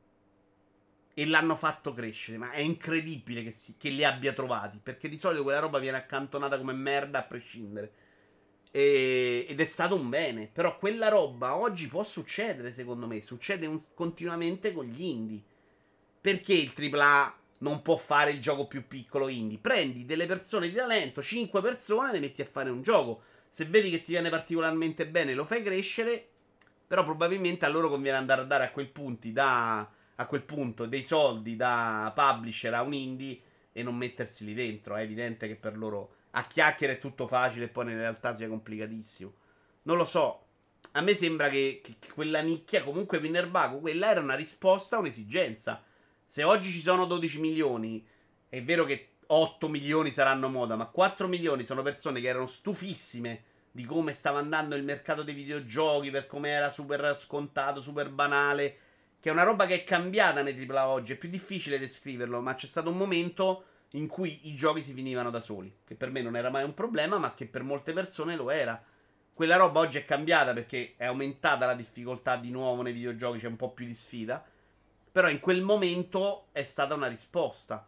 E 1.14 1.28
l'hanno 1.28 1.56
fatto 1.56 1.94
crescere. 1.94 2.40
Ma 2.40 2.50
è 2.54 2.62
incredibile 2.62 3.44
che, 3.44 3.52
si, 3.52 3.76
che 3.78 3.90
li 3.90 4.04
abbia 4.04 4.34
trovati. 4.34 4.80
Perché 4.82 5.08
di 5.08 5.18
solito 5.20 5.44
quella 5.44 5.60
roba 5.60 5.78
viene 5.78 5.98
accantonata 5.98 6.58
come 6.58 6.74
merda 6.74 7.20
a 7.20 7.24
prescindere. 7.24 7.92
E, 8.72 9.46
ed 9.48 9.60
è 9.60 9.66
stato 9.66 9.94
un 9.94 10.10
bene. 10.10 10.50
Però 10.52 10.76
quella 10.80 11.08
roba 11.08 11.56
oggi 11.56 11.88
può 11.88 12.02
succedere, 12.02 12.72
secondo 12.72 13.06
me. 13.06 13.22
Succede 13.22 13.68
un, 13.68 13.80
continuamente 13.94 14.74
con 14.74 14.86
gli 14.86 15.04
indie. 15.04 15.44
Perché 16.20 16.54
il 16.54 16.74
AAA 16.76 17.46
non 17.60 17.82
può 17.82 17.96
fare 17.98 18.32
il 18.32 18.42
gioco 18.42 18.68
più 18.68 18.88
piccolo 18.88 19.28
indie. 19.28 19.58
Prendi 19.58 20.06
delle 20.06 20.26
persone 20.26 20.70
di 20.70 20.76
talento, 20.76 21.22
5 21.22 21.62
persone, 21.62 22.12
le 22.12 22.20
metti 22.20 22.42
a 22.42 22.46
fare 22.46 22.70
un 22.70 22.82
gioco. 22.82 23.22
Se 23.50 23.66
vedi 23.66 23.90
che 23.90 24.02
ti 24.02 24.12
viene 24.12 24.30
particolarmente 24.30 25.08
bene, 25.08 25.34
lo 25.34 25.46
fai 25.46 25.64
crescere. 25.64 26.28
Però 26.88 27.04
probabilmente 27.04 27.66
a 27.66 27.70
loro 27.70 27.90
conviene 27.90 28.18
andare 28.18 28.42
a 28.42 28.46
dare 28.46 28.66
a 28.66 28.72
quel, 28.72 28.92
da, 29.32 29.90
a 30.16 30.26
quel 30.26 30.44
punto 30.44 30.86
dei 30.86 31.04
soldi 31.04 31.56
da 31.56 32.12
publisher 32.16 32.74
a 32.74 32.82
un 32.82 32.94
indie 32.94 33.42
e 33.74 33.84
non 33.84 33.96
mettersi 33.96 34.46
lì 34.46 34.54
dentro. 34.54 34.96
È 34.96 35.02
evidente 35.02 35.48
che 35.48 35.56
per 35.56 35.78
loro 35.78 36.14
a 36.32 36.46
chiacchiere 36.46 36.94
è 36.94 37.00
tutto 37.00 37.28
facile 37.28 37.66
e 37.66 37.70
poi 37.70 37.92
in 37.92 37.98
realtà 37.98 38.36
sia 38.36 38.48
complicatissimo. 38.48 39.34
Non 39.84 39.98
lo 39.98 40.06
so. 40.06 40.44
A 40.92 41.02
me 41.02 41.14
sembra 41.16 41.50
che, 41.50 41.82
che 41.84 41.96
quella 42.14 42.40
nicchia, 42.40 42.84
comunque 42.84 43.18
Winnerbago, 43.18 43.80
quella 43.80 44.10
era 44.10 44.22
una 44.22 44.36
risposta 44.36 44.96
a 44.96 45.00
un'esigenza 45.00 45.84
se 46.30 46.44
oggi 46.44 46.72
ci 46.72 46.82
sono 46.82 47.06
12 47.06 47.40
milioni, 47.40 48.06
è 48.50 48.62
vero 48.62 48.84
che 48.84 49.12
8 49.28 49.70
milioni 49.70 50.12
saranno 50.12 50.50
moda, 50.50 50.76
ma 50.76 50.86
4 50.86 51.26
milioni 51.26 51.64
sono 51.64 51.82
persone 51.82 52.20
che 52.20 52.28
erano 52.28 52.48
stufissime 52.48 53.44
di 53.72 53.86
come 53.86 54.12
stava 54.12 54.40
andando 54.40 54.76
il 54.76 54.84
mercato 54.84 55.24
dei 55.24 55.34
videogiochi, 55.34 56.12
per 56.12 56.28
come 56.28 56.50
era 56.50 56.70
super 56.70 57.16
scontato, 57.16 57.80
super 57.80 58.10
banale, 58.10 58.78
che 59.22 59.30
è 59.30 59.32
una 59.32 59.44
roba 59.44 59.66
che 59.66 59.76
è 59.76 59.84
cambiata 59.86 60.42
nei 60.42 60.68
AAA 60.68 60.88
oggi, 60.90 61.14
è 61.14 61.18
più 61.18 61.30
difficile 61.30 61.80
descriverlo, 61.80 62.42
ma 62.42 62.56
c'è 62.56 62.68
stato 62.68 62.90
un 62.90 62.98
momento 62.98 63.64
in 63.92 64.08
cui 64.08 64.50
i 64.50 64.56
giochi 64.56 64.84
si 64.84 64.94
finivano 64.94 65.30
da 65.30 65.40
soli, 65.40 65.74
che 65.86 65.96
per 65.96 66.12
me 66.12 66.22
non 66.22 66.36
era 66.36 66.50
mai 66.50 66.66
un 66.66 66.74
problema, 66.74 67.18
ma 67.18 67.34
che 67.34 67.46
per 67.46 67.64
molte 67.64 67.94
persone 67.94 68.36
lo 68.36 68.52
era. 68.52 68.84
Quella 69.34 69.56
roba 69.56 69.80
oggi 69.80 69.98
è 69.98 70.04
cambiata 70.04 70.52
perché 70.52 70.96
è 70.98 71.06
aumentata 71.06 71.66
la 71.66 71.74
difficoltà 71.74 72.36
di 72.36 72.50
nuovo 72.50 72.82
nei 72.82 72.92
videogiochi, 72.92 73.40
c'è 73.40 73.48
un 73.48 73.56
po' 73.56 73.72
più 73.72 73.86
di 73.86 73.94
sfida. 73.94 74.44
Però 75.18 75.30
in 75.30 75.40
quel 75.40 75.64
momento 75.64 76.50
è 76.52 76.64
stata 76.64 76.94
una 76.94 77.08
risposta. 77.08 77.84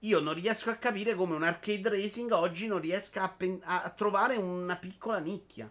Io 0.00 0.18
non 0.18 0.34
riesco 0.34 0.70
a 0.70 0.74
capire 0.74 1.14
come 1.14 1.36
un 1.36 1.44
arcade 1.44 1.88
racing 1.88 2.32
oggi 2.32 2.66
non 2.66 2.80
riesca 2.80 3.22
a, 3.22 3.28
pen- 3.28 3.60
a 3.62 3.88
trovare 3.90 4.34
una 4.34 4.74
piccola 4.74 5.20
nicchia. 5.20 5.70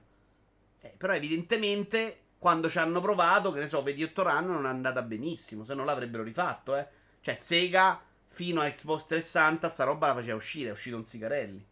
Eh, 0.79 0.93
però 0.97 1.13
evidentemente 1.13 2.27
quando 2.37 2.69
ci 2.69 2.77
hanno 2.77 3.01
provato, 3.01 3.51
che 3.51 3.59
ne 3.59 3.67
so, 3.67 3.83
vedi 3.83 4.03
8 4.03 4.23
Run 4.23 4.45
non 4.45 4.65
è 4.65 4.69
andata 4.69 5.01
benissimo, 5.01 5.65
se 5.65 5.73
no 5.73 5.83
l'avrebbero 5.83 6.23
rifatto, 6.23 6.77
eh. 6.77 6.87
Cioè 7.19 7.35
Sega 7.35 8.01
fino 8.29 8.61
a 8.61 8.69
Xbox 8.69 9.05
360 9.07 9.67
sta 9.67 9.83
roba 9.83 10.07
la 10.07 10.13
faceva 10.13 10.37
uscire, 10.37 10.69
è 10.69 10.71
uscito 10.71 10.95
un 10.95 11.03
sigarelli. 11.03 11.67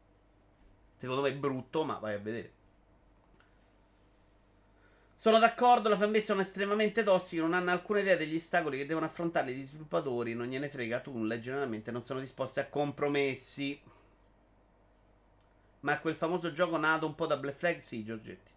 Secondo 0.98 1.22
me 1.22 1.30
è 1.30 1.34
brutto, 1.34 1.86
ma 1.86 1.98
vai 2.00 2.16
a 2.16 2.20
vedere. 2.20 2.52
Sono 5.20 5.40
d'accordo, 5.40 5.90
la 5.90 5.98
fanbase 5.98 6.26
sono 6.26 6.42
estremamente 6.42 7.02
tossici, 7.02 7.38
non 7.38 7.56
hanno 7.56 7.72
alcuna 7.72 8.02
idea 8.02 8.16
degli 8.16 8.36
ostacoli 8.36 8.78
che 8.78 8.86
devono 8.86 9.08
affrontare 9.08 9.52
gli 9.52 9.64
sviluppatori, 9.64 10.36
non 10.36 10.46
gliene 10.46 10.70
frega 10.70 11.02
nulla 11.06 11.34
e 11.34 11.40
generalmente 11.40 11.90
non 11.90 12.04
sono 12.04 12.20
disposti 12.20 12.60
a 12.60 12.68
compromessi. 12.68 13.82
Ma 15.80 16.00
quel 16.00 16.14
famoso 16.14 16.54
gioco 16.54 16.78
nato 16.78 17.08
un 17.08 17.16
po' 17.16 17.26
da 17.26 17.36
Black 17.36 17.58
Flag, 17.58 17.78
sì, 17.80 18.04
Giorgetti. 18.04 18.52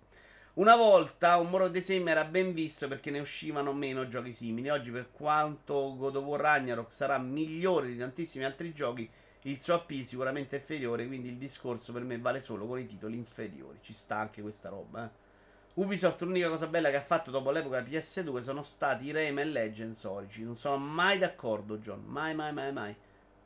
Una 0.55 0.77
volta 0.77 1.39
un 1.39 1.49
Moro 1.49 1.71
the 1.71 1.81
Same 1.81 2.11
era 2.11 2.25
ben 2.25 2.53
visto 2.53 2.89
perché 2.89 3.11
ne 3.11 3.21
uscivano 3.21 3.73
meno 3.73 4.07
giochi 4.07 4.33
simili. 4.33 4.69
Oggi, 4.69 4.91
per 4.91 5.11
quanto 5.13 5.97
God 5.97 6.17
of 6.17 6.25
War 6.25 6.41
Ragnarok 6.43 6.93
sarà 6.93 7.17
migliore 7.17 7.87
di 7.87 7.97
tantissimi 7.97 8.45
altri 8.45 8.75
giochi, 8.75 9.09
il 9.45 9.63
suo 9.63 9.77
appeal 9.77 10.05
sicuramente 10.05 10.57
è 10.57 10.59
inferiore. 10.59 11.07
Quindi 11.07 11.29
il 11.29 11.37
discorso 11.37 11.95
per 11.95 12.03
me 12.03 12.19
vale 12.19 12.43
solo 12.43 12.67
con 12.67 12.79
i 12.79 12.87
titoli 12.87 13.17
inferiori. 13.17 13.79
Ci 13.81 13.95
sta 13.95 14.17
anche 14.17 14.43
questa 14.43 14.69
roba, 14.69 15.07
eh. 15.07 15.29
Ubisoft 15.75 16.21
l'unica 16.23 16.49
cosa 16.49 16.67
bella 16.67 16.91
che 16.91 16.97
ha 16.97 17.03
fatto 17.03 17.31
dopo 17.31 17.53
l'epoca 17.53 17.81
PS2 17.81 18.41
sono 18.41 18.63
stati 18.63 19.05
i 19.07 19.13
Rayman 19.13 19.51
Legends 19.51 20.03
Origin. 20.05 20.47
Non 20.47 20.57
sono 20.57 20.79
mai 20.79 21.19
d'accordo, 21.19 21.79
John. 21.79 22.03
Mai, 22.07 22.35
mai, 22.35 22.53
mai, 22.53 22.73
mai. 22.73 22.95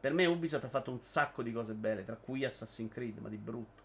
Per 0.01 0.12
me 0.12 0.25
Ubisoft 0.27 0.64
ha 0.64 0.68
fatto 0.68 0.91
un 0.91 1.01
sacco 1.01 1.43
di 1.43 1.53
cose 1.53 1.75
belle, 1.75 2.05
tra 2.05 2.16
cui 2.16 2.45
Assassin's 2.45 2.93
Creed, 2.93 3.18
ma 3.18 3.29
di 3.29 3.37
brutto. 3.37 3.83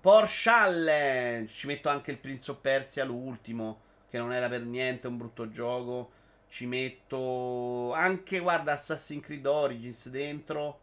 Porsche. 0.00 1.46
Ci 1.48 1.66
metto 1.66 1.88
anche 1.88 2.12
il 2.12 2.18
Prince 2.18 2.50
of 2.52 2.58
Persia, 2.60 3.04
l'ultimo, 3.04 3.80
che 4.08 4.18
non 4.18 4.32
era 4.32 4.48
per 4.48 4.62
niente 4.62 5.08
un 5.08 5.16
brutto 5.16 5.48
gioco. 5.50 6.12
Ci 6.48 6.64
metto 6.66 7.92
anche, 7.92 8.38
guarda, 8.38 8.72
Assassin's 8.72 9.24
Creed 9.24 9.46
Origins 9.46 10.08
dentro. 10.08 10.80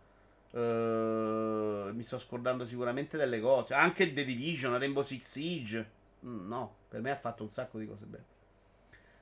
Uh, 0.51 1.91
mi 1.91 2.01
sto 2.03 2.17
scordando 2.17 2.65
sicuramente 2.65 3.17
delle 3.17 3.39
cose. 3.39 3.73
Anche 3.73 4.13
The 4.13 4.25
Division, 4.25 4.77
Rainbow 4.77 5.03
Six 5.03 5.21
Siege. 5.21 5.94
Mm, 6.27 6.47
no, 6.47 6.75
per 6.87 7.01
me 7.01 7.11
ha 7.11 7.15
fatto 7.15 7.43
un 7.43 7.49
sacco 7.49 7.77
di 7.77 7.87
cose 7.87 8.05
belle. 8.05 8.33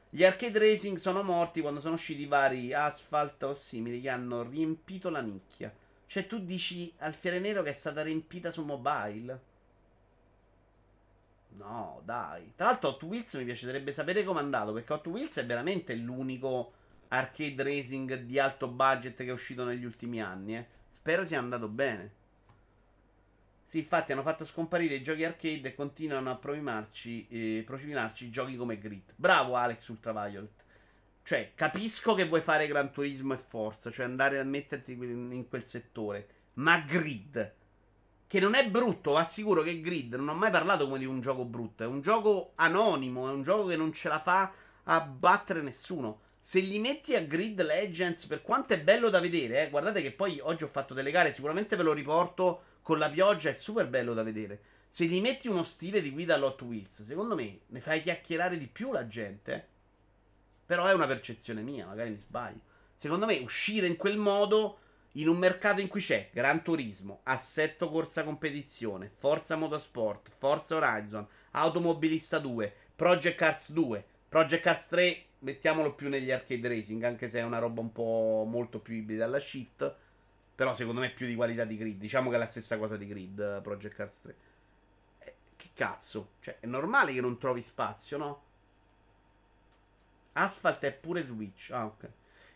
Gli 0.09 0.23
arcade 0.23 0.59
racing 0.59 0.97
sono 0.97 1.23
morti 1.23 1.61
quando 1.61 1.79
sono 1.79 1.95
usciti 1.95 2.25
vari 2.25 2.73
asphalt 2.73 3.41
o 3.43 3.53
simili 3.53 3.99
che 3.99 4.09
hanno 4.09 4.43
riempito 4.43 5.09
la 5.09 5.21
nicchia. 5.21 5.73
Cioè, 6.05 6.27
tu 6.27 6.39
dici 6.45 6.93
al 6.99 7.15
Fiere 7.15 7.39
Nero 7.39 7.63
che 7.63 7.69
è 7.69 7.73
stata 7.73 8.03
riempita 8.03 8.51
su 8.51 8.63
mobile? 8.63 9.41
No, 11.57 12.01
dai. 12.03 12.53
Tra 12.55 12.67
l'altro, 12.67 12.89
Hot 12.89 13.03
Wheels 13.03 13.33
mi 13.35 13.45
piacerebbe 13.45 13.91
sapere 13.91 14.23
com'è 14.23 14.39
andato. 14.39 14.73
Perché 14.73 14.93
Hot 14.93 15.07
Wheels 15.07 15.37
è 15.39 15.45
veramente 15.45 15.95
l'unico 15.95 16.73
arcade 17.07 17.63
racing 17.63 18.13
di 18.21 18.39
alto 18.39 18.67
budget 18.67 19.15
che 19.17 19.25
è 19.25 19.31
uscito 19.31 19.63
negli 19.63 19.85
ultimi 19.85 20.21
anni. 20.21 20.57
Eh. 20.57 20.67
Spero 20.91 21.25
sia 21.25 21.39
andato 21.39 21.67
bene. 21.67 22.11
Sì, 23.73 23.79
infatti 23.79 24.11
hanno 24.11 24.21
fatto 24.21 24.45
scomparire 24.45 24.93
i 24.93 25.01
giochi 25.01 25.25
arcade 25.25 25.69
e 25.69 25.73
continuano 25.73 26.29
a 26.29 26.35
profilarci, 26.35 27.27
eh, 27.27 27.63
profilarci 27.65 28.29
giochi 28.29 28.55
come 28.55 28.77
Grid. 28.77 29.13
Bravo 29.15 29.55
Alex 29.55 29.87
Ultraviolet. 29.87 30.63
Cioè, 31.23 31.53
capisco 31.55 32.13
che 32.13 32.27
vuoi 32.27 32.41
fare 32.41 32.67
Gran 32.67 32.91
Turismo 32.91 33.33
e 33.33 33.37
Forza, 33.37 33.89
cioè 33.89 34.05
andare 34.05 34.37
a 34.37 34.43
metterti 34.43 34.91
in 34.91 35.47
quel 35.49 35.63
settore. 35.63 36.27
Ma 36.53 36.81
Grid, 36.81 37.53
che 38.27 38.39
non 38.39 38.53
è 38.53 38.69
brutto, 38.69 39.17
assicuro 39.17 39.63
che 39.63 39.81
Grid 39.81 40.13
non 40.13 40.29
ho 40.29 40.35
mai 40.35 40.51
parlato 40.51 40.85
come 40.85 40.99
di 40.99 41.05
un 41.05 41.19
gioco 41.19 41.43
brutto. 41.43 41.81
È 41.81 41.87
un 41.87 42.01
gioco 42.01 42.51
anonimo, 42.57 43.27
è 43.27 43.31
un 43.31 43.41
gioco 43.41 43.65
che 43.69 43.75
non 43.75 43.91
ce 43.91 44.07
la 44.07 44.19
fa 44.19 44.53
a 44.83 45.01
battere 45.01 45.63
nessuno. 45.63 46.19
Se 46.39 46.59
li 46.59 46.77
metti 46.77 47.15
a 47.15 47.23
Grid 47.23 47.59
Legends, 47.63 48.27
per 48.27 48.43
quanto 48.43 48.75
è 48.75 48.79
bello 48.79 49.09
da 49.09 49.19
vedere, 49.19 49.65
eh, 49.65 49.69
guardate 49.71 50.03
che 50.03 50.11
poi 50.11 50.39
oggi 50.43 50.63
ho 50.63 50.67
fatto 50.67 50.93
delle 50.93 51.09
gare, 51.09 51.33
sicuramente 51.33 51.75
ve 51.75 51.81
lo 51.81 51.93
riporto 51.93 52.65
con 52.83 52.99
la 52.99 53.09
pioggia 53.09 53.49
è 53.49 53.53
super 53.53 53.87
bello 53.87 54.13
da 54.13 54.21
vedere. 54.21 54.61
Se 54.87 55.05
gli 55.05 55.19
metti 55.19 55.47
uno 55.47 55.63
stile 55.63 56.01
di 56.01 56.11
guida 56.11 56.35
all'Hot 56.35 56.61
Wheels, 56.61 57.01
secondo 57.03 57.33
me 57.33 57.61
ne 57.65 57.79
fai 57.79 58.01
chiacchierare 58.01 58.59
di 58.59 58.67
più 58.67 58.91
la 58.91 59.07
gente. 59.07 59.67
Però 60.65 60.85
è 60.85 60.93
una 60.93 61.07
percezione 61.07 61.61
mia, 61.61 61.87
magari 61.87 62.11
mi 62.11 62.17
sbaglio. 62.17 62.59
Secondo 62.93 63.25
me 63.25 63.39
uscire 63.39 63.87
in 63.87 63.95
quel 63.95 64.17
modo 64.17 64.77
in 65.13 65.27
un 65.27 65.37
mercato 65.37 65.81
in 65.81 65.87
cui 65.87 66.01
c'è 66.01 66.29
Gran 66.31 66.61
Turismo, 66.61 67.21
Assetto 67.23 67.89
Corsa 67.89 68.23
Competizione, 68.23 69.11
Forza 69.17 69.55
Motorsport, 69.55 70.29
Forza 70.37 70.75
Horizon, 70.75 71.27
Automobilista 71.51 72.39
2, 72.39 72.73
Project 72.95 73.37
Cars 73.37 73.71
2, 73.71 74.05
Project 74.29 74.63
Cars 74.63 74.87
3, 74.87 75.25
mettiamolo 75.39 75.93
più 75.93 76.09
negli 76.09 76.31
arcade 76.31 76.67
racing, 76.67 77.03
anche 77.03 77.27
se 77.27 77.39
è 77.39 77.43
una 77.43 77.59
roba 77.59 77.81
un 77.81 77.91
po' 77.91 78.45
molto 78.47 78.79
più 78.79 78.95
ibrida 78.95 79.25
alla 79.25 79.39
shift. 79.39 79.95
Però 80.55 80.73
secondo 80.73 81.01
me 81.01 81.07
è 81.07 81.13
più 81.13 81.25
di 81.25 81.35
qualità 81.35 81.63
di 81.65 81.77
grid. 81.77 81.99
Diciamo 81.99 82.29
che 82.29 82.35
è 82.35 82.39
la 82.39 82.45
stessa 82.45 82.77
cosa 82.77 82.95
di 82.95 83.07
grid 83.07 83.39
eh, 83.39 83.61
Project 83.61 83.95
Cars 83.95 84.21
3. 84.21 84.35
Eh, 85.19 85.33
che 85.55 85.69
cazzo? 85.73 86.33
Cioè, 86.41 86.57
è 86.59 86.67
normale 86.67 87.13
che 87.13 87.21
non 87.21 87.37
trovi 87.37 87.61
spazio, 87.61 88.17
no? 88.17 88.41
Asphalt 90.33 90.83
è 90.83 90.93
pure 90.93 91.23
Switch. 91.23 91.71
Ah, 91.71 91.85
ok. 91.85 92.09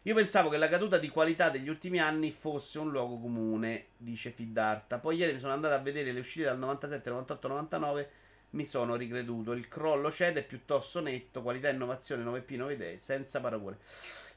Io 0.04 0.16
pensavo 0.16 0.50
che 0.50 0.58
la 0.58 0.70
caduta 0.70 0.98
di 0.98 1.10
qualità 1.10 1.50
degli 1.50 1.68
ultimi 1.68 2.00
anni 2.00 2.32
fosse 2.32 2.80
un 2.80 2.92
luogo 2.92 3.20
comune, 3.20 3.88
dice 3.98 4.32
Fiddarta. 4.32 5.00
Poi 5.00 5.18
ieri 5.18 5.34
mi 5.34 5.40
sono 5.40 5.54
andato 5.54 5.74
a 5.74 5.80
vedere 5.80 6.12
le 6.12 6.20
uscite 6.20 6.46
dal 6.46 6.58
97, 6.58 7.10
98, 7.10 7.48
99. 7.48 8.10
Mi 8.52 8.66
sono 8.66 8.96
ricreduto. 8.96 9.52
Il 9.52 9.68
crollo 9.68 10.12
cede 10.12 10.42
è 10.42 10.46
piuttosto 10.46 11.02
netto. 11.02 11.42
Qualità, 11.42 11.70
innovazione, 11.70 12.24
9P, 12.24 12.56
9 12.56 12.74
idee, 12.74 13.00
senza 13.00 13.42
paragone. 13.42 13.78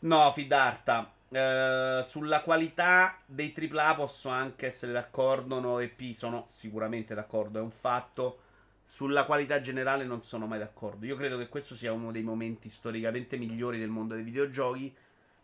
No, 0.01 0.33
Fiddarta. 0.33 1.13
Uh, 1.31 2.05
sulla 2.07 2.43
qualità 2.43 3.17
dei 3.25 3.55
AAA 3.57 3.95
posso 3.95 4.29
anche 4.29 4.67
essere 4.67 4.91
d'accordo. 4.93 5.61
9P 5.61 6.13
sono 6.13 6.45
sicuramente 6.49 7.15
d'accordo, 7.15 7.61
è 7.61 7.63
un 7.63 7.71
fatto. 7.71 8.41
Sulla 8.83 9.25
qualità 9.25 9.61
generale 9.61 10.05
non 10.05 10.21
sono 10.21 10.47
mai 10.47 10.59
d'accordo. 10.59 11.07
Io 11.07 11.15
credo 11.15 11.39
che 11.39 11.49
questo 11.49 11.77
sia 11.77 11.93
uno 11.93 12.11
dei 12.11 12.23
momenti 12.23 12.69
storicamente 12.69 13.37
migliori 13.37 13.79
del 13.79 13.91
mondo 13.91 14.15
dei 14.15 14.25
videogiochi. 14.25 14.93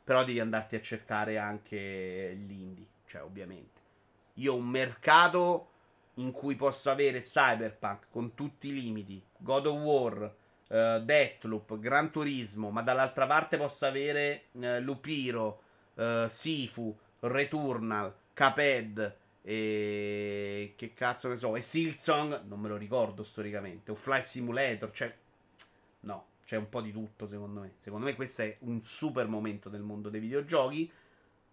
Però 0.03 0.25
devi 0.25 0.41
andarti 0.41 0.75
a 0.75 0.81
cercare 0.81 1.39
anche 1.39 2.37
gli 2.37 2.53
indie. 2.53 2.87
Cioè, 3.07 3.23
ovviamente. 3.23 3.81
Io 4.35 4.55
ho 4.55 4.57
un 4.57 4.69
mercato 4.69 5.71
in 6.15 6.33
cui 6.33 6.57
posso 6.57 6.91
avere 6.91 7.21
Cyberpunk 7.21 8.07
con 8.11 8.35
tutti 8.35 8.69
i 8.69 8.73
limiti, 8.73 9.23
God 9.37 9.67
of 9.67 9.79
War, 9.79 10.35
uh, 10.69 11.01
Deathloop, 11.01 11.79
Gran 11.79 12.11
Turismo, 12.11 12.71
ma 12.71 12.83
dall'altra 12.83 13.27
parte 13.27 13.57
posso 13.57 13.87
avere 13.87 14.47
uh, 14.53 14.79
Lupiro 14.81 15.63
uh, 15.97 16.29
Sifu, 16.29 16.97
Returnal, 17.21 18.15
Caped 18.33 19.17
e 19.43 20.73
che 20.77 20.93
cazzo 20.93 21.29
ne 21.29 21.37
so, 21.37 21.55
e 21.55 21.61
Silsong, 21.61 22.43
non 22.47 22.59
me 22.59 22.69
lo 22.69 22.77
ricordo 22.77 23.23
storicamente, 23.23 23.93
o 23.93 23.95
Flight 23.95 24.25
Simulator, 24.25 24.91
cioè 24.91 25.15
no, 26.01 26.27
c'è 26.45 26.57
un 26.57 26.69
po' 26.69 26.81
di 26.81 26.93
tutto 26.93 27.27
secondo 27.27 27.61
me. 27.61 27.75
Secondo 27.79 28.07
me 28.07 28.15
questo 28.15 28.43
è 28.43 28.57
un 28.61 28.83
super 28.83 29.27
momento 29.27 29.69
del 29.69 29.83
mondo 29.83 30.09
dei 30.09 30.21
videogiochi. 30.21 30.91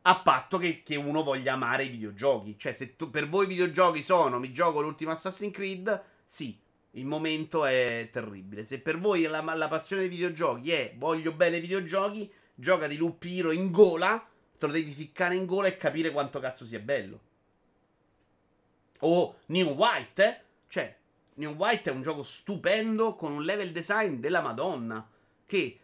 A 0.05 0.19
patto 0.19 0.57
che, 0.57 0.83
che 0.83 0.95
uno 0.95 1.23
voglia 1.23 1.53
amare 1.53 1.85
i 1.85 1.89
videogiochi. 1.89 2.57
Cioè, 2.57 2.73
se 2.73 2.95
tu, 2.95 3.09
per 3.09 3.29
voi 3.29 3.45
i 3.45 3.47
videogiochi 3.47 4.03
sono 4.03 4.37
mi 4.37 4.51
gioco 4.51 4.81
l'ultimo 4.81 5.11
Assassin's 5.11 5.53
Creed, 5.53 6.03
sì, 6.25 6.59
il 6.91 7.05
momento 7.05 7.65
è 7.65 8.09
terribile. 8.11 8.65
Se 8.65 8.79
per 8.79 8.99
voi 8.99 9.23
la, 9.23 9.41
la 9.41 9.67
passione 9.67 10.01
dei 10.01 10.11
videogiochi 10.11 10.71
è 10.71 10.93
voglio 10.97 11.31
bene 11.33 11.57
i 11.57 11.61
videogiochi, 11.61 12.31
gioca 12.53 12.87
di 12.87 12.97
Lupiro 12.97 13.51
in 13.51 13.71
gola 13.71 14.27
te 14.63 14.67
lo 14.67 14.73
devi 14.73 14.91
ficcare 14.91 15.35
in 15.35 15.45
gola 15.45 15.67
e 15.67 15.77
capire 15.77 16.11
quanto 16.11 16.39
cazzo 16.39 16.63
sia 16.63 16.79
bello. 16.79 17.19
O 18.99 19.39
New 19.47 19.71
White, 19.71 20.25
eh? 20.25 20.41
Cioè, 20.69 20.95
New 21.35 21.55
White 21.55 21.89
è 21.89 21.93
un 21.93 22.01
gioco 22.01 22.23
stupendo 22.23 23.15
con 23.15 23.33
un 23.33 23.43
level 23.43 23.71
design 23.71 24.19
della 24.19 24.41
Madonna. 24.41 25.05
Che 25.45 25.79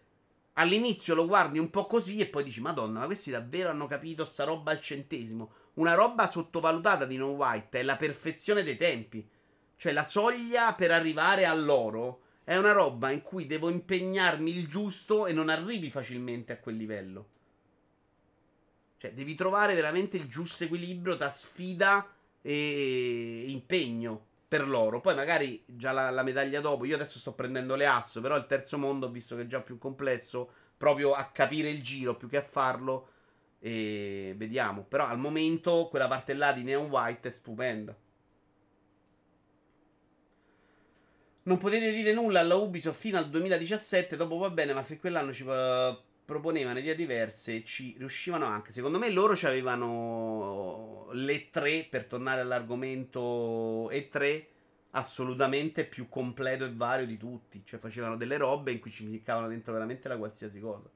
all'inizio 0.53 1.13
lo 1.13 1.27
guardi 1.27 1.59
un 1.59 1.69
po' 1.69 1.85
così 1.85 2.19
e 2.19 2.27
poi 2.27 2.45
dici: 2.45 2.61
Madonna, 2.61 2.99
ma 2.99 3.05
questi 3.05 3.31
davvero 3.31 3.69
hanno 3.69 3.87
capito 3.87 4.23
sta 4.23 4.45
roba 4.45 4.71
al 4.71 4.79
centesimo. 4.79 5.51
Una 5.73 5.93
roba 5.93 6.27
sottovalutata 6.27 7.05
di 7.05 7.17
New 7.17 7.35
White 7.35 7.79
è 7.79 7.83
la 7.83 7.97
perfezione 7.97 8.63
dei 8.63 8.77
tempi. 8.77 9.27
Cioè, 9.75 9.91
la 9.91 10.05
soglia 10.05 10.73
per 10.73 10.91
arrivare 10.91 11.45
all'oro 11.45 12.21
è 12.45 12.55
una 12.55 12.71
roba 12.71 13.11
in 13.11 13.21
cui 13.21 13.45
devo 13.45 13.69
impegnarmi 13.69 14.55
il 14.55 14.67
giusto 14.67 15.25
e 15.25 15.33
non 15.33 15.49
arrivi 15.49 15.89
facilmente 15.89 16.53
a 16.53 16.57
quel 16.57 16.77
livello. 16.77 17.37
Cioè, 18.99 19.13
devi 19.13 19.33
trovare 19.33 19.73
veramente 19.75 20.17
il 20.17 20.27
giusto 20.27 20.65
equilibrio 20.65 21.15
tra 21.15 21.29
sfida 21.29 22.05
e 22.41 23.45
impegno 23.47 24.25
per 24.45 24.67
loro. 24.67 24.99
Poi 24.99 25.15
magari 25.15 25.63
già 25.65 25.93
la, 25.93 26.09
la, 26.09 26.21
medaglia 26.21 26.59
dopo, 26.59 26.83
io 26.83 26.95
adesso 26.95 27.17
sto 27.17 27.33
prendendo 27.33 27.75
le 27.75 27.85
asso, 27.85 28.19
però 28.19 28.35
il 28.35 28.45
terzo 28.45 28.77
mondo, 28.77 29.09
visto 29.09 29.37
che 29.37 29.43
è 29.43 29.47
già 29.47 29.61
più 29.61 29.77
complesso, 29.77 30.51
proprio 30.75 31.13
a 31.13 31.29
capire 31.31 31.69
il 31.69 31.81
giro 31.81 32.17
più 32.17 32.27
che 32.27 32.37
a 32.37 32.41
farlo. 32.41 33.11
E 33.59 34.33
vediamo. 34.35 34.83
Però 34.83 35.05
al 35.07 35.17
momento 35.17 35.87
quella 35.89 36.07
parte 36.09 36.33
là 36.33 36.51
di 36.51 36.63
Neon 36.63 36.89
White 36.89 37.29
è 37.29 37.31
stupenda. 37.31 37.95
Non 41.43 41.57
potete 41.57 41.91
dire 41.91 42.11
nulla 42.11 42.41
alla 42.41 42.55
Ubisoft 42.55 42.99
fino 42.99 43.17
al 43.17 43.29
2017. 43.29 44.17
Dopo 44.17 44.37
va 44.37 44.49
bene, 44.49 44.73
ma 44.73 44.83
se 44.83 44.99
quell'anno 44.99 45.31
ci 45.31 45.43
proponevano 46.29 46.77
idee 46.77 46.93
diverse 46.93 47.55
e 47.55 47.63
ci 47.63 47.95
riuscivano 47.97 48.45
anche. 48.45 48.71
Secondo 48.71 48.99
me 48.99 49.09
loro 49.09 49.33
avevano 49.33 51.07
le 51.13 51.49
tre 51.49 51.87
per 51.89 52.05
tornare 52.05 52.41
all'argomento 52.41 53.89
E3 53.89 54.45
assolutamente 54.91 55.85
più 55.85 56.07
completo 56.07 56.65
e 56.65 56.71
vario 56.71 57.07
di 57.07 57.17
tutti. 57.17 57.63
Cioè 57.65 57.79
facevano 57.79 58.15
delle 58.15 58.37
robe 58.37 58.71
in 58.71 58.79
cui 58.79 58.91
ci 58.91 59.07
ficcavano 59.07 59.47
dentro 59.47 59.73
veramente 59.73 60.07
la 60.07 60.17
qualsiasi 60.17 60.59
cosa. 60.59 60.87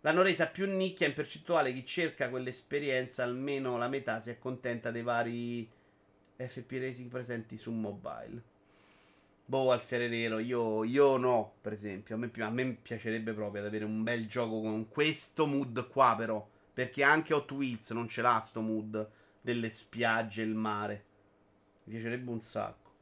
L'hanno 0.00 0.22
resa 0.22 0.46
più 0.46 0.66
nicchia 0.66 1.06
in 1.06 1.12
percentuale. 1.12 1.70
Chi 1.74 1.84
cerca 1.84 2.30
quell'esperienza, 2.30 3.22
almeno 3.22 3.76
la 3.76 3.88
metà, 3.88 4.18
si 4.18 4.30
accontenta 4.30 4.90
dei 4.90 5.02
vari 5.02 5.68
FP 6.36 6.70
Racing 6.70 7.10
presenti 7.10 7.58
su 7.58 7.70
mobile. 7.70 8.53
Boh, 9.46 9.72
Alfiere 9.72 10.08
Nero, 10.08 10.38
io, 10.38 10.84
io 10.84 11.16
no, 11.18 11.56
per 11.60 11.74
esempio. 11.74 12.14
A 12.14 12.18
me, 12.18 12.30
a 12.38 12.50
me, 12.50 12.78
piacerebbe 12.80 13.34
proprio 13.34 13.60
ad 13.60 13.66
avere 13.66 13.84
un 13.84 14.02
bel 14.02 14.26
gioco 14.26 14.62
con 14.62 14.88
questo 14.88 15.46
mood 15.46 15.88
qua, 15.88 16.14
però. 16.16 16.46
Perché 16.72 17.02
anche 17.02 17.34
Hot 17.34 17.50
Wheels 17.52 17.90
non 17.90 18.08
ce 18.08 18.22
l'ha 18.22 18.40
sto 18.40 18.62
mood 18.62 19.10
delle 19.42 19.68
spiagge 19.68 20.40
e 20.40 20.46
il 20.46 20.54
mare. 20.54 21.04
Mi 21.84 21.92
piacerebbe 21.92 22.30
un 22.30 22.40
sacco. 22.40 22.92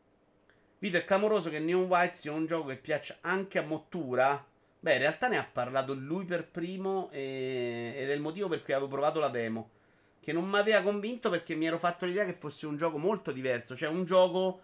Vito 0.81 0.97
è 0.97 1.05
clamoroso 1.05 1.49
che 1.49 1.61
Neon 1.61 1.85
White 1.85 2.17
sia 2.17 2.33
un 2.33 2.45
gioco 2.45 2.69
che 2.69 2.77
piaccia 2.77 3.19
anche 3.21 3.61
a 3.61 3.63
Mottura. 3.63 4.45
Beh, 4.81 4.95
in 4.95 4.99
realtà 4.99 5.29
ne 5.29 5.39
ha 5.39 5.49
parlato 5.51 5.95
lui 5.95 6.25
per 6.25 6.49
primo 6.49 7.09
e... 7.13 7.95
ed 7.97 8.11
è 8.11 8.13
il 8.13 8.21
motivo 8.21 8.49
per 8.49 8.65
cui 8.65 8.73
avevo 8.73 8.91
provato 8.91 9.21
la 9.21 9.29
demo. 9.29 9.71
Che 10.19 10.33
non 10.33 10.49
mi 10.49 10.59
aveva 10.59 10.83
convinto 10.83 11.31
perché 11.31 11.55
mi 11.55 11.67
ero 11.67 11.79
fatto 11.79 12.05
l'idea 12.05 12.25
che 12.25 12.35
fosse 12.35 12.67
un 12.67 12.77
gioco 12.77 12.99
molto 12.99 13.31
diverso. 13.31 13.77
Cioè 13.77 13.89
un 13.89 14.05
gioco 14.05 14.63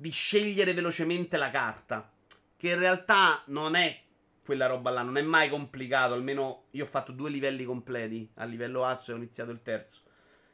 di 0.00 0.10
scegliere 0.10 0.72
velocemente 0.72 1.36
la 1.36 1.50
carta. 1.50 2.10
Che 2.56 2.68
in 2.68 2.78
realtà 2.78 3.42
non 3.46 3.74
è 3.74 4.00
quella 4.42 4.66
roba 4.66 4.90
là, 4.90 5.02
non 5.02 5.18
è 5.18 5.22
mai 5.22 5.50
complicato. 5.50 6.14
Almeno 6.14 6.64
io 6.70 6.84
ho 6.84 6.88
fatto 6.88 7.12
due 7.12 7.28
livelli 7.28 7.64
completi. 7.64 8.30
A 8.36 8.44
livello 8.44 8.84
asso 8.84 9.10
e 9.10 9.14
ho 9.14 9.16
iniziato 9.18 9.50
il 9.50 9.62
terzo. 9.62 10.00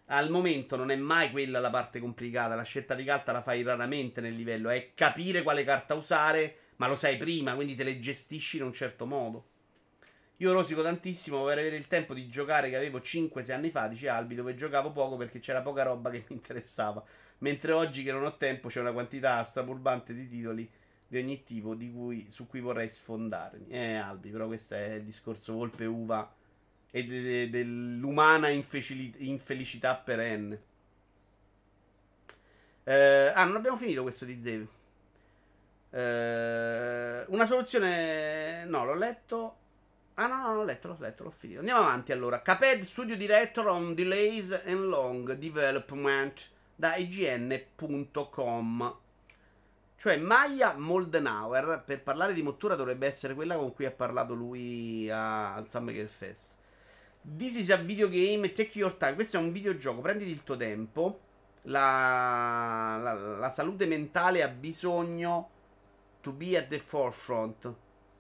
Al 0.06 0.30
momento 0.30 0.76
non 0.76 0.90
è 0.90 0.96
mai 0.96 1.30
quella 1.30 1.60
la 1.60 1.70
parte 1.70 2.00
complicata. 2.00 2.56
La 2.56 2.64
scelta 2.64 2.94
di 2.94 3.04
carta 3.04 3.30
la 3.30 3.42
fai 3.42 3.62
raramente 3.62 4.20
nel 4.20 4.34
livello. 4.34 4.68
È 4.68 4.90
capire 4.94 5.42
quale 5.42 5.62
carta 5.62 5.94
usare, 5.94 6.58
ma 6.76 6.88
lo 6.88 6.96
sai 6.96 7.16
prima, 7.16 7.54
quindi 7.54 7.76
te 7.76 7.84
le 7.84 8.00
gestisci 8.00 8.56
in 8.56 8.64
un 8.64 8.72
certo 8.72 9.06
modo. 9.06 9.50
Io 10.38 10.52
rosico 10.52 10.82
tantissimo 10.82 11.44
per 11.44 11.58
avere 11.58 11.76
il 11.76 11.86
tempo 11.86 12.12
di 12.12 12.28
giocare 12.28 12.68
che 12.68 12.76
avevo 12.76 12.98
5-6 12.98 13.52
anni 13.52 13.70
fa, 13.70 13.86
dice 13.86 14.08
Albi, 14.08 14.34
dove 14.34 14.54
giocavo 14.54 14.90
poco 14.90 15.16
perché 15.16 15.38
c'era 15.38 15.62
poca 15.62 15.84
roba 15.84 16.10
che 16.10 16.24
mi 16.28 16.36
interessava. 16.36 17.02
Mentre 17.38 17.72
oggi 17.72 18.02
che 18.02 18.12
non 18.12 18.24
ho 18.24 18.36
tempo 18.36 18.68
c'è 18.68 18.80
una 18.80 18.92
quantità 18.92 19.42
straburbante 19.42 20.14
di 20.14 20.28
titoli 20.28 20.70
di 21.08 21.18
ogni 21.18 21.44
tipo 21.44 21.76
cui, 21.76 22.26
su 22.30 22.46
cui 22.46 22.60
vorrei 22.60 22.88
sfondarmi. 22.88 23.68
Eh, 23.68 23.94
Albi, 23.94 24.30
però 24.30 24.46
questo 24.46 24.74
è 24.74 24.94
il 24.94 25.04
discorso 25.04 25.52
volpe 25.54 25.84
uva 25.84 26.34
e 26.90 27.04
de- 27.04 27.22
de- 27.22 27.50
dell'umana 27.50 28.48
infelicità 28.48 29.94
perenne. 29.96 30.62
Eh, 32.84 33.32
ah, 33.34 33.44
non 33.44 33.56
abbiamo 33.56 33.76
finito 33.76 34.02
questo 34.02 34.24
di 34.24 34.38
Zev. 34.38 34.66
Eh, 35.90 37.24
una 37.28 37.44
soluzione. 37.44 38.64
No, 38.64 38.84
l'ho 38.84 38.94
letto. 38.94 39.58
Ah, 40.14 40.26
no, 40.26 40.40
no, 40.40 40.54
l'ho 40.54 40.64
letto, 40.64 40.88
l'ho 40.88 40.96
letto, 40.98 41.24
l'ho 41.24 41.30
finito. 41.30 41.58
Andiamo 41.58 41.80
avanti 41.80 42.12
allora. 42.12 42.40
Caped 42.42 42.82
Studio 42.82 43.16
Director 43.16 43.66
on 43.66 43.94
Delays 43.94 44.50
and 44.64 44.86
Long 44.86 45.32
Development 45.34 46.54
da 46.76 46.94
IGN.com. 46.96 47.44
Cioè 49.98 50.18
Maya 50.18 50.74
Moldenauer, 50.74 51.82
per 51.84 52.02
parlare 52.02 52.34
di 52.34 52.42
Mottura 52.42 52.76
dovrebbe 52.76 53.06
essere 53.06 53.34
quella 53.34 53.56
con 53.56 53.72
cui 53.72 53.86
ha 53.86 53.90
parlato 53.90 54.34
lui 54.34 55.10
a, 55.10 55.54
al 55.54 55.68
Summer 55.68 56.06
Fest. 56.06 56.56
This 57.22 57.56
is 57.56 57.70
a 57.70 57.76
video 57.76 58.08
game, 58.08 58.52
take 58.52 58.78
your 58.78 58.94
time. 58.94 59.14
Questo 59.14 59.38
è 59.38 59.40
un 59.40 59.50
videogioco, 59.50 60.00
prenditi 60.00 60.30
il 60.30 60.44
tuo 60.44 60.56
tempo. 60.56 61.20
La, 61.62 63.00
la, 63.02 63.14
la 63.14 63.50
salute 63.50 63.86
mentale 63.86 64.44
ha 64.44 64.48
bisogno 64.48 65.50
to 66.20 66.30
be 66.30 66.56
at 66.56 66.68
the 66.68 66.78
forefront. 66.78 67.74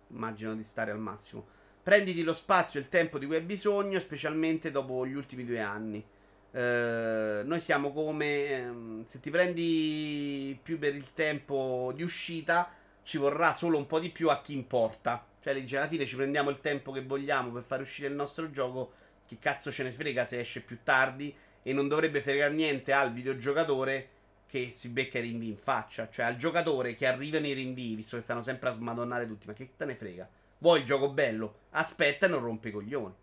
Immagino 0.08 0.56
di 0.56 0.64
stare 0.64 0.90
al 0.90 0.98
massimo. 0.98 1.46
Prenditi 1.82 2.24
lo 2.24 2.32
spazio 2.32 2.80
e 2.80 2.82
il 2.82 2.88
tempo 2.88 3.18
di 3.18 3.26
cui 3.26 3.36
hai 3.36 3.42
bisogno, 3.42 4.00
specialmente 4.00 4.72
dopo 4.72 5.06
gli 5.06 5.14
ultimi 5.14 5.44
due 5.44 5.60
anni. 5.60 6.04
Eh, 6.50 7.42
noi 7.44 7.60
siamo 7.60 7.92
come 7.92 8.46
ehm, 8.46 9.04
se 9.04 9.20
ti 9.20 9.30
prendi 9.30 10.58
più 10.62 10.78
per 10.78 10.94
il 10.94 11.12
tempo 11.12 11.92
di 11.94 12.02
uscita, 12.02 12.70
ci 13.02 13.18
vorrà 13.18 13.52
solo 13.52 13.78
un 13.78 13.86
po' 13.86 14.00
di 14.00 14.10
più 14.10 14.30
a 14.30 14.40
chi 14.40 14.54
importa. 14.54 15.24
Cioè, 15.40 15.54
le 15.54 15.60
dice 15.60 15.76
alla 15.76 15.86
fine 15.86 16.06
ci 16.06 16.16
prendiamo 16.16 16.50
il 16.50 16.60
tempo 16.60 16.90
che 16.92 17.02
vogliamo 17.02 17.50
per 17.52 17.62
fare 17.62 17.82
uscire 17.82 18.08
il 18.08 18.14
nostro 18.14 18.50
gioco. 18.50 18.92
Chi 19.26 19.38
cazzo 19.38 19.70
ce 19.70 19.82
ne 19.82 19.92
frega 19.92 20.24
se 20.24 20.40
esce 20.40 20.60
più 20.60 20.78
tardi? 20.82 21.34
E 21.62 21.72
non 21.72 21.88
dovrebbe 21.88 22.20
fregare 22.20 22.52
niente 22.52 22.92
al 22.92 23.12
videogiocatore 23.12 24.08
che 24.46 24.70
si 24.70 24.88
becca 24.88 25.18
i 25.18 25.22
rinvii 25.22 25.50
in 25.50 25.56
faccia. 25.56 26.08
Cioè, 26.10 26.24
al 26.24 26.36
giocatore 26.36 26.94
che 26.94 27.06
arrivano 27.06 27.46
i 27.46 27.52
rinvii, 27.52 27.94
visto 27.94 28.16
che 28.16 28.22
stanno 28.22 28.42
sempre 28.42 28.68
a 28.68 28.72
smadonnare 28.72 29.26
tutti. 29.26 29.46
Ma 29.46 29.52
che 29.52 29.70
te 29.76 29.84
ne 29.84 29.94
frega? 29.94 30.28
Vuoi 30.58 30.80
il 30.80 30.86
gioco 30.86 31.10
bello? 31.10 31.58
Aspetta 31.70 32.26
e 32.26 32.28
non 32.28 32.40
rompe 32.40 32.68
i 32.68 32.72
coglioni. 32.72 33.14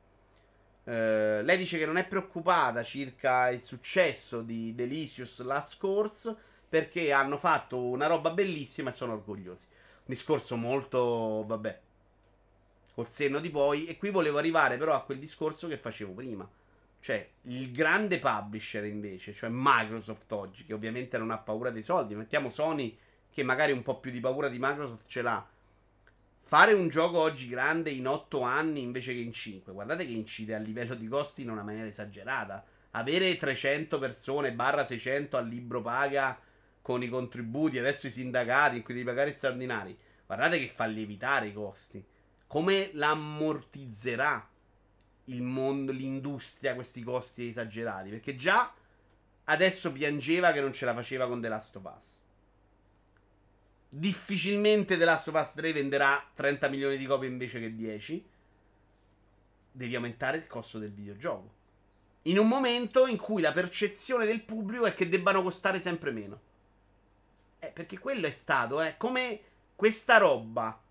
Uh, 0.85 1.41
lei 1.43 1.57
dice 1.57 1.77
che 1.77 1.85
non 1.85 1.95
è 1.95 2.05
preoccupata 2.05 2.83
circa 2.83 3.49
il 3.49 3.63
successo 3.63 4.41
di 4.41 4.75
Delicious 4.75 5.41
Last 5.41 5.79
Course 5.79 6.35
perché 6.67 7.13
hanno 7.13 7.37
fatto 7.37 7.79
una 7.81 8.07
roba 8.07 8.31
bellissima 8.31 8.89
e 8.89 8.93
sono 8.93 9.13
orgogliosi. 9.13 9.67
Un 9.71 10.05
discorso 10.07 10.57
molto, 10.57 11.45
vabbè, 11.45 11.79
col 12.95 13.09
senno 13.09 13.39
di 13.39 13.49
poi. 13.49 13.85
E 13.85 13.97
qui 13.97 14.09
volevo 14.09 14.39
arrivare 14.39 14.77
però 14.77 14.95
a 14.95 15.03
quel 15.03 15.19
discorso 15.19 15.67
che 15.67 15.77
facevo 15.77 16.13
prima. 16.13 16.49
Cioè, 16.99 17.29
il 17.43 17.71
grande 17.71 18.19
publisher 18.19 18.85
invece, 18.85 19.33
cioè 19.33 19.49
Microsoft 19.51 20.31
oggi, 20.31 20.65
che 20.65 20.73
ovviamente 20.73 21.17
non 21.17 21.31
ha 21.31 21.37
paura 21.37 21.69
dei 21.69 21.81
soldi. 21.81 22.15
Mettiamo 22.15 22.49
Sony, 22.49 22.97
che 23.29 23.43
magari 23.43 23.71
un 23.71 23.83
po' 23.83 23.99
più 23.99 24.09
di 24.09 24.19
paura 24.19 24.47
di 24.47 24.57
Microsoft 24.59 25.07
ce 25.07 25.21
l'ha 25.21 25.47
Fare 26.53 26.73
un 26.73 26.87
gioco 26.87 27.17
oggi 27.17 27.47
grande 27.47 27.89
in 27.89 28.05
8 28.07 28.41
anni 28.41 28.83
invece 28.83 29.11
che 29.11 29.21
in 29.21 29.33
5, 29.33 29.73
guardate 29.73 30.05
che 30.05 30.11
incide 30.11 30.53
a 30.53 30.59
livello 30.59 30.93
di 30.93 31.07
costi 31.07 31.41
in 31.41 31.49
una 31.49 31.63
maniera 31.63 31.87
esagerata. 31.87 32.63
Avere 32.91 33.35
300 33.37 33.97
persone, 33.97 34.51
barra 34.51 34.83
600 34.83 35.35
al 35.35 35.47
libro 35.47 35.81
paga 35.81 36.39
con 36.79 37.01
i 37.01 37.09
contributi, 37.09 37.79
adesso 37.79 38.05
i 38.05 38.11
sindacati 38.11 38.75
in 38.75 38.83
cui 38.83 38.93
devi 38.93 39.07
pagare 39.07 39.31
straordinari, 39.31 39.97
guardate 40.27 40.59
che 40.59 40.67
fa 40.67 40.85
lievitare 40.85 41.47
i 41.47 41.53
costi. 41.53 42.05
Come 42.45 42.91
l'ammortizzerà 42.93 44.47
il 45.23 45.41
mondo, 45.41 45.91
l'industria, 45.91 46.75
questi 46.75 47.01
costi 47.01 47.47
esagerati? 47.47 48.11
Perché 48.11 48.35
già 48.35 48.71
adesso 49.45 49.91
piangeva 49.91 50.51
che 50.51 50.61
non 50.61 50.71
ce 50.71 50.85
la 50.85 50.93
faceva 50.93 51.27
con 51.27 51.41
The 51.41 51.47
Last 51.47 51.75
of 51.77 51.91
Us 51.97 52.21
difficilmente 53.95 54.97
The 54.97 55.05
Last 55.05 55.27
of 55.27 55.39
Us 55.39 55.53
3 55.53 55.71
venderà 55.71 56.27
30 56.33 56.67
milioni 56.67 56.97
di 56.97 57.05
copie 57.05 57.29
invece 57.29 57.59
che 57.59 57.75
10. 57.75 58.25
Devi 59.71 59.95
aumentare 59.95 60.37
il 60.37 60.47
costo 60.47 60.79
del 60.79 60.91
videogioco. 60.91 61.61
In 62.23 62.39
un 62.39 62.47
momento 62.47 63.05
in 63.05 63.17
cui 63.17 63.41
la 63.41 63.51
percezione 63.51 64.25
del 64.25 64.41
pubblico 64.41 64.85
è 64.85 64.93
che 64.93 65.09
debbano 65.09 65.43
costare 65.43 65.79
sempre 65.79 66.11
meno. 66.11 66.41
Eh, 67.59 67.67
perché 67.67 67.99
quello 67.99 68.25
è 68.25 68.31
stato, 68.31 68.81
eh. 68.81 68.95
Come 68.97 69.39
questa 69.75 70.17
roba, 70.17 70.81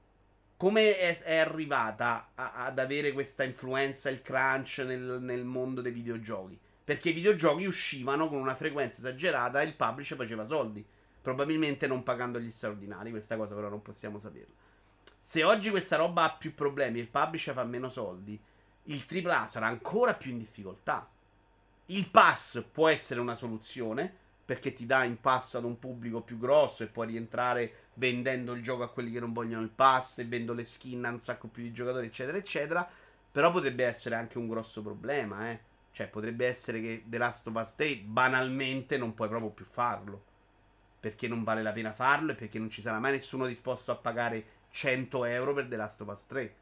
come 0.56 0.96
è, 0.98 1.18
è 1.22 1.38
arrivata 1.38 2.30
a, 2.34 2.66
ad 2.66 2.78
avere 2.78 3.12
questa 3.12 3.42
influenza, 3.42 4.10
il 4.10 4.22
crunch 4.22 4.78
nel, 4.78 5.18
nel 5.20 5.44
mondo 5.44 5.80
dei 5.80 5.92
videogiochi? 5.92 6.58
Perché 6.84 7.08
i 7.08 7.14
videogiochi 7.14 7.64
uscivano 7.64 8.28
con 8.28 8.38
una 8.38 8.54
frequenza 8.54 8.98
esagerata 8.98 9.60
e 9.60 9.66
il 9.66 9.74
publisher 9.74 10.16
faceva 10.16 10.44
soldi. 10.44 10.84
Probabilmente 11.22 11.86
non 11.86 12.02
pagando 12.02 12.40
gli 12.40 12.50
straordinari, 12.50 13.10
questa 13.10 13.36
cosa 13.36 13.54
però 13.54 13.68
non 13.68 13.80
possiamo 13.80 14.18
saperlo. 14.18 14.54
Se 15.16 15.44
oggi 15.44 15.70
questa 15.70 15.94
roba 15.94 16.24
ha 16.24 16.32
più 16.32 16.52
problemi 16.52 16.98
e 16.98 17.02
il 17.02 17.08
publisher 17.08 17.54
fa 17.54 17.62
meno 17.62 17.88
soldi, 17.88 18.38
il 18.86 19.06
AAA 19.08 19.46
sarà 19.46 19.68
ancora 19.68 20.14
più 20.14 20.32
in 20.32 20.38
difficoltà. 20.38 21.08
Il 21.86 22.08
pass 22.08 22.64
può 22.72 22.88
essere 22.88 23.20
una 23.20 23.36
soluzione 23.36 24.12
perché 24.44 24.72
ti 24.72 24.84
dà 24.84 25.04
in 25.04 25.20
passo 25.20 25.58
ad 25.58 25.64
un 25.64 25.78
pubblico 25.78 26.22
più 26.22 26.38
grosso 26.38 26.82
e 26.82 26.88
puoi 26.88 27.06
rientrare 27.06 27.72
vendendo 27.94 28.52
il 28.52 28.62
gioco 28.64 28.82
a 28.82 28.90
quelli 28.90 29.12
che 29.12 29.20
non 29.20 29.32
vogliono 29.32 29.62
il 29.62 29.70
pass 29.70 30.18
e 30.18 30.24
vendo 30.24 30.52
le 30.54 30.64
skin 30.64 31.04
a 31.04 31.10
un 31.10 31.20
sacco 31.20 31.46
più 31.46 31.62
di 31.62 31.70
giocatori, 31.70 32.06
eccetera, 32.06 32.36
eccetera. 32.36 32.88
Però 33.30 33.52
potrebbe 33.52 33.84
essere 33.84 34.16
anche 34.16 34.38
un 34.38 34.48
grosso 34.48 34.82
problema, 34.82 35.52
eh. 35.52 35.60
Cioè, 35.92 36.08
potrebbe 36.08 36.46
essere 36.46 36.80
che 36.80 37.04
The 37.06 37.18
Last 37.18 37.46
of 37.46 37.54
Us 37.54 37.76
3 37.76 37.98
banalmente 37.98 38.98
non 38.98 39.14
puoi 39.14 39.28
proprio 39.28 39.50
più 39.50 39.64
farlo 39.64 40.30
perché 41.02 41.26
non 41.26 41.42
vale 41.42 41.62
la 41.62 41.72
pena 41.72 41.92
farlo 41.92 42.30
e 42.30 42.34
perché 42.36 42.60
non 42.60 42.70
ci 42.70 42.80
sarà 42.80 43.00
mai 43.00 43.10
nessuno 43.10 43.46
disposto 43.46 43.90
a 43.90 43.96
pagare 43.96 44.44
100 44.70 45.24
euro 45.24 45.52
per 45.52 45.66
The 45.66 45.76
Last 45.76 46.00
of 46.02 46.08
Us 46.08 46.26
3. 46.26 46.54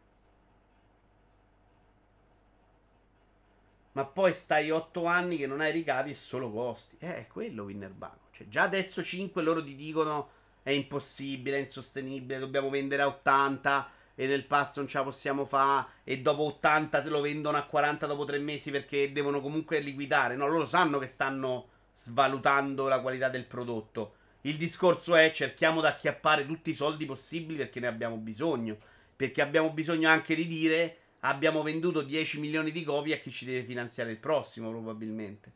ma 3.93 4.05
poi 4.05 4.33
stai 4.33 4.71
8 4.71 5.05
anni 5.05 5.37
che 5.37 5.47
non 5.47 5.61
hai 5.61 5.73
ricavi 5.73 6.11
e 6.11 6.15
solo 6.15 6.51
costi. 6.51 6.97
Eh, 7.01 7.17
è 7.17 7.27
quello 7.27 7.65
Winnerbanco. 7.65 8.29
Cioè, 8.33 8.49
già 8.49 8.63
adesso 8.63 9.03
5 9.03 9.43
loro 9.43 9.63
ti 9.63 9.75
dicono 9.75 10.31
è 10.63 10.71
impossibile, 10.71 11.57
è 11.57 11.61
insostenibile, 11.61 12.39
dobbiamo 12.39 12.71
vendere 12.71 13.03
a 13.03 13.09
80 13.09 13.91
e 14.15 14.27
nel 14.27 14.45
pass 14.45 14.77
non 14.77 14.87
ce 14.87 14.99
la 14.99 15.05
possiamo 15.05 15.45
fare 15.45 15.87
e 16.05 16.21
dopo 16.21 16.43
80 16.45 17.03
te 17.03 17.09
lo 17.09 17.21
vendono 17.21 17.57
a 17.57 17.63
40 17.65 18.07
dopo 18.07 18.25
3 18.25 18.39
mesi 18.39 18.71
perché 18.71 19.13
devono 19.13 19.41
comunque 19.41 19.81
liquidare. 19.81 20.37
No, 20.37 20.47
loro 20.47 20.67
sanno 20.67 20.99
che 20.99 21.07
stanno 21.07 21.69
svalutando 21.99 22.89
la 22.89 23.01
qualità 23.01 23.29
del 23.29 23.45
prodotto. 23.45 24.15
Il 24.43 24.57
discorso 24.57 25.15
è 25.17 25.31
cerchiamo 25.33 25.81
di 25.81 25.87
acchiappare 25.87 26.47
tutti 26.47 26.71
i 26.71 26.75
soldi 26.75 27.05
possibili 27.05 27.59
perché 27.59 27.79
ne 27.81 27.89
abbiamo 27.89 28.17
bisogno. 28.17 28.79
Perché 29.15 29.43
abbiamo 29.43 29.71
bisogno 29.71 30.09
anche 30.09 30.35
di 30.35 30.47
dire 30.47 30.97
abbiamo 31.21 31.63
venduto 31.63 32.01
10 32.01 32.41
milioni 32.41 32.73
di 32.73 32.83
copie 32.83 33.17
a 33.17 33.19
chi 33.19 33.31
ci 33.31 33.45
deve 33.45 33.65
finanziare 33.65 34.11
il 34.11 34.17
prossimo, 34.17 34.71
probabilmente. 34.71 35.53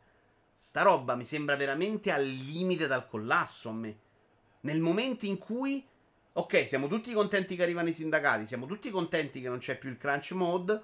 Sta 0.59 0.83
roba 0.83 1.15
mi 1.15 1.25
sembra 1.25 1.55
veramente 1.55 2.11
al 2.11 2.25
limite 2.25 2.85
dal 2.85 3.07
collasso 3.07 3.69
a 3.69 3.73
me. 3.73 3.97
Nel 4.61 4.81
momento 4.81 5.25
in 5.25 5.37
cui, 5.37 5.83
ok, 6.33 6.67
siamo 6.67 6.87
tutti 6.87 7.11
contenti 7.13 7.55
che 7.55 7.63
arrivano 7.63 7.89
i 7.89 7.93
sindacati, 7.93 8.45
siamo 8.45 8.67
tutti 8.67 8.89
contenti 8.89 9.41
che 9.41 9.49
non 9.49 9.59
c'è 9.59 9.77
più 9.77 9.89
il 9.89 9.97
crunch 9.97 10.31
mode, 10.31 10.81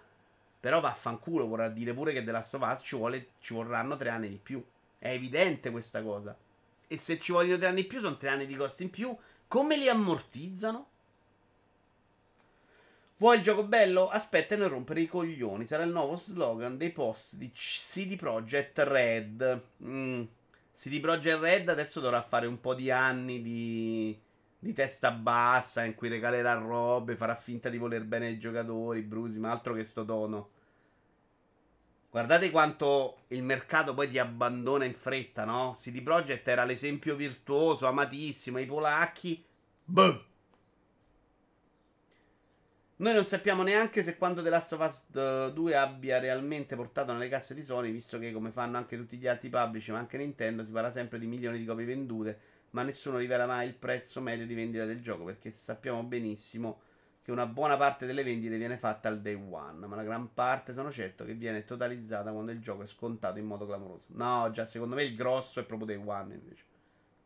però 0.60 0.80
vaffanculo, 0.80 1.48
vorrà 1.48 1.70
dire 1.70 1.94
pure 1.94 2.14
che 2.14 2.24
The 2.24 2.32
Last 2.32 2.54
of 2.56 2.68
Us 2.68 2.82
ci, 2.84 2.96
vuole, 2.96 3.30
ci 3.40 3.54
vorranno 3.54 3.98
tre 3.98 4.10
anni 4.10 4.30
di 4.30 4.40
più. 4.42 4.64
È 4.98 5.10
evidente 5.10 5.72
questa 5.72 6.02
cosa. 6.04 6.36
E 6.92 6.98
se 6.98 7.20
ci 7.20 7.32
vogliono 7.32 7.58
tre 7.58 7.68
anni 7.68 7.80
in 7.80 7.88
più, 7.88 8.00
sono 8.00 8.18
tre 8.18 8.28
anni 8.28 8.46
di 8.46 8.58
costi 8.58 8.84
in 8.84 8.90
più. 8.90 9.16
Come 9.48 9.78
li 9.78 9.88
ammortizzano? 9.88 10.90
Vuoi 13.16 13.38
il 13.38 13.44
gioco 13.44 13.64
bello? 13.64 14.10
Aspetta 14.10 14.56
e 14.56 14.58
non 14.58 14.68
rompere 14.68 15.00
i 15.00 15.08
coglioni. 15.08 15.66
Sarà 15.66 15.84
il 15.84 15.92
nuovo 15.92 16.18
slogan 16.18 16.76
dei 16.76 16.92
post 16.92 17.36
di 17.36 17.50
CD 17.52 18.18
Projekt 18.18 18.80
Red. 18.80 19.62
Mm. 19.86 20.24
CD 20.76 21.00
Projekt 21.00 21.40
Red 21.40 21.70
adesso 21.70 22.02
dovrà 22.02 22.22
fare 22.22 22.46
un 22.46 22.60
po' 22.60 22.74
di 22.74 22.92
anni 22.92 23.42
di, 23.42 24.20
di 24.60 24.74
testa 24.74 25.12
bassa 25.12 25.86
in 25.86 25.96
cui 25.96 26.10
regalerà 26.10 26.56
robe, 26.56 27.16
farà 27.16 27.36
finta 27.36 27.70
di 27.70 27.78
voler 27.78 28.04
bene 28.04 28.28
ai 28.28 28.38
giocatori, 28.38 29.00
Brusi, 29.02 29.40
ma 29.40 29.50
altro 29.50 29.74
che 29.76 29.86
sto 29.86 30.04
tono. 30.04 30.50
Guardate 32.12 32.52
quanto 32.52 33.20
il 33.30 33.42
mercato 33.42 33.94
poi 33.94 34.10
ti 34.10 34.20
abbandona 34.20 34.84
in 34.84 34.94
fretta, 34.94 35.46
no? 35.46 35.78
CD 35.80 36.04
Projekt 36.04 36.46
era 36.46 36.66
l'esempio 36.66 37.16
virtuoso, 37.16 37.88
amatissimo, 37.88 38.60
i 38.60 38.66
polacchi. 38.66 39.42
Boh! 39.86 40.26
Noi 42.98 43.14
non 43.14 43.26
sappiamo 43.26 43.64
neanche 43.64 44.04
se 44.04 44.18
quando 44.18 44.44
The 44.44 44.50
Last 44.50 44.74
of 44.74 44.82
Us 44.82 45.52
2 45.54 45.76
abbia 45.78 46.20
realmente 46.20 46.76
portato 46.76 47.14
nelle 47.14 47.30
casse 47.30 47.56
di 47.56 47.64
Sony, 47.64 47.92
visto 47.92 48.20
che 48.20 48.34
come 48.34 48.52
fanno 48.52 48.76
anche 48.76 48.98
tutti 48.98 49.16
gli 49.16 49.26
altri 49.26 49.48
publisher, 49.48 49.94
ma 49.94 50.00
anche 50.00 50.18
Nintendo, 50.18 50.66
si 50.66 50.72
parla 50.74 50.90
sempre 50.90 51.18
di 51.18 51.28
milioni 51.28 51.60
di 51.60 51.66
copie 51.66 51.86
vendute, 51.86 52.40
ma 52.72 52.84
nessuno 52.84 53.20
rivela 53.20 53.46
mai 53.46 53.68
il 53.70 53.74
prezzo 53.74 54.20
medio 54.20 54.46
di 54.46 54.54
vendita 54.54 54.84
del 54.84 55.02
gioco, 55.02 55.24
perché 55.24 55.50
sappiamo 55.50 56.04
benissimo 56.04 56.82
che 57.32 57.38
una 57.38 57.48
buona 57.48 57.78
parte 57.78 58.06
delle 58.06 58.24
vendite 58.24 58.58
viene 58.58 58.78
fatta 58.78 59.08
al 59.08 59.22
day 59.22 59.34
one, 59.34 59.88
ma 59.88 59.96
la 59.96 60.04
gran 60.04 60.34
parte 60.34 60.74
sono 60.74 60.92
certo 60.92 61.24
che 61.24 61.34
viene 61.34 61.64
totalizzata 61.64 62.32
quando 62.32 62.52
il 62.52 62.60
gioco 62.60 62.84
è 62.84 62.86
scontato 62.86 63.40
in 63.40 63.46
modo 63.46 63.66
clamoroso. 63.66 64.08
No, 64.10 64.52
già 64.52 64.66
secondo 64.66 64.96
me 64.96 65.04
il 65.04 65.16
grosso 65.16 65.62
è 65.62 65.64
proprio 65.64 65.88
day 65.88 66.04
one 66.06 66.34
invece. 66.34 66.66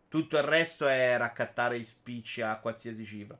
Tutto 0.08 0.38
il 0.38 0.44
resto 0.44 0.88
è 0.88 1.18
raccattare 1.18 1.78
i 1.78 1.84
spicci 1.84 2.42
a 2.42 2.58
qualsiasi 2.60 3.04
cifra. 3.04 3.38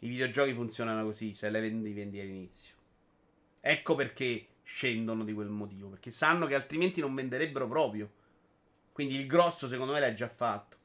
I 0.00 0.08
videogiochi 0.08 0.52
funzionano 0.52 1.04
così, 1.04 1.32
se 1.32 1.48
le 1.48 1.60
vendi, 1.60 1.92
vendi 1.92 2.20
all'inizio. 2.20 2.74
Ecco 3.60 3.94
perché 3.94 4.46
scendono 4.62 5.24
di 5.24 5.32
quel 5.32 5.48
motivo, 5.48 5.88
perché 5.88 6.10
sanno 6.10 6.46
che 6.46 6.54
altrimenti 6.54 7.00
non 7.00 7.14
venderebbero 7.14 7.66
proprio. 7.68 8.10
Quindi 8.92 9.14
il 9.14 9.26
grosso 9.26 9.68
secondo 9.68 9.92
me 9.92 10.00
l'hai 10.00 10.14
già 10.14 10.28
fatto. 10.28 10.75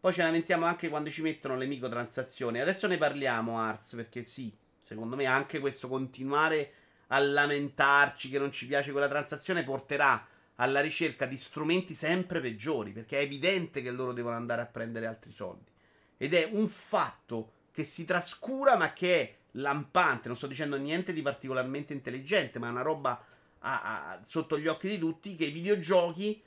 Poi 0.00 0.14
ce 0.14 0.22
lamentiamo 0.22 0.64
anche 0.64 0.88
quando 0.88 1.10
ci 1.10 1.20
mettono 1.20 1.56
le 1.56 1.66
microtransazioni. 1.66 2.58
Adesso 2.58 2.86
ne 2.86 2.96
parliamo, 2.96 3.58
Ars, 3.60 3.94
perché 3.96 4.22
sì, 4.22 4.50
secondo 4.80 5.14
me 5.14 5.26
anche 5.26 5.58
questo 5.58 5.88
continuare 5.88 6.72
a 7.08 7.18
lamentarci 7.18 8.30
che 8.30 8.38
non 8.38 8.50
ci 8.50 8.66
piace 8.66 8.92
quella 8.92 9.08
transazione 9.08 9.62
porterà 9.62 10.26
alla 10.54 10.80
ricerca 10.80 11.26
di 11.26 11.36
strumenti 11.36 11.92
sempre 11.92 12.40
peggiori, 12.40 12.92
perché 12.92 13.18
è 13.18 13.22
evidente 13.22 13.82
che 13.82 13.90
loro 13.90 14.14
devono 14.14 14.36
andare 14.36 14.62
a 14.62 14.66
prendere 14.66 15.06
altri 15.06 15.32
soldi. 15.32 15.70
Ed 16.16 16.32
è 16.32 16.48
un 16.50 16.68
fatto 16.68 17.52
che 17.70 17.84
si 17.84 18.06
trascura 18.06 18.76
ma 18.76 18.94
che 18.94 19.20
è 19.20 19.36
lampante, 19.52 20.28
non 20.28 20.36
sto 20.36 20.46
dicendo 20.46 20.76
niente 20.76 21.12
di 21.12 21.20
particolarmente 21.20 21.92
intelligente, 21.92 22.58
ma 22.58 22.68
è 22.68 22.70
una 22.70 22.82
roba 22.82 23.22
a, 23.58 23.82
a, 24.12 24.20
sotto 24.22 24.58
gli 24.58 24.66
occhi 24.66 24.88
di 24.88 24.98
tutti 24.98 25.34
che 25.34 25.44
i 25.44 25.50
videogiochi 25.50 26.42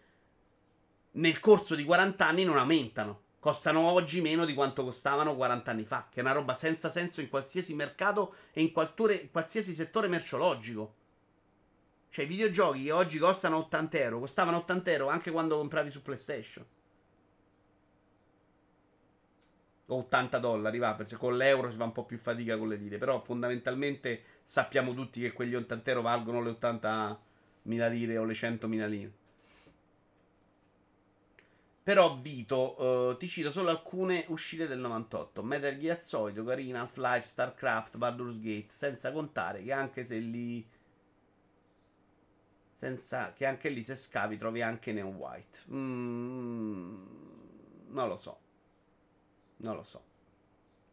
nel 1.11 1.39
corso 1.39 1.75
di 1.75 1.83
40 1.83 2.25
anni 2.25 2.43
non 2.43 2.57
aumentano. 2.57 3.22
Costano 3.43 3.81
oggi 3.81 4.21
meno 4.21 4.45
di 4.45 4.53
quanto 4.53 4.85
costavano 4.85 5.35
40 5.35 5.69
anni 5.69 5.83
fa, 5.83 6.07
che 6.09 6.21
è 6.21 6.23
una 6.23 6.31
roba 6.31 6.55
senza 6.55 6.89
senso 6.89 7.19
in 7.19 7.27
qualsiasi 7.27 7.73
mercato 7.73 8.35
e 8.53 8.61
in 8.61 8.71
qualsiasi 8.71 9.73
settore 9.73 10.07
merceologico. 10.07 10.93
Cioè, 12.07 12.23
i 12.23 12.27
videogiochi 12.29 12.85
che 12.85 12.93
oggi 12.93 13.17
costano 13.17 13.57
80 13.57 13.97
euro, 13.97 14.19
costavano 14.19 14.59
80 14.59 14.91
euro 14.91 15.09
anche 15.09 15.29
quando 15.29 15.57
compravi 15.57 15.89
su 15.89 16.01
PlayStation. 16.01 16.65
o 19.87 19.97
80 19.97 20.37
dollari, 20.39 20.77
va, 20.77 20.93
perché 20.93 21.17
con 21.17 21.35
l'euro 21.35 21.69
si 21.69 21.75
fa 21.75 21.83
un 21.83 21.91
po' 21.91 22.05
più 22.05 22.17
fatica 22.17 22.57
con 22.57 22.69
le 22.69 22.77
lire, 22.77 22.97
però 22.97 23.21
fondamentalmente 23.21 24.23
sappiamo 24.41 24.93
tutti 24.93 25.19
che 25.19 25.33
quegli 25.33 25.53
80 25.53 25.89
euro 25.89 26.01
valgono 26.01 26.41
le 26.41 26.51
80 26.51 27.21
mila 27.63 27.87
lire 27.87 28.17
o 28.17 28.23
le 28.23 28.33
100 28.33 28.67
mila 28.69 28.87
lire. 28.87 29.22
Però 31.83 32.17
Vito, 32.17 32.81
uh, 32.81 33.17
ti 33.17 33.27
cito 33.27 33.51
solo 33.51 33.69
alcune 33.69 34.23
uscite 34.29 34.67
del 34.67 34.79
98. 34.79 35.43
Metal 35.43 35.77
Gear 35.77 36.01
Solid, 36.01 36.37
Ocarina, 36.37 36.79
Half-Life, 36.79 37.27
StarCraft, 37.27 37.97
Baldur's 37.97 38.39
Gate, 38.39 38.67
senza 38.69 39.11
contare 39.11 39.61
che 39.63 39.73
anche 39.73 40.03
se 40.03 40.17
lì 40.17 40.65
senza 42.83 43.31
che 43.33 43.45
anche 43.45 43.69
lì 43.69 43.81
se 43.81 43.95
scavi 43.95 44.37
trovi 44.37 44.61
anche 44.61 44.91
Neon 44.91 45.15
White. 45.15 45.59
Mm, 45.71 47.05
non 47.89 48.07
lo 48.07 48.15
so. 48.17 48.39
Non 49.57 49.75
lo 49.75 49.83
so. 49.83 50.03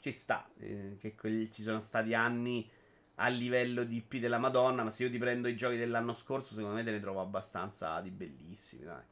Ci 0.00 0.12
sta, 0.12 0.48
eh, 0.58 0.96
che 1.00 1.14
quelli, 1.14 1.50
ci 1.52 1.62
sono 1.62 1.80
stati 1.80 2.14
anni 2.14 2.68
a 3.16 3.28
livello 3.28 3.84
di 3.84 3.96
IP 3.96 4.16
della 4.16 4.38
Madonna, 4.38 4.82
ma 4.84 4.90
se 4.90 5.04
io 5.04 5.10
ti 5.10 5.18
prendo 5.18 5.48
i 5.48 5.56
giochi 5.56 5.76
dell'anno 5.76 6.12
scorso, 6.14 6.54
secondo 6.54 6.76
me 6.76 6.84
te 6.84 6.90
ne 6.92 7.00
trovo 7.00 7.20
abbastanza 7.20 8.00
di 8.00 8.10
bellissimi, 8.10 8.84
dai. 8.84 9.02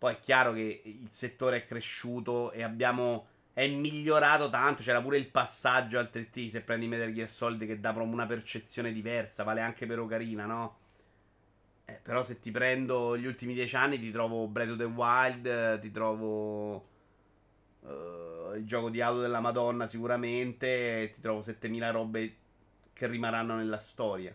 Poi 0.00 0.14
è 0.14 0.20
chiaro 0.20 0.54
che 0.54 0.80
il 0.82 1.10
settore 1.10 1.58
è 1.58 1.66
cresciuto 1.66 2.52
e 2.52 2.62
abbiamo 2.62 3.26
è 3.52 3.68
migliorato 3.68 4.48
tanto. 4.48 4.82
C'era 4.82 5.02
pure 5.02 5.18
il 5.18 5.28
passaggio 5.28 5.98
al 5.98 6.08
3T. 6.10 6.48
Se 6.48 6.62
prendi 6.62 6.88
Metal 6.88 7.12
Gear 7.12 7.28
Solid, 7.28 7.66
che 7.66 7.78
dà 7.80 7.92
proprio 7.92 8.14
una 8.14 8.24
percezione 8.24 8.92
diversa, 8.92 9.44
vale 9.44 9.60
anche 9.60 9.84
per 9.84 9.98
Ocarina, 9.98 10.46
no? 10.46 10.78
Eh, 11.84 12.00
però 12.02 12.22
se 12.22 12.40
ti 12.40 12.50
prendo 12.50 13.14
gli 13.18 13.26
ultimi 13.26 13.52
dieci 13.52 13.76
anni, 13.76 13.98
ti 13.98 14.10
trovo 14.10 14.46
Breath 14.46 14.70
of 14.70 14.78
the 14.78 14.84
Wild, 14.84 15.80
ti 15.80 15.90
trovo 15.90 16.88
Uh, 17.82 18.54
il 18.56 18.66
gioco 18.66 18.90
di 18.90 19.00
auto 19.00 19.20
della 19.20 19.40
Madonna 19.40 19.86
sicuramente. 19.86 21.10
Ti 21.14 21.20
trovo 21.20 21.42
7000 21.42 21.90
robe 21.90 22.36
che 22.92 23.06
rimarranno 23.06 23.56
nella 23.56 23.78
storia. 23.78 24.34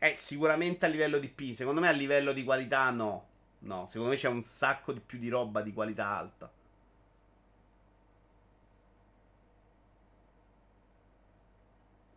Eh, 0.00 0.14
sicuramente 0.16 0.86
a 0.86 0.88
livello 0.88 1.18
di 1.18 1.28
P. 1.28 1.52
Secondo 1.52 1.80
me 1.80 1.88
a 1.88 1.92
livello 1.92 2.32
di 2.32 2.44
qualità 2.44 2.88
no. 2.90 3.27
No, 3.60 3.86
secondo 3.86 4.10
me 4.10 4.16
c'è 4.16 4.28
un 4.28 4.42
sacco 4.42 4.92
di 4.92 5.00
più 5.00 5.18
di 5.18 5.28
roba 5.28 5.60
di 5.62 5.72
qualità 5.72 6.06
alta. 6.06 6.50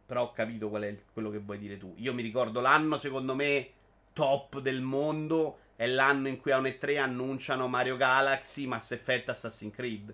Però 0.05 0.23
ho 0.23 0.31
capito 0.33 0.69
qual 0.69 0.83
è 0.83 0.87
il, 0.87 1.01
quello 1.13 1.29
che 1.29 1.39
vuoi 1.39 1.57
dire 1.57 1.77
tu. 1.77 1.93
Io 1.97 2.13
mi 2.13 2.21
ricordo 2.21 2.59
l'anno, 2.59 2.97
secondo 2.97 3.33
me, 3.33 3.69
top 4.13 4.59
del 4.59 4.81
mondo 4.81 5.59
è 5.75 5.87
l'anno 5.87 6.27
in 6.27 6.39
cui 6.39 6.51
a 6.51 6.57
un 6.57 6.65
E3 6.65 6.99
annunciano 6.99 7.67
Mario 7.67 7.95
Galaxy, 7.95 8.67
Mass 8.67 8.91
Effect, 8.91 9.29
Assassin's 9.29 9.73
Creed. 9.73 10.13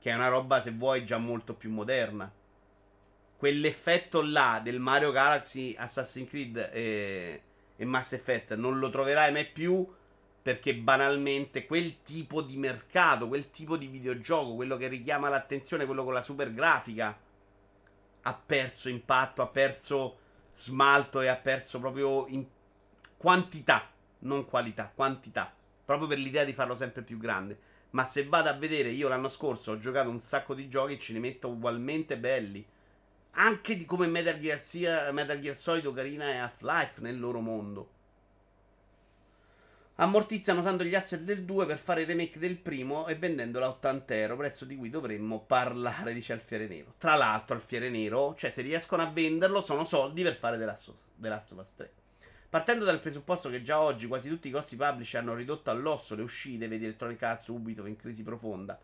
Che 0.00 0.10
è 0.10 0.14
una 0.14 0.28
roba, 0.28 0.60
se 0.60 0.72
vuoi, 0.72 1.04
già 1.04 1.18
molto 1.18 1.54
più 1.54 1.70
moderna. 1.70 2.32
Quell'effetto 3.36 4.22
là 4.22 4.60
del 4.64 4.80
Mario 4.80 5.12
Galaxy, 5.12 5.74
Assassin's 5.76 6.28
Creed 6.28 6.70
e, 6.72 7.42
e 7.76 7.84
Mass 7.84 8.12
Effect 8.12 8.54
non 8.54 8.78
lo 8.78 8.88
troverai 8.88 9.32
mai 9.32 9.46
più 9.46 9.86
perché 10.46 10.76
banalmente 10.76 11.66
quel 11.66 12.04
tipo 12.04 12.40
di 12.40 12.56
mercato, 12.56 13.26
quel 13.26 13.50
tipo 13.50 13.76
di 13.76 13.88
videogioco, 13.88 14.54
quello 14.54 14.76
che 14.76 14.86
richiama 14.86 15.28
l'attenzione, 15.28 15.86
quello 15.86 16.04
con 16.04 16.12
la 16.12 16.20
super 16.20 16.54
grafica, 16.54 17.18
ha 18.22 18.34
perso 18.46 18.88
impatto, 18.88 19.42
ha 19.42 19.48
perso 19.48 20.18
smalto 20.54 21.20
e 21.20 21.26
ha 21.26 21.34
perso 21.34 21.80
proprio 21.80 22.28
in 22.28 22.46
quantità 23.16 23.90
non 24.20 24.44
qualità, 24.44 24.88
quantità. 24.94 25.52
Proprio 25.84 26.06
per 26.06 26.18
l'idea 26.18 26.44
di 26.44 26.52
farlo 26.52 26.76
sempre 26.76 27.02
più 27.02 27.18
grande. 27.18 27.58
Ma 27.90 28.04
se 28.04 28.24
vado 28.24 28.48
a 28.48 28.54
vedere, 28.54 28.90
io 28.90 29.08
l'anno 29.08 29.26
scorso 29.26 29.72
ho 29.72 29.80
giocato 29.80 30.10
un 30.10 30.20
sacco 30.20 30.54
di 30.54 30.68
giochi 30.68 30.92
e 30.92 30.98
ce 31.00 31.12
ne 31.12 31.18
metto 31.18 31.48
ugualmente 31.48 32.16
belli. 32.16 32.64
Anche 33.32 33.76
di 33.76 33.84
come 33.84 34.06
Metal 34.06 34.38
Gear, 34.38 34.60
sia, 34.60 35.10
Metal 35.10 35.40
Gear 35.40 35.56
Solid, 35.56 35.86
Ocarina 35.86 36.30
e 36.30 36.36
Half-Life 36.36 37.00
nel 37.00 37.18
loro 37.18 37.40
mondo. 37.40 37.94
Ammortizzano 39.98 40.60
usando 40.60 40.84
gli 40.84 40.94
asset 40.94 41.22
del 41.22 41.44
2 41.44 41.64
per 41.64 41.78
fare 41.78 42.02
il 42.02 42.06
remake 42.06 42.38
del 42.38 42.58
primo 42.58 43.06
e 43.06 43.14
vendendolo 43.14 43.64
a 43.64 43.70
80 43.70 44.14
euro, 44.14 44.36
prezzo 44.36 44.66
di 44.66 44.76
cui 44.76 44.90
dovremmo 44.90 45.40
parlare, 45.40 46.12
dice 46.12 46.34
Alfiere 46.34 46.66
Nero. 46.66 46.92
Tra 46.98 47.14
l'altro, 47.14 47.54
Alfiere 47.54 47.88
Nero, 47.88 48.34
cioè 48.36 48.50
se 48.50 48.60
riescono 48.60 49.00
a 49.00 49.10
venderlo, 49.10 49.62
sono 49.62 49.84
soldi 49.84 50.22
per 50.22 50.36
fare 50.36 50.58
The 50.58 50.64
Last 50.66 51.52
of 51.52 51.58
Us 51.58 51.74
3. 51.76 51.92
Partendo 52.50 52.84
dal 52.84 53.00
presupposto 53.00 53.48
che 53.48 53.62
già 53.62 53.80
oggi 53.80 54.06
quasi 54.06 54.28
tutti 54.28 54.48
i 54.48 54.50
costi 54.50 54.76
publisher 54.76 55.22
hanno 55.22 55.34
ridotto 55.34 55.70
all'osso 55.70 56.14
le 56.14 56.22
uscite, 56.22 56.68
vedi 56.68 56.84
Electronic 56.84 57.22
Arts 57.22 57.44
subito 57.44 57.86
in 57.86 57.96
crisi 57.96 58.22
profonda, 58.22 58.78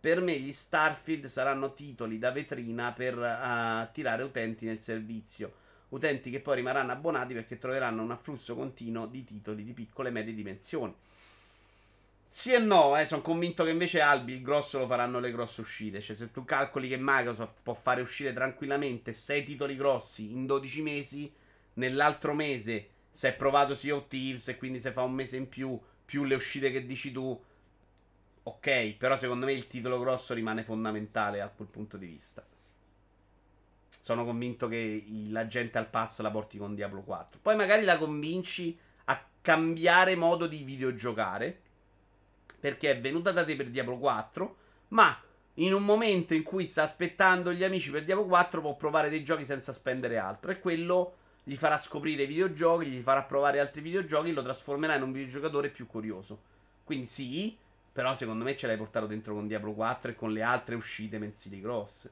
per 0.00 0.22
me 0.22 0.38
gli 0.38 0.54
Starfield 0.54 1.26
saranno 1.26 1.74
titoli 1.74 2.18
da 2.18 2.30
vetrina 2.30 2.92
per 2.92 3.18
uh, 3.18 3.24
attirare 3.24 4.22
utenti 4.22 4.64
nel 4.64 4.80
servizio 4.80 5.64
utenti 5.90 6.30
che 6.30 6.40
poi 6.40 6.56
rimarranno 6.56 6.92
abbonati 6.92 7.34
perché 7.34 7.58
troveranno 7.58 8.02
un 8.02 8.10
afflusso 8.10 8.54
continuo 8.54 9.06
di 9.06 9.24
titoli 9.24 9.64
di 9.64 9.72
piccole 9.72 10.08
e 10.08 10.12
medie 10.12 10.34
dimensioni. 10.34 10.94
Sì 12.28 12.52
e 12.52 12.58
no, 12.58 12.98
eh, 12.98 13.06
sono 13.06 13.22
convinto 13.22 13.64
che 13.64 13.70
invece 13.70 14.00
Albi 14.00 14.34
il 14.34 14.42
grosso 14.42 14.78
lo 14.78 14.86
faranno 14.86 15.20
le 15.20 15.30
grosse 15.30 15.62
uscite. 15.62 16.00
Cioè, 16.00 16.14
se 16.14 16.32
tu 16.32 16.44
calcoli 16.44 16.88
che 16.88 16.98
Microsoft 17.00 17.54
può 17.62 17.72
fare 17.72 18.02
uscire 18.02 18.32
tranquillamente 18.32 19.12
6 19.12 19.44
titoli 19.44 19.76
grossi 19.76 20.30
in 20.32 20.44
12 20.44 20.82
mesi, 20.82 21.32
nell'altro 21.74 22.34
mese 22.34 22.88
si 23.10 23.26
è 23.26 23.32
provato 23.32 23.74
Sea 23.74 23.94
of 23.94 24.08
Thieves 24.08 24.48
e 24.48 24.58
quindi 24.58 24.80
se 24.80 24.92
fa 24.92 25.02
un 25.02 25.12
mese 25.12 25.38
in 25.38 25.48
più, 25.48 25.80
più 26.04 26.24
le 26.24 26.34
uscite 26.34 26.70
che 26.70 26.84
dici 26.84 27.10
tu, 27.10 27.42
ok, 28.42 28.94
però 28.98 29.16
secondo 29.16 29.46
me 29.46 29.54
il 29.54 29.66
titolo 29.66 29.98
grosso 29.98 30.34
rimane 30.34 30.62
fondamentale 30.62 31.38
da 31.38 31.48
quel 31.48 31.68
punto 31.68 31.96
di 31.96 32.06
vista. 32.06 32.44
Sono 34.00 34.24
convinto 34.24 34.68
che 34.68 35.04
la 35.28 35.46
gente 35.46 35.78
al 35.78 35.88
pass 35.88 36.20
la 36.20 36.30
porti 36.30 36.58
con 36.58 36.74
Diablo 36.74 37.02
4. 37.02 37.40
Poi 37.42 37.56
magari 37.56 37.84
la 37.84 37.98
convinci 37.98 38.78
a 39.04 39.22
cambiare 39.40 40.14
modo 40.16 40.46
di 40.46 40.62
videogiocare. 40.62 41.60
Perché 42.58 42.92
è 42.92 43.00
venuta 43.00 43.32
da 43.32 43.44
te 43.44 43.56
per 43.56 43.68
Diablo 43.68 43.98
4. 43.98 44.56
Ma 44.88 45.20
in 45.54 45.72
un 45.72 45.84
momento 45.84 46.34
in 46.34 46.42
cui 46.42 46.66
sta 46.66 46.82
aspettando 46.82 47.52
gli 47.52 47.64
amici 47.64 47.90
per 47.90 48.04
Diablo 48.04 48.26
4 48.26 48.60
può 48.60 48.76
provare 48.76 49.08
dei 49.08 49.24
giochi 49.24 49.44
senza 49.44 49.72
spendere 49.72 50.18
altro. 50.18 50.50
E 50.50 50.60
quello 50.60 51.16
gli 51.42 51.56
farà 51.56 51.78
scoprire 51.78 52.24
i 52.24 52.26
videogiochi, 52.26 52.86
gli 52.86 53.00
farà 53.00 53.22
provare 53.22 53.60
altri 53.60 53.80
videogiochi, 53.80 54.32
lo 54.32 54.42
trasformerà 54.42 54.96
in 54.96 55.02
un 55.02 55.12
videogiocatore 55.12 55.68
più 55.68 55.86
curioso. 55.86 56.40
Quindi 56.82 57.06
sì, 57.06 57.56
però 57.92 58.14
secondo 58.14 58.44
me 58.44 58.56
ce 58.56 58.66
l'hai 58.66 58.76
portato 58.76 59.06
dentro 59.06 59.32
con 59.32 59.46
Diablo 59.46 59.72
4 59.72 60.10
e 60.10 60.14
con 60.14 60.32
le 60.32 60.42
altre 60.42 60.74
uscite 60.74 61.18
mensili 61.18 61.60
grosse. 61.60 62.10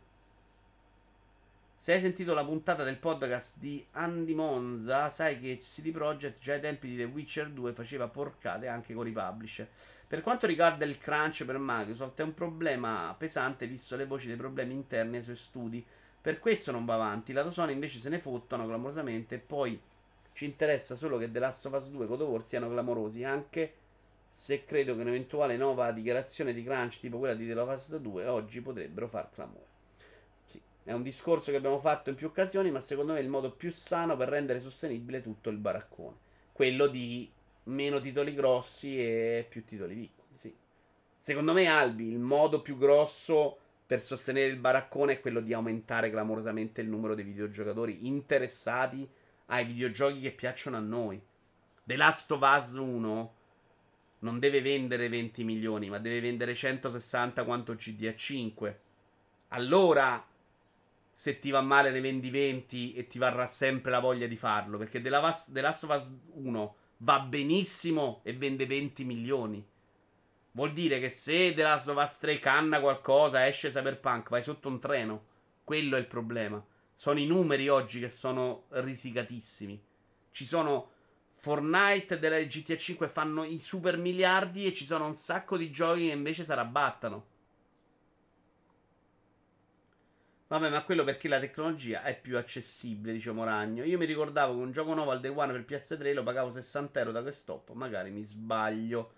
Se 1.85 1.93
hai 1.93 2.01
sentito 2.01 2.33
la 2.33 2.47
puntata 2.47 2.83
del 2.83 2.97
podcast 2.97 3.59
di 3.59 3.85
Andy 3.91 4.33
Monza, 4.33 5.11
sai 5.11 5.39
che 5.39 5.59
CD 5.59 5.91
Projekt 5.91 6.41
già 6.41 6.55
ai 6.55 6.61
tempi 6.61 6.89
di 6.89 6.97
The 6.97 7.05
Witcher 7.05 7.51
2 7.51 7.75
faceva 7.75 8.09
porcate 8.09 8.69
anche 8.69 8.95
con 8.95 9.07
i 9.07 9.13
publisher. 9.13 9.69
Per 10.07 10.23
quanto 10.23 10.47
riguarda 10.47 10.87
il 10.87 10.97
crunch 10.97 11.45
per 11.45 11.59
Microsoft, 11.59 12.19
è 12.21 12.23
un 12.23 12.33
problema 12.33 13.15
pesante 13.19 13.67
visto 13.67 13.97
le 13.97 14.07
voci 14.07 14.29
dei 14.29 14.37
problemi 14.37 14.73
interni 14.73 15.19
ai 15.19 15.23
suoi 15.23 15.37
studi. 15.37 15.85
Per 16.23 16.39
questo 16.39 16.73
non 16.73 16.87
va 16.87 16.95
avanti. 16.95 17.35
La 17.35 17.51
Sony 17.51 17.75
invece 17.75 17.99
se 17.99 18.09
ne 18.09 18.19
fottono 18.19 18.65
clamorosamente. 18.67 19.35
E 19.35 19.39
poi 19.41 19.79
ci 20.33 20.47
interessa 20.47 20.97
solo 20.97 21.19
che 21.19 21.31
The 21.31 21.39
Last 21.39 21.67
of 21.67 21.75
Us 21.75 21.91
2 21.91 22.03
e 22.03 22.09
God 22.09 22.21
of 22.23 22.29
War 22.31 22.43
siano 22.43 22.71
clamorosi. 22.71 23.25
Anche 23.25 23.75
se 24.31 24.65
credo 24.65 24.95
che 24.95 25.03
un'eventuale 25.03 25.59
nuova 25.59 25.93
dichiarazione 25.93 26.55
di 26.55 26.65
crunch 26.65 27.01
tipo 27.01 27.19
quella 27.19 27.35
di 27.35 27.47
The 27.47 27.53
Last 27.53 27.93
of 27.93 27.99
Us 27.99 28.03
2 28.03 28.27
oggi 28.27 28.63
potrebbero 28.63 29.07
far 29.07 29.29
clamore. 29.31 29.74
È 30.85 30.93
un 30.93 31.03
discorso 31.03 31.51
che 31.51 31.57
abbiamo 31.57 31.79
fatto 31.79 32.11
in 32.11 32.15
più 32.15 32.27
occasioni, 32.27 32.71
ma 32.71 32.79
secondo 32.79 33.15
me 33.15 33.19
è 33.19 33.23
il 33.23 33.29
modo 33.31 33.51
più 33.51 33.73
sano 33.73 34.19
per 34.19 34.29
rendere 34.29 34.61
sostenibile 34.61 35.23
tutto 35.23 35.49
il 35.49 35.57
baraccone. 35.57 36.17
Quello 36.53 36.89
di 36.89 37.33
meno 37.65 38.01
titoli 38.01 38.35
grossi 38.35 39.01
e 39.01 39.47
più 39.49 39.65
titoli 39.65 39.95
piccoli, 39.95 40.29
sì. 40.35 40.55
Secondo 41.17 41.55
me, 41.55 41.69
Albi, 41.69 42.09
il 42.09 42.19
modo 42.19 42.61
più 42.61 42.77
grosso 42.77 43.57
per 43.87 44.03
sostenere 44.03 44.49
il 44.49 44.59
baraccone 44.59 45.15
è 45.15 45.21
quello 45.21 45.41
di 45.41 45.55
aumentare 45.55 46.11
clamorosamente 46.11 46.83
il 46.83 46.89
numero 46.89 47.15
dei 47.15 47.25
videogiocatori 47.25 48.07
interessati 48.07 49.09
ai 49.47 49.65
videogiochi 49.65 50.21
che 50.21 50.33
piacciono 50.33 50.77
a 50.77 50.81
noi. 50.81 51.19
The 51.83 51.97
Last 51.97 52.31
of 52.31 52.43
Us 52.43 52.75
1 52.75 53.35
non 54.19 54.39
deve 54.39 54.61
vendere 54.61 55.09
20 55.09 55.45
milioni, 55.45 55.89
ma 55.89 55.99
deve 55.99 56.21
vendere 56.21 56.55
160 56.55 57.43
quanto 57.45 57.75
GDA 57.75 58.15
5. 58.15 58.81
Allora 59.49 60.23
se 61.15 61.39
ti 61.39 61.51
va 61.51 61.61
male 61.61 61.91
ne 61.91 62.01
vendi 62.01 62.31
20 62.31 62.95
e 62.95 63.07
ti 63.07 63.19
varrà 63.19 63.47
sempre 63.47 63.91
la 63.91 64.01
voglia 64.01 64.27
di 64.27 64.37
farlo. 64.37 64.79
Perché 64.79 65.01
The 65.01 65.09
Last, 65.09 65.85
of 65.85 65.97
Us 65.97 66.13
1 66.35 66.77
va 66.99 67.21
benissimo 67.21 68.21
e 68.25 68.35
vende 68.35 68.67
20 68.67 69.05
milioni. 69.05 69.65
Vuol 70.53 70.73
dire 70.73 71.01
che 71.01 71.11
se 71.11 71.53
The 71.55 71.63
Last 71.63 71.89
of 71.89 72.03
Us 72.03 72.19
3 72.19 72.39
canna 72.39 72.81
qualcosa, 72.81 73.47
esce 73.47 73.71
Cyberpunk, 73.71 74.29
vai 74.29 74.43
sotto 74.43 74.69
un 74.69 74.79
treno. 74.79 75.25
Quello 75.65 75.97
è 75.97 75.99
il 75.99 76.07
problema. 76.07 76.65
Sono 76.95 77.19
i 77.19 77.27
numeri 77.27 77.69
oggi 77.69 78.01
che 78.01 78.09
sono 78.09 78.65
risicatissimi. 78.69 79.83
Ci 80.31 80.47
sono 80.47 80.93
Fortnite 81.45 82.19
della 82.19 82.41
GTA 82.41 82.75
5 82.75 83.07
fanno 83.07 83.45
i 83.45 83.61
super 83.61 83.99
miliardi 83.99 84.65
e 84.65 84.73
ci 84.73 84.87
sono 84.87 85.05
un 85.05 85.15
sacco 85.15 85.59
di 85.59 85.71
giochi 85.71 86.07
che 86.07 86.13
invece 86.13 86.43
si 86.43 86.51
arrabattano. 86.51 87.27
Vabbè, 90.55 90.71
ma 90.71 90.85
quello 90.85 91.03
perché 91.03 91.27
la 91.27 91.41
tecnologia 91.41 92.05
è 92.05 92.17
più 92.17 92.39
accessibile, 92.39 93.15
dice 93.15 93.33
Moragno. 93.33 93.83
Io 93.83 93.99
mi 93.99 94.05
ricordavo 94.05 94.55
che 94.55 94.61
un 94.61 94.71
gioco 94.71 94.95
nuovo 94.95 95.11
al 95.11 95.19
day 95.19 95.33
one 95.35 95.53
per 95.53 95.65
PS3 95.65 96.15
lo 96.15 96.23
pagavo 96.23 96.49
60 96.49 97.01
euro 97.01 97.11
da 97.11 97.23
quest'op. 97.23 97.73
Magari 97.73 98.13
mi 98.13 98.23
sbaglio. 98.23 99.15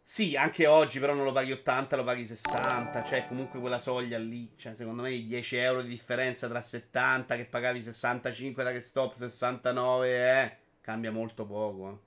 Sì, 0.00 0.36
anche 0.36 0.66
oggi, 0.66 0.98
però 0.98 1.14
non 1.14 1.22
lo 1.22 1.30
paghi 1.30 1.52
80, 1.52 1.94
lo 1.94 2.02
paghi 2.02 2.26
60. 2.26 3.04
Cioè, 3.04 3.28
comunque 3.28 3.60
quella 3.60 3.78
soglia 3.78 4.18
lì. 4.18 4.50
Cioè, 4.56 4.74
secondo 4.74 5.02
me 5.02 5.12
i 5.12 5.28
10 5.28 5.56
euro 5.58 5.82
di 5.82 5.88
differenza 5.90 6.48
tra 6.48 6.60
70 6.60 7.36
che 7.36 7.44
pagavi 7.44 7.80
65 7.80 8.64
da 8.64 8.72
che 8.72 8.80
stop, 8.80 9.14
69, 9.14 10.42
eh. 10.42 10.56
Cambia 10.80 11.12
molto 11.12 11.46
poco. 11.46 11.88
Eh. 11.88 11.98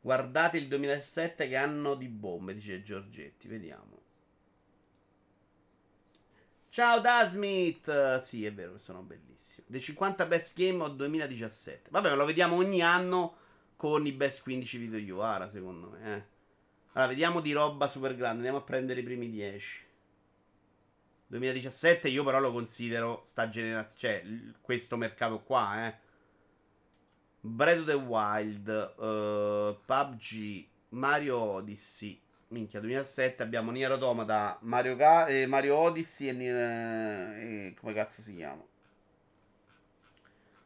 Guardate 0.00 0.56
il 0.58 0.66
2007 0.66 1.46
che 1.46 1.54
anno 1.54 1.94
di 1.94 2.08
bombe, 2.08 2.52
dice 2.52 2.82
Giorgetti. 2.82 3.46
Vediamo. 3.46 4.05
Ciao 6.76 7.00
Dasmith! 7.00 8.20
Sì, 8.20 8.44
è 8.44 8.52
vero 8.52 8.76
sono 8.76 9.00
bellissimo. 9.00 9.66
Dei 9.66 9.80
50 9.80 10.26
best 10.26 10.54
game 10.54 10.82
o 10.82 10.88
2017. 10.88 11.88
Vabbè, 11.90 12.14
lo 12.14 12.26
vediamo 12.26 12.56
ogni 12.56 12.82
anno 12.82 13.34
con 13.76 14.04
i 14.04 14.12
best 14.12 14.42
15 14.42 14.76
video 14.76 14.98
Yuara, 14.98 15.48
secondo 15.48 15.88
me. 15.88 16.16
Eh. 16.16 16.24
Allora, 16.92 17.08
vediamo 17.08 17.40
di 17.40 17.52
roba 17.52 17.88
super 17.88 18.14
grande. 18.14 18.36
Andiamo 18.36 18.58
a 18.58 18.62
prendere 18.62 19.00
i 19.00 19.04
primi 19.04 19.30
10. 19.30 19.86
2017 21.28 22.08
io 22.08 22.22
però 22.22 22.40
lo 22.40 22.52
considero 22.52 23.22
sta 23.24 23.48
generazione, 23.48 23.96
cioè 23.96 24.52
questo 24.60 24.98
mercato 24.98 25.40
qua, 25.40 25.86
eh. 25.86 25.94
Breath 27.40 27.78
of 27.78 27.86
the 27.86 27.94
Wild, 27.94 28.68
uh, 28.98 29.78
PUBG, 29.82 30.66
Mario 30.90 31.38
Odyssey, 31.38 32.20
Minchia, 32.48 32.78
2007 32.78 33.42
abbiamo 33.42 33.72
Nier 33.72 33.90
Automata, 33.90 34.58
Mario, 34.62 34.94
Ga- 34.94 35.26
eh, 35.26 35.46
Mario 35.46 35.76
Odyssey 35.76 36.28
e, 36.28 36.32
Nier, 36.32 36.56
eh, 36.56 37.74
come 37.78 37.92
cazzo 37.92 38.22
si 38.22 38.36
chiama? 38.36 38.64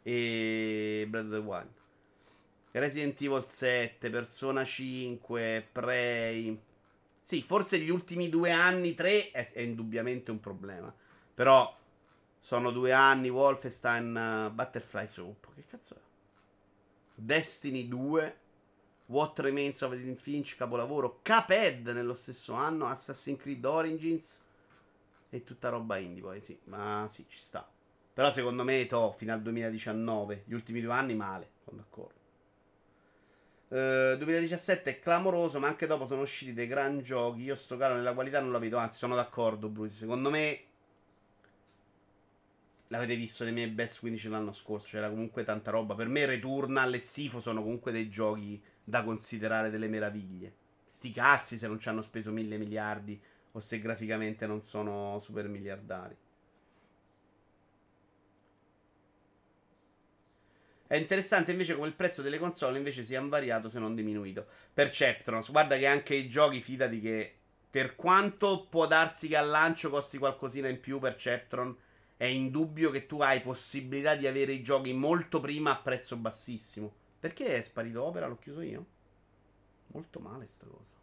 E 0.03 1.07
Breath 1.09 1.25
of 1.27 1.31
the 1.33 1.39
Wild. 1.39 1.71
Resident 2.73 3.21
Evil 3.23 3.45
7, 3.47 4.11
Persona 4.11 4.65
5, 4.65 5.69
Prey. 5.73 6.61
Sì, 7.23 7.43
forse 7.43 7.79
gli 7.79 7.91
ultimi 7.91 8.29
due 8.29 8.51
anni, 8.51 8.95
tre, 8.95 9.31
è, 9.31 9.51
è 9.53 9.61
indubbiamente 9.61 10.31
un 10.31 10.41
problema. 10.41 10.95
Però 11.35 11.77
sono 12.39 12.71
due 12.71 12.93
anni, 12.93 13.29
Wolfenstein, 13.29 14.49
uh, 14.51 14.55
Butterfly 14.55 15.07
Soap. 15.09 15.49
Che 15.55 15.65
cazzo 15.67 15.95
è? 15.95 16.01
Destiny 17.15 17.89
2. 17.89 18.39
What 19.11 19.41
Remains 19.41 19.81
of 19.83 19.93
Edith 19.93 20.21
Finch, 20.21 20.55
capolavoro, 20.55 21.19
Caped 21.23 21.89
nello 21.89 22.15
stesso 22.15 22.55
anno, 22.55 22.87
Assassin's 22.87 23.41
Creed 23.41 23.65
Origins 23.65 24.41
e 25.31 25.43
tutta 25.43 25.69
roba 25.69 25.97
indie 25.97 26.23
poi, 26.23 26.41
sì, 26.41 26.57
ma 26.65 27.07
sì, 27.09 27.25
ci 27.29 27.39
sta. 27.39 27.69
Però 28.13 28.31
secondo 28.31 28.63
me, 28.63 28.87
to, 28.87 29.11
fino 29.11 29.33
al 29.33 29.43
2019, 29.43 30.45
gli 30.47 30.55
ultimi 30.55 30.81
due 30.81 30.93
anni 30.93 31.15
male, 31.15 31.51
sono 31.65 31.79
d'accordo. 31.79 32.19
Uh, 33.69 34.17
2017 34.17 34.91
è 34.91 35.01
clamoroso, 35.01 35.59
ma 35.59 35.67
anche 35.67 35.89
dopo 35.89 36.07
sono 36.07 36.23
usciti 36.23 36.53
dei 36.53 36.69
gran 36.69 37.01
giochi. 37.01 37.43
Io 37.43 37.57
sto 37.57 37.77
calo 37.77 37.95
nella 37.95 38.15
qualità 38.15 38.41
non 38.41 38.53
la 38.53 38.59
vedo, 38.59 38.77
anzi 38.77 38.99
sono 38.99 39.17
d'accordo, 39.17 39.69
Bruce. 39.69 39.97
Secondo 39.97 40.31
me 40.31 40.65
l'avete 42.89 43.17
visto 43.17 43.43
nei 43.43 43.53
miei 43.53 43.69
best 43.69 44.01
15 44.01 44.29
l'anno 44.29 44.53
scorso, 44.53 44.89
c'era 44.91 45.09
comunque 45.09 45.43
tanta 45.43 45.73
roba. 45.73 45.97
Per 45.97 46.09
me 46.09 46.27
Returnal 46.27 46.95
e 46.95 46.99
Sifo 46.99 47.41
sono 47.41 47.61
comunque 47.63 47.91
dei 47.91 48.09
giochi 48.09 48.61
da 48.91 49.03
considerare 49.03 49.71
delle 49.71 49.89
meraviglie. 49.89 50.53
Sti 50.89 51.13
cazzi 51.13 51.57
se 51.57 51.67
non 51.67 51.79
ci 51.79 51.89
hanno 51.89 52.03
speso 52.03 52.31
mille 52.31 52.59
miliardi 52.59 53.19
o 53.53 53.61
se 53.61 53.81
graficamente 53.81 54.47
non 54.47 54.61
sono 54.61 55.19
super 55.21 55.49
miliardari. 55.49 56.17
È 60.87 60.97
interessante 60.97 61.53
invece 61.53 61.77
come 61.77 61.87
il 61.87 61.95
prezzo 61.95 62.21
delle 62.21 62.39
console 62.39 62.77
invece 62.77 63.05
sia 63.05 63.21
invariato 63.21 63.69
se 63.69 63.79
non 63.79 63.95
diminuito. 63.95 64.45
Per 64.75 64.91
Ceptrons, 64.91 65.53
guarda 65.53 65.79
che 65.79 65.87
anche 65.87 66.17
i 66.17 66.29
giochi, 66.29 66.61
fidati 66.61 67.01
che 67.01 67.35
per 67.71 67.95
quanto 67.95 68.67
può 68.69 68.89
darsi 68.89 69.29
che 69.29 69.37
al 69.37 69.49
lancio 69.49 69.89
costi 69.89 70.19
qualcosina 70.19 70.67
in 70.67 70.81
più 70.81 70.99
per 70.99 71.15
Ceptron, 71.15 71.77
è 72.17 72.25
indubbio 72.25 72.91
che 72.91 73.07
tu 73.07 73.21
hai 73.21 73.41
possibilità 73.41 74.17
di 74.17 74.27
avere 74.27 74.53
i 74.53 74.63
giochi 74.63 74.93
molto 74.93 75.39
prima 75.39 75.71
a 75.71 75.81
prezzo 75.81 76.17
bassissimo. 76.17 76.93
Perché 77.21 77.57
è 77.57 77.61
sparito 77.61 78.03
Opera? 78.03 78.27
L'ho 78.27 78.39
chiuso 78.39 78.63
io? 78.63 78.87
Molto 79.89 80.21
male 80.21 80.47
sta 80.47 80.65
cosa. 80.67 80.95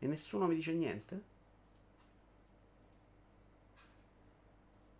E 0.00 0.06
nessuno 0.06 0.46
mi 0.46 0.56
dice 0.56 0.72
niente? 0.72 1.22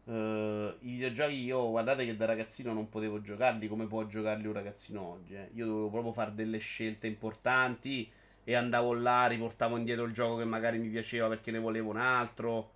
Uh, 0.05 0.75
I 0.81 0.93
videogiochi 0.93 1.35
io 1.35 1.71
guardate 1.71 2.05
che 2.05 2.17
da 2.17 2.25
ragazzino 2.27 2.73
non 2.73 2.89
potevo 2.89 3.21
giocarli 3.21 3.69
come 3.69 3.87
può 3.87 4.07
giocarli 4.07 4.47
un 4.47 4.53
ragazzino 4.53 5.03
oggi. 5.03 5.35
Eh. 5.35 5.51
Io 5.55 5.67
dovevo 5.67 5.91
proprio 5.91 6.13
fare 6.13 6.35
delle 6.35 6.59
scelte 6.59 7.07
importanti 7.07 8.11
e 8.45 8.55
andavo 8.55 8.95
là, 8.95 9.27
riportavo 9.27 9.77
indietro 9.77 10.05
il 10.05 10.13
gioco 10.13 10.39
che 10.39 10.45
magari 10.45 10.79
mi 10.79 10.89
piaceva 10.89 11.29
perché 11.29 11.51
ne 11.51 11.59
volevo 11.59 11.91
un 11.91 11.99
altro. 11.99 12.71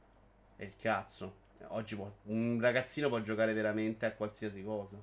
E 0.56 0.64
il 0.64 0.76
cazzo. 0.76 1.42
Oggi 1.68 1.96
può, 1.96 2.10
un 2.24 2.58
ragazzino 2.60 3.08
può 3.08 3.20
giocare 3.20 3.52
veramente 3.52 4.06
a 4.06 4.12
qualsiasi 4.12 4.62
cosa. 4.62 4.96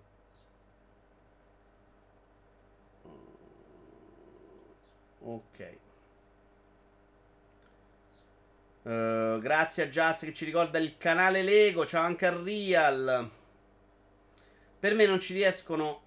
Ok. 5.24 5.78
Uh, 8.84 9.40
grazie 9.40 9.84
a 9.84 9.88
Jazz 9.88 10.24
che 10.24 10.34
ci 10.34 10.46
ricorda 10.46 10.80
il 10.80 10.98
canale 10.98 11.44
Lego. 11.44 11.86
Ciao 11.86 12.04
anche 12.04 12.26
a 12.26 12.36
Real. 12.36 13.30
Per 14.80 14.96
me 14.96 15.06
non 15.06 15.20
ci 15.20 15.36
riescono 15.36 16.02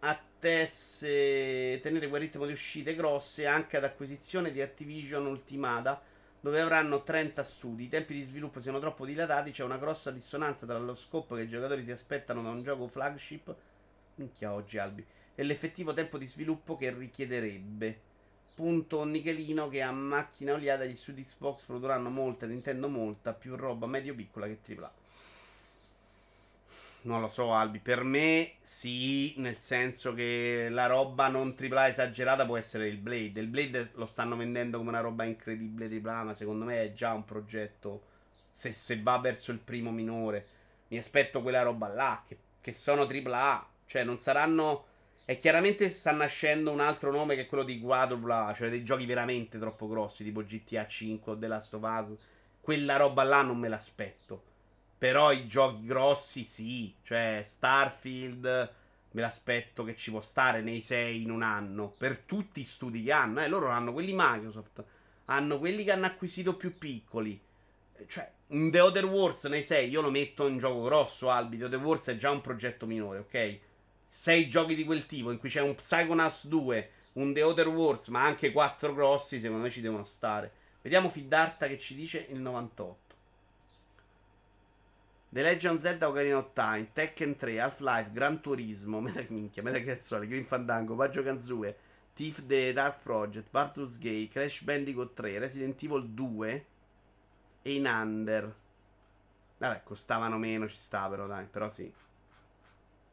a 0.00 0.18
tesse, 0.38 1.78
tenere 1.82 2.08
quel 2.08 2.22
ritmo 2.22 2.46
di 2.46 2.52
uscite 2.52 2.94
grosse 2.94 3.46
anche 3.46 3.76
ad 3.76 3.84
acquisizione 3.84 4.50
di 4.50 4.62
Activision 4.62 5.26
Ultimata, 5.26 6.00
dove 6.40 6.58
avranno 6.58 7.02
30 7.02 7.42
studi. 7.42 7.84
I 7.84 7.88
tempi 7.90 8.14
di 8.14 8.22
sviluppo 8.22 8.60
siano 8.60 8.78
troppo 8.78 9.04
dilatati. 9.04 9.50
C'è 9.50 9.64
una 9.64 9.76
grossa 9.76 10.10
dissonanza 10.10 10.64
tra 10.64 10.78
lo 10.78 10.94
scopo 10.94 11.34
che 11.34 11.42
i 11.42 11.48
giocatori 11.48 11.84
si 11.84 11.90
aspettano 11.90 12.42
da 12.42 12.48
un 12.48 12.62
gioco 12.62 12.88
flagship. 12.88 13.54
Minchia 14.14 14.54
oggi, 14.54 14.78
Albi. 14.78 15.04
E 15.34 15.42
l'effettivo 15.42 15.92
tempo 15.92 16.16
di 16.16 16.24
sviluppo 16.24 16.76
che 16.76 16.90
richiederebbe 16.90 18.06
punto 18.58 19.04
nichelino 19.04 19.68
che 19.68 19.82
a 19.82 19.92
macchina 19.92 20.54
oliata 20.54 20.84
gli 20.84 20.96
studi 20.96 21.22
Xbox 21.22 21.64
produrranno 21.66 22.10
molta, 22.10 22.44
Nintendo 22.44 22.88
molta, 22.88 23.32
più 23.32 23.54
roba 23.54 23.86
medio 23.86 24.16
piccola 24.16 24.48
che 24.48 24.58
AAA. 24.66 24.92
Non 27.02 27.20
lo 27.20 27.28
so, 27.28 27.54
Albi. 27.54 27.78
Per 27.78 28.02
me 28.02 28.54
sì, 28.60 29.32
nel 29.36 29.54
senso 29.54 30.12
che 30.12 30.66
la 30.70 30.86
roba 30.86 31.28
non 31.28 31.54
AAA 31.56 31.86
esagerata 31.86 32.44
può 32.46 32.56
essere 32.56 32.88
il 32.88 32.96
Blade. 32.96 33.38
Il 33.38 33.46
Blade 33.46 33.90
lo 33.94 34.06
stanno 34.06 34.34
vendendo 34.34 34.78
come 34.78 34.90
una 34.90 35.00
roba 35.00 35.22
incredibile 35.22 36.00
AAA, 36.02 36.24
ma 36.24 36.34
secondo 36.34 36.64
me 36.64 36.82
è 36.82 36.92
già 36.92 37.12
un 37.12 37.24
progetto. 37.24 38.02
Se, 38.50 38.72
se 38.72 39.00
va 39.00 39.18
verso 39.18 39.52
il 39.52 39.58
primo 39.58 39.92
minore, 39.92 40.44
mi 40.88 40.98
aspetto 40.98 41.42
quella 41.42 41.62
roba 41.62 41.86
là, 41.86 42.24
che, 42.26 42.36
che 42.60 42.72
sono 42.72 43.02
AAA. 43.02 43.66
Cioè, 43.86 44.02
non 44.02 44.16
saranno 44.16 44.87
e 45.30 45.36
chiaramente 45.36 45.90
sta 45.90 46.10
nascendo 46.10 46.70
un 46.70 46.80
altro 46.80 47.10
nome 47.10 47.34
che 47.34 47.42
è 47.42 47.46
quello 47.46 47.62
di 47.62 47.78
quadrupla, 47.78 48.54
cioè 48.56 48.70
dei 48.70 48.82
giochi 48.82 49.04
veramente 49.04 49.58
troppo 49.58 49.86
grossi, 49.86 50.24
tipo 50.24 50.42
GTA 50.42 50.86
5 50.86 51.32
o 51.32 51.36
The 51.36 51.46
Last 51.46 51.74
of 51.74 51.82
Us. 51.82 52.18
Quella 52.62 52.96
roba 52.96 53.24
là 53.24 53.42
non 53.42 53.58
me 53.58 53.68
l'aspetto. 53.68 54.42
Però 54.96 55.30
i 55.30 55.46
giochi 55.46 55.84
grossi 55.84 56.44
sì, 56.44 56.94
cioè 57.02 57.42
Starfield 57.44 58.72
me 59.10 59.20
l'aspetto 59.20 59.84
che 59.84 59.96
ci 59.96 60.10
può 60.10 60.22
stare 60.22 60.62
nei 60.62 60.80
6 60.80 61.20
in 61.20 61.30
un 61.30 61.42
anno. 61.42 61.90
Per 61.90 62.20
tutti 62.20 62.60
i 62.60 62.64
studi 62.64 63.02
che 63.02 63.12
hanno, 63.12 63.42
eh, 63.42 63.48
loro 63.48 63.68
hanno 63.68 63.92
quelli 63.92 64.14
Microsoft, 64.16 64.82
hanno 65.26 65.58
quelli 65.58 65.84
che 65.84 65.92
hanno 65.92 66.06
acquisito 66.06 66.56
più 66.56 66.78
piccoli. 66.78 67.38
Cioè, 68.06 68.32
un 68.46 68.70
The 68.70 68.80
Other 68.80 69.04
Wars 69.04 69.44
nei 69.44 69.62
6 69.62 69.90
io 69.90 70.00
lo 70.00 70.10
metto 70.10 70.46
in 70.46 70.56
gioco 70.56 70.84
grosso, 70.84 71.28
Albi. 71.28 71.58
The 71.58 71.66
Other 71.66 71.80
Wars 71.80 72.06
è 72.06 72.16
già 72.16 72.30
un 72.30 72.40
progetto 72.40 72.86
minore, 72.86 73.18
ok? 73.18 73.66
Sei 74.08 74.48
giochi 74.48 74.74
di 74.74 74.84
quel 74.84 75.06
tipo 75.06 75.30
in 75.30 75.38
cui 75.38 75.50
c'è 75.50 75.60
un 75.60 75.74
Psychonauts 75.74 76.46
2, 76.46 76.90
un 77.14 77.32
The 77.34 77.42
Other 77.42 77.68
Wars, 77.68 78.08
ma 78.08 78.24
anche 78.24 78.52
quattro 78.52 78.94
grossi, 78.94 79.38
secondo 79.38 79.64
me 79.64 79.70
ci 79.70 79.80
devono 79.80 80.04
stare. 80.04 80.50
Vediamo 80.80 81.10
Fidarta 81.10 81.66
che 81.66 81.78
ci 81.78 81.94
dice 81.94 82.26
il 82.30 82.40
98. 82.40 83.06
The 85.30 85.42
Legend 85.42 85.80
Zelda 85.80 86.08
Ocarina 86.08 86.38
of 86.38 86.52
Time, 86.54 86.88
Tekken 86.92 87.36
3, 87.36 87.60
Half-Life, 87.60 88.12
Gran 88.12 88.40
Turismo, 88.40 89.00
Meta 89.02 89.22
Minchia, 89.28 89.62
Meta 89.62 89.82
Cazzoli, 89.82 90.26
Green 90.26 90.46
Fandango, 90.46 90.94
Baggio 90.94 91.22
Kanzue, 91.22 91.76
Thief 92.14 92.46
The 92.46 92.72
Dark 92.72 93.02
Project, 93.02 93.50
Bartles 93.50 93.98
Gate, 93.98 94.28
Crash 94.28 94.62
Bandicoot 94.62 95.12
3, 95.12 95.38
Resident 95.38 95.82
Evil 95.82 96.08
2 96.08 96.66
e 97.62 97.74
In 97.74 97.86
Under. 97.86 98.54
Vabbè, 99.58 99.82
costavano 99.82 100.38
meno, 100.38 100.66
ci 100.66 100.76
sta 100.76 101.08
però, 101.08 101.26
dai, 101.26 101.44
però 101.44 101.68
sì. 101.68 101.92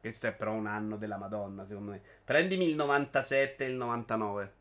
Questo 0.06 0.28
è 0.28 0.34
però 0.34 0.52
un 0.52 0.68
anno 0.68 0.98
della 0.98 1.18
Madonna, 1.18 1.66
secondo 1.66 1.90
me. 1.90 2.02
Prendimi 2.24 2.70
il 2.70 2.76
97 2.76 3.66
e 3.66 3.70
il 3.70 3.74
99. 3.74 4.54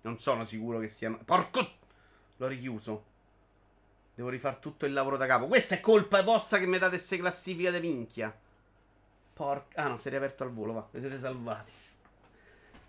Non 0.00 0.18
sono 0.18 0.44
sicuro 0.44 0.80
che 0.80 0.88
siano. 0.88 1.20
Porco! 1.24 1.64
L'ho 2.38 2.46
richiuso. 2.48 3.04
Devo 4.16 4.30
rifare 4.30 4.58
tutto 4.58 4.84
il 4.84 4.92
lavoro 4.92 5.16
da 5.16 5.26
capo. 5.26 5.46
Questa 5.46 5.76
è 5.76 5.80
colpa 5.80 6.24
vostra 6.24 6.58
che 6.58 6.66
mi 6.66 6.76
date 6.76 6.96
queste 6.96 7.18
classifiche 7.18 7.70
di 7.70 7.78
minchia. 7.78 8.36
Porca. 9.32 9.80
Ah 9.80 9.86
no, 9.86 9.96
si 9.96 10.08
è 10.08 10.10
riaperto 10.10 10.42
al 10.42 10.52
volo, 10.52 10.72
va. 10.72 10.88
Vi 10.90 10.98
siete 10.98 11.20
salvati. 11.20 11.70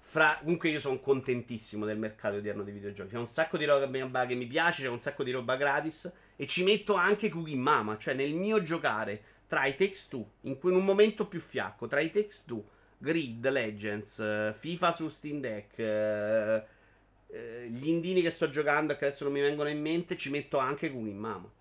Fra... 0.01 0.39
Comunque 0.39 0.69
io 0.69 0.79
sono 0.79 0.97
contentissimo 0.99 1.85
del 1.85 1.99
mercato 1.99 2.37
odierno 2.37 2.63
dei 2.63 2.73
videogiochi. 2.73 3.11
C'è 3.11 3.17
un 3.19 3.27
sacco 3.27 3.57
di 3.59 3.65
roba 3.65 4.25
che 4.25 4.33
mi 4.33 4.47
piace, 4.47 4.81
c'è 4.81 4.89
un 4.89 4.97
sacco 4.97 5.23
di 5.23 5.29
roba 5.29 5.55
gratis. 5.55 6.11
E 6.35 6.47
ci 6.47 6.63
metto 6.63 6.95
anche 6.95 7.29
Cookie 7.29 7.57
Mama. 7.57 7.95
Cioè 7.99 8.15
nel 8.15 8.33
mio 8.33 8.63
giocare 8.63 9.32
tra 9.47 9.65
i 9.65 9.75
Takes 9.75 10.07
Two, 10.07 10.31
in, 10.41 10.57
cui, 10.57 10.71
in 10.71 10.77
un 10.77 10.85
momento 10.85 11.27
più 11.27 11.39
fiacco, 11.39 11.87
tra 11.87 11.99
i 11.99 12.11
Takes 12.11 12.45
Two, 12.45 12.63
Grid, 12.97 13.47
Legends, 13.49 14.17
uh, 14.17 14.53
FIFA 14.53 14.91
su 14.91 15.09
Steam 15.09 15.39
Deck, 15.39 15.77
uh, 15.77 17.35
uh, 17.35 17.63
gli 17.67 17.87
indini 17.87 18.21
che 18.21 18.31
sto 18.31 18.49
giocando 18.49 18.93
e 18.93 18.97
che 18.97 19.05
adesso 19.07 19.25
non 19.25 19.33
mi 19.33 19.41
vengono 19.41 19.69
in 19.69 19.81
mente, 19.81 20.17
ci 20.17 20.29
metto 20.29 20.57
anche 20.57 20.87
in 20.87 21.17
mano. 21.17 21.51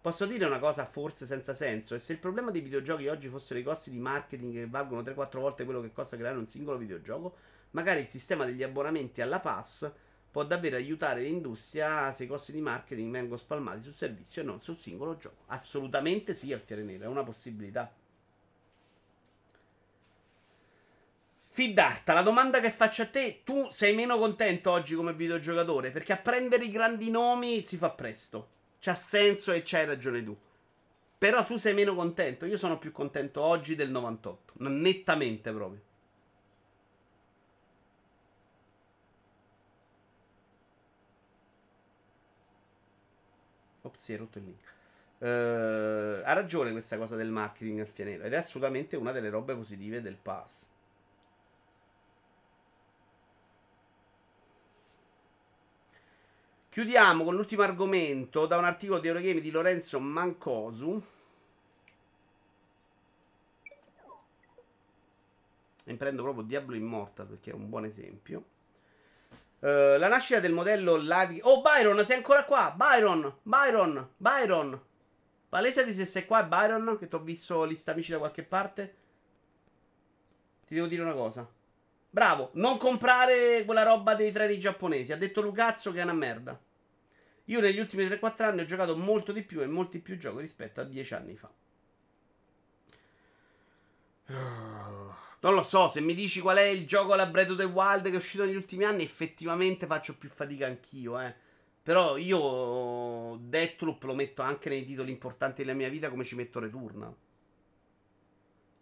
Posso 0.00 0.26
dire 0.26 0.44
una 0.44 0.58
cosa 0.58 0.84
forse 0.84 1.26
senza 1.26 1.54
senso, 1.54 1.94
e 1.94 1.98
se 1.98 2.12
il 2.12 2.18
problema 2.18 2.50
dei 2.50 2.60
videogiochi 2.60 3.06
oggi 3.06 3.28
fossero 3.28 3.60
i 3.60 3.62
costi 3.62 3.90
di 3.90 3.98
marketing 3.98 4.52
che 4.52 4.66
valgono 4.66 5.02
3-4 5.02 5.38
volte 5.38 5.64
quello 5.64 5.80
che 5.80 5.92
costa 5.92 6.16
creare 6.16 6.38
un 6.38 6.46
singolo 6.46 6.76
videogioco, 6.76 7.36
magari 7.70 8.00
il 8.00 8.08
sistema 8.08 8.44
degli 8.44 8.62
abbonamenti 8.62 9.20
alla 9.20 9.38
pass 9.38 9.90
può 10.32 10.44
davvero 10.44 10.76
aiutare 10.76 11.20
l'industria 11.20 12.10
se 12.10 12.24
i 12.24 12.26
costi 12.26 12.52
di 12.52 12.62
marketing 12.62 13.12
vengono 13.12 13.36
spalmati 13.36 13.82
sul 13.82 13.92
servizio 13.92 14.40
e 14.40 14.44
non 14.46 14.62
sul 14.62 14.76
singolo 14.76 15.18
gioco. 15.18 15.44
Assolutamente 15.48 16.32
sì, 16.32 16.54
Alfiere 16.54 16.82
Nero, 16.82 17.04
è 17.04 17.06
una 17.06 17.22
possibilità. 17.22 17.92
Fidarta, 21.48 22.14
la 22.14 22.22
domanda 22.22 22.60
che 22.60 22.70
faccio 22.70 23.02
a 23.02 23.06
te, 23.06 23.42
tu 23.44 23.68
sei 23.68 23.94
meno 23.94 24.16
contento 24.16 24.70
oggi 24.70 24.94
come 24.94 25.12
videogiocatore? 25.12 25.90
Perché 25.90 26.14
a 26.14 26.16
prendere 26.16 26.64
i 26.64 26.70
grandi 26.70 27.10
nomi 27.10 27.60
si 27.60 27.76
fa 27.76 27.90
presto. 27.90 28.48
C'ha 28.80 28.94
senso 28.94 29.52
e 29.52 29.60
c'hai 29.62 29.84
ragione 29.84 30.24
tu. 30.24 30.34
Però 31.18 31.44
tu 31.44 31.58
sei 31.58 31.74
meno 31.74 31.94
contento. 31.94 32.46
Io 32.46 32.56
sono 32.56 32.78
più 32.78 32.90
contento 32.90 33.42
oggi 33.42 33.74
del 33.74 33.90
98. 33.90 34.54
Nettamente 34.60 35.52
proprio. 35.52 35.82
Ops, 43.82 44.00
si 44.00 44.14
è 44.14 44.16
rotto 44.16 44.38
il 44.38 44.44
link. 44.44 44.70
Uh, 45.18 46.20
ha 46.24 46.32
ragione 46.32 46.72
questa 46.72 46.98
cosa 46.98 47.14
del 47.14 47.30
marketing 47.30 47.78
al 47.78 47.86
fianello 47.86 48.24
ed 48.24 48.32
è 48.32 48.36
assolutamente 48.36 48.96
una 48.96 49.12
delle 49.12 49.30
robe 49.30 49.54
positive 49.54 50.00
del 50.00 50.16
pass. 50.16 50.66
Chiudiamo 56.72 57.22
con 57.22 57.34
l'ultimo 57.36 57.62
argomento 57.62 58.46
da 58.46 58.56
un 58.56 58.64
articolo 58.64 58.98
di 58.98 59.06
Eurogame 59.06 59.40
di 59.42 59.50
Lorenzo 59.50 60.00
Mancosu. 60.00 61.02
E 65.84 65.94
prendo 65.96 66.22
proprio 66.22 66.44
Diablo 66.44 66.74
Immortal 66.74 67.26
perché 67.26 67.50
è 67.50 67.54
un 67.54 67.68
buon 67.68 67.84
esempio. 67.84 68.44
Uh, 69.62 69.96
la 69.96 70.08
nascita 70.08 70.40
del 70.40 70.52
modello 70.52 70.96
Ladi. 70.96 71.38
Oh, 71.44 71.62
Byron, 71.62 72.04
sei 72.04 72.16
ancora 72.16 72.44
qua? 72.44 72.74
Byron, 72.76 73.32
Byron, 73.42 74.08
Byron. 74.16 74.80
Palesati 75.48 75.92
se 75.92 76.04
sei 76.04 76.26
qua, 76.26 76.42
Byron, 76.42 76.96
che 76.98 77.06
ti 77.06 77.14
ho 77.14 77.20
visto 77.20 77.62
lista 77.62 77.92
amici 77.92 78.10
da 78.10 78.18
qualche 78.18 78.42
parte. 78.42 78.94
Ti 80.66 80.74
devo 80.74 80.88
dire 80.88 81.02
una 81.02 81.12
cosa. 81.12 81.48
Bravo, 82.10 82.50
non 82.54 82.76
comprare 82.76 83.62
quella 83.64 83.84
roba 83.84 84.16
dei 84.16 84.32
treni 84.32 84.58
giapponesi. 84.58 85.12
Ha 85.12 85.16
detto 85.16 85.40
Lucazzo 85.40 85.92
che 85.92 86.00
è 86.00 86.02
una 86.02 86.12
merda. 86.12 86.58
Io 87.44 87.60
negli 87.60 87.78
ultimi 87.78 88.04
3-4 88.04 88.42
anni 88.42 88.62
ho 88.62 88.64
giocato 88.64 88.96
molto 88.96 89.30
di 89.30 89.42
più 89.42 89.60
e 89.62 89.66
molti 89.66 90.00
più 90.00 90.18
giochi 90.18 90.40
rispetto 90.40 90.80
a 90.80 90.84
10 90.84 91.14
anni 91.14 91.36
fa. 91.36 91.50
Non 95.42 95.54
lo 95.54 95.64
so, 95.64 95.88
se 95.88 96.00
mi 96.00 96.14
dici 96.14 96.40
qual 96.40 96.58
è 96.58 96.62
il 96.62 96.86
gioco 96.86 97.16
la 97.16 97.26
Breath 97.26 97.50
of 97.50 97.56
the 97.56 97.64
Wild 97.64 98.04
che 98.04 98.12
è 98.12 98.16
uscito 98.16 98.44
negli 98.44 98.54
ultimi 98.54 98.84
anni, 98.84 99.02
effettivamente 99.02 99.86
faccio 99.86 100.16
più 100.16 100.28
fatica 100.28 100.66
anch'io, 100.66 101.18
eh. 101.18 101.34
Però 101.82 102.16
io 102.16 103.38
Deathloop 103.40 104.04
lo 104.04 104.14
metto 104.14 104.42
anche 104.42 104.68
nei 104.68 104.84
titoli 104.84 105.10
importanti 105.10 105.62
della 105.64 105.74
mia 105.74 105.88
vita 105.88 106.10
come 106.10 106.22
ci 106.22 106.36
metto 106.36 106.60
Returnal. 106.60 107.12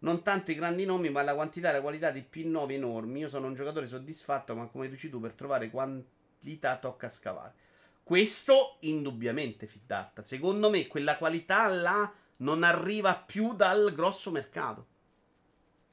Non 0.00 0.22
tanto 0.22 0.50
i 0.50 0.54
grandi 0.54 0.84
nomi, 0.84 1.08
ma 1.08 1.22
la 1.22 1.34
quantità 1.34 1.70
e 1.70 1.72
la 1.72 1.80
qualità 1.80 2.10
di 2.10 2.26
P9 2.30 2.72
enormi. 2.72 3.20
Io 3.20 3.30
sono 3.30 3.46
un 3.46 3.54
giocatore 3.54 3.86
soddisfatto, 3.86 4.54
ma 4.54 4.66
come 4.66 4.90
dici 4.90 5.08
tu, 5.08 5.18
per 5.18 5.32
trovare 5.32 5.70
quantità 5.70 6.76
tocca 6.76 7.08
scavare. 7.08 7.54
Questo 8.02 8.76
indubbiamente 8.80 9.66
Fiddata. 9.66 10.20
Secondo 10.20 10.68
me 10.68 10.86
quella 10.88 11.16
qualità 11.16 11.68
là 11.68 12.12
non 12.38 12.64
arriva 12.64 13.16
più 13.16 13.54
dal 13.54 13.94
grosso 13.94 14.30
mercato. 14.30 14.88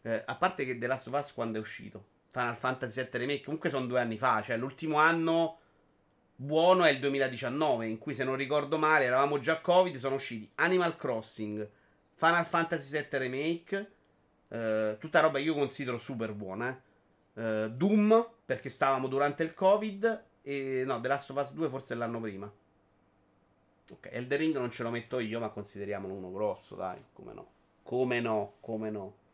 Eh, 0.07 0.23
a 0.25 0.35
parte 0.35 0.63
che 0.63 0.77
The 0.77 0.87
Last 0.87 1.07
of 1.07 1.19
Us 1.19 1.33
quando 1.33 1.57
è 1.57 1.61
uscito? 1.61 2.05
Final 2.31 2.55
Fantasy 2.55 3.01
VII 3.01 3.09
Remake, 3.19 3.43
comunque 3.43 3.69
sono 3.69 3.87
due 3.87 3.99
anni 3.99 4.17
fa, 4.17 4.41
cioè 4.41 4.55
l'ultimo 4.55 4.97
anno 4.97 5.59
buono 6.33 6.85
è 6.85 6.91
il 6.91 6.99
2019, 6.99 7.87
in 7.87 7.97
cui 7.97 8.13
se 8.13 8.23
non 8.23 8.37
ricordo 8.37 8.77
male 8.77 9.03
eravamo 9.03 9.39
già 9.39 9.59
Covid, 9.59 9.97
sono 9.97 10.15
usciti 10.15 10.49
Animal 10.55 10.95
Crossing, 10.95 11.69
Final 12.13 12.45
Fantasy 12.45 12.91
VII 12.91 13.19
Remake, 13.19 13.91
eh, 14.47 14.95
tutta 14.97 15.19
roba 15.19 15.39
che 15.39 15.43
io 15.43 15.55
considero 15.55 15.97
super 15.97 16.31
buona. 16.31 16.81
Eh. 17.33 17.69
Doom, 17.75 18.29
perché 18.45 18.69
stavamo 18.69 19.09
durante 19.09 19.43
il 19.43 19.53
Covid, 19.53 20.23
e 20.41 20.83
no, 20.85 21.01
The 21.01 21.07
Last 21.09 21.31
of 21.31 21.37
Us 21.37 21.53
2 21.53 21.67
forse 21.67 21.95
l'anno 21.95 22.21
prima. 22.21 22.49
Ok, 23.89 24.07
Elder 24.09 24.39
Ring 24.39 24.55
non 24.55 24.71
ce 24.71 24.83
lo 24.83 24.89
metto 24.89 25.19
io, 25.19 25.41
ma 25.41 25.49
consideriamolo 25.49 26.13
uno 26.13 26.31
grosso, 26.31 26.75
dai, 26.75 27.03
come 27.11 27.33
no. 27.33 27.47
Come 27.83 28.21
no, 28.21 28.53
come 28.61 28.89
no. 28.89 29.25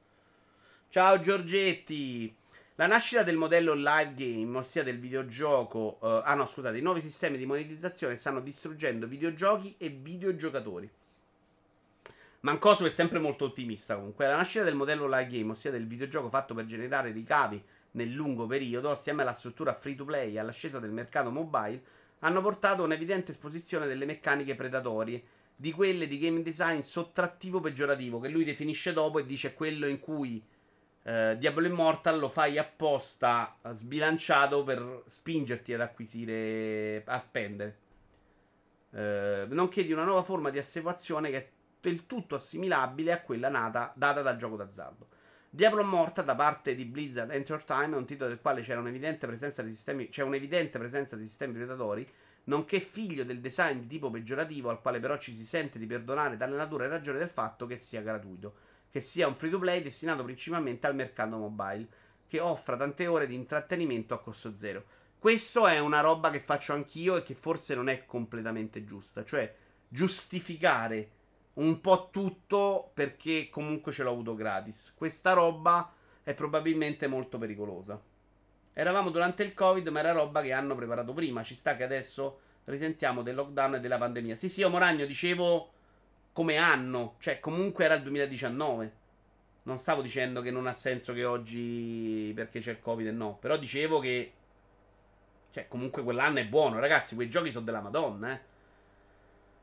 Ciao 0.93 1.19
Giorgetti. 1.19 2.31
La 2.75 2.85
nascita 2.85 3.23
del 3.23 3.35
modello 3.35 3.73
live 3.73 4.13
game, 4.13 4.59
ossia 4.59 4.83
del 4.83 4.99
videogioco. 4.99 5.97
Uh, 5.99 6.21
ah 6.23 6.35
no, 6.35 6.45
scusate, 6.45 6.77
i 6.77 6.83
nuovi 6.83 7.01
sistemi 7.01 7.39
di 7.39 7.47
monetizzazione 7.47 8.15
stanno 8.15 8.41
distruggendo 8.41 9.07
videogiochi 9.07 9.73
e 9.79 9.89
videogiocatori. 9.89 10.87
Mancoso 12.41 12.85
è 12.85 12.91
sempre 12.91 13.17
molto 13.17 13.45
ottimista 13.45 13.95
comunque. 13.95 14.27
La 14.27 14.35
nascita 14.35 14.63
del 14.63 14.75
modello 14.75 15.07
live 15.07 15.35
game, 15.35 15.49
ossia 15.49 15.71
del 15.71 15.87
videogioco 15.87 16.29
fatto 16.29 16.53
per 16.53 16.67
generare 16.67 17.11
ricavi 17.11 17.59
nel 17.93 18.11
lungo 18.11 18.45
periodo, 18.45 18.91
assieme 18.91 19.23
alla 19.23 19.33
struttura 19.33 19.73
free 19.73 19.95
to 19.95 20.05
play 20.05 20.35
e 20.35 20.39
all'ascesa 20.39 20.77
del 20.77 20.91
mercato 20.91 21.31
mobile, 21.31 21.81
hanno 22.19 22.41
portato 22.41 22.83
a 22.83 22.85
un'evidente 22.85 23.31
esposizione 23.31 23.87
delle 23.87 24.05
meccaniche 24.05 24.53
predatorie, 24.53 25.23
di 25.55 25.71
quelle 25.71 26.05
di 26.05 26.19
game 26.19 26.43
design 26.43 26.81
sottrattivo 26.81 27.59
peggiorativo, 27.59 28.19
che 28.19 28.29
lui 28.29 28.43
definisce 28.43 28.93
dopo 28.93 29.17
e 29.17 29.25
dice 29.25 29.55
quello 29.55 29.87
in 29.87 29.99
cui 29.99 30.39
eh, 31.03 31.35
Diablo 31.37 31.67
Immortal 31.67 32.17
lo 32.17 32.29
fai 32.29 32.57
apposta 32.57 33.57
sbilanciato 33.71 34.63
per 34.63 35.03
spingerti 35.05 35.73
ad 35.73 35.81
acquisire, 35.81 37.03
a 37.05 37.19
spendere. 37.19 37.77
Eh, 38.91 39.45
nonché 39.49 39.83
di 39.83 39.91
una 39.91 40.05
nuova 40.05 40.23
forma 40.23 40.49
di 40.49 40.59
asseverazione 40.59 41.29
che 41.29 41.37
è 41.37 41.49
del 41.81 42.05
tutto 42.07 42.35
assimilabile 42.35 43.11
a 43.11 43.21
quella 43.21 43.49
nata, 43.49 43.91
data 43.95 44.21
dal 44.21 44.37
gioco 44.37 44.55
d'azzardo. 44.55 45.07
Diablo 45.49 45.81
Immortal 45.81 46.23
da 46.23 46.35
parte 46.35 46.73
di 46.73 46.85
Blizzard 46.85 47.31
Entertainment, 47.31 47.99
un 47.99 48.05
titolo 48.05 48.29
del 48.29 48.39
quale 48.39 48.61
c'era 48.61 48.79
un'evidente 48.79 49.27
presenza 49.27 49.61
di 49.61 49.69
sistemi, 49.69 50.07
c'è 50.09 50.23
un'evidente 50.23 50.79
presenza 50.79 51.17
di 51.17 51.25
sistemi 51.25 51.53
predatori, 51.53 52.07
nonché 52.45 52.79
figlio 52.79 53.25
del 53.25 53.39
design 53.39 53.79
di 53.79 53.87
tipo 53.87 54.09
peggiorativo 54.09 54.69
al 54.69 54.81
quale 54.81 54.99
però 54.99 55.17
ci 55.17 55.33
si 55.33 55.43
sente 55.43 55.77
di 55.77 55.85
perdonare 55.85 56.37
dalle 56.37 56.55
natura 56.55 56.85
in 56.85 56.91
ragione 56.91 57.19
del 57.19 57.29
fatto 57.29 57.65
che 57.65 57.77
sia 57.77 58.01
gratuito 58.01 58.71
che 58.93 59.01
sia 59.01 59.25
un 59.25 59.35
free 59.35 59.49
to 59.49 59.57
play 59.57 59.81
destinato 59.81 60.23
principalmente 60.23 60.85
al 60.85 60.93
mercato 60.93 61.35
mobile, 61.35 61.87
che 62.27 62.39
offra 62.39 62.77
tante 62.77 63.07
ore 63.07 63.25
di 63.25 63.33
intrattenimento 63.33 64.13
a 64.13 64.19
costo 64.19 64.53
zero. 64.53 64.83
Questo 65.17 65.65
è 65.65 65.79
una 65.79 65.99
roba 65.99 66.29
che 66.29 66.39
faccio 66.39 66.73
anch'io 66.73 67.15
e 67.15 67.23
che 67.23 67.33
forse 67.33 67.73
non 67.73 67.89
è 67.89 68.05
completamente 68.05 68.85
giusta, 68.85 69.25
cioè 69.25 69.51
giustificare 69.87 71.09
un 71.53 71.81
po' 71.81 72.09
tutto 72.11 72.91
perché 72.93 73.49
comunque 73.49 73.91
ce 73.93 74.03
l'ho 74.03 74.11
avuto 74.11 74.35
gratis. 74.35 74.93
Questa 74.95 75.33
roba 75.33 75.91
è 76.21 76.35
probabilmente 76.35 77.07
molto 77.07 77.39
pericolosa. 77.39 77.99
Eravamo 78.73 79.09
durante 79.09 79.41
il 79.41 79.55
Covid, 79.55 79.87
ma 79.87 80.01
era 80.01 80.11
roba 80.11 80.43
che 80.43 80.51
hanno 80.51 80.75
preparato 80.75 81.13
prima. 81.13 81.41
Ci 81.41 81.55
sta 81.55 81.75
che 81.75 81.83
adesso 81.83 82.41
risentiamo 82.65 83.23
del 83.23 83.33
lockdown 83.33 83.75
e 83.75 83.79
della 83.79 83.97
pandemia. 83.97 84.35
Sì, 84.35 84.49
sì, 84.49 84.59
io 84.59 84.69
Moragno 84.69 85.07
dicevo 85.07 85.71
come 86.33 86.57
anno, 86.57 87.15
cioè 87.19 87.39
comunque 87.39 87.85
era 87.85 87.95
il 87.95 88.01
2019. 88.03 89.01
Non 89.63 89.77
stavo 89.77 90.01
dicendo 90.01 90.41
che 90.41 90.51
non 90.51 90.67
ha 90.67 90.73
senso 90.73 91.13
che 91.13 91.23
oggi 91.23 92.33
perché 92.35 92.59
c'è 92.59 92.71
il 92.71 92.81
Covid 92.81 93.07
e 93.07 93.11
no, 93.11 93.37
però 93.39 93.55
dicevo 93.57 93.99
che 93.99 94.33
cioè 95.51 95.67
comunque 95.67 96.03
quell'anno 96.03 96.39
è 96.39 96.45
buono, 96.45 96.79
ragazzi, 96.79 97.15
quei 97.15 97.29
giochi 97.29 97.51
sono 97.51 97.65
della 97.65 97.79
Madonna, 97.79 98.33
eh. 98.33 98.51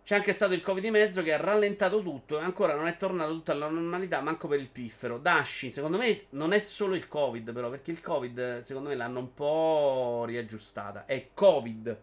C'è 0.04 0.14
anche 0.16 0.32
stato 0.32 0.54
il 0.54 0.60
Covid 0.60 0.82
di 0.82 0.90
mezzo 0.90 1.22
che 1.22 1.32
ha 1.32 1.36
rallentato 1.36 2.02
tutto 2.02 2.38
e 2.38 2.42
ancora 2.42 2.74
non 2.74 2.86
è 2.86 2.96
tornato 2.96 3.32
tutta 3.32 3.52
alla 3.52 3.68
normalità, 3.68 4.20
manco 4.20 4.48
per 4.48 4.58
il 4.58 4.68
piffero. 4.68 5.18
Dashi, 5.18 5.70
secondo 5.72 5.98
me 5.98 6.26
non 6.30 6.52
è 6.52 6.58
solo 6.58 6.94
il 6.94 7.06
Covid, 7.06 7.52
però, 7.52 7.70
perché 7.70 7.90
il 7.90 8.00
Covid, 8.00 8.60
secondo 8.60 8.88
me, 8.88 8.96
l'hanno 8.96 9.20
un 9.20 9.34
po' 9.34 10.24
riaggiustata. 10.26 11.04
È 11.06 11.28
Covid 11.34 11.96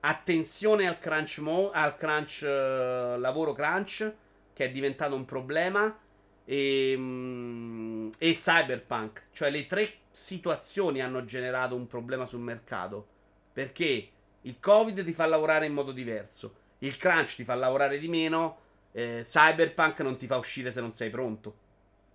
Attenzione 0.00 0.86
al 0.86 0.98
crunch, 0.98 1.38
mo- 1.38 1.70
al 1.70 1.96
crunch 1.96 2.40
uh, 2.42 3.18
lavoro 3.18 3.52
crunch, 3.52 4.12
che 4.52 4.64
è 4.64 4.70
diventato 4.70 5.14
un 5.14 5.24
problema. 5.24 5.98
E, 6.44 6.94
um, 6.96 8.10
e 8.16 8.32
Cyberpunk, 8.32 9.26
cioè 9.32 9.50
le 9.50 9.66
tre 9.66 9.92
situazioni 10.10 11.02
hanno 11.02 11.24
generato 11.26 11.74
un 11.74 11.86
problema 11.86 12.24
sul 12.24 12.40
mercato. 12.40 13.06
Perché 13.52 14.08
il 14.42 14.56
Covid 14.58 15.04
ti 15.04 15.12
fa 15.12 15.26
lavorare 15.26 15.66
in 15.66 15.74
modo 15.74 15.92
diverso, 15.92 16.54
il 16.78 16.96
crunch 16.96 17.34
ti 17.34 17.44
fa 17.44 17.54
lavorare 17.54 17.98
di 17.98 18.08
meno, 18.08 18.58
eh, 18.92 19.22
Cyberpunk 19.24 20.00
non 20.00 20.16
ti 20.16 20.26
fa 20.26 20.36
uscire 20.36 20.72
se 20.72 20.80
non 20.80 20.92
sei 20.92 21.10
pronto. 21.10 21.56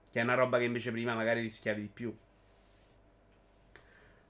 Che 0.09 0.19
è 0.19 0.23
una 0.23 0.35
roba 0.35 0.57
che 0.57 0.63
invece 0.63 0.91
prima 0.91 1.13
magari 1.13 1.41
rischiavi 1.41 1.81
di 1.81 1.89
più. 1.93 2.15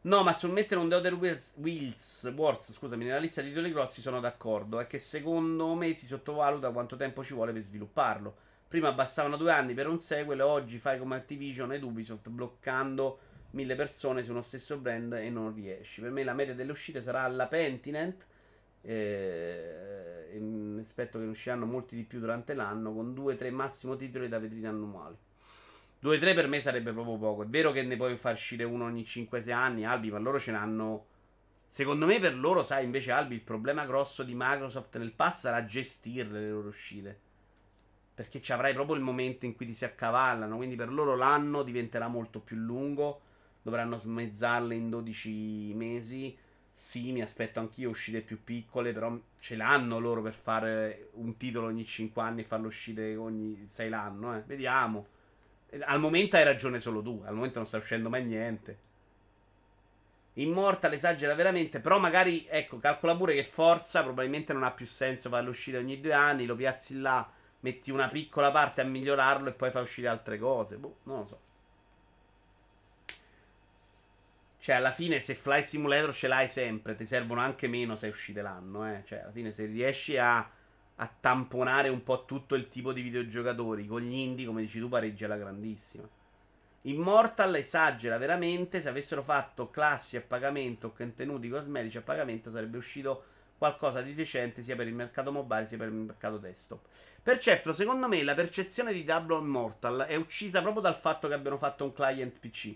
No, 0.05 0.21
ma 0.21 0.33
sul 0.33 0.51
mettere 0.51 0.81
un 0.81 0.89
The 0.89 0.95
Other 0.95 1.13
Wheels 1.13 2.33
Wars, 2.35 2.73
scusami, 2.73 3.05
nella 3.05 3.19
lista 3.19 3.41
di 3.41 3.49
titoli 3.49 3.71
grossi 3.71 4.01
sono 4.01 4.19
d'accordo. 4.19 4.81
È 4.81 4.87
che 4.87 4.97
secondo 4.97 5.73
me 5.75 5.93
si 5.93 6.05
sottovaluta 6.05 6.71
quanto 6.71 6.97
tempo 6.97 7.23
ci 7.23 7.33
vuole 7.33 7.53
per 7.53 7.61
svilupparlo. 7.61 8.35
Prima 8.67 8.91
bastavano 8.91 9.37
due 9.37 9.51
anni 9.51 9.73
per 9.73 9.87
un 9.87 9.99
sequel, 9.99 10.41
oggi 10.41 10.77
fai 10.77 10.99
come 10.99 11.15
Activision 11.15 11.71
ed 11.71 11.83
Ubisoft 11.83 12.27
bloccando 12.29 13.19
mille 13.51 13.75
persone 13.75 14.23
su 14.23 14.31
uno 14.31 14.41
stesso 14.41 14.77
brand 14.77 15.13
e 15.13 15.29
non 15.29 15.53
riesci. 15.53 16.01
Per 16.01 16.11
me 16.11 16.23
la 16.25 16.33
media 16.33 16.53
delle 16.53 16.71
uscite 16.71 17.01
sarà 17.01 17.25
la 17.27 17.47
Pentinent. 17.47 18.25
Eh, 18.81 20.37
mi 20.37 20.81
aspetto 20.81 21.17
che 21.17 21.23
ne 21.23 21.31
usciranno 21.31 21.65
molti 21.65 21.95
di 21.95 22.03
più 22.03 22.19
durante 22.19 22.53
l'anno, 22.53 22.93
con 22.93 23.13
due, 23.13 23.37
tre 23.37 23.51
massimo 23.51 23.95
titoli 23.95 24.27
da 24.27 24.39
vetrina 24.39 24.67
annuale. 24.67 25.15
2-3 26.03 26.35
per 26.35 26.47
me 26.49 26.59
sarebbe 26.59 26.91
proprio 26.91 27.17
poco. 27.17 27.43
È 27.43 27.47
vero 27.47 27.71
che 27.71 27.81
ne 27.81 27.95
puoi 27.95 28.17
far 28.17 28.33
uscire 28.33 28.65
uno 28.65 28.83
ogni 28.83 29.03
5-6 29.03 29.51
anni, 29.53 29.85
Albi, 29.85 30.11
ma 30.11 30.17
loro 30.17 30.37
ce 30.37 30.51
n'hanno. 30.51 31.05
Secondo 31.65 32.05
me 32.05 32.19
per 32.19 32.35
loro, 32.35 32.61
sai, 32.61 32.83
invece 32.83 33.11
Albi, 33.11 33.35
il 33.35 33.41
problema 33.41 33.85
grosso 33.85 34.23
di 34.23 34.33
Microsoft 34.35 34.97
nel 34.97 35.13
pass 35.13 35.39
sarà 35.39 35.63
gestirle 35.63 36.41
le 36.41 36.49
loro 36.49 36.67
uscite. 36.67 37.19
Perché 38.13 38.41
ci 38.41 38.51
avrai 38.51 38.73
proprio 38.73 38.97
il 38.97 39.01
momento 39.01 39.45
in 39.45 39.55
cui 39.55 39.65
ti 39.65 39.73
si 39.73 39.85
accavallano. 39.85 40.57
Quindi 40.57 40.75
per 40.75 40.91
loro 40.91 41.15
l'anno 41.15 41.63
diventerà 41.63 42.09
molto 42.09 42.41
più 42.41 42.57
lungo. 42.57 43.21
Dovranno 43.61 43.95
smezzarle 43.95 44.75
in 44.75 44.89
12 44.89 45.71
mesi. 45.73 46.37
Sì, 46.69 47.13
mi 47.13 47.21
aspetto 47.21 47.59
anch'io 47.59 47.89
uscite 47.89 48.19
più 48.19 48.43
piccole, 48.43 48.91
però 48.91 49.17
ce 49.39 49.55
l'hanno 49.55 49.99
loro 49.99 50.21
per 50.21 50.33
fare 50.33 51.11
un 51.13 51.37
titolo 51.37 51.67
ogni 51.67 51.85
5 51.85 52.21
anni 52.21 52.41
e 52.41 52.45
farlo 52.45 52.67
uscire 52.67 53.15
ogni 53.15 53.63
6 53.67 53.89
l'anno. 53.89 54.35
Eh. 54.35 54.41
Vediamo. 54.45 55.07
Al 55.81 55.99
momento 55.99 56.35
hai 56.35 56.43
ragione 56.43 56.79
solo 56.79 57.01
tu. 57.01 57.23
Al 57.25 57.33
momento 57.33 57.57
non 57.59 57.67
sta 57.67 57.77
uscendo 57.77 58.09
mai 58.09 58.25
niente. 58.25 58.77
Immortal 60.33 60.93
esagera 60.93 61.35
veramente. 61.35 61.79
Però 61.79 61.99
magari, 61.99 62.45
ecco, 62.49 62.79
calcola 62.79 63.15
pure 63.15 63.33
che 63.33 63.43
forza 63.43 64.03
probabilmente 64.03 64.53
non 64.53 64.63
ha 64.63 64.71
più 64.71 64.85
senso 64.85 65.29
farlo 65.29 65.49
uscire 65.49 65.77
ogni 65.77 65.99
due 65.99 66.13
anni. 66.13 66.45
Lo 66.45 66.55
piazzi 66.55 66.99
là, 66.99 67.27
metti 67.61 67.91
una 67.91 68.07
piccola 68.07 68.51
parte 68.51 68.81
a 68.81 68.85
migliorarlo 68.85 69.49
e 69.49 69.53
poi 69.53 69.71
fai 69.71 69.81
uscire 69.83 70.07
altre 70.07 70.37
cose. 70.37 70.77
Boh, 70.77 70.97
non 71.03 71.19
lo 71.19 71.25
so. 71.25 71.39
Cioè, 74.59 74.75
alla 74.75 74.91
fine, 74.91 75.19
se 75.19 75.35
Fly 75.35 75.61
Simulator 75.61 76.13
ce 76.13 76.27
l'hai 76.29 76.47
sempre, 76.47 76.95
ti 76.95 77.05
servono 77.05 77.41
anche 77.41 77.67
meno 77.67 77.97
se 77.97 78.07
uscite 78.07 78.41
l'anno, 78.41 78.89
eh. 78.89 79.03
Cioè, 79.05 79.19
alla 79.19 79.31
fine, 79.31 79.51
se 79.51 79.65
riesci 79.65 80.17
a 80.17 80.49
a 81.03 81.13
tamponare 81.19 81.89
un 81.89 82.01
po' 82.01 82.23
tutto 82.23 82.55
il 82.55 82.69
tipo 82.69 82.93
di 82.93 83.01
videogiocatori. 83.01 83.85
Con 83.85 84.01
gli 84.01 84.15
indie, 84.15 84.45
come 84.45 84.61
dici 84.61 84.79
tu, 84.79 84.87
pareggia 84.87 85.27
la 85.27 85.35
grandissima. 85.35 86.07
Immortal 86.83 87.55
esagera 87.55 88.17
veramente. 88.17 88.81
Se 88.81 88.87
avessero 88.87 89.21
fatto 89.21 89.69
classi 89.69 90.15
a 90.15 90.21
pagamento 90.21 90.87
o 90.87 90.93
contenuti 90.93 91.49
cosmetici 91.49 91.97
a 91.97 92.01
pagamento, 92.01 92.49
sarebbe 92.49 92.77
uscito 92.77 93.25
qualcosa 93.57 94.01
di 94.01 94.13
decente 94.13 94.61
sia 94.61 94.75
per 94.75 94.87
il 94.87 94.93
mercato 94.93 95.31
mobile 95.31 95.65
sia 95.65 95.77
per 95.77 95.87
il 95.87 95.93
mercato 95.93 96.37
desktop. 96.37 96.85
Per 97.21 97.37
certo, 97.37 97.73
secondo 97.73 98.07
me 98.07 98.23
la 98.23 98.33
percezione 98.33 98.93
di 98.93 99.03
Double 99.03 99.39
Immortal 99.39 100.05
è 100.07 100.15
uccisa 100.15 100.61
proprio 100.61 100.81
dal 100.81 100.95
fatto 100.95 101.27
che 101.27 101.33
abbiano 101.33 101.57
fatto 101.57 101.83
un 101.83 101.93
client 101.93 102.39
PC. 102.39 102.75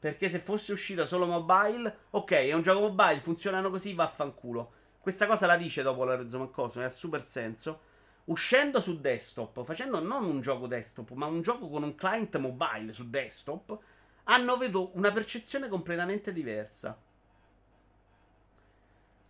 Perché 0.00 0.28
se 0.28 0.38
fosse 0.38 0.72
uscita 0.72 1.06
solo 1.06 1.26
mobile, 1.26 1.96
ok, 2.10 2.30
è 2.30 2.52
un 2.52 2.62
gioco 2.62 2.80
mobile, 2.80 3.18
funzionano 3.18 3.70
così, 3.70 3.94
vaffanculo. 3.94 4.72
Questa 5.08 5.26
cosa 5.26 5.46
la 5.46 5.56
dice 5.56 5.80
dopo 5.80 6.04
la 6.04 6.16
Lorenzo 6.16 6.50
Cosmo, 6.50 6.84
ha 6.84 6.90
super 6.90 7.24
senso. 7.24 7.80
Uscendo 8.26 8.78
su 8.78 9.00
desktop, 9.00 9.64
facendo 9.64 10.02
non 10.02 10.22
un 10.26 10.42
gioco 10.42 10.66
desktop, 10.66 11.12
ma 11.12 11.24
un 11.24 11.40
gioco 11.40 11.70
con 11.70 11.82
un 11.82 11.94
client 11.94 12.36
mobile 12.36 12.92
su 12.92 13.08
desktop, 13.08 13.78
hanno 14.24 14.58
vedo 14.58 14.94
una 14.98 15.10
percezione 15.10 15.68
completamente 15.68 16.30
diversa. 16.30 16.94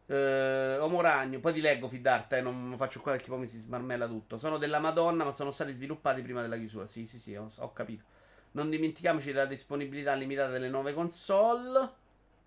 Uh, 0.06 0.82
Omo 0.82 1.00
Ragno, 1.00 1.38
poi 1.38 1.52
ti 1.52 1.60
leggo 1.60 1.86
Fidart, 1.86 2.32
eh, 2.32 2.40
non 2.40 2.74
faccio 2.76 3.00
qua 3.00 3.12
perché 3.12 3.28
poi 3.28 3.38
mi 3.38 3.46
si 3.46 3.58
smarmella 3.58 4.08
tutto. 4.08 4.36
Sono 4.36 4.58
della 4.58 4.80
Madonna, 4.80 5.22
ma 5.22 5.30
sono 5.30 5.52
stati 5.52 5.70
sviluppati 5.70 6.22
prima 6.22 6.40
della 6.40 6.56
chiusura. 6.56 6.86
Sì, 6.86 7.06
sì, 7.06 7.20
sì, 7.20 7.36
ho, 7.36 7.48
ho 7.56 7.72
capito. 7.72 8.02
Non 8.50 8.68
dimentichiamoci 8.68 9.30
della 9.30 9.46
disponibilità 9.46 10.12
limitata 10.14 10.50
delle 10.50 10.70
nuove 10.70 10.92
console. 10.92 11.88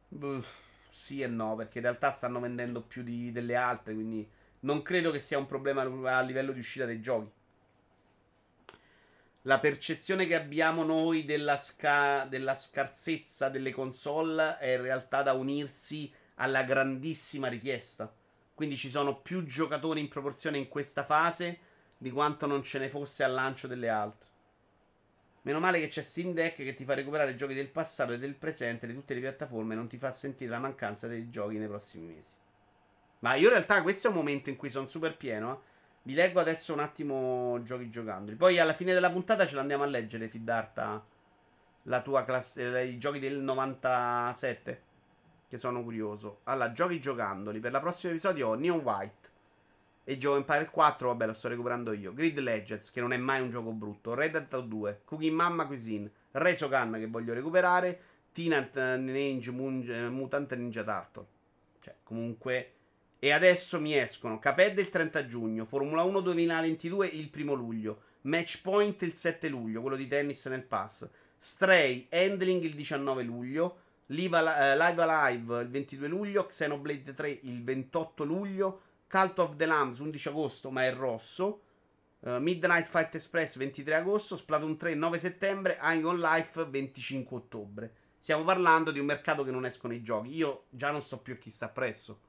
Buh, 0.09 0.43
sì 0.91 1.22
e 1.22 1.27
no, 1.27 1.55
perché 1.55 1.77
in 1.77 1.85
realtà 1.85 2.11
stanno 2.11 2.39
vendendo 2.39 2.81
più 2.81 3.01
di, 3.01 3.31
delle 3.31 3.55
altre, 3.55 3.93
quindi 3.93 4.30
non 4.59 4.81
credo 4.81 5.09
che 5.09 5.19
sia 5.19 5.38
un 5.38 5.47
problema 5.47 5.81
a 6.15 6.22
livello 6.22 6.51
di 6.51 6.59
uscita 6.59 6.85
dei 6.85 7.01
giochi. 7.01 7.31
La 9.45 9.57
percezione 9.59 10.27
che 10.27 10.35
abbiamo 10.35 10.84
noi 10.84 11.26
della, 11.26 11.57
sca- 11.57 12.26
della 12.30 12.53
scarsezza 12.53 13.49
delle 13.49 13.72
console 13.72 14.57
è 14.59 14.76
in 14.76 14.81
realtà 14.81 15.23
da 15.23 15.34
unirsi 15.34 16.13
alla 16.35 16.63
grandissima 16.63 17.47
richiesta. 17.47 18.13
Quindi 18.53 18.77
ci 18.77 18.91
sono 18.91 19.19
più 19.19 19.43
giocatori 19.45 19.99
in 19.99 20.09
proporzione 20.09 20.59
in 20.59 20.68
questa 20.68 21.03
fase 21.03 21.57
di 21.97 22.11
quanto 22.11 22.45
non 22.45 22.63
ce 22.63 22.77
ne 22.77 22.89
fosse 22.89 23.23
al 23.23 23.34
lancio 23.34 23.65
delle 23.65 23.89
altre. 23.89 24.30
Meno 25.43 25.59
male 25.59 25.80
che 25.80 25.88
c'è 25.88 26.03
Steam 26.03 26.34
Deck 26.34 26.57
che 26.57 26.73
ti 26.76 26.85
fa 26.85 26.93
recuperare 26.93 27.35
giochi 27.35 27.55
del 27.55 27.69
passato 27.69 28.13
e 28.13 28.19
del 28.19 28.35
presente 28.35 28.85
di 28.85 28.93
tutte 28.93 29.15
le 29.15 29.22
piattaforme 29.22 29.73
e 29.73 29.77
non 29.77 29.88
ti 29.88 29.97
fa 29.97 30.11
sentire 30.11 30.51
la 30.51 30.59
mancanza 30.59 31.07
dei 31.07 31.30
giochi 31.30 31.57
nei 31.57 31.68
prossimi 31.68 32.13
mesi. 32.13 32.31
Ma 33.19 33.34
io 33.34 33.47
in 33.47 33.53
realtà 33.53 33.81
questo 33.81 34.07
è 34.07 34.09
un 34.11 34.18
momento 34.18 34.49
in 34.49 34.55
cui 34.55 34.69
sono 34.69 34.85
super 34.85 35.18
pieno. 35.18 35.53
Eh. 35.53 35.69
Vi 36.03 36.13
leggo 36.13 36.39
adesso 36.39 36.73
un 36.73 36.80
attimo 36.80 37.59
giochi 37.63 37.89
giocandoli. 37.89 38.35
Poi 38.35 38.59
alla 38.59 38.73
fine 38.73 38.93
della 38.93 39.11
puntata 39.11 39.47
ce 39.47 39.55
l'andiamo 39.55 39.84
a 39.84 39.88
leggere, 39.88 40.27
Fiddarta, 40.27 41.03
la 41.84 42.01
tua 42.01 42.23
classe, 42.23 42.80
eh, 42.80 42.88
i 42.88 42.97
giochi 42.97 43.19
del 43.19 43.39
97 43.39 44.81
che 45.47 45.57
sono 45.57 45.84
curioso. 45.84 46.39
Allora, 46.43 46.72
giochi 46.72 46.99
giocandoli. 46.99 47.59
Per 47.59 47.72
la 47.72 47.80
prossima 47.80 48.11
episodio 48.11 48.49
ho 48.49 48.53
Neon 48.55 48.80
White 48.80 49.20
e 50.03 50.18
Joe 50.18 50.38
Empire 50.38 50.69
4, 50.69 51.07
vabbè, 51.07 51.26
lo 51.28 51.34
sto 51.34 51.48
recuperando 51.48 51.94
io. 51.94 52.14
Grid 52.14 52.40
Legends, 52.40 52.91
che 52.91 53.02
non 53.02 53.14
è 53.14 53.18
mai 53.18 53.41
un 53.41 53.49
gioco 53.49 53.72
brutto. 53.72 54.14
Red 54.14 54.32
Dead 54.32 54.60
2, 54.64 55.02
Cooking 55.06 55.36
Mamma 55.36 55.65
Cuisine, 55.65 56.10
Resogun 56.32 56.98
che 56.99 57.07
voglio 57.07 57.34
recuperare, 57.34 57.99
Teenage 58.32 58.98
Ninja 58.98 59.52
Mutant 60.10 60.56
Ninja 60.56 60.84
Turtle. 60.84 61.26
Cioè, 61.82 61.95
comunque 62.03 62.73
e 63.23 63.32
adesso 63.32 63.80
mi 63.80 63.95
escono 63.95 64.40
Caped 64.40 64.80
il 64.80 64.90
30 64.90 65.28
giugno, 65.28 65.65
Formula 65.65 66.02
1 66.02 66.22
2022 66.22 67.06
il 67.06 67.30
1 67.32 67.53
luglio, 67.53 68.02
Match 68.22 68.64
Point 68.64 68.99
il 69.03 69.14
7 69.14 69.48
luglio, 69.48 69.82
quello 69.82 69.95
di 69.95 70.07
tennis 70.07 70.44
nel 70.48 70.64
pass, 70.64 71.07
Stray 71.38 72.07
Handling 72.10 72.64
il 72.64 72.73
19 72.73 73.22
luglio, 73.22 73.78
uh, 74.07 74.14
Live 74.14 74.36
Alive 74.36 75.61
il 75.61 75.69
22 75.69 76.07
luglio, 76.07 76.48
Xenoblade 76.48 77.14
3 77.14 77.40
il 77.44 77.64
28 77.64 78.23
luglio, 78.23 78.82
Cult 79.11 79.39
of 79.39 79.57
the 79.57 79.65
Lambs 79.65 79.99
11 79.99 80.29
agosto 80.29 80.71
ma 80.71 80.85
è 80.85 80.93
rosso, 80.93 81.63
uh, 82.19 82.38
Midnight 82.38 82.85
Fight 82.85 83.13
Express 83.13 83.57
23 83.57 83.95
agosto, 83.95 84.38
Splatoon 84.38 84.77
3 84.77 84.95
9 84.95 85.19
settembre, 85.19 85.77
Igon 85.81 86.17
Life 86.17 86.63
25 86.63 87.35
ottobre. 87.38 87.93
Stiamo 88.19 88.45
parlando 88.45 88.89
di 88.89 88.99
un 88.99 89.05
mercato 89.07 89.43
che 89.43 89.51
non 89.51 89.65
escono 89.65 89.93
i 89.93 90.01
giochi. 90.01 90.33
Io 90.33 90.63
già 90.69 90.91
non 90.91 91.01
so 91.01 91.19
più 91.19 91.38
chi 91.38 91.49
sta 91.49 91.67
presso. 91.67 92.21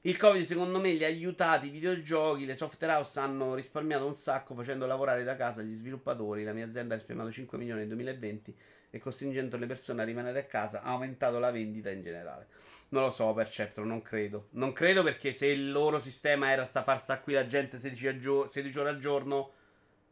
Il 0.00 0.16
Covid, 0.16 0.44
secondo 0.44 0.80
me, 0.80 0.92
li 0.92 1.04
ha 1.04 1.06
aiutati 1.06 1.66
i 1.66 1.70
videogiochi. 1.70 2.46
Le 2.46 2.54
software 2.56 2.94
house 2.94 3.20
hanno 3.20 3.54
risparmiato 3.54 4.06
un 4.06 4.14
sacco 4.14 4.54
facendo 4.54 4.86
lavorare 4.86 5.22
da 5.22 5.36
casa 5.36 5.62
gli 5.62 5.74
sviluppatori. 5.74 6.42
La 6.42 6.52
mia 6.52 6.64
azienda 6.64 6.94
ha 6.94 6.96
risparmiato 6.96 7.30
5 7.30 7.58
milioni 7.58 7.80
nel 7.80 7.88
2020 7.88 8.56
e 8.90 8.98
costringendo 8.98 9.56
le 9.56 9.66
persone 9.66 10.02
a 10.02 10.04
rimanere 10.04 10.40
a 10.40 10.44
casa 10.44 10.82
ha 10.82 10.90
aumentato 10.90 11.38
la 11.38 11.50
vendita 11.50 11.90
in 11.90 12.02
generale. 12.02 12.46
Non 12.90 13.02
lo 13.02 13.10
so, 13.10 13.32
per 13.34 13.50
certo, 13.50 13.84
non 13.84 14.02
credo. 14.02 14.48
Non 14.52 14.72
credo 14.72 15.02
perché 15.02 15.32
se 15.32 15.46
il 15.46 15.70
loro 15.70 15.98
sistema 16.00 16.50
era 16.50 16.66
sta 16.66 16.82
far 16.82 17.00
sta 17.00 17.20
qui 17.20 17.34
la 17.34 17.46
gente 17.46 17.78
16, 17.78 18.18
gio- 18.18 18.46
16 18.46 18.78
ore 18.78 18.88
al 18.88 18.98
giorno 18.98 19.52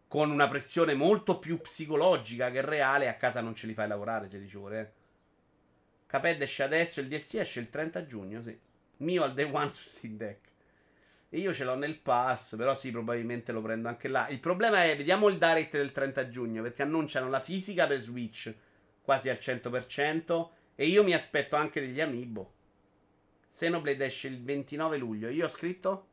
con 0.09 0.31
una 0.31 0.49
pressione 0.49 0.95
molto 0.95 1.39
più 1.39 1.61
psicologica 1.61 2.51
che 2.51 2.61
reale, 2.61 3.09
a 3.09 3.15
casa 3.15 3.41
non 3.41 3.55
ce 3.55 3.67
li 3.67 3.75
fai 3.75 3.89
lavorare 3.89 4.29
16 4.29 4.57
ore. 4.57 4.81
Eh. 4.81 5.05
Caped 6.07 6.41
esce 6.43 6.63
adesso, 6.63 7.01
il 7.01 7.09
DLC 7.09 7.35
esce 7.35 7.61
il 7.61 7.71
30 7.71 8.07
giugno, 8.07 8.41
sì 8.41 8.57
mio 8.99 9.25
al 9.25 9.35
day 9.35 9.49
one 9.51 9.69
su 9.71 9.83
Steam 9.83 10.17
Deck. 10.17 10.45
E 11.29 11.39
io 11.39 11.53
ce 11.53 11.65
l'ho 11.65 11.75
nel 11.75 11.99
pass, 11.99 12.57
però 12.57 12.75
sì, 12.75 12.91
probabilmente 12.91 13.53
lo 13.53 13.61
prendo 13.61 13.89
anche 13.89 14.09
là. 14.09 14.29
Il 14.29 14.39
problema 14.39 14.85
è, 14.85 14.97
vediamo 14.97 15.29
il 15.29 15.39
direct 15.39 15.73
del 15.73 15.93
30 15.93 16.29
giugno, 16.29 16.63
perché 16.63 16.83
annunciano 16.83 17.29
la 17.29 17.41
fisica 17.41 17.87
per 17.87 17.99
Switch 17.99 18.55
quasi 19.07 19.31
al 19.31 19.39
100%, 19.41 20.49
e 20.75 20.87
io 20.87 21.03
mi 21.03 21.15
aspetto 21.15 21.57
anche 21.57 21.81
degli 21.81 22.03
amiibo. 22.03 22.53
Xenoblade 23.49 24.05
esce 24.05 24.29
il 24.29 24.43
29 24.43 24.99
luglio, 24.99 25.31
io 25.31 25.47
ho 25.47 25.49
scritto... 25.49 26.09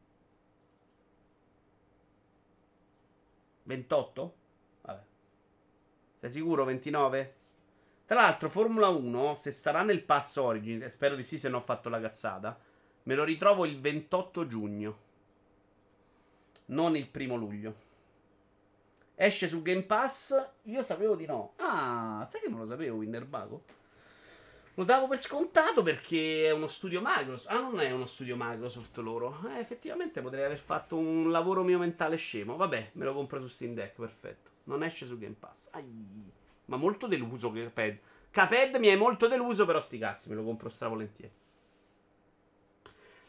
28? 3.64 4.36
Vabbè. 4.82 5.02
Sei 6.20 6.30
sicuro 6.30 6.64
29? 6.64 7.36
Tra 8.06 8.22
l'altro, 8.22 8.50
Formula 8.50 8.88
1, 8.90 9.36
se 9.36 9.52
sarà 9.52 9.82
nel 9.82 10.04
pass 10.04 10.36
Origin, 10.38 10.90
spero 10.90 11.16
di 11.16 11.24
sì 11.24 11.38
se 11.38 11.50
non 11.50 11.62
ho 11.62 11.64
fatto 11.64 11.90
la 11.90 12.00
cazzata, 12.00 12.58
Me 13.06 13.16
lo 13.16 13.26
ritrovo 13.26 13.66
il 13.66 13.82
28 13.82 14.48
giugno. 14.48 14.98
Non 16.68 16.96
il 16.96 17.10
primo 17.10 17.36
luglio. 17.36 17.92
Esce 19.16 19.48
su 19.48 19.62
Game 19.62 19.84
Pass? 19.84 20.50
Io 20.64 20.82
sapevo 20.82 21.16
di 21.16 21.26
no. 21.26 21.54
Ah, 21.58 22.26
sai 22.28 22.42
che 22.42 22.50
non 22.50 22.60
lo 22.60 22.68
sapevo, 22.68 22.98
Winnerbago? 22.98 23.64
Lo 24.76 24.84
davo 24.86 25.08
per 25.08 25.20
scontato 25.20 25.84
perché 25.84 26.48
è 26.48 26.52
uno 26.52 26.68
studio 26.68 27.00
Microsoft. 27.04 27.54
Ah, 27.54 27.62
non 27.62 27.80
è 27.80 27.92
uno 27.92 28.08
studio 28.08 28.36
Microsoft 28.36 28.98
loro. 28.98 29.38
Eh, 29.50 29.60
effettivamente 29.60 30.22
potrei 30.22 30.46
aver 30.46 30.58
fatto 30.58 30.98
un 30.98 31.30
lavoro 31.30 31.64
mio 31.64 31.78
mentale 31.78 32.16
scemo. 32.16 32.56
Vabbè, 32.56 32.92
me 32.94 33.06
lo 33.06 33.14
compro 33.14 33.40
su 33.40 33.48
Steam 33.48 33.76
Deck, 33.76 33.96
perfetto. 33.96 34.50
Non 34.64 34.84
esce 34.84 35.06
su 35.06 35.20
Game 35.20 35.36
Pass. 35.40 35.70
Ai. 35.74 36.32
Ma 36.66 36.78
molto 36.78 37.06
deluso 37.06 37.52
Caped. 37.52 38.00
Caped 38.32 38.78
mi 38.78 38.88
è 38.88 38.96
molto 38.96 39.28
deluso, 39.28 39.68
però 39.68 39.80
sti 39.80 39.98
cazzi, 40.00 40.30
me 40.30 40.36
lo 40.36 40.44
compro 40.44 40.70
stravolentieri. 40.70 41.32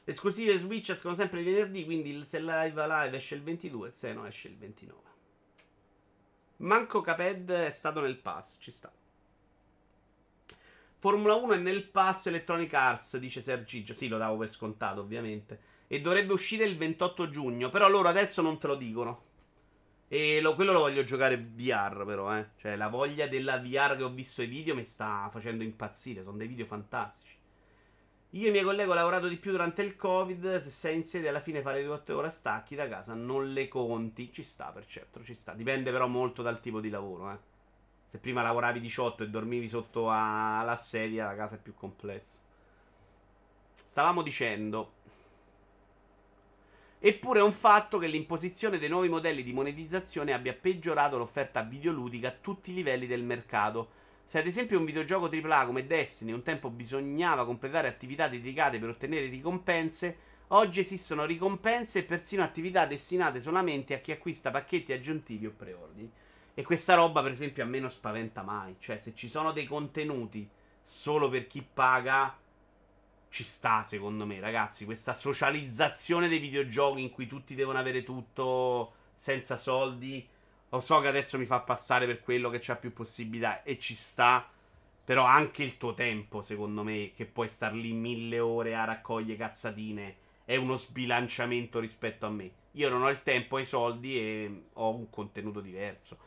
Le 0.06 0.12
esclusive 0.12 0.56
Switch 0.56 0.89
escono 0.89 1.15
sempre 1.15 1.43
di 1.43 1.51
venerdì, 1.51 1.85
quindi 1.85 2.24
se 2.24 2.40
Live 2.40 2.86
Live 2.86 3.16
esce 3.16 3.35
il 3.35 3.43
22, 3.43 3.90
se 3.90 4.15
no 4.15 4.27
esce 4.27 4.48
il 4.48 4.56
29. 4.56 5.14
Manco 6.59 7.01
Caped 7.01 7.51
è 7.51 7.70
stato 7.70 8.01
nel 8.01 8.16
pass, 8.16 8.56
ci 8.60 8.70
sta. 8.70 8.93
Formula 10.98 11.35
1 11.35 11.52
è 11.55 11.59
nel 11.59 11.85
pass 11.89 12.26
Electronic 12.26 12.72
Arts, 12.72 13.18
dice 13.18 13.43
Sergigio. 13.43 13.93
Sì, 13.93 14.09
lo 14.09 14.16
davo 14.16 14.39
per 14.39 14.48
scontato, 14.48 15.01
ovviamente. 15.01 15.60
E 15.86 16.01
dovrebbe 16.01 16.32
uscire 16.32 16.64
il 16.64 16.78
28 16.78 17.28
giugno, 17.28 17.68
però 17.68 17.89
loro 17.89 18.09
adesso 18.09 18.40
non 18.40 18.59
te 18.59 18.68
lo 18.68 18.74
dicono. 18.74 19.22
E 20.09 20.40
lo, 20.40 20.55
quello 20.55 20.72
lo 20.72 20.78
voglio 20.78 21.05
giocare 21.05 21.36
VR, 21.36 22.05
però, 22.06 22.35
eh. 22.35 22.51
Cioè, 22.56 22.76
la 22.76 22.89
voglia 22.89 23.26
della 23.26 23.59
VR 23.59 23.97
che 23.97 24.02
ho 24.02 24.10
visto 24.10 24.40
i 24.43 24.47
video 24.47 24.74
mi 24.74 24.85
sta 24.85 25.28
facendo 25.31 25.62
impazzire. 25.62 26.22
Sono 26.22 26.39
dei 26.39 26.47
video 26.47 26.64
fantastici. 26.64 27.34
Io 28.35 28.47
e 28.47 28.48
i 28.48 28.51
miei 28.51 28.65
colleghi 28.65 28.90
ho 28.90 28.94
lavorato 28.94 29.28
di 29.28 29.36
più 29.36 29.52
durante 29.52 29.82
il 29.82 29.94
Covid. 29.94 30.56
Se 30.56 30.70
sei 30.70 30.97
in 30.97 31.05
sede 31.05 31.28
alla 31.28 31.40
fine 31.40 31.62
fare 31.62 31.85
2-8 31.85 32.12
ore 32.12 32.31
stacchi 32.31 32.74
da 32.74 32.89
casa, 32.89 33.15
non 33.15 33.52
le 33.52 33.69
conti. 33.69 34.32
Ci 34.32 34.43
sta, 34.43 34.73
per 34.73 34.86
certo, 34.86 35.23
ci 35.23 35.35
sta. 35.35 35.52
Dipende 35.52 35.93
però 35.93 36.09
molto 36.09 36.43
dal 36.43 36.61
tipo 36.61 36.81
di 36.81 36.90
lavoro, 36.90 37.31
eh. 37.31 37.39
Se 38.06 38.19
prima 38.19 38.43
lavoravi 38.43 38.81
18 38.81 39.23
e 39.23 39.28
dormivi 39.28 39.69
sotto 39.69 40.11
alla 40.11 40.77
sedia, 40.77 41.27
la 41.27 41.36
casa 41.36 41.55
è 41.55 41.61
più 41.61 41.74
complessa. 41.74 42.39
Stavamo 43.73 44.23
dicendo. 44.23 44.93
Eppure 46.98 47.39
è 47.39 47.43
un 47.43 47.52
fatto 47.52 47.98
che 47.98 48.09
l'imposizione 48.09 48.78
dei 48.78 48.89
nuovi 48.89 49.09
modelli 49.09 49.44
di 49.44 49.52
monetizzazione 49.52 50.32
abbia 50.32 50.55
peggiorato 50.55 51.19
l'offerta 51.19 51.62
videoludica 51.62 52.28
a 52.28 52.36
tutti 52.40 52.73
i 52.73 52.74
livelli 52.74 53.06
del 53.06 53.23
mercato 53.23 54.02
se 54.25 54.39
ad 54.39 54.47
esempio 54.47 54.79
un 54.79 54.85
videogioco 54.85 55.29
AAA 55.29 55.67
come 55.67 55.87
Destiny 55.87 56.33
un 56.33 56.43
tempo 56.43 56.71
bisognava 56.71 57.45
completare 57.45 57.89
attività 57.89 58.29
dedicate 58.29 58.79
per 58.79 58.89
ottenere 58.89 59.27
ricompense, 59.27 60.17
oggi 60.49 60.81
esistono 60.81 61.25
ricompense 61.25 62.01
e 62.01 62.05
persino 62.05 62.43
attività 62.43 62.87
destinate 62.87 63.41
solamente 63.41 63.95
a 63.95 63.99
chi 63.99 64.13
acquista 64.13 64.51
pacchetti 64.51 64.93
aggiuntivi 64.93 65.47
o 65.47 65.53
preordini. 65.57 66.11
E 66.55 66.63
questa 66.63 66.95
roba, 66.95 67.21
per 67.21 67.33
esempio, 67.33 67.65
a 67.65 67.67
me 67.67 67.81
non 67.81 67.91
spaventa 67.91 68.43
mai. 68.43 68.77
Cioè, 68.79 68.99
se 68.99 69.13
ci 69.15 69.29
sono 69.29 69.51
dei 69.53 69.67
contenuti 69.67 70.49
solo 70.81 71.29
per 71.29 71.49
chi 71.49 71.63
paga 71.63 72.37
ci 73.29 73.43
sta, 73.43 73.83
secondo 73.83 74.25
me, 74.25 74.39
ragazzi. 74.39 74.85
Questa 74.85 75.15
socializzazione 75.15 76.29
dei 76.29 76.39
videogiochi 76.39 77.03
in 77.03 77.11
cui 77.11 77.27
tutti 77.27 77.57
devono 77.57 77.79
avere 77.79 78.05
tutto 78.05 78.93
senza 79.13 79.57
soldi. 79.57 80.25
Lo 80.75 80.81
so 80.81 80.99
che 80.99 81.07
adesso 81.07 81.39
mi 81.39 81.47
fa 81.47 81.61
passare 81.61 82.05
per 82.05 82.21
quello 82.21 82.51
che 82.51 82.61
ha 82.73 82.75
più 82.75 82.93
possibilità 82.93 83.63
e 83.63 83.79
ci 83.79 83.95
sta. 83.95 84.49
Però 85.05 85.23
anche 85.23 85.63
il 85.63 85.77
tuo 85.77 85.95
tempo, 85.95 86.43
secondo 86.43 86.83
me, 86.83 87.13
che 87.15 87.27
puoi 87.27 87.49
star 87.49 87.73
lì 87.75 87.93
mille 87.93 88.41
ore 88.41 88.75
a 88.75 88.85
raccogliere 88.85 89.39
cazzatine, 89.39 90.17
è 90.45 90.57
uno 90.57 90.77
sbilanciamento 90.77 91.79
rispetto 91.79 92.27
a 92.27 92.31
me. 92.31 92.51
Io 92.73 92.89
non 92.89 93.03
ho 93.03 93.11
il 93.11 93.23
tempo 93.23 93.59
e 93.59 93.61
i 93.63 93.67
soldi 93.67 94.19
e 94.19 94.63
ho 94.73 94.93
un 94.93 95.09
contenuto 95.11 95.61
diverso. 95.61 96.19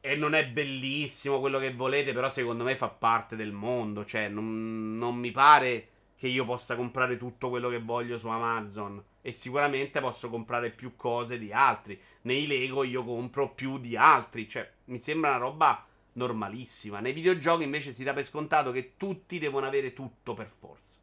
E 0.00 0.14
non 0.14 0.34
è 0.34 0.46
bellissimo 0.46 1.40
quello 1.40 1.58
che 1.58 1.72
volete, 1.72 2.12
però 2.12 2.30
secondo 2.30 2.62
me 2.62 2.76
fa 2.76 2.88
parte 2.88 3.34
del 3.34 3.50
mondo. 3.50 4.04
Cioè, 4.04 4.28
non, 4.28 4.96
non 4.96 5.16
mi 5.16 5.32
pare 5.32 5.88
che 6.16 6.28
io 6.28 6.44
possa 6.44 6.76
comprare 6.76 7.16
tutto 7.16 7.48
quello 7.48 7.68
che 7.68 7.80
voglio 7.80 8.16
su 8.16 8.28
Amazon. 8.28 9.02
E 9.22 9.32
sicuramente 9.32 10.00
posso 10.00 10.30
comprare 10.30 10.70
più 10.70 10.94
cose 10.94 11.36
di 11.38 11.52
altri. 11.52 12.00
Nei 12.26 12.48
Lego 12.48 12.82
io 12.82 13.04
compro 13.04 13.50
più 13.50 13.78
di 13.78 13.96
altri. 13.96 14.48
Cioè, 14.48 14.68
mi 14.86 14.98
sembra 14.98 15.30
una 15.30 15.38
roba 15.38 15.86
normalissima. 16.14 16.98
Nei 16.98 17.12
videogiochi 17.12 17.62
invece 17.62 17.92
si 17.92 18.02
dà 18.02 18.12
per 18.12 18.26
scontato 18.26 18.72
che 18.72 18.94
tutti 18.96 19.38
devono 19.38 19.66
avere 19.66 19.92
tutto 19.92 20.34
per 20.34 20.50
forza. 20.58 20.94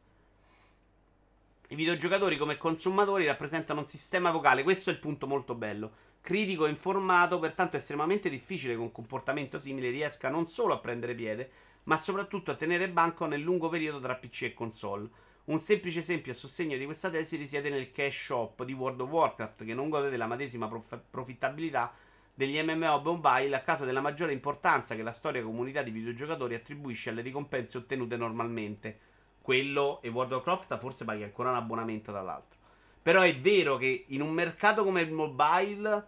I 1.70 1.76
videogiocatori 1.76 2.38
come 2.38 2.58
consumatori 2.58 3.26
rappresentano 3.26 3.80
un 3.80 3.86
sistema 3.86 4.32
vocale, 4.32 4.64
questo 4.64 4.90
è 4.90 4.94
il 4.94 5.00
punto 5.00 5.26
molto 5.26 5.56
bello. 5.56 5.92
Critico 6.20 6.66
e 6.66 6.70
informato, 6.70 7.40
pertanto 7.40 7.78
è 7.78 7.80
estremamente 7.80 8.30
difficile 8.30 8.74
che 8.74 8.80
un 8.80 8.92
comportamento 8.92 9.58
simile 9.58 9.90
riesca 9.90 10.30
non 10.30 10.46
solo 10.48 10.74
a 10.74 10.80
prendere 10.80 11.16
piede, 11.16 11.52
ma 11.84 11.96
soprattutto 11.96 12.52
a 12.52 12.56
tenere 12.56 12.90
banco 12.90 13.26
nel 13.26 13.42
lungo 13.42 13.70
periodo 13.70 14.02
tra 14.02 14.16
PC 14.16 14.42
e 14.44 14.54
console. 14.54 15.10
Un 15.46 15.60
semplice 15.60 16.00
esempio 16.00 16.32
a 16.32 16.36
sostegno 16.36 16.78
di 16.78 16.86
questa 16.86 17.10
tesi 17.10 17.36
risiede 17.36 17.70
nel 17.70 17.92
cash 17.92 18.28
shop 18.28 18.64
di 18.64 18.72
World 18.72 19.02
of 19.02 19.10
Warcraft, 19.10 19.66
che 19.66 19.74
non 19.74 19.90
gode 19.90 20.10
della 20.10 20.26
medesima 20.26 20.70
prof- 20.70 21.02
profittabilità 21.10 21.94
degli 22.34 22.58
MMO 22.62 23.02
mobile 23.02 23.54
a 23.54 23.62
causa 23.62 23.84
della 23.84 24.00
maggiore 24.00 24.32
importanza 24.32 24.96
che 24.96 25.04
la 25.04 25.12
storica 25.12 25.44
comunità 25.44 25.82
di 25.82 25.92
videogiocatori 25.92 26.56
attribuisce 26.56 27.10
alle 27.10 27.22
ricompense 27.22 27.78
ottenute 27.78 28.16
normalmente. 28.16 29.00
Quello 29.42 30.02
e 30.02 30.08
World 30.08 30.32
of 30.32 30.46
Warcraft 30.46 30.80
forse 30.80 31.04
paghi 31.04 31.24
ancora 31.24 31.50
un 31.50 31.58
abbonamento 31.58 32.14
dall'altro. 32.14 32.58
Però 33.02 33.20
è 33.20 33.38
vero 33.38 33.76
che 33.76 34.06
in 34.08 34.22
un 34.22 34.32
mercato 34.32 34.86
come 34.86 35.02
il 35.02 35.12
mobile, 35.12 36.08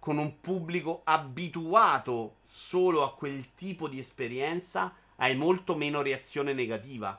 con 0.00 0.18
un 0.18 0.40
pubblico 0.40 1.02
abituato 1.04 2.38
solo 2.44 3.04
a 3.04 3.14
quel 3.14 3.54
tipo 3.54 3.86
di 3.86 4.00
esperienza, 4.00 4.92
hai 5.14 5.36
molto 5.36 5.76
meno 5.76 6.02
reazione 6.02 6.52
negativa. 6.52 7.16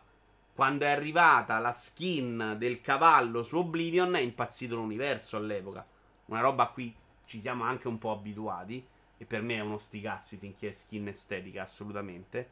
Quando 0.56 0.86
è 0.86 0.88
arrivata 0.88 1.60
la 1.60 1.74
skin 1.74 2.56
del 2.58 2.80
cavallo 2.80 3.44
su 3.44 3.58
Oblivion 3.58 4.16
è 4.16 4.22
impazzito 4.22 4.76
l'universo 4.76 5.36
all'epoca. 5.36 5.86
Una 6.28 6.40
roba 6.40 6.64
a 6.64 6.68
cui 6.70 6.96
ci 7.26 7.42
siamo 7.42 7.66
anche 7.66 7.90
un 7.90 7.98
po' 7.98 8.12
abituati. 8.12 8.88
E 9.18 9.26
per 9.26 9.42
me 9.42 9.56
è 9.56 9.60
uno 9.60 9.78
sticazzi 9.78 10.38
finché 10.38 10.70
è 10.70 10.72
skin 10.72 11.10
estetica, 11.10 11.64
assolutamente. 11.64 12.50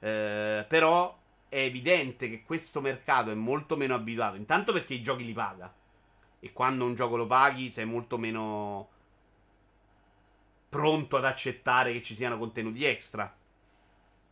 Eh, 0.00 0.66
però 0.68 1.16
è 1.48 1.60
evidente 1.60 2.28
che 2.28 2.42
questo 2.42 2.80
mercato 2.80 3.30
è 3.30 3.34
molto 3.34 3.76
meno 3.76 3.94
abituato. 3.94 4.34
Intanto 4.34 4.72
perché 4.72 4.94
i 4.94 5.02
giochi 5.02 5.24
li 5.24 5.32
paga. 5.32 5.72
E 6.40 6.52
quando 6.52 6.84
un 6.84 6.96
gioco 6.96 7.14
lo 7.14 7.28
paghi 7.28 7.70
sei 7.70 7.84
molto 7.84 8.18
meno 8.18 8.88
pronto 10.68 11.18
ad 11.18 11.24
accettare 11.24 11.92
che 11.92 12.02
ci 12.02 12.16
siano 12.16 12.36
contenuti 12.36 12.84
extra 12.84 13.32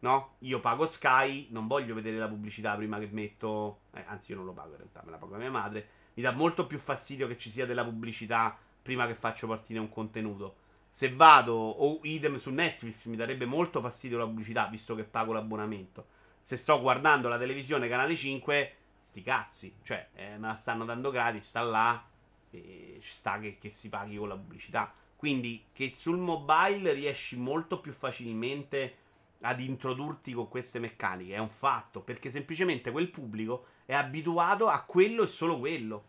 no? 0.03 0.35
Io 0.41 0.61
pago 0.61 0.87
Sky, 0.87 1.49
non 1.51 1.67
voglio 1.67 1.95
vedere 1.95 2.19
la 2.19 2.29
pubblicità 2.29 2.75
prima 2.75 2.99
che 2.99 3.09
metto. 3.11 3.81
Eh, 3.95 4.05
anzi, 4.07 4.33
io 4.33 4.39
non 4.39 4.47
lo 4.47 4.53
pago 4.53 4.71
in 4.71 4.79
realtà, 4.79 5.03
me 5.05 5.11
la 5.11 5.17
paga 5.17 5.37
mia 5.37 5.51
madre. 5.51 5.89
Mi 6.15 6.23
dà 6.23 6.33
molto 6.33 6.67
più 6.67 6.79
fastidio 6.79 7.27
che 7.27 7.39
ci 7.39 7.51
sia 7.51 7.67
della 7.67 7.85
pubblicità 7.85 8.57
prima 8.83 9.07
che 9.07 9.15
faccio 9.15 9.47
partire 9.47 9.79
un 9.79 9.89
contenuto. 9.89 10.57
Se 10.91 11.15
vado 11.15 11.55
o 11.55 12.01
idem 12.03 12.37
su 12.37 12.51
Netflix 12.51 13.05
mi 13.07 13.17
darebbe 13.17 13.47
molto 13.47 13.81
fastidio 13.81 14.19
la 14.19 14.27
pubblicità, 14.27 14.67
visto 14.67 14.95
che 14.95 15.05
pago 15.05 15.33
l'abbonamento. 15.33 16.07
Se 16.43 16.57
sto 16.57 16.81
guardando 16.81 17.29
la 17.29 17.39
televisione 17.39 17.89
canale 17.89 18.17
5, 18.17 18.75
sti 18.99 19.23
cazzi, 19.23 19.77
cioè 19.85 20.09
eh, 20.15 20.37
me 20.37 20.49
la 20.49 20.55
stanno 20.55 20.85
dando 20.85 21.11
gratis, 21.11 21.47
sta 21.47 21.63
là 21.63 22.05
e 22.51 22.99
ci 23.01 23.11
sta 23.11 23.39
che, 23.39 23.57
che 23.59 23.71
si 23.71 23.89
paghi 23.89 24.17
con 24.17 24.29
la 24.29 24.37
pubblicità. 24.37 24.93
Quindi 25.17 25.67
che 25.73 25.93
sul 25.93 26.19
mobile 26.19 26.93
riesci 26.93 27.37
molto 27.37 27.81
più 27.81 27.93
facilmente 27.93 28.97
ad 29.43 29.61
introdurti 29.61 30.33
con 30.33 30.49
queste 30.49 30.79
meccaniche, 30.79 31.35
è 31.35 31.39
un 31.39 31.51
fatto, 31.51 32.01
perché 32.01 32.31
semplicemente 32.31 32.91
quel 32.91 33.11
pubblico 33.11 33.67
è 33.85 33.95
abituato 33.95 34.69
a 34.69 34.83
quello 34.83 35.23
e 35.23 35.27
solo 35.27 35.59
quello. 35.59 36.05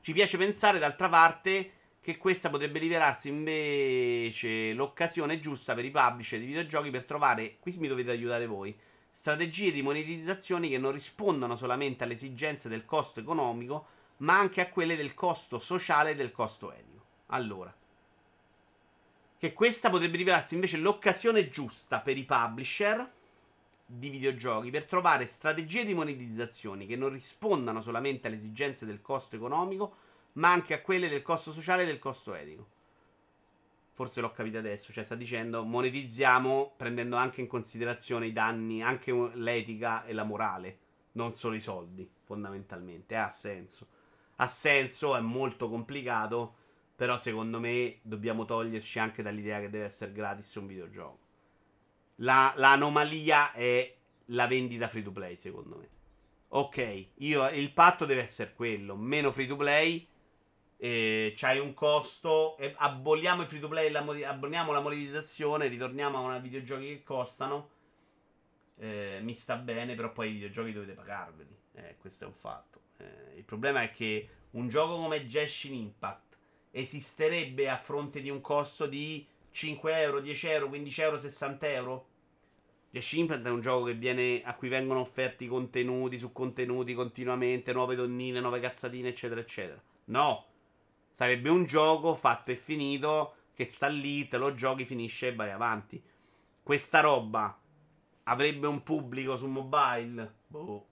Ci 0.00 0.12
piace 0.12 0.36
pensare, 0.36 0.78
d'altra 0.78 1.08
parte, 1.08 1.72
che 2.00 2.18
questa 2.18 2.50
potrebbe 2.50 2.78
rivelarsi 2.78 3.28
invece 3.28 4.74
l'occasione 4.74 5.40
giusta 5.40 5.74
per 5.74 5.86
i 5.86 5.90
publisher 5.90 6.38
di 6.38 6.46
videogiochi 6.46 6.90
per 6.90 7.04
trovare, 7.04 7.56
qui 7.58 7.74
mi 7.78 7.88
dovete 7.88 8.10
aiutare 8.10 8.46
voi, 8.46 8.76
strategie 9.10 9.72
di 9.72 9.80
monetizzazione 9.80 10.68
che 10.68 10.76
non 10.76 10.92
rispondono 10.92 11.56
solamente 11.56 12.04
alle 12.04 12.12
esigenze 12.12 12.68
del 12.68 12.84
costo 12.84 13.20
economico, 13.20 13.86
ma 14.18 14.38
anche 14.38 14.60
a 14.60 14.68
quelle 14.68 14.96
del 14.96 15.14
costo 15.14 15.58
sociale 15.58 16.10
e 16.10 16.14
del 16.14 16.32
costo 16.32 16.70
etico. 16.72 17.04
Allora, 17.28 17.74
che 19.38 19.52
questa 19.52 19.90
potrebbe 19.90 20.16
rivelarsi 20.16 20.54
invece 20.54 20.78
l'occasione 20.78 21.50
giusta 21.50 22.00
per 22.00 22.16
i 22.16 22.24
publisher 22.24 23.10
di 23.86 24.08
videogiochi 24.08 24.70
per 24.70 24.84
trovare 24.84 25.26
strategie 25.26 25.84
di 25.84 25.94
monetizzazione 25.94 26.86
che 26.86 26.96
non 26.96 27.10
rispondano 27.10 27.80
solamente 27.80 28.26
alle 28.26 28.36
esigenze 28.36 28.86
del 28.86 29.02
costo 29.02 29.36
economico, 29.36 29.96
ma 30.34 30.50
anche 30.50 30.74
a 30.74 30.80
quelle 30.80 31.08
del 31.08 31.22
costo 31.22 31.52
sociale 31.52 31.82
e 31.82 31.86
del 31.86 31.98
costo 31.98 32.34
etico. 32.34 32.66
Forse 33.92 34.20
l'ho 34.20 34.32
capito 34.32 34.58
adesso, 34.58 34.92
cioè 34.92 35.04
sta 35.04 35.14
dicendo 35.14 35.62
monetizziamo 35.62 36.72
prendendo 36.76 37.16
anche 37.16 37.40
in 37.40 37.46
considerazione 37.46 38.26
i 38.26 38.32
danni, 38.32 38.82
anche 38.82 39.12
l'etica 39.34 40.04
e 40.04 40.12
la 40.12 40.24
morale, 40.24 40.78
non 41.12 41.34
solo 41.34 41.54
i 41.54 41.60
soldi, 41.60 42.08
fondamentalmente. 42.24 43.14
Ha 43.14 43.30
senso. 43.30 43.86
Ha 44.36 44.48
senso, 44.48 45.14
è 45.14 45.20
molto 45.20 45.68
complicato 45.68 46.62
però 46.96 47.16
secondo 47.16 47.58
me 47.58 47.98
dobbiamo 48.02 48.44
toglierci 48.44 48.98
anche 48.98 49.22
dall'idea 49.22 49.60
che 49.60 49.70
deve 49.70 49.84
essere 49.84 50.12
gratis 50.12 50.54
un 50.54 50.66
videogioco. 50.66 51.18
La, 52.16 52.52
l'anomalia 52.56 53.52
è 53.52 53.94
la 54.26 54.46
vendita 54.46 54.88
free 54.88 55.02
to 55.02 55.10
play, 55.10 55.36
secondo 55.36 55.76
me. 55.76 55.88
Ok, 56.48 57.08
io, 57.16 57.48
il 57.48 57.72
patto 57.72 58.04
deve 58.04 58.22
essere 58.22 58.52
quello: 58.54 58.94
meno 58.94 59.32
free 59.32 59.46
to 59.46 59.56
play. 59.56 60.06
Eh, 60.76 61.34
c'hai 61.36 61.58
un 61.58 61.74
costo. 61.74 62.56
Eh, 62.58 62.74
aboliamo 62.76 63.42
i 63.42 63.46
free 63.46 63.60
to 63.60 63.68
play, 63.68 63.90
la, 63.90 64.04
aboliamo 64.28 64.70
la 64.70 64.80
monetizzazione. 64.80 65.66
Ritorniamo 65.66 66.18
a 66.18 66.20
una 66.20 66.38
videogiochi 66.38 66.86
che 66.86 67.02
costano. 67.02 67.70
Eh, 68.76 69.18
mi 69.22 69.34
sta 69.34 69.56
bene, 69.56 69.96
però 69.96 70.12
poi 70.12 70.28
i 70.28 70.32
videogiochi 70.34 70.72
dovete 70.72 70.92
pagarveli. 70.92 71.56
Eh, 71.74 71.96
questo 71.98 72.24
è 72.24 72.26
un 72.28 72.34
fatto. 72.34 72.80
Eh, 72.98 73.36
il 73.36 73.44
problema 73.44 73.82
è 73.82 73.90
che 73.90 74.28
un 74.52 74.68
gioco 74.68 74.96
come 74.96 75.26
Genshin 75.26 75.74
Impact 75.74 76.23
esisterebbe 76.76 77.68
a 77.68 77.76
fronte 77.76 78.20
di 78.20 78.30
un 78.30 78.40
costo 78.40 78.86
di 78.86 79.24
5 79.52 80.00
euro, 80.00 80.20
10 80.20 80.48
euro, 80.48 80.68
15 80.68 81.00
euro, 81.02 81.18
60 81.18 81.68
euro? 81.68 82.06
Genshin 82.90 83.20
Impact 83.20 83.46
è 83.46 83.50
un 83.50 83.60
gioco 83.60 83.84
viene, 83.94 84.42
a 84.44 84.54
cui 84.54 84.68
vengono 84.68 85.00
offerti 85.00 85.46
contenuti 85.46 86.18
su 86.18 86.32
contenuti 86.32 86.94
continuamente, 86.94 87.72
nuove 87.72 87.94
donnine, 87.94 88.40
nuove 88.40 88.58
cazzatine, 88.58 89.08
eccetera, 89.08 89.40
eccetera. 89.40 89.80
No, 90.06 90.46
sarebbe 91.10 91.48
un 91.48 91.64
gioco 91.64 92.16
fatto 92.16 92.50
e 92.50 92.56
finito 92.56 93.34
che 93.54 93.66
sta 93.66 93.86
lì, 93.86 94.26
te 94.26 94.36
lo 94.36 94.54
giochi, 94.54 94.84
finisce 94.84 95.28
e 95.28 95.34
vai 95.34 95.50
avanti. 95.50 96.02
Questa 96.62 97.00
roba 97.00 97.56
avrebbe 98.24 98.66
un 98.66 98.82
pubblico 98.82 99.36
su 99.36 99.46
mobile? 99.46 100.34
Boh. 100.48 100.86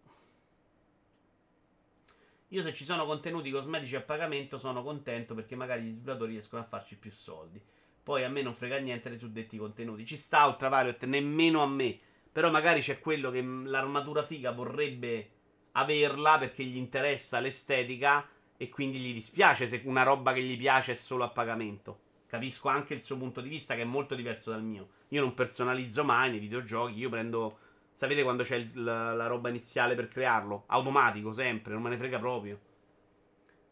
Io 2.53 2.61
se 2.61 2.75
ci 2.75 2.85
sono 2.85 3.07
contenuti 3.07 3.51
cosmetici 3.51 3.97
a 3.97 4.03
pagamento 4.03 4.59
sono 4.59 4.83
contento 4.83 5.35
perché 5.35 5.57
magari 5.57 5.85
gli 5.85 5.93
sviluppatori 5.93 6.33
riescono 6.33 6.61
a 6.61 6.67
farci 6.67 6.99
più 6.99 7.11
soldi. 7.11 7.59
Poi 8.03 8.25
a 8.25 8.29
me 8.29 8.43
non 8.43 8.55
frega 8.55 8.77
niente 8.77 9.09
dei 9.09 9.17
suddetti 9.17 9.57
contenuti. 9.57 10.05
Ci 10.05 10.19
sta 10.19 10.45
Ultraviolet, 10.45 11.03
nemmeno 11.07 11.63
a 11.63 11.67
me. 11.67 11.99
Però 12.31 12.51
magari 12.51 12.83
c'è 12.83 13.01
quello 13.01 13.31
che 13.31 13.41
l'armatura 13.41 14.23
figa 14.23 14.51
vorrebbe 14.51 15.31
averla 15.73 16.37
perché 16.37 16.63
gli 16.65 16.77
interessa 16.77 17.41
l'estetica 17.41 18.29
e 18.59 18.69
quindi 18.69 18.99
gli 18.99 19.15
dispiace 19.15 19.67
se 19.67 19.81
una 19.85 20.03
roba 20.03 20.35
che 20.35 20.43
gli 20.43 20.59
piace 20.59 20.93
è 20.93 20.97
solo 20.97 21.25
a 21.25 21.31
pagamento. 21.31 22.01
Capisco 22.27 22.69
anche 22.69 22.93
il 22.93 23.03
suo 23.03 23.17
punto 23.17 23.41
di 23.41 23.49
vista 23.49 23.75
che 23.75 23.81
è 23.81 23.87
molto 23.87 24.15
diverso 24.15 24.51
dal 24.51 24.63
mio. 24.63 24.89
Io 25.09 25.23
non 25.23 25.33
personalizzo 25.33 26.05
mai 26.05 26.31
nei 26.31 26.39
videogiochi, 26.39 26.99
io 26.99 27.09
prendo 27.09 27.59
Sapete 27.93 28.23
quando 28.23 28.43
c'è 28.43 28.57
il, 28.57 28.83
la, 28.83 29.15
la 29.15 29.27
roba 29.27 29.49
iniziale 29.49 29.95
per 29.95 30.09
crearlo? 30.09 30.65
Automatico, 30.67 31.33
sempre, 31.33 31.73
non 31.75 31.83
me 31.83 31.91
ne 31.91 31.97
frega 31.97 32.19
proprio. 32.19 32.59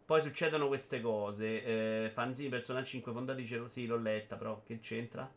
Poi 0.04 0.20
succedono 0.20 0.66
queste 0.68 1.00
cose. 1.00 1.64
Eh, 1.64 2.10
fanzine 2.10 2.48
Persona 2.48 2.82
5 2.82 3.12
fondati 3.12 3.46
Sì, 3.68 3.86
l'ho 3.86 3.96
letta, 3.96 4.36
però 4.36 4.62
che 4.64 4.80
c'entra? 4.80 5.30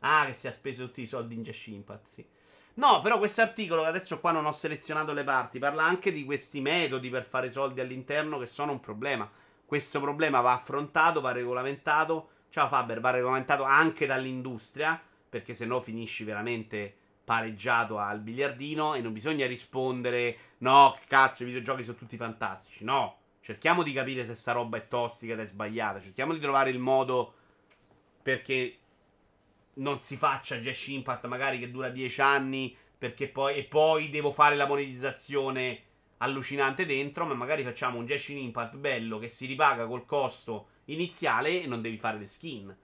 Ah, 0.00 0.26
che 0.26 0.34
si 0.34 0.46
è 0.46 0.52
speso 0.52 0.86
tutti 0.86 1.02
i 1.02 1.06
soldi 1.06 1.34
in 1.34 1.42
Genshin 1.42 1.74
Impact, 1.74 2.06
sì. 2.08 2.26
No, 2.74 3.00
però 3.00 3.18
questo 3.18 3.40
articolo, 3.40 3.82
che 3.82 3.88
adesso 3.88 4.20
qua 4.20 4.32
non 4.32 4.44
ho 4.44 4.52
selezionato 4.52 5.12
le 5.12 5.24
parti, 5.24 5.58
parla 5.58 5.84
anche 5.84 6.12
di 6.12 6.24
questi 6.24 6.60
metodi 6.60 7.08
per 7.08 7.24
fare 7.24 7.50
soldi 7.50 7.80
all'interno 7.80 8.38
che 8.38 8.46
sono 8.46 8.72
un 8.72 8.80
problema. 8.80 9.30
Questo 9.64 10.00
problema 10.00 10.40
va 10.40 10.52
affrontato, 10.52 11.20
va 11.20 11.32
regolamentato. 11.32 12.28
Ciao 12.50 12.68
Faber, 12.68 13.00
va 13.00 13.10
regolamentato 13.10 13.62
anche 13.62 14.06
dall'industria, 14.06 15.00
perché 15.28 15.54
se 15.54 15.64
no 15.64 15.80
finisci 15.80 16.24
veramente 16.24 16.96
pareggiato 17.26 17.98
al 17.98 18.20
biliardino 18.20 18.94
e 18.94 19.00
non 19.00 19.12
bisogna 19.12 19.48
rispondere 19.48 20.38
no, 20.58 20.96
che 20.96 21.06
cazzo, 21.08 21.42
i 21.42 21.46
videogiochi 21.46 21.82
sono 21.82 21.96
tutti 21.96 22.16
fantastici. 22.16 22.84
No, 22.84 23.16
cerchiamo 23.40 23.82
di 23.82 23.92
capire 23.92 24.24
se 24.24 24.36
sta 24.36 24.52
roba 24.52 24.76
è 24.76 24.86
tossica 24.86 25.32
ed 25.32 25.40
è 25.40 25.44
sbagliata. 25.44 26.00
Cerchiamo 26.00 26.32
di 26.32 26.38
trovare 26.38 26.70
il 26.70 26.78
modo 26.78 27.34
perché 28.22 28.78
non 29.74 29.98
si 29.98 30.16
faccia 30.16 30.56
Jash 30.58 30.86
Impact 30.86 31.26
magari 31.26 31.58
che 31.58 31.68
dura 31.68 31.88
10 31.88 32.20
anni 32.20 32.76
perché 32.96 33.28
poi, 33.28 33.56
e 33.56 33.64
poi 33.64 34.08
devo 34.08 34.32
fare 34.32 34.54
la 34.54 34.66
monetizzazione 34.66 35.82
allucinante 36.18 36.86
dentro, 36.86 37.26
ma 37.26 37.34
magari 37.34 37.64
facciamo 37.64 37.98
un 37.98 38.06
Jash 38.06 38.28
Impact 38.28 38.76
bello 38.76 39.18
che 39.18 39.28
si 39.28 39.46
ripaga 39.46 39.86
col 39.86 40.06
costo 40.06 40.68
iniziale 40.84 41.60
e 41.60 41.66
non 41.66 41.82
devi 41.82 41.98
fare 41.98 42.18
le 42.18 42.26
skin. 42.26 42.74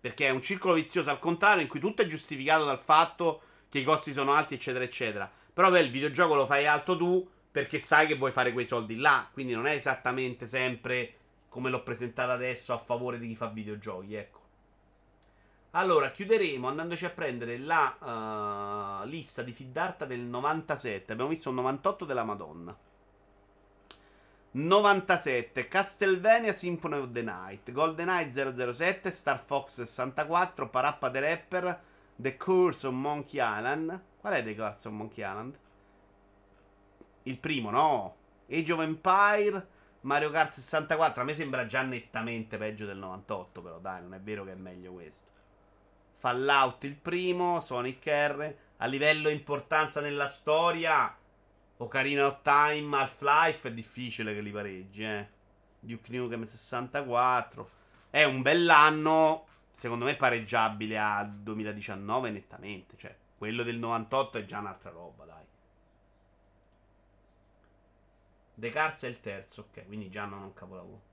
Perché 0.00 0.28
è 0.28 0.30
un 0.30 0.40
circolo 0.40 0.72
vizioso 0.72 1.10
al 1.10 1.18
contrario 1.18 1.62
in 1.62 1.68
cui 1.68 1.78
tutto 1.78 2.00
è 2.00 2.06
giustificato 2.06 2.64
dal 2.64 2.80
fatto 2.80 3.42
che 3.72 3.78
i 3.78 3.84
costi 3.84 4.12
sono 4.12 4.34
alti, 4.34 4.52
eccetera, 4.52 4.84
eccetera. 4.84 5.30
Però 5.50 5.70
beh, 5.70 5.80
il 5.80 5.90
videogioco 5.90 6.34
lo 6.34 6.44
fai 6.44 6.66
alto 6.66 6.94
tu 6.94 7.26
perché 7.50 7.78
sai 7.78 8.06
che 8.06 8.16
vuoi 8.16 8.30
fare 8.30 8.52
quei 8.52 8.66
soldi 8.66 8.96
là. 8.96 9.26
Quindi 9.32 9.54
non 9.54 9.66
è 9.66 9.72
esattamente 9.72 10.46
sempre 10.46 11.14
come 11.48 11.70
l'ho 11.70 11.82
presentata 11.82 12.32
adesso 12.32 12.74
a 12.74 12.78
favore 12.78 13.18
di 13.18 13.28
chi 13.28 13.34
fa 13.34 13.46
videogiochi, 13.46 14.14
ecco. 14.14 14.40
Allora, 15.70 16.10
chiuderemo 16.10 16.68
andandoci 16.68 17.06
a 17.06 17.10
prendere 17.10 17.56
la 17.56 19.00
uh, 19.02 19.08
lista 19.08 19.40
di 19.40 19.52
Fiddarta 19.52 20.04
del 20.04 20.20
97. 20.20 21.12
Abbiamo 21.12 21.30
visto 21.30 21.48
un 21.48 21.54
98 21.54 22.04
della 22.04 22.24
Madonna. 22.24 22.76
97 24.50 25.66
Castlevania 25.66 26.52
Symphony 26.52 26.96
of 26.98 27.10
the 27.12 27.22
Night 27.22 27.72
GoldenEye 27.72 28.30
007 28.30 29.10
Star 29.10 29.42
Fox 29.42 29.82
64 29.82 30.68
Parappa 30.68 31.10
the 31.10 31.20
Rapper 31.20 31.80
The 32.16 32.36
Curse 32.36 32.86
of 32.86 32.94
Monkey 32.94 33.40
Island 33.40 34.00
Qual 34.20 34.32
è 34.32 34.42
The 34.42 34.54
Curse 34.54 34.88
of 34.88 34.94
Monkey 34.94 35.24
Island? 35.24 35.58
Il 37.24 37.38
primo, 37.38 37.70
no? 37.70 38.16
Age 38.50 38.72
of 38.72 38.80
Empire 38.80 39.66
Mario 40.02 40.30
Kart 40.30 40.52
64 40.52 41.22
A 41.22 41.24
me 41.24 41.34
sembra 41.34 41.66
già 41.66 41.82
nettamente 41.82 42.56
peggio 42.58 42.86
del 42.86 42.98
98 42.98 43.62
Però 43.62 43.78
dai, 43.78 44.02
non 44.02 44.14
è 44.14 44.20
vero 44.20 44.44
che 44.44 44.52
è 44.52 44.56
meglio 44.56 44.92
questo 44.92 45.30
Fallout 46.22 46.84
il 46.84 46.94
primo, 46.94 47.58
Sonic 47.58 48.06
R. 48.06 48.54
A 48.76 48.86
livello 48.86 49.28
importanza 49.28 50.00
nella 50.00 50.28
storia, 50.28 51.12
Ocarina 51.78 52.26
of 52.26 52.42
Time, 52.42 52.96
Half-Life 52.96 53.68
è 53.68 53.72
difficile 53.72 54.32
che 54.32 54.40
li 54.40 54.52
pareggi, 54.52 55.02
eh. 55.02 55.28
Duke 55.80 56.16
Nukem 56.16 56.44
64. 56.44 57.70
È 58.08 58.22
un 58.22 58.40
bell'anno, 58.40 59.46
secondo 59.74 60.04
me 60.04 60.16
pareggiabile 60.16 60.98
a 60.98 61.24
2019 61.24 62.30
nettamente. 62.30 62.96
Cioè, 62.96 63.14
quello 63.36 63.62
del 63.62 63.78
98 63.78 64.38
è 64.38 64.44
già 64.44 64.58
un'altra 64.58 64.90
roba, 64.90 65.24
dai. 65.24 65.44
The 68.54 68.70
Cars 68.70 69.02
è 69.02 69.08
il 69.08 69.20
terzo, 69.20 69.62
ok, 69.62 69.86
quindi 69.86 70.10
già 70.10 70.24
non 70.24 70.42
un 70.42 70.54
capolavoro. 70.54 71.10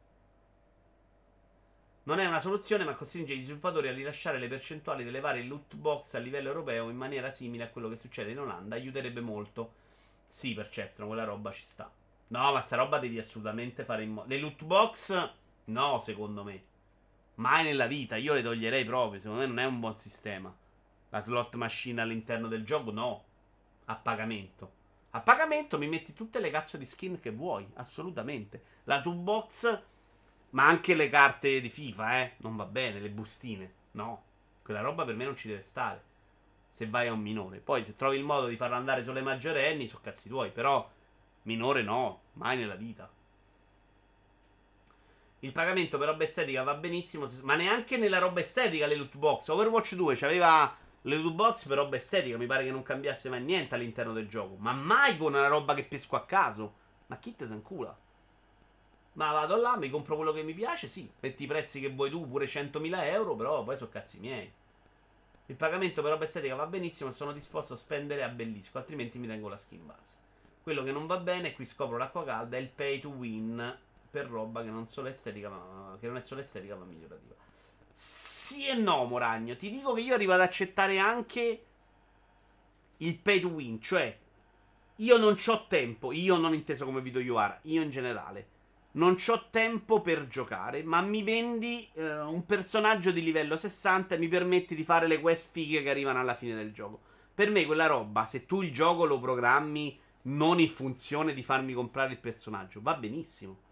Non 2.04 2.20
è 2.20 2.26
una 2.26 2.40
soluzione, 2.40 2.84
ma 2.84 2.96
costringe 2.96 3.36
gli 3.36 3.44
sviluppatori 3.44 3.88
a 3.88 3.94
rilasciare 3.94 4.40
le 4.40 4.48
percentuali 4.48 5.04
delle 5.04 5.20
varie 5.20 5.44
loot 5.44 5.76
box 5.76 6.16
a 6.16 6.20
livello 6.20 6.48
europeo 6.48 6.90
in 6.90 6.98
maniera 6.98 7.32
simile 7.32 7.66
a 7.66 7.70
quello 7.70 7.90
che 7.90 7.98
succede 7.98 8.32
in 8.32 8.40
Olanda. 8.40 8.76
Aiuterebbe 8.76 9.22
molto. 9.22 9.74
Sì, 10.28 10.54
per 10.54 10.70
certo, 10.70 11.06
quella 11.06 11.24
roba 11.24 11.52
ci 11.52 11.64
sta. 11.64 11.92
No, 12.28 12.52
ma 12.52 12.62
sta 12.62 12.78
roba 12.78 13.00
devi 13.00 13.20
assolutamente 13.20 13.84
fare 13.84 14.04
in 14.04 14.12
modo. 14.12 14.28
Le 14.28 14.38
loot 14.40 14.64
box, 14.64 15.32
no, 15.66 16.00
secondo 16.00 16.44
me. 16.44 16.64
Mai 17.40 17.64
nella 17.64 17.88
vita, 17.88 18.18
io 18.18 18.34
le 18.34 18.42
toglierei 18.42 18.84
proprio. 18.84 19.20
Secondo 19.20 19.44
me 19.44 19.48
non 19.48 19.60
è 19.60 19.66
un 19.66 19.80
buon 19.80 19.96
sistema. 19.96 20.54
La 21.10 21.22
slot 21.22 21.56
machine 21.56 22.02
all'interno 22.02 22.48
del 22.48 22.66
gioco, 22.66 22.92
no. 22.92 23.24
A 23.86 23.96
pagamento. 23.96 24.72
A 25.12 25.22
pagamento 25.22 25.78
mi 25.78 25.88
metti 25.88 26.14
tutte 26.14 26.40
le 26.40 26.52
cazzo 26.52 26.78
di 26.78 26.86
skin 26.86 27.20
che 27.20 27.32
vuoi, 27.32 27.68
assolutamente. 27.76 28.64
La 28.84 29.02
loot 29.04 29.18
box 29.18 29.82
ma 30.52 30.68
anche 30.68 30.96
le 30.96 31.10
carte 31.10 31.62
di 31.62 31.70
FIFA, 31.70 32.22
eh. 32.22 32.34
Non 32.38 32.58
va 32.58 32.66
bene, 32.66 33.00
le 33.00 33.10
bustine. 33.10 33.74
No. 33.92 34.24
Quella 34.62 34.82
roba 34.82 35.06
per 35.06 35.16
me 35.16 35.24
non 35.24 35.38
ci 35.38 35.48
deve 35.48 35.62
stare. 35.62 36.04
Se 36.70 36.88
vai 36.90 37.08
a 37.08 37.14
un 37.14 37.22
minore. 37.22 37.60
Poi 37.60 37.86
se 37.86 37.96
trovi 37.96 38.18
il 38.18 38.24
modo 38.24 38.48
di 38.48 38.58
farlo 38.58 38.76
andare 38.76 39.04
sulle 39.04 39.22
maggiorenni, 39.22 39.88
so 39.88 40.00
cazzi 40.02 40.28
tuoi. 40.28 40.52
Però 40.52 40.90
minore 41.44 41.84
no. 41.84 42.22
Mai 42.34 42.58
nella 42.58 42.76
vita. 42.76 43.10
Il 45.40 45.52
pagamento 45.52 45.98
per 45.98 46.10
roba 46.10 46.24
estetica 46.24 46.64
va 46.64 46.76
benissimo. 46.76 47.30
Ma 47.44 47.56
neanche 47.56 47.98
nella 47.98 48.20
roba 48.20 48.42
estetica 48.42 48.86
le 48.88 48.96
loot 48.96 49.16
box. 49.16 49.48
Overwatch 49.48 49.96
2 49.96 50.16
c'aveva 50.16 50.76
le 51.04 51.16
loot 51.16 51.34
box 51.34 51.66
per 51.68 51.78
roba 51.78 51.96
estetica. 51.96 52.38
Mi 52.38 52.46
pare 52.46 52.66
che 52.66 52.72
non 52.72 52.84
cambiasse 52.84 53.30
mai 53.30 53.42
niente 53.42 53.76
all'interno 53.76 54.14
del 54.14 54.28
gioco. 54.28 54.56
Ma 54.58 54.74
mai 54.74 55.18
con 55.18 55.34
una 55.34 55.48
roba 55.48 55.74
che 55.74 55.86
pesco 55.86 56.16
a 56.16 56.26
caso. 56.26 56.74
Ma 57.08 57.18
chi 57.18 57.36
te 57.36 57.46
se 57.46 57.54
incula? 57.54 57.98
Ma 59.14 59.32
vado 59.32 59.60
là, 59.60 59.76
mi 59.76 59.90
compro 59.90 60.16
quello 60.16 60.32
che 60.32 60.44
mi 60.44 60.54
piace, 60.54 60.88
sì, 60.88 61.12
metti 61.20 61.44
i 61.44 61.48
prezzi 61.48 61.82
che 61.82 61.90
vuoi 61.90 62.10
tu, 62.10 62.30
pure 62.30 62.46
100.000 62.46 63.04
euro, 63.06 63.36
però 63.36 63.64
poi 63.64 63.76
sono 63.76 63.90
cazzi 63.90 64.20
miei. 64.20 64.50
Il 65.48 65.56
pagamento 65.56 66.02
per 66.02 66.12
roba 66.12 66.26
estetica 66.26 66.56
va 66.56 66.68
benissimo 66.68 67.10
e 67.10 67.14
sono 67.14 67.34
disposto 67.34 67.74
a 67.74 67.78
spendere 67.78 68.24
a 68.24 68.30
bellisco, 68.30 68.78
altrimenti 68.78 69.18
mi 69.18 69.28
tengo 69.28 69.50
la 69.50 69.58
skin 69.58 69.86
base. 69.86 70.14
Quello 70.62 70.84
che 70.84 70.92
non 70.92 71.08
va 71.08 71.18
bene, 71.18 71.54
qui 71.54 71.66
scopro 71.66 71.98
l'acqua 71.98 72.24
calda, 72.24 72.56
è 72.56 72.60
il 72.60 72.70
pay 72.70 73.00
to 73.00 73.10
win 73.10 73.78
per 74.10 74.28
roba 74.28 74.64
che 74.64 74.70
non, 74.70 74.86
solo 74.86 75.08
estetica, 75.08 75.50
ma, 75.50 75.98
che 76.00 76.08
non 76.08 76.18
è 76.18 76.22
solo 76.22 76.42
estetica 76.42 76.76
ma 76.76 76.86
migliorativa. 76.86 77.36
Sì 77.92 78.68
e 78.68 78.74
no, 78.76 79.06
Moragno. 79.06 79.56
Ti 79.56 79.70
dico 79.70 79.94
che 79.94 80.02
io 80.02 80.14
arrivo 80.14 80.34
ad 80.34 80.42
accettare 80.42 80.98
anche 80.98 81.64
il 82.98 83.18
pay 83.18 83.40
to 83.40 83.48
win, 83.48 83.80
cioè 83.82 84.18
io 84.96 85.18
non 85.18 85.38
ho 85.46 85.68
tempo, 85.68 86.12
io 86.12 86.38
non 86.38 86.54
inteso 86.54 86.86
come 86.86 87.02
video 87.02 87.22
UR, 87.22 87.60
io 87.64 87.82
in 87.82 87.90
generale 87.90 88.58
non 88.92 89.18
ho 89.28 89.50
tempo 89.52 90.02
per 90.02 90.28
giocare, 90.28 90.82
ma 90.84 91.02
mi 91.02 91.22
vendi 91.22 91.88
eh, 91.94 92.20
un 92.22 92.46
personaggio 92.46 93.12
di 93.12 93.24
livello 93.24 93.56
60 93.56 94.16
e 94.16 94.18
mi 94.18 94.28
permetti 94.28 94.74
di 94.74 94.84
fare 94.84 95.08
le 95.08 95.20
quest 95.20 95.52
fighe 95.52 95.84
che 95.84 95.90
arrivano 95.90 96.20
alla 96.20 96.34
fine 96.34 96.56
del 96.56 96.74
gioco. 96.74 97.00
Per 97.36 97.52
me 97.52 97.66
quella 97.66 97.86
roba, 97.86 98.26
se 98.26 98.46
tu 98.46 98.62
il 98.62 98.74
gioco 98.74 99.06
lo 99.06 99.20
programmi 99.20 99.98
non 100.24 100.60
in 100.60 100.70
funzione 100.70 101.34
di 101.34 101.44
farmi 101.44 101.74
comprare 101.74 102.14
il 102.14 102.18
personaggio, 102.18 102.82
va 102.82 102.96
benissimo. 102.96 103.68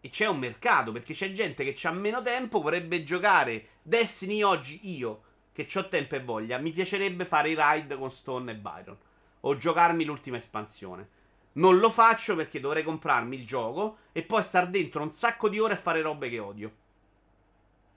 E 0.00 0.10
c'è 0.10 0.26
un 0.26 0.38
mercato, 0.38 0.92
perché 0.92 1.12
c'è 1.12 1.32
gente 1.32 1.64
che 1.64 1.88
ha 1.88 1.90
meno 1.90 2.22
tempo, 2.22 2.60
vorrebbe 2.60 3.02
giocare 3.02 3.68
Destiny 3.82 4.42
oggi 4.42 4.80
io, 4.96 5.22
che 5.52 5.66
ho 5.74 5.88
tempo 5.88 6.14
e 6.14 6.22
voglia, 6.22 6.58
mi 6.58 6.70
piacerebbe 6.70 7.24
fare 7.24 7.50
i 7.50 7.54
raid 7.54 7.96
con 7.98 8.10
Stone 8.10 8.52
e 8.52 8.54
Byron. 8.54 8.96
O 9.40 9.56
giocarmi 9.56 10.04
l'ultima 10.04 10.36
espansione. 10.36 11.08
Non 11.52 11.78
lo 11.78 11.90
faccio 11.90 12.36
perché 12.36 12.60
dovrei 12.60 12.84
comprarmi 12.84 13.36
il 13.36 13.46
gioco 13.46 13.98
e 14.12 14.22
poi 14.22 14.42
star 14.42 14.68
dentro 14.68 15.02
un 15.02 15.10
sacco 15.10 15.48
di 15.48 15.58
ore 15.58 15.74
a 15.74 15.78
fare 15.78 16.02
robe 16.02 16.28
che 16.28 16.38
odio. 16.38 16.72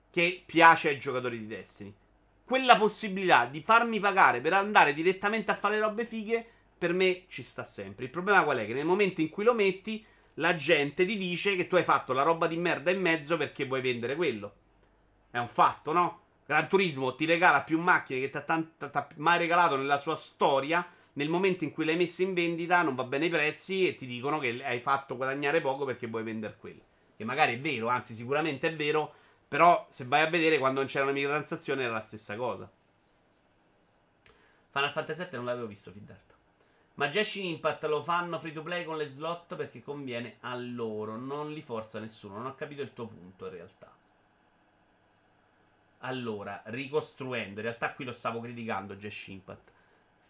Che 0.09 0.43
piace 0.45 0.89
ai 0.89 0.99
giocatori 0.99 1.37
di 1.37 1.47
Destiny. 1.47 1.93
Quella 2.43 2.77
possibilità 2.77 3.45
di 3.45 3.61
farmi 3.61 3.99
pagare 3.99 4.41
per 4.41 4.53
andare 4.53 4.93
direttamente 4.93 5.51
a 5.51 5.55
fare 5.55 5.79
robe 5.79 6.05
fighe, 6.05 6.45
per 6.77 6.93
me 6.93 7.25
ci 7.27 7.43
sta 7.43 7.63
sempre. 7.63 8.05
Il 8.05 8.11
problema 8.11 8.43
qual 8.43 8.57
è? 8.57 8.65
Che 8.65 8.73
nel 8.73 8.85
momento 8.85 9.21
in 9.21 9.29
cui 9.29 9.43
lo 9.43 9.53
metti, 9.53 10.03
la 10.41 10.55
gente 10.55 11.05
ti 11.05 11.17
dice 11.17 11.55
che 11.55 11.67
tu 11.67 11.75
hai 11.75 11.83
fatto 11.83 12.13
la 12.13 12.23
roba 12.23 12.47
di 12.47 12.57
merda 12.57 12.89
in 12.89 12.99
mezzo 12.99 13.37
perché 13.37 13.65
vuoi 13.65 13.81
vendere 13.81 14.15
quello. 14.15 14.53
È 15.29 15.37
un 15.37 15.47
fatto, 15.47 15.93
no? 15.93 16.19
Gran 16.45 16.67
Turismo 16.67 17.15
ti 17.15 17.25
regala 17.25 17.61
più 17.61 17.79
macchine 17.79 18.19
che 18.19 18.29
ti 18.29 18.37
ha 18.37 19.07
mai 19.17 19.37
regalato 19.37 19.77
nella 19.77 19.97
sua 19.97 20.15
storia 20.15 20.85
nel 21.13 21.29
momento 21.29 21.63
in 21.63 21.71
cui 21.71 21.85
l'hai 21.85 21.95
messa 21.95 22.23
in 22.23 22.33
vendita 22.33 22.81
non 22.81 22.95
va 22.95 23.03
bene 23.03 23.27
i 23.27 23.29
prezzi 23.29 23.87
e 23.87 23.95
ti 23.95 24.05
dicono 24.05 24.39
che 24.39 24.63
hai 24.63 24.79
fatto 24.79 25.15
guadagnare 25.15 25.61
poco 25.61 25.85
perché 25.85 26.07
vuoi 26.07 26.23
vendere 26.23 26.57
quello. 26.59 26.81
Che 27.15 27.23
magari 27.23 27.53
è 27.53 27.59
vero, 27.59 27.87
anzi 27.87 28.15
sicuramente 28.15 28.69
è 28.69 28.75
vero, 28.75 29.13
però 29.47 29.85
se 29.89 30.05
vai 30.05 30.21
a 30.21 30.29
vedere 30.29 30.57
quando 30.57 30.79
non 30.79 30.89
c'era 30.89 31.03
una 31.03 31.13
microtransazione 31.13 31.83
era 31.83 31.93
la 31.93 32.01
stessa 32.01 32.35
cosa. 32.35 32.69
Final 34.71 34.91
Fantasy 34.91 35.23
VII 35.23 35.29
non 35.33 35.45
l'avevo 35.45 35.67
visto 35.67 35.91
fin 35.91 36.05
d'altro. 36.05 36.30
Ma 36.95 37.09
Genshin 37.09 37.45
Impact 37.45 37.83
lo 37.85 38.03
fanno 38.03 38.39
free 38.39 38.53
to 38.53 38.61
play 38.61 38.83
con 38.83 38.97
le 38.97 39.07
slot 39.07 39.55
perché 39.55 39.81
conviene 39.81 40.37
a 40.41 40.55
loro, 40.55 41.15
non 41.15 41.51
li 41.51 41.61
forza 41.61 41.99
nessuno. 41.99 42.37
Non 42.37 42.47
ho 42.47 42.55
capito 42.55 42.81
il 42.81 42.93
tuo 42.93 43.07
punto 43.07 43.45
in 43.45 43.51
realtà. 43.51 43.91
Allora, 45.99 46.61
ricostruendo, 46.65 47.59
in 47.59 47.65
realtà 47.65 47.93
qui 47.93 48.05
lo 48.05 48.13
stavo 48.13 48.39
criticando 48.39 48.97
Genshin 48.97 49.35
Impact. 49.35 49.71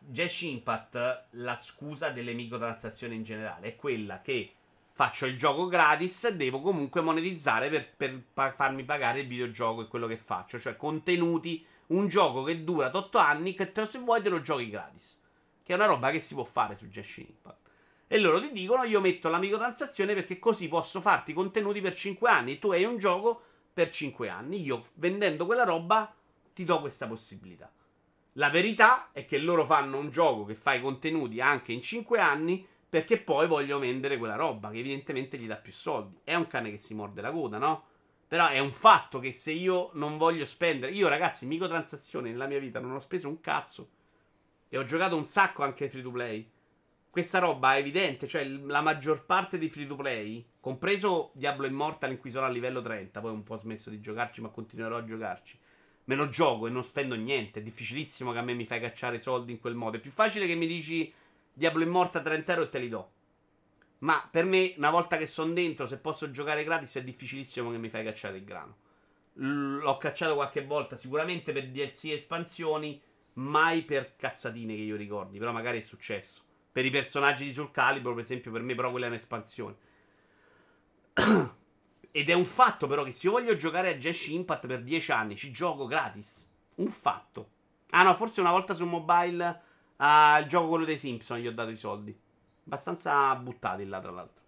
Jash 0.03 0.41
Impact, 0.41 1.25
la 1.31 1.55
scusa 1.55 2.09
delle 2.09 2.33
microtransazioni 2.33 3.15
in 3.15 3.23
generale, 3.23 3.67
è 3.67 3.75
quella 3.75 4.21
che 4.21 4.51
faccio 4.93 5.25
il 5.25 5.38
gioco 5.38 5.67
gratis, 5.67 6.29
devo 6.29 6.59
comunque 6.59 7.01
monetizzare 7.01 7.69
per, 7.69 7.88
per 7.95 8.21
pa- 8.33 8.51
farmi 8.51 8.83
pagare 8.83 9.21
il 9.21 9.27
videogioco 9.27 9.81
e 9.81 9.88
quello 9.88 10.07
che 10.07 10.17
faccio, 10.17 10.59
cioè 10.59 10.75
contenuti 10.75 11.65
un 11.88 12.07
gioco 12.07 12.43
che 12.43 12.63
dura 12.63 12.89
8 12.91 13.17
anni, 13.17 13.53
che 13.53 13.71
te, 13.71 13.85
se 13.85 13.99
vuoi 13.99 14.21
te 14.21 14.29
lo 14.29 14.41
giochi 14.41 14.69
gratis. 14.69 15.20
Che 15.63 15.71
è 15.71 15.75
una 15.75 15.85
roba 15.85 16.11
che 16.11 16.19
si 16.19 16.33
può 16.33 16.43
fare 16.43 16.75
su 16.75 16.88
Genshin 16.89 17.27
Impact. 17.27 17.69
E 18.07 18.19
loro 18.19 18.41
ti 18.41 18.51
dicono: 18.51 18.83
Io 18.83 18.99
metto 18.99 19.29
la 19.29 19.38
microtransazione 19.38 20.13
perché 20.13 20.38
così 20.38 20.67
posso 20.67 20.99
farti 21.01 21.33
contenuti 21.33 21.81
per 21.81 21.93
5 21.93 22.29
anni. 22.29 22.59
Tu 22.59 22.71
hai 22.71 22.83
un 22.83 22.97
gioco 22.97 23.41
per 23.73 23.89
5 23.89 24.27
anni. 24.27 24.61
Io 24.61 24.88
vendendo 24.95 25.45
quella 25.45 25.63
roba 25.63 26.13
ti 26.53 26.65
do 26.65 26.79
questa 26.81 27.07
possibilità. 27.07 27.71
La 28.33 28.49
verità 28.49 29.09
è 29.11 29.25
che 29.25 29.38
loro 29.38 29.65
fanno 29.65 29.97
un 29.97 30.09
gioco 30.09 30.45
che 30.45 30.55
fa 30.55 30.73
i 30.73 30.81
contenuti 30.81 31.41
anche 31.41 31.71
in 31.71 31.81
5 31.81 32.19
anni 32.19 32.65
perché 32.89 33.17
poi 33.17 33.47
vogliono 33.47 33.79
vendere 33.79 34.17
quella 34.17 34.35
roba 34.35 34.69
che 34.69 34.79
evidentemente 34.79 35.38
gli 35.38 35.47
dà 35.47 35.55
più 35.55 35.71
soldi. 35.71 36.19
È 36.23 36.35
un 36.35 36.47
cane 36.47 36.71
che 36.71 36.77
si 36.77 36.93
morde 36.93 37.21
la 37.21 37.31
coda, 37.31 37.57
no? 37.57 37.85
Però 38.27 38.47
è 38.47 38.59
un 38.59 38.71
fatto 38.71 39.19
che 39.19 39.31
se 39.31 39.51
io 39.51 39.91
non 39.93 40.17
voglio 40.17 40.43
spendere, 40.43 40.91
io 40.91 41.07
ragazzi, 41.07 41.45
microtransazioni 41.45 42.31
nella 42.31 42.47
mia 42.47 42.59
vita 42.59 42.79
non 42.79 42.91
ho 42.91 42.99
speso 42.99 43.29
un 43.29 43.39
cazzo 43.39 43.89
e 44.73 44.77
ho 44.77 44.85
giocato 44.85 45.15
un 45.15 45.26
sacco 45.26 45.61
anche 45.64 45.89
free 45.89 46.02
to 46.02 46.11
play 46.11 46.49
questa 47.11 47.39
roba 47.39 47.76
è 47.76 47.80
evidente, 47.80 48.26
cioè 48.26 48.45
la 48.45 48.80
maggior 48.80 49.26
parte 49.26 49.57
dei 49.57 49.69
free 49.69 49.85
to 49.85 49.98
play, 49.98 50.45
compreso 50.61 51.31
Diablo 51.34 51.68
Immortal 51.68 52.11
in 52.11 52.18
cui 52.18 52.31
sono 52.31 52.45
a 52.45 52.49
livello 52.49 52.81
30, 52.81 53.19
poi 53.19 53.31
un 53.31 53.43
po' 53.43 53.57
smesso 53.57 53.89
di 53.89 53.99
giocarci, 53.99 54.39
ma 54.39 54.48
continuerò 54.48 54.95
a 54.95 55.03
giocarci. 55.03 55.60
Me 56.06 56.15
lo 56.15 56.30
gioco 56.30 56.68
e 56.68 56.69
non 56.69 56.85
spendo 56.85 57.15
niente. 57.15 57.60
È 57.60 57.64
difficilissimo 57.64 58.31
che 58.31 58.38
a 58.38 58.41
me 58.41 58.53
mi 58.53 58.65
fai 58.65 58.80
cacciare 58.80 59.19
soldi 59.19 59.52
in 59.52 59.60
quel 59.60 59.76
modo. 59.76 59.98
È 59.98 59.99
più 59.99 60.10
facile 60.10 60.48
che 60.48 60.56
mi 60.56 60.65
dici 60.68 61.14
Diablo 61.52 61.84
Immortal 61.84 62.23
30 62.23 62.52
euro 62.53 62.64
e 62.64 62.69
te 62.69 62.80
li 62.80 62.88
do. 62.88 63.11
Ma 63.99 64.26
per 64.31 64.45
me, 64.45 64.73
una 64.77 64.89
volta 64.89 65.18
che 65.18 65.27
sono 65.27 65.52
dentro, 65.52 65.88
se 65.88 65.98
posso 65.98 66.31
giocare 66.31 66.64
gratis, 66.64 66.95
è 66.95 67.03
difficilissimo 67.03 67.72
che 67.72 67.77
mi 67.77 67.89
fai 67.89 68.06
cacciare 68.06 68.38
il 68.38 68.45
grano. 68.45 68.77
l'ho 69.34 69.98
cacciato 69.98 70.35
qualche 70.35 70.64
volta, 70.64 70.95
sicuramente 70.95 71.52
per 71.52 71.68
DLC 71.68 72.06
espansioni, 72.06 73.02
mai 73.34 73.84
per 73.84 74.16
cazzatine 74.16 74.76
che 74.76 74.82
io 74.82 74.95
ricordi. 74.95 75.38
Però 75.38 75.52
magari 75.52 75.80
è 75.80 75.82
successo. 75.82 76.41
Per 76.72 76.86
i 76.86 76.90
personaggi 76.90 77.45
di 77.45 77.53
Sul 77.53 77.72
Calibro, 77.72 78.14
per 78.14 78.24
esempio, 78.24 78.52
per 78.52 78.62
me 78.62 78.76
però 78.76 78.90
quella 78.91 79.06
è 79.06 79.10
un'espansione. 79.10 79.76
Ed 82.12 82.30
è 82.30 82.34
un 82.34 82.45
fatto 82.45 82.88
però 82.88 83.03
che 83.03 83.12
se 83.12 83.28
io 83.28 83.34
voglio 83.34 83.56
giocare 83.56 83.90
a 83.90 83.95
Jash 83.95 84.28
Impact 84.28 84.68
per 84.68 84.84
10 84.84 85.12
anni, 85.12 85.36
ci 85.36 85.52
gioco 85.52 85.86
gratis. 85.86 86.48
Un 86.76 86.90
fatto. 86.90 87.49
Ah 87.91 88.03
no, 88.03 88.16
forse 88.16 88.41
una 88.41 88.52
volta 88.52 88.74
su 88.74 88.86
mobile 88.86 89.62
al 89.98 90.44
uh, 90.44 90.48
gioco 90.48 90.70
quello 90.70 90.86
dei 90.86 90.98
Simpson 90.98 91.40
gli 91.40 91.48
ho 91.48 91.53
dato 91.53 91.70
i 91.70 91.76
soldi. 91.76 92.18
Abbastanza 92.66 93.36
buttati 93.36 93.86
là, 93.86 93.99
tra 93.99 94.12
l'altro. 94.12 94.44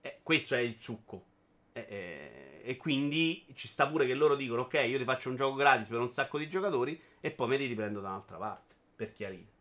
Eh, 0.00 0.20
questo 0.22 0.54
è 0.54 0.60
il 0.60 0.78
succo. 0.78 1.24
Eh, 1.86 1.94
eh, 1.94 2.70
e 2.70 2.76
quindi 2.76 3.46
ci 3.54 3.68
sta 3.68 3.86
pure 3.86 4.06
che 4.06 4.14
loro 4.14 4.34
dicono: 4.34 4.62
Ok, 4.62 4.74
io 4.74 4.98
ti 4.98 5.04
faccio 5.04 5.28
un 5.28 5.36
gioco 5.36 5.56
gratis 5.56 5.88
per 5.88 6.00
un 6.00 6.10
sacco 6.10 6.38
di 6.38 6.48
giocatori 6.48 7.00
e 7.20 7.30
poi 7.30 7.48
me 7.48 7.56
li 7.56 7.66
riprendo 7.66 8.00
da 8.00 8.08
un'altra 8.08 8.36
parte. 8.36 8.74
Per 8.96 9.12
chiarire. 9.12 9.56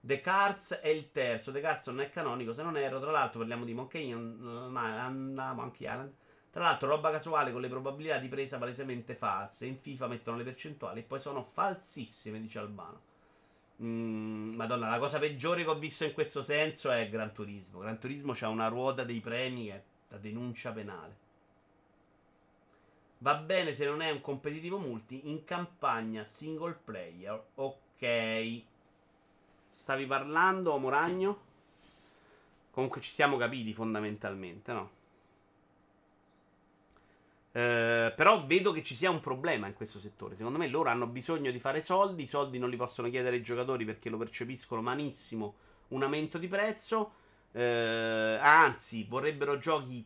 The 0.00 0.20
Cars 0.20 0.74
è 0.74 0.88
il 0.88 1.10
terzo. 1.10 1.52
The 1.52 1.60
Cars 1.60 1.86
non 1.88 2.00
è 2.00 2.10
canonico, 2.10 2.52
se 2.52 2.62
non 2.62 2.76
erro. 2.76 3.00
Tra 3.00 3.10
l'altro 3.10 3.40
parliamo 3.40 3.64
di. 3.64 3.74
Monkey 3.74 4.08
Island. 4.08 6.12
Tra 6.50 6.62
l'altro, 6.62 6.88
roba 6.88 7.10
casuale 7.10 7.52
con 7.52 7.60
le 7.60 7.68
probabilità 7.68 8.18
di 8.18 8.28
presa 8.28 8.58
palesemente 8.58 9.14
false. 9.14 9.66
In 9.66 9.78
FIFA 9.78 10.06
mettono 10.06 10.36
le 10.36 10.44
percentuali 10.44 11.00
e 11.00 11.02
poi 11.02 11.20
sono 11.20 11.42
falsissime, 11.42 12.40
dice 12.40 12.58
Albano. 12.58 13.00
Mm, 13.82 14.54
Madonna, 14.54 14.88
la 14.88 14.98
cosa 14.98 15.18
peggiore 15.18 15.62
che 15.62 15.70
ho 15.70 15.78
visto 15.78 16.04
in 16.04 16.12
questo 16.12 16.42
senso 16.42 16.90
è 16.90 17.08
Gran 17.08 17.32
Turismo. 17.32 17.80
Gran 17.80 17.98
Turismo 17.98 18.32
c'ha 18.34 18.48
una 18.48 18.68
ruota 18.68 19.04
dei 19.04 19.20
premi 19.20 19.66
che 19.66 19.82
da 20.08 20.16
denuncia 20.16 20.72
penale. 20.72 21.26
Va 23.18 23.34
bene 23.34 23.74
se 23.74 23.84
non 23.84 24.00
è 24.00 24.10
un 24.10 24.20
competitivo 24.20 24.78
multi 24.78 25.28
in 25.28 25.44
campagna 25.44 26.24
single 26.24 26.78
player. 26.84 27.42
Ok. 27.56 28.62
Stavi 29.74 30.06
parlando, 30.06 30.76
Moragno? 30.78 31.46
Comunque 32.70 33.00
ci 33.00 33.10
siamo 33.10 33.36
capiti 33.36 33.72
fondamentalmente, 33.72 34.72
no? 34.72 34.90
Eh, 37.50 38.12
però 38.14 38.46
vedo 38.46 38.70
che 38.70 38.84
ci 38.84 38.94
sia 38.94 39.10
un 39.10 39.18
problema 39.18 39.66
in 39.66 39.74
questo 39.74 39.98
settore. 39.98 40.36
Secondo 40.36 40.58
me 40.58 40.68
loro 40.68 40.90
hanno 40.90 41.06
bisogno 41.06 41.50
di 41.50 41.58
fare 41.58 41.82
soldi. 41.82 42.22
I 42.22 42.26
soldi 42.26 42.58
non 42.58 42.70
li 42.70 42.76
possono 42.76 43.10
chiedere 43.10 43.36
ai 43.36 43.42
giocatori 43.42 43.84
perché 43.84 44.10
lo 44.10 44.16
percepiscono 44.16 44.80
malissimo 44.80 45.56
un 45.88 46.04
aumento 46.04 46.38
di 46.38 46.46
prezzo. 46.46 47.17
Eh, 47.52 48.38
anzi, 48.40 49.04
vorrebbero 49.04 49.58
giochi 49.58 50.04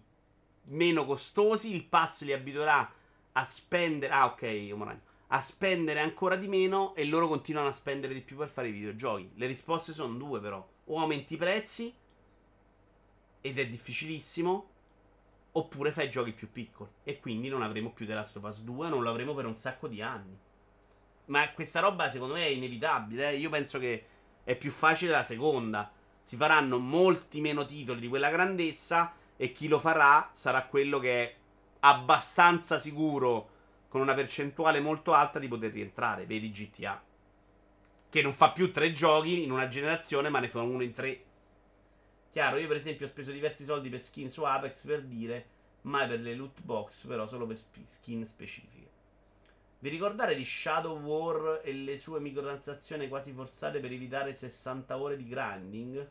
meno 0.65 1.05
costosi. 1.05 1.75
Il 1.75 1.85
pass 1.85 2.23
li 2.23 2.33
abituerà 2.33 2.91
a 3.33 3.45
spendere. 3.45 4.13
Ah, 4.13 4.27
ok, 4.27 4.43
Moragno 4.75 5.11
a 5.35 5.41
spendere 5.41 6.01
ancora 6.01 6.37
di 6.37 6.47
meno 6.47 6.95
e 6.95 7.07
loro 7.07 7.27
continuano 7.27 7.69
a 7.69 7.73
spendere 7.73 8.13
di 8.13 8.21
più 8.21 8.37
per 8.37 8.49
fare 8.49 8.69
i 8.69 8.73
videogiochi. 8.73 9.33
Le 9.37 9.47
risposte 9.47 9.95
sono 9.95 10.15
due 10.15 10.41
però. 10.41 10.67
O 10.85 10.99
aumenti 10.99 11.35
i 11.35 11.39
prezzi 11.39 11.93
ed 13.41 13.59
è 13.59 13.67
difficilissimo, 13.67 14.71
oppure 15.53 15.93
fai 15.93 16.11
giochi 16.11 16.33
più 16.33 16.53
piccoli. 16.53 16.91
E 17.03 17.19
quindi 17.19 17.49
non 17.49 17.63
avremo 17.63 17.93
più 17.93 18.05
The 18.05 18.13
Last 18.13 18.37
of 18.37 18.45
Us 18.45 18.63
2, 18.63 18.91
non 18.91 19.03
lo 19.03 19.09
avremo 19.09 19.35
per 19.35 19.47
un 19.47 19.57
sacco 19.57 19.89
di 19.89 20.03
anni. 20.03 20.39
Ma 21.27 21.51
questa 21.53 21.81
roba 21.81 22.11
secondo 22.11 22.35
me 22.35 22.45
è 22.45 22.51
inevitabile. 22.51 23.31
Eh? 23.31 23.39
Io 23.39 23.49
penso 23.49 23.79
che 23.79 24.07
è 24.45 24.55
più 24.55 24.71
facile 24.71 25.13
la 25.13 25.23
seconda. 25.23 25.91
Si 26.23 26.37
faranno 26.37 26.79
molti 26.79 27.41
meno 27.41 27.67
titoli 27.67 28.01
di 28.01 28.09
quella 28.09 28.31
grandezza 28.31 29.13
e 29.37 29.53
chi 29.53 29.69
lo 29.69 29.79
farà 29.79 30.29
sarà 30.33 30.65
quello 30.65 30.99
che 30.99 31.23
è 31.23 31.35
abbastanza 31.81 32.79
sicuro 32.79 33.49
con 33.89 34.01
una 34.01 34.15
percentuale 34.15 34.81
molto 34.81 35.13
alta 35.13 35.39
di 35.39 35.49
poter 35.49 35.73
rientrare. 35.73 36.25
Vedi 36.25 36.51
GTA. 36.51 37.03
Che 38.09 38.23
non 38.23 38.33
fa 38.33 38.51
più 38.53 38.73
tre 38.73 38.93
giochi 38.93 39.43
in 39.43 39.51
una 39.51 39.69
generazione, 39.69 40.29
ma 40.29 40.39
ne 40.39 40.49
fa 40.49 40.63
uno 40.63 40.83
in 40.83 40.95
tre. 40.95 41.25
Chiaro, 42.31 42.57
io 42.57 42.69
per 42.69 42.77
esempio 42.77 43.07
ho 43.07 43.09
speso 43.09 43.33
diversi 43.33 43.65
soldi 43.65 43.89
per 43.89 44.01
skin 44.01 44.31
su 44.31 44.45
Apex 44.45 44.87
per 44.87 45.03
dire, 45.03 45.47
mai 45.83 46.09
per 46.09 46.21
le 46.21 46.35
loot 46.35 46.63
box, 46.63 47.07
però 47.07 47.27
solo 47.27 47.47
per 47.47 47.59
skin 47.85 48.25
specifiche. 48.25 48.92
Vi 49.83 49.89
ricordate 49.89 50.37
di 50.37 50.45
Shadow 50.45 50.97
War 51.01 51.61
e 51.65 51.73
le 51.73 51.99
sue 51.99 52.21
microtransazioni 52.21 53.09
quasi 53.09 53.33
forzate 53.33 53.81
per 53.81 53.91
evitare 53.91 54.33
60 54.33 54.97
ore 54.97 55.17
di 55.17 55.27
grinding? 55.27 56.09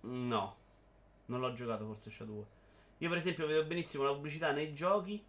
No, 0.00 0.56
non 1.26 1.38
l'ho 1.38 1.52
giocato 1.52 1.86
forse 1.86 2.10
Shadow 2.10 2.34
War. 2.34 2.46
Io, 2.98 3.08
per 3.08 3.18
esempio, 3.18 3.46
vedo 3.46 3.64
benissimo 3.64 4.02
la 4.02 4.12
pubblicità 4.12 4.50
nei 4.50 4.74
giochi. 4.74 5.22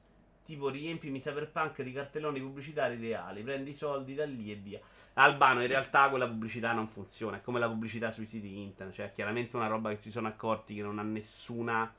Tipo, 0.44 0.69
riempimi 0.69 1.19
Cyberpunk 1.19 1.84
di 1.84 1.91
cartelloni 1.91 2.40
pubblicitari 2.40 2.98
reali, 2.99 3.44
prendi 3.44 3.69
i 3.69 3.76
soldi 3.76 4.15
da 4.15 4.26
lì 4.26 4.52
e 4.52 4.56
via. 4.56 4.80
Albano, 5.14 5.61
in 5.61 5.68
realtà 5.68 6.10
quella 6.10 6.27
pubblicità 6.27 6.72
non 6.73 6.88
funziona. 6.88 7.38
È 7.38 7.41
come 7.44 7.60
la 7.60 7.68
pubblicità 7.68 8.11
sui 8.11 8.26
siti 8.26 8.57
internet. 8.57 8.95
Cioè, 8.95 9.11
chiaramente 9.14 9.56
una 9.56 9.68
roba 9.68 9.91
che 9.91 9.99
si 9.99 10.10
sono 10.10 10.27
accorti 10.27 10.73
che 10.73 10.82
non 10.82 10.98
ha 10.98 11.03
nessun 11.03 11.91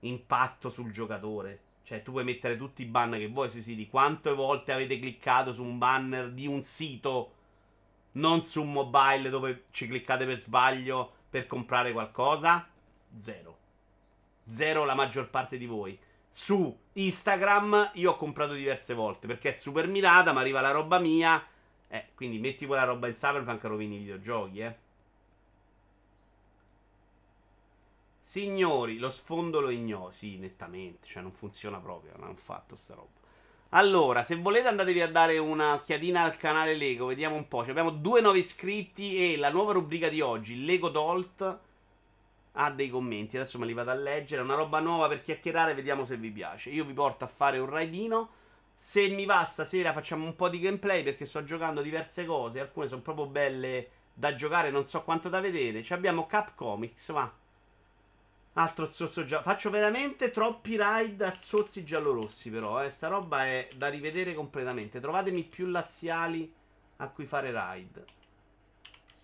impatto 0.00 0.68
sul 0.68 0.92
giocatore. 0.92 1.67
Cioè, 1.88 2.02
tu 2.02 2.12
puoi 2.12 2.24
mettere 2.24 2.56
tutti 2.56 2.82
i 2.82 2.86
banner 2.86 3.18
che 3.18 3.28
vuoi 3.28 3.48
sui 3.48 3.62
siti. 3.62 3.88
Quante 3.88 4.32
volte 4.34 4.72
avete 4.72 4.98
cliccato 4.98 5.52
su 5.52 5.64
un 5.64 5.78
banner 5.78 6.30
di 6.30 6.46
un 6.46 6.62
sito, 6.62 7.32
non 8.12 8.42
su 8.42 8.62
un 8.62 8.72
mobile 8.72 9.30
dove 9.30 9.64
ci 9.70 9.86
cliccate 9.86 10.26
per 10.26 10.38
sbaglio 10.38 11.12
per 11.30 11.46
comprare 11.46 11.92
qualcosa? 11.92 12.68
Zero 13.16 13.58
zero 14.48 14.84
la 14.84 14.94
maggior 14.94 15.28
parte 15.28 15.58
di 15.58 15.66
voi. 15.66 15.98
Su 16.30 16.76
Instagram 16.94 17.92
io 17.94 18.12
ho 18.12 18.16
comprato 18.16 18.52
diverse 18.52 18.94
volte 18.94 19.26
perché 19.26 19.50
è 19.50 19.56
super 19.56 19.88
mirata, 19.88 20.32
ma 20.32 20.40
arriva 20.40 20.60
la 20.60 20.70
roba 20.70 20.98
mia. 20.98 21.44
Eh, 21.88 22.08
quindi 22.14 22.38
metti 22.38 22.66
quella 22.66 22.84
roba 22.84 23.06
in 23.06 23.14
Cyberpunk 23.14 23.64
e 23.64 23.68
rovini 23.68 23.96
i 23.96 23.98
videogiochi, 23.98 24.60
eh. 24.60 24.76
Signori, 28.28 28.98
lo 28.98 29.10
sfondo 29.10 29.58
lo 29.58 29.70
ignoro. 29.70 30.12
Sì, 30.12 30.36
nettamente. 30.36 31.06
Cioè, 31.06 31.22
non 31.22 31.32
funziona 31.32 31.78
proprio. 31.78 32.12
Non 32.16 32.24
hanno 32.24 32.36
fatto 32.36 32.76
sta 32.76 32.92
roba. 32.92 33.08
Allora, 33.70 34.22
se 34.22 34.36
volete 34.36 34.68
andatevi 34.68 35.00
a 35.00 35.10
dare 35.10 35.38
un'occhiatina 35.38 36.24
al 36.24 36.36
canale 36.36 36.76
Lego. 36.76 37.06
Vediamo 37.06 37.36
un 37.36 37.48
po'. 37.48 37.60
Cioè, 37.62 37.70
abbiamo 37.70 37.88
due 37.88 38.20
nuovi 38.20 38.40
iscritti 38.40 39.32
e 39.32 39.38
la 39.38 39.48
nuova 39.48 39.72
rubrica 39.72 40.10
di 40.10 40.20
oggi, 40.20 40.62
Lego 40.62 40.90
Dolt 40.90 41.58
ha 42.52 42.70
dei 42.70 42.90
commenti. 42.90 43.38
Adesso 43.38 43.58
me 43.58 43.64
li 43.64 43.72
vado 43.72 43.92
a 43.92 43.94
leggere. 43.94 44.42
Una 44.42 44.56
roba 44.56 44.78
nuova 44.80 45.08
per 45.08 45.22
chiacchierare. 45.22 45.72
Vediamo 45.72 46.04
se 46.04 46.18
vi 46.18 46.30
piace. 46.30 46.68
Io 46.68 46.84
vi 46.84 46.92
porto 46.92 47.24
a 47.24 47.28
fare 47.28 47.58
un 47.58 47.70
raidino. 47.70 48.28
Se 48.76 49.08
mi 49.08 49.24
va 49.24 49.42
stasera 49.44 49.94
facciamo 49.94 50.26
un 50.26 50.36
po' 50.36 50.50
di 50.50 50.60
gameplay 50.60 51.02
perché 51.02 51.24
sto 51.24 51.44
giocando 51.44 51.80
diverse 51.80 52.26
cose. 52.26 52.60
Alcune 52.60 52.88
sono 52.88 53.00
proprio 53.00 53.24
belle 53.24 53.88
da 54.12 54.34
giocare, 54.34 54.70
non 54.70 54.84
so 54.84 55.02
quanto 55.02 55.30
da 55.30 55.40
vedere. 55.40 55.82
Ci 55.82 55.94
abbiamo 55.94 56.26
Cap 56.26 56.54
Comics, 56.54 57.10
va. 57.12 57.37
Altro 58.58 58.90
zozzo 58.90 59.24
giallo. 59.24 59.42
Faccio 59.42 59.70
veramente 59.70 60.30
troppi 60.30 60.76
raid 60.76 61.20
a 61.22 61.34
zozzi 61.34 61.84
giallorossi, 61.84 62.50
però. 62.50 62.82
Eh. 62.82 62.90
Sta 62.90 63.08
roba 63.08 63.46
è 63.46 63.68
da 63.76 63.88
rivedere 63.88 64.34
completamente. 64.34 65.00
Trovatemi 65.00 65.44
più 65.44 65.66
laziali 65.66 66.52
a 66.96 67.08
cui 67.08 67.26
fare 67.26 67.52
raid 67.52 68.04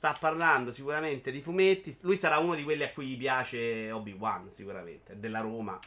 sta 0.05 0.15
parlando 0.21 0.71
sicuramente 0.71 1.31
di 1.31 1.41
fumetti. 1.41 1.97
Lui 2.03 2.19
sarà 2.19 2.37
uno 2.37 2.55
di 2.55 2.63
quelli 2.63 2.83
a 2.83 2.93
cui 2.93 3.17
piace 3.17 3.91
Obi-Wan, 3.91 4.51
sicuramente. 4.51 5.19
Della 5.19 5.41
Roma. 5.41 5.79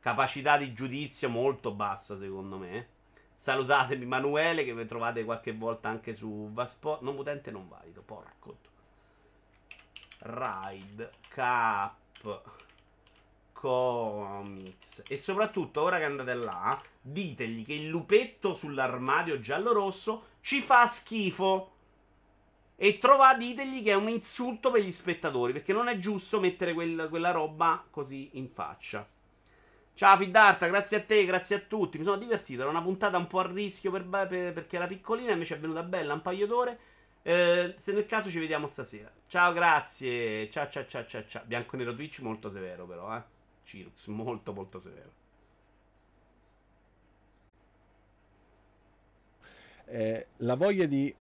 capacità 0.00 0.58
di 0.58 0.74
giudizio 0.74 1.30
molto 1.30 1.72
bassa, 1.72 2.18
secondo 2.18 2.58
me. 2.58 2.88
Salutatemi 3.32 4.02
Emanuele, 4.02 4.64
che 4.64 4.74
vi 4.74 4.86
trovate 4.86 5.24
qualche 5.24 5.52
volta 5.52 5.88
anche 5.88 6.12
su 6.12 6.50
Vasport. 6.52 7.00
Non 7.00 7.16
potente, 7.16 7.50
non 7.50 7.68
valido. 7.68 8.02
Porco. 8.02 8.58
Ride, 10.18 11.10
Cap, 11.28 12.42
Comics. 13.60 15.02
E 15.08 15.16
soprattutto, 15.16 15.82
ora 15.82 15.98
che 15.98 16.04
andate 16.04 16.32
là, 16.34 16.80
ditegli 17.00 17.64
che 17.64 17.74
il 17.74 17.88
lupetto 17.88 18.54
sull'armadio 18.54 19.40
giallo-rosso 19.40 20.26
ci 20.40 20.60
fa 20.60 20.86
schifo. 20.86 21.72
E 22.76 22.98
trovate, 22.98 23.38
ditegli 23.38 23.82
che 23.82 23.90
è 23.90 23.96
un 23.96 24.08
insulto 24.08 24.70
per 24.70 24.82
gli 24.82 24.92
spettatori. 24.92 25.52
Perché 25.52 25.72
non 25.72 25.88
è 25.88 25.98
giusto 25.98 26.38
mettere 26.38 26.72
quel, 26.72 27.08
quella 27.10 27.32
roba 27.32 27.84
così 27.90 28.30
in 28.34 28.48
faccia. 28.48 29.04
Ciao 29.92 30.16
Fidarta, 30.16 30.68
grazie 30.68 30.98
a 30.98 31.02
te, 31.02 31.24
grazie 31.24 31.56
a 31.56 31.60
tutti. 31.66 31.98
Mi 31.98 32.04
sono 32.04 32.18
divertito. 32.18 32.60
Era 32.60 32.70
una 32.70 32.82
puntata 32.82 33.16
un 33.16 33.26
po' 33.26 33.40
a 33.40 33.50
rischio 33.52 33.90
per, 33.90 34.06
per, 34.06 34.52
perché 34.52 34.76
era 34.76 34.86
piccolina, 34.86 35.32
invece 35.32 35.56
è 35.56 35.58
venuta 35.58 35.82
bella 35.82 36.14
un 36.14 36.22
paio 36.22 36.46
d'ore. 36.46 36.78
Eh, 37.22 37.74
se 37.76 37.92
nel 37.92 38.06
caso 38.06 38.30
ci 38.30 38.38
vediamo 38.38 38.68
stasera. 38.68 39.10
Ciao, 39.26 39.52
grazie. 39.52 40.48
Ciao, 40.48 40.68
ciao, 40.68 40.86
ciao, 40.86 41.04
ciao, 41.06 41.26
ciao. 41.26 41.42
Bianco 41.44 41.76
nero 41.76 41.92
Twitch 41.92 42.20
molto 42.20 42.52
severo, 42.52 42.86
però, 42.86 43.16
eh. 43.16 43.36
Cirux, 43.68 44.06
molto, 44.22 44.54
molto 44.54 44.78
severo. 44.80 45.12
Eh, 49.86 50.26
la 50.38 50.54
voglia 50.54 50.86
di 50.86 51.14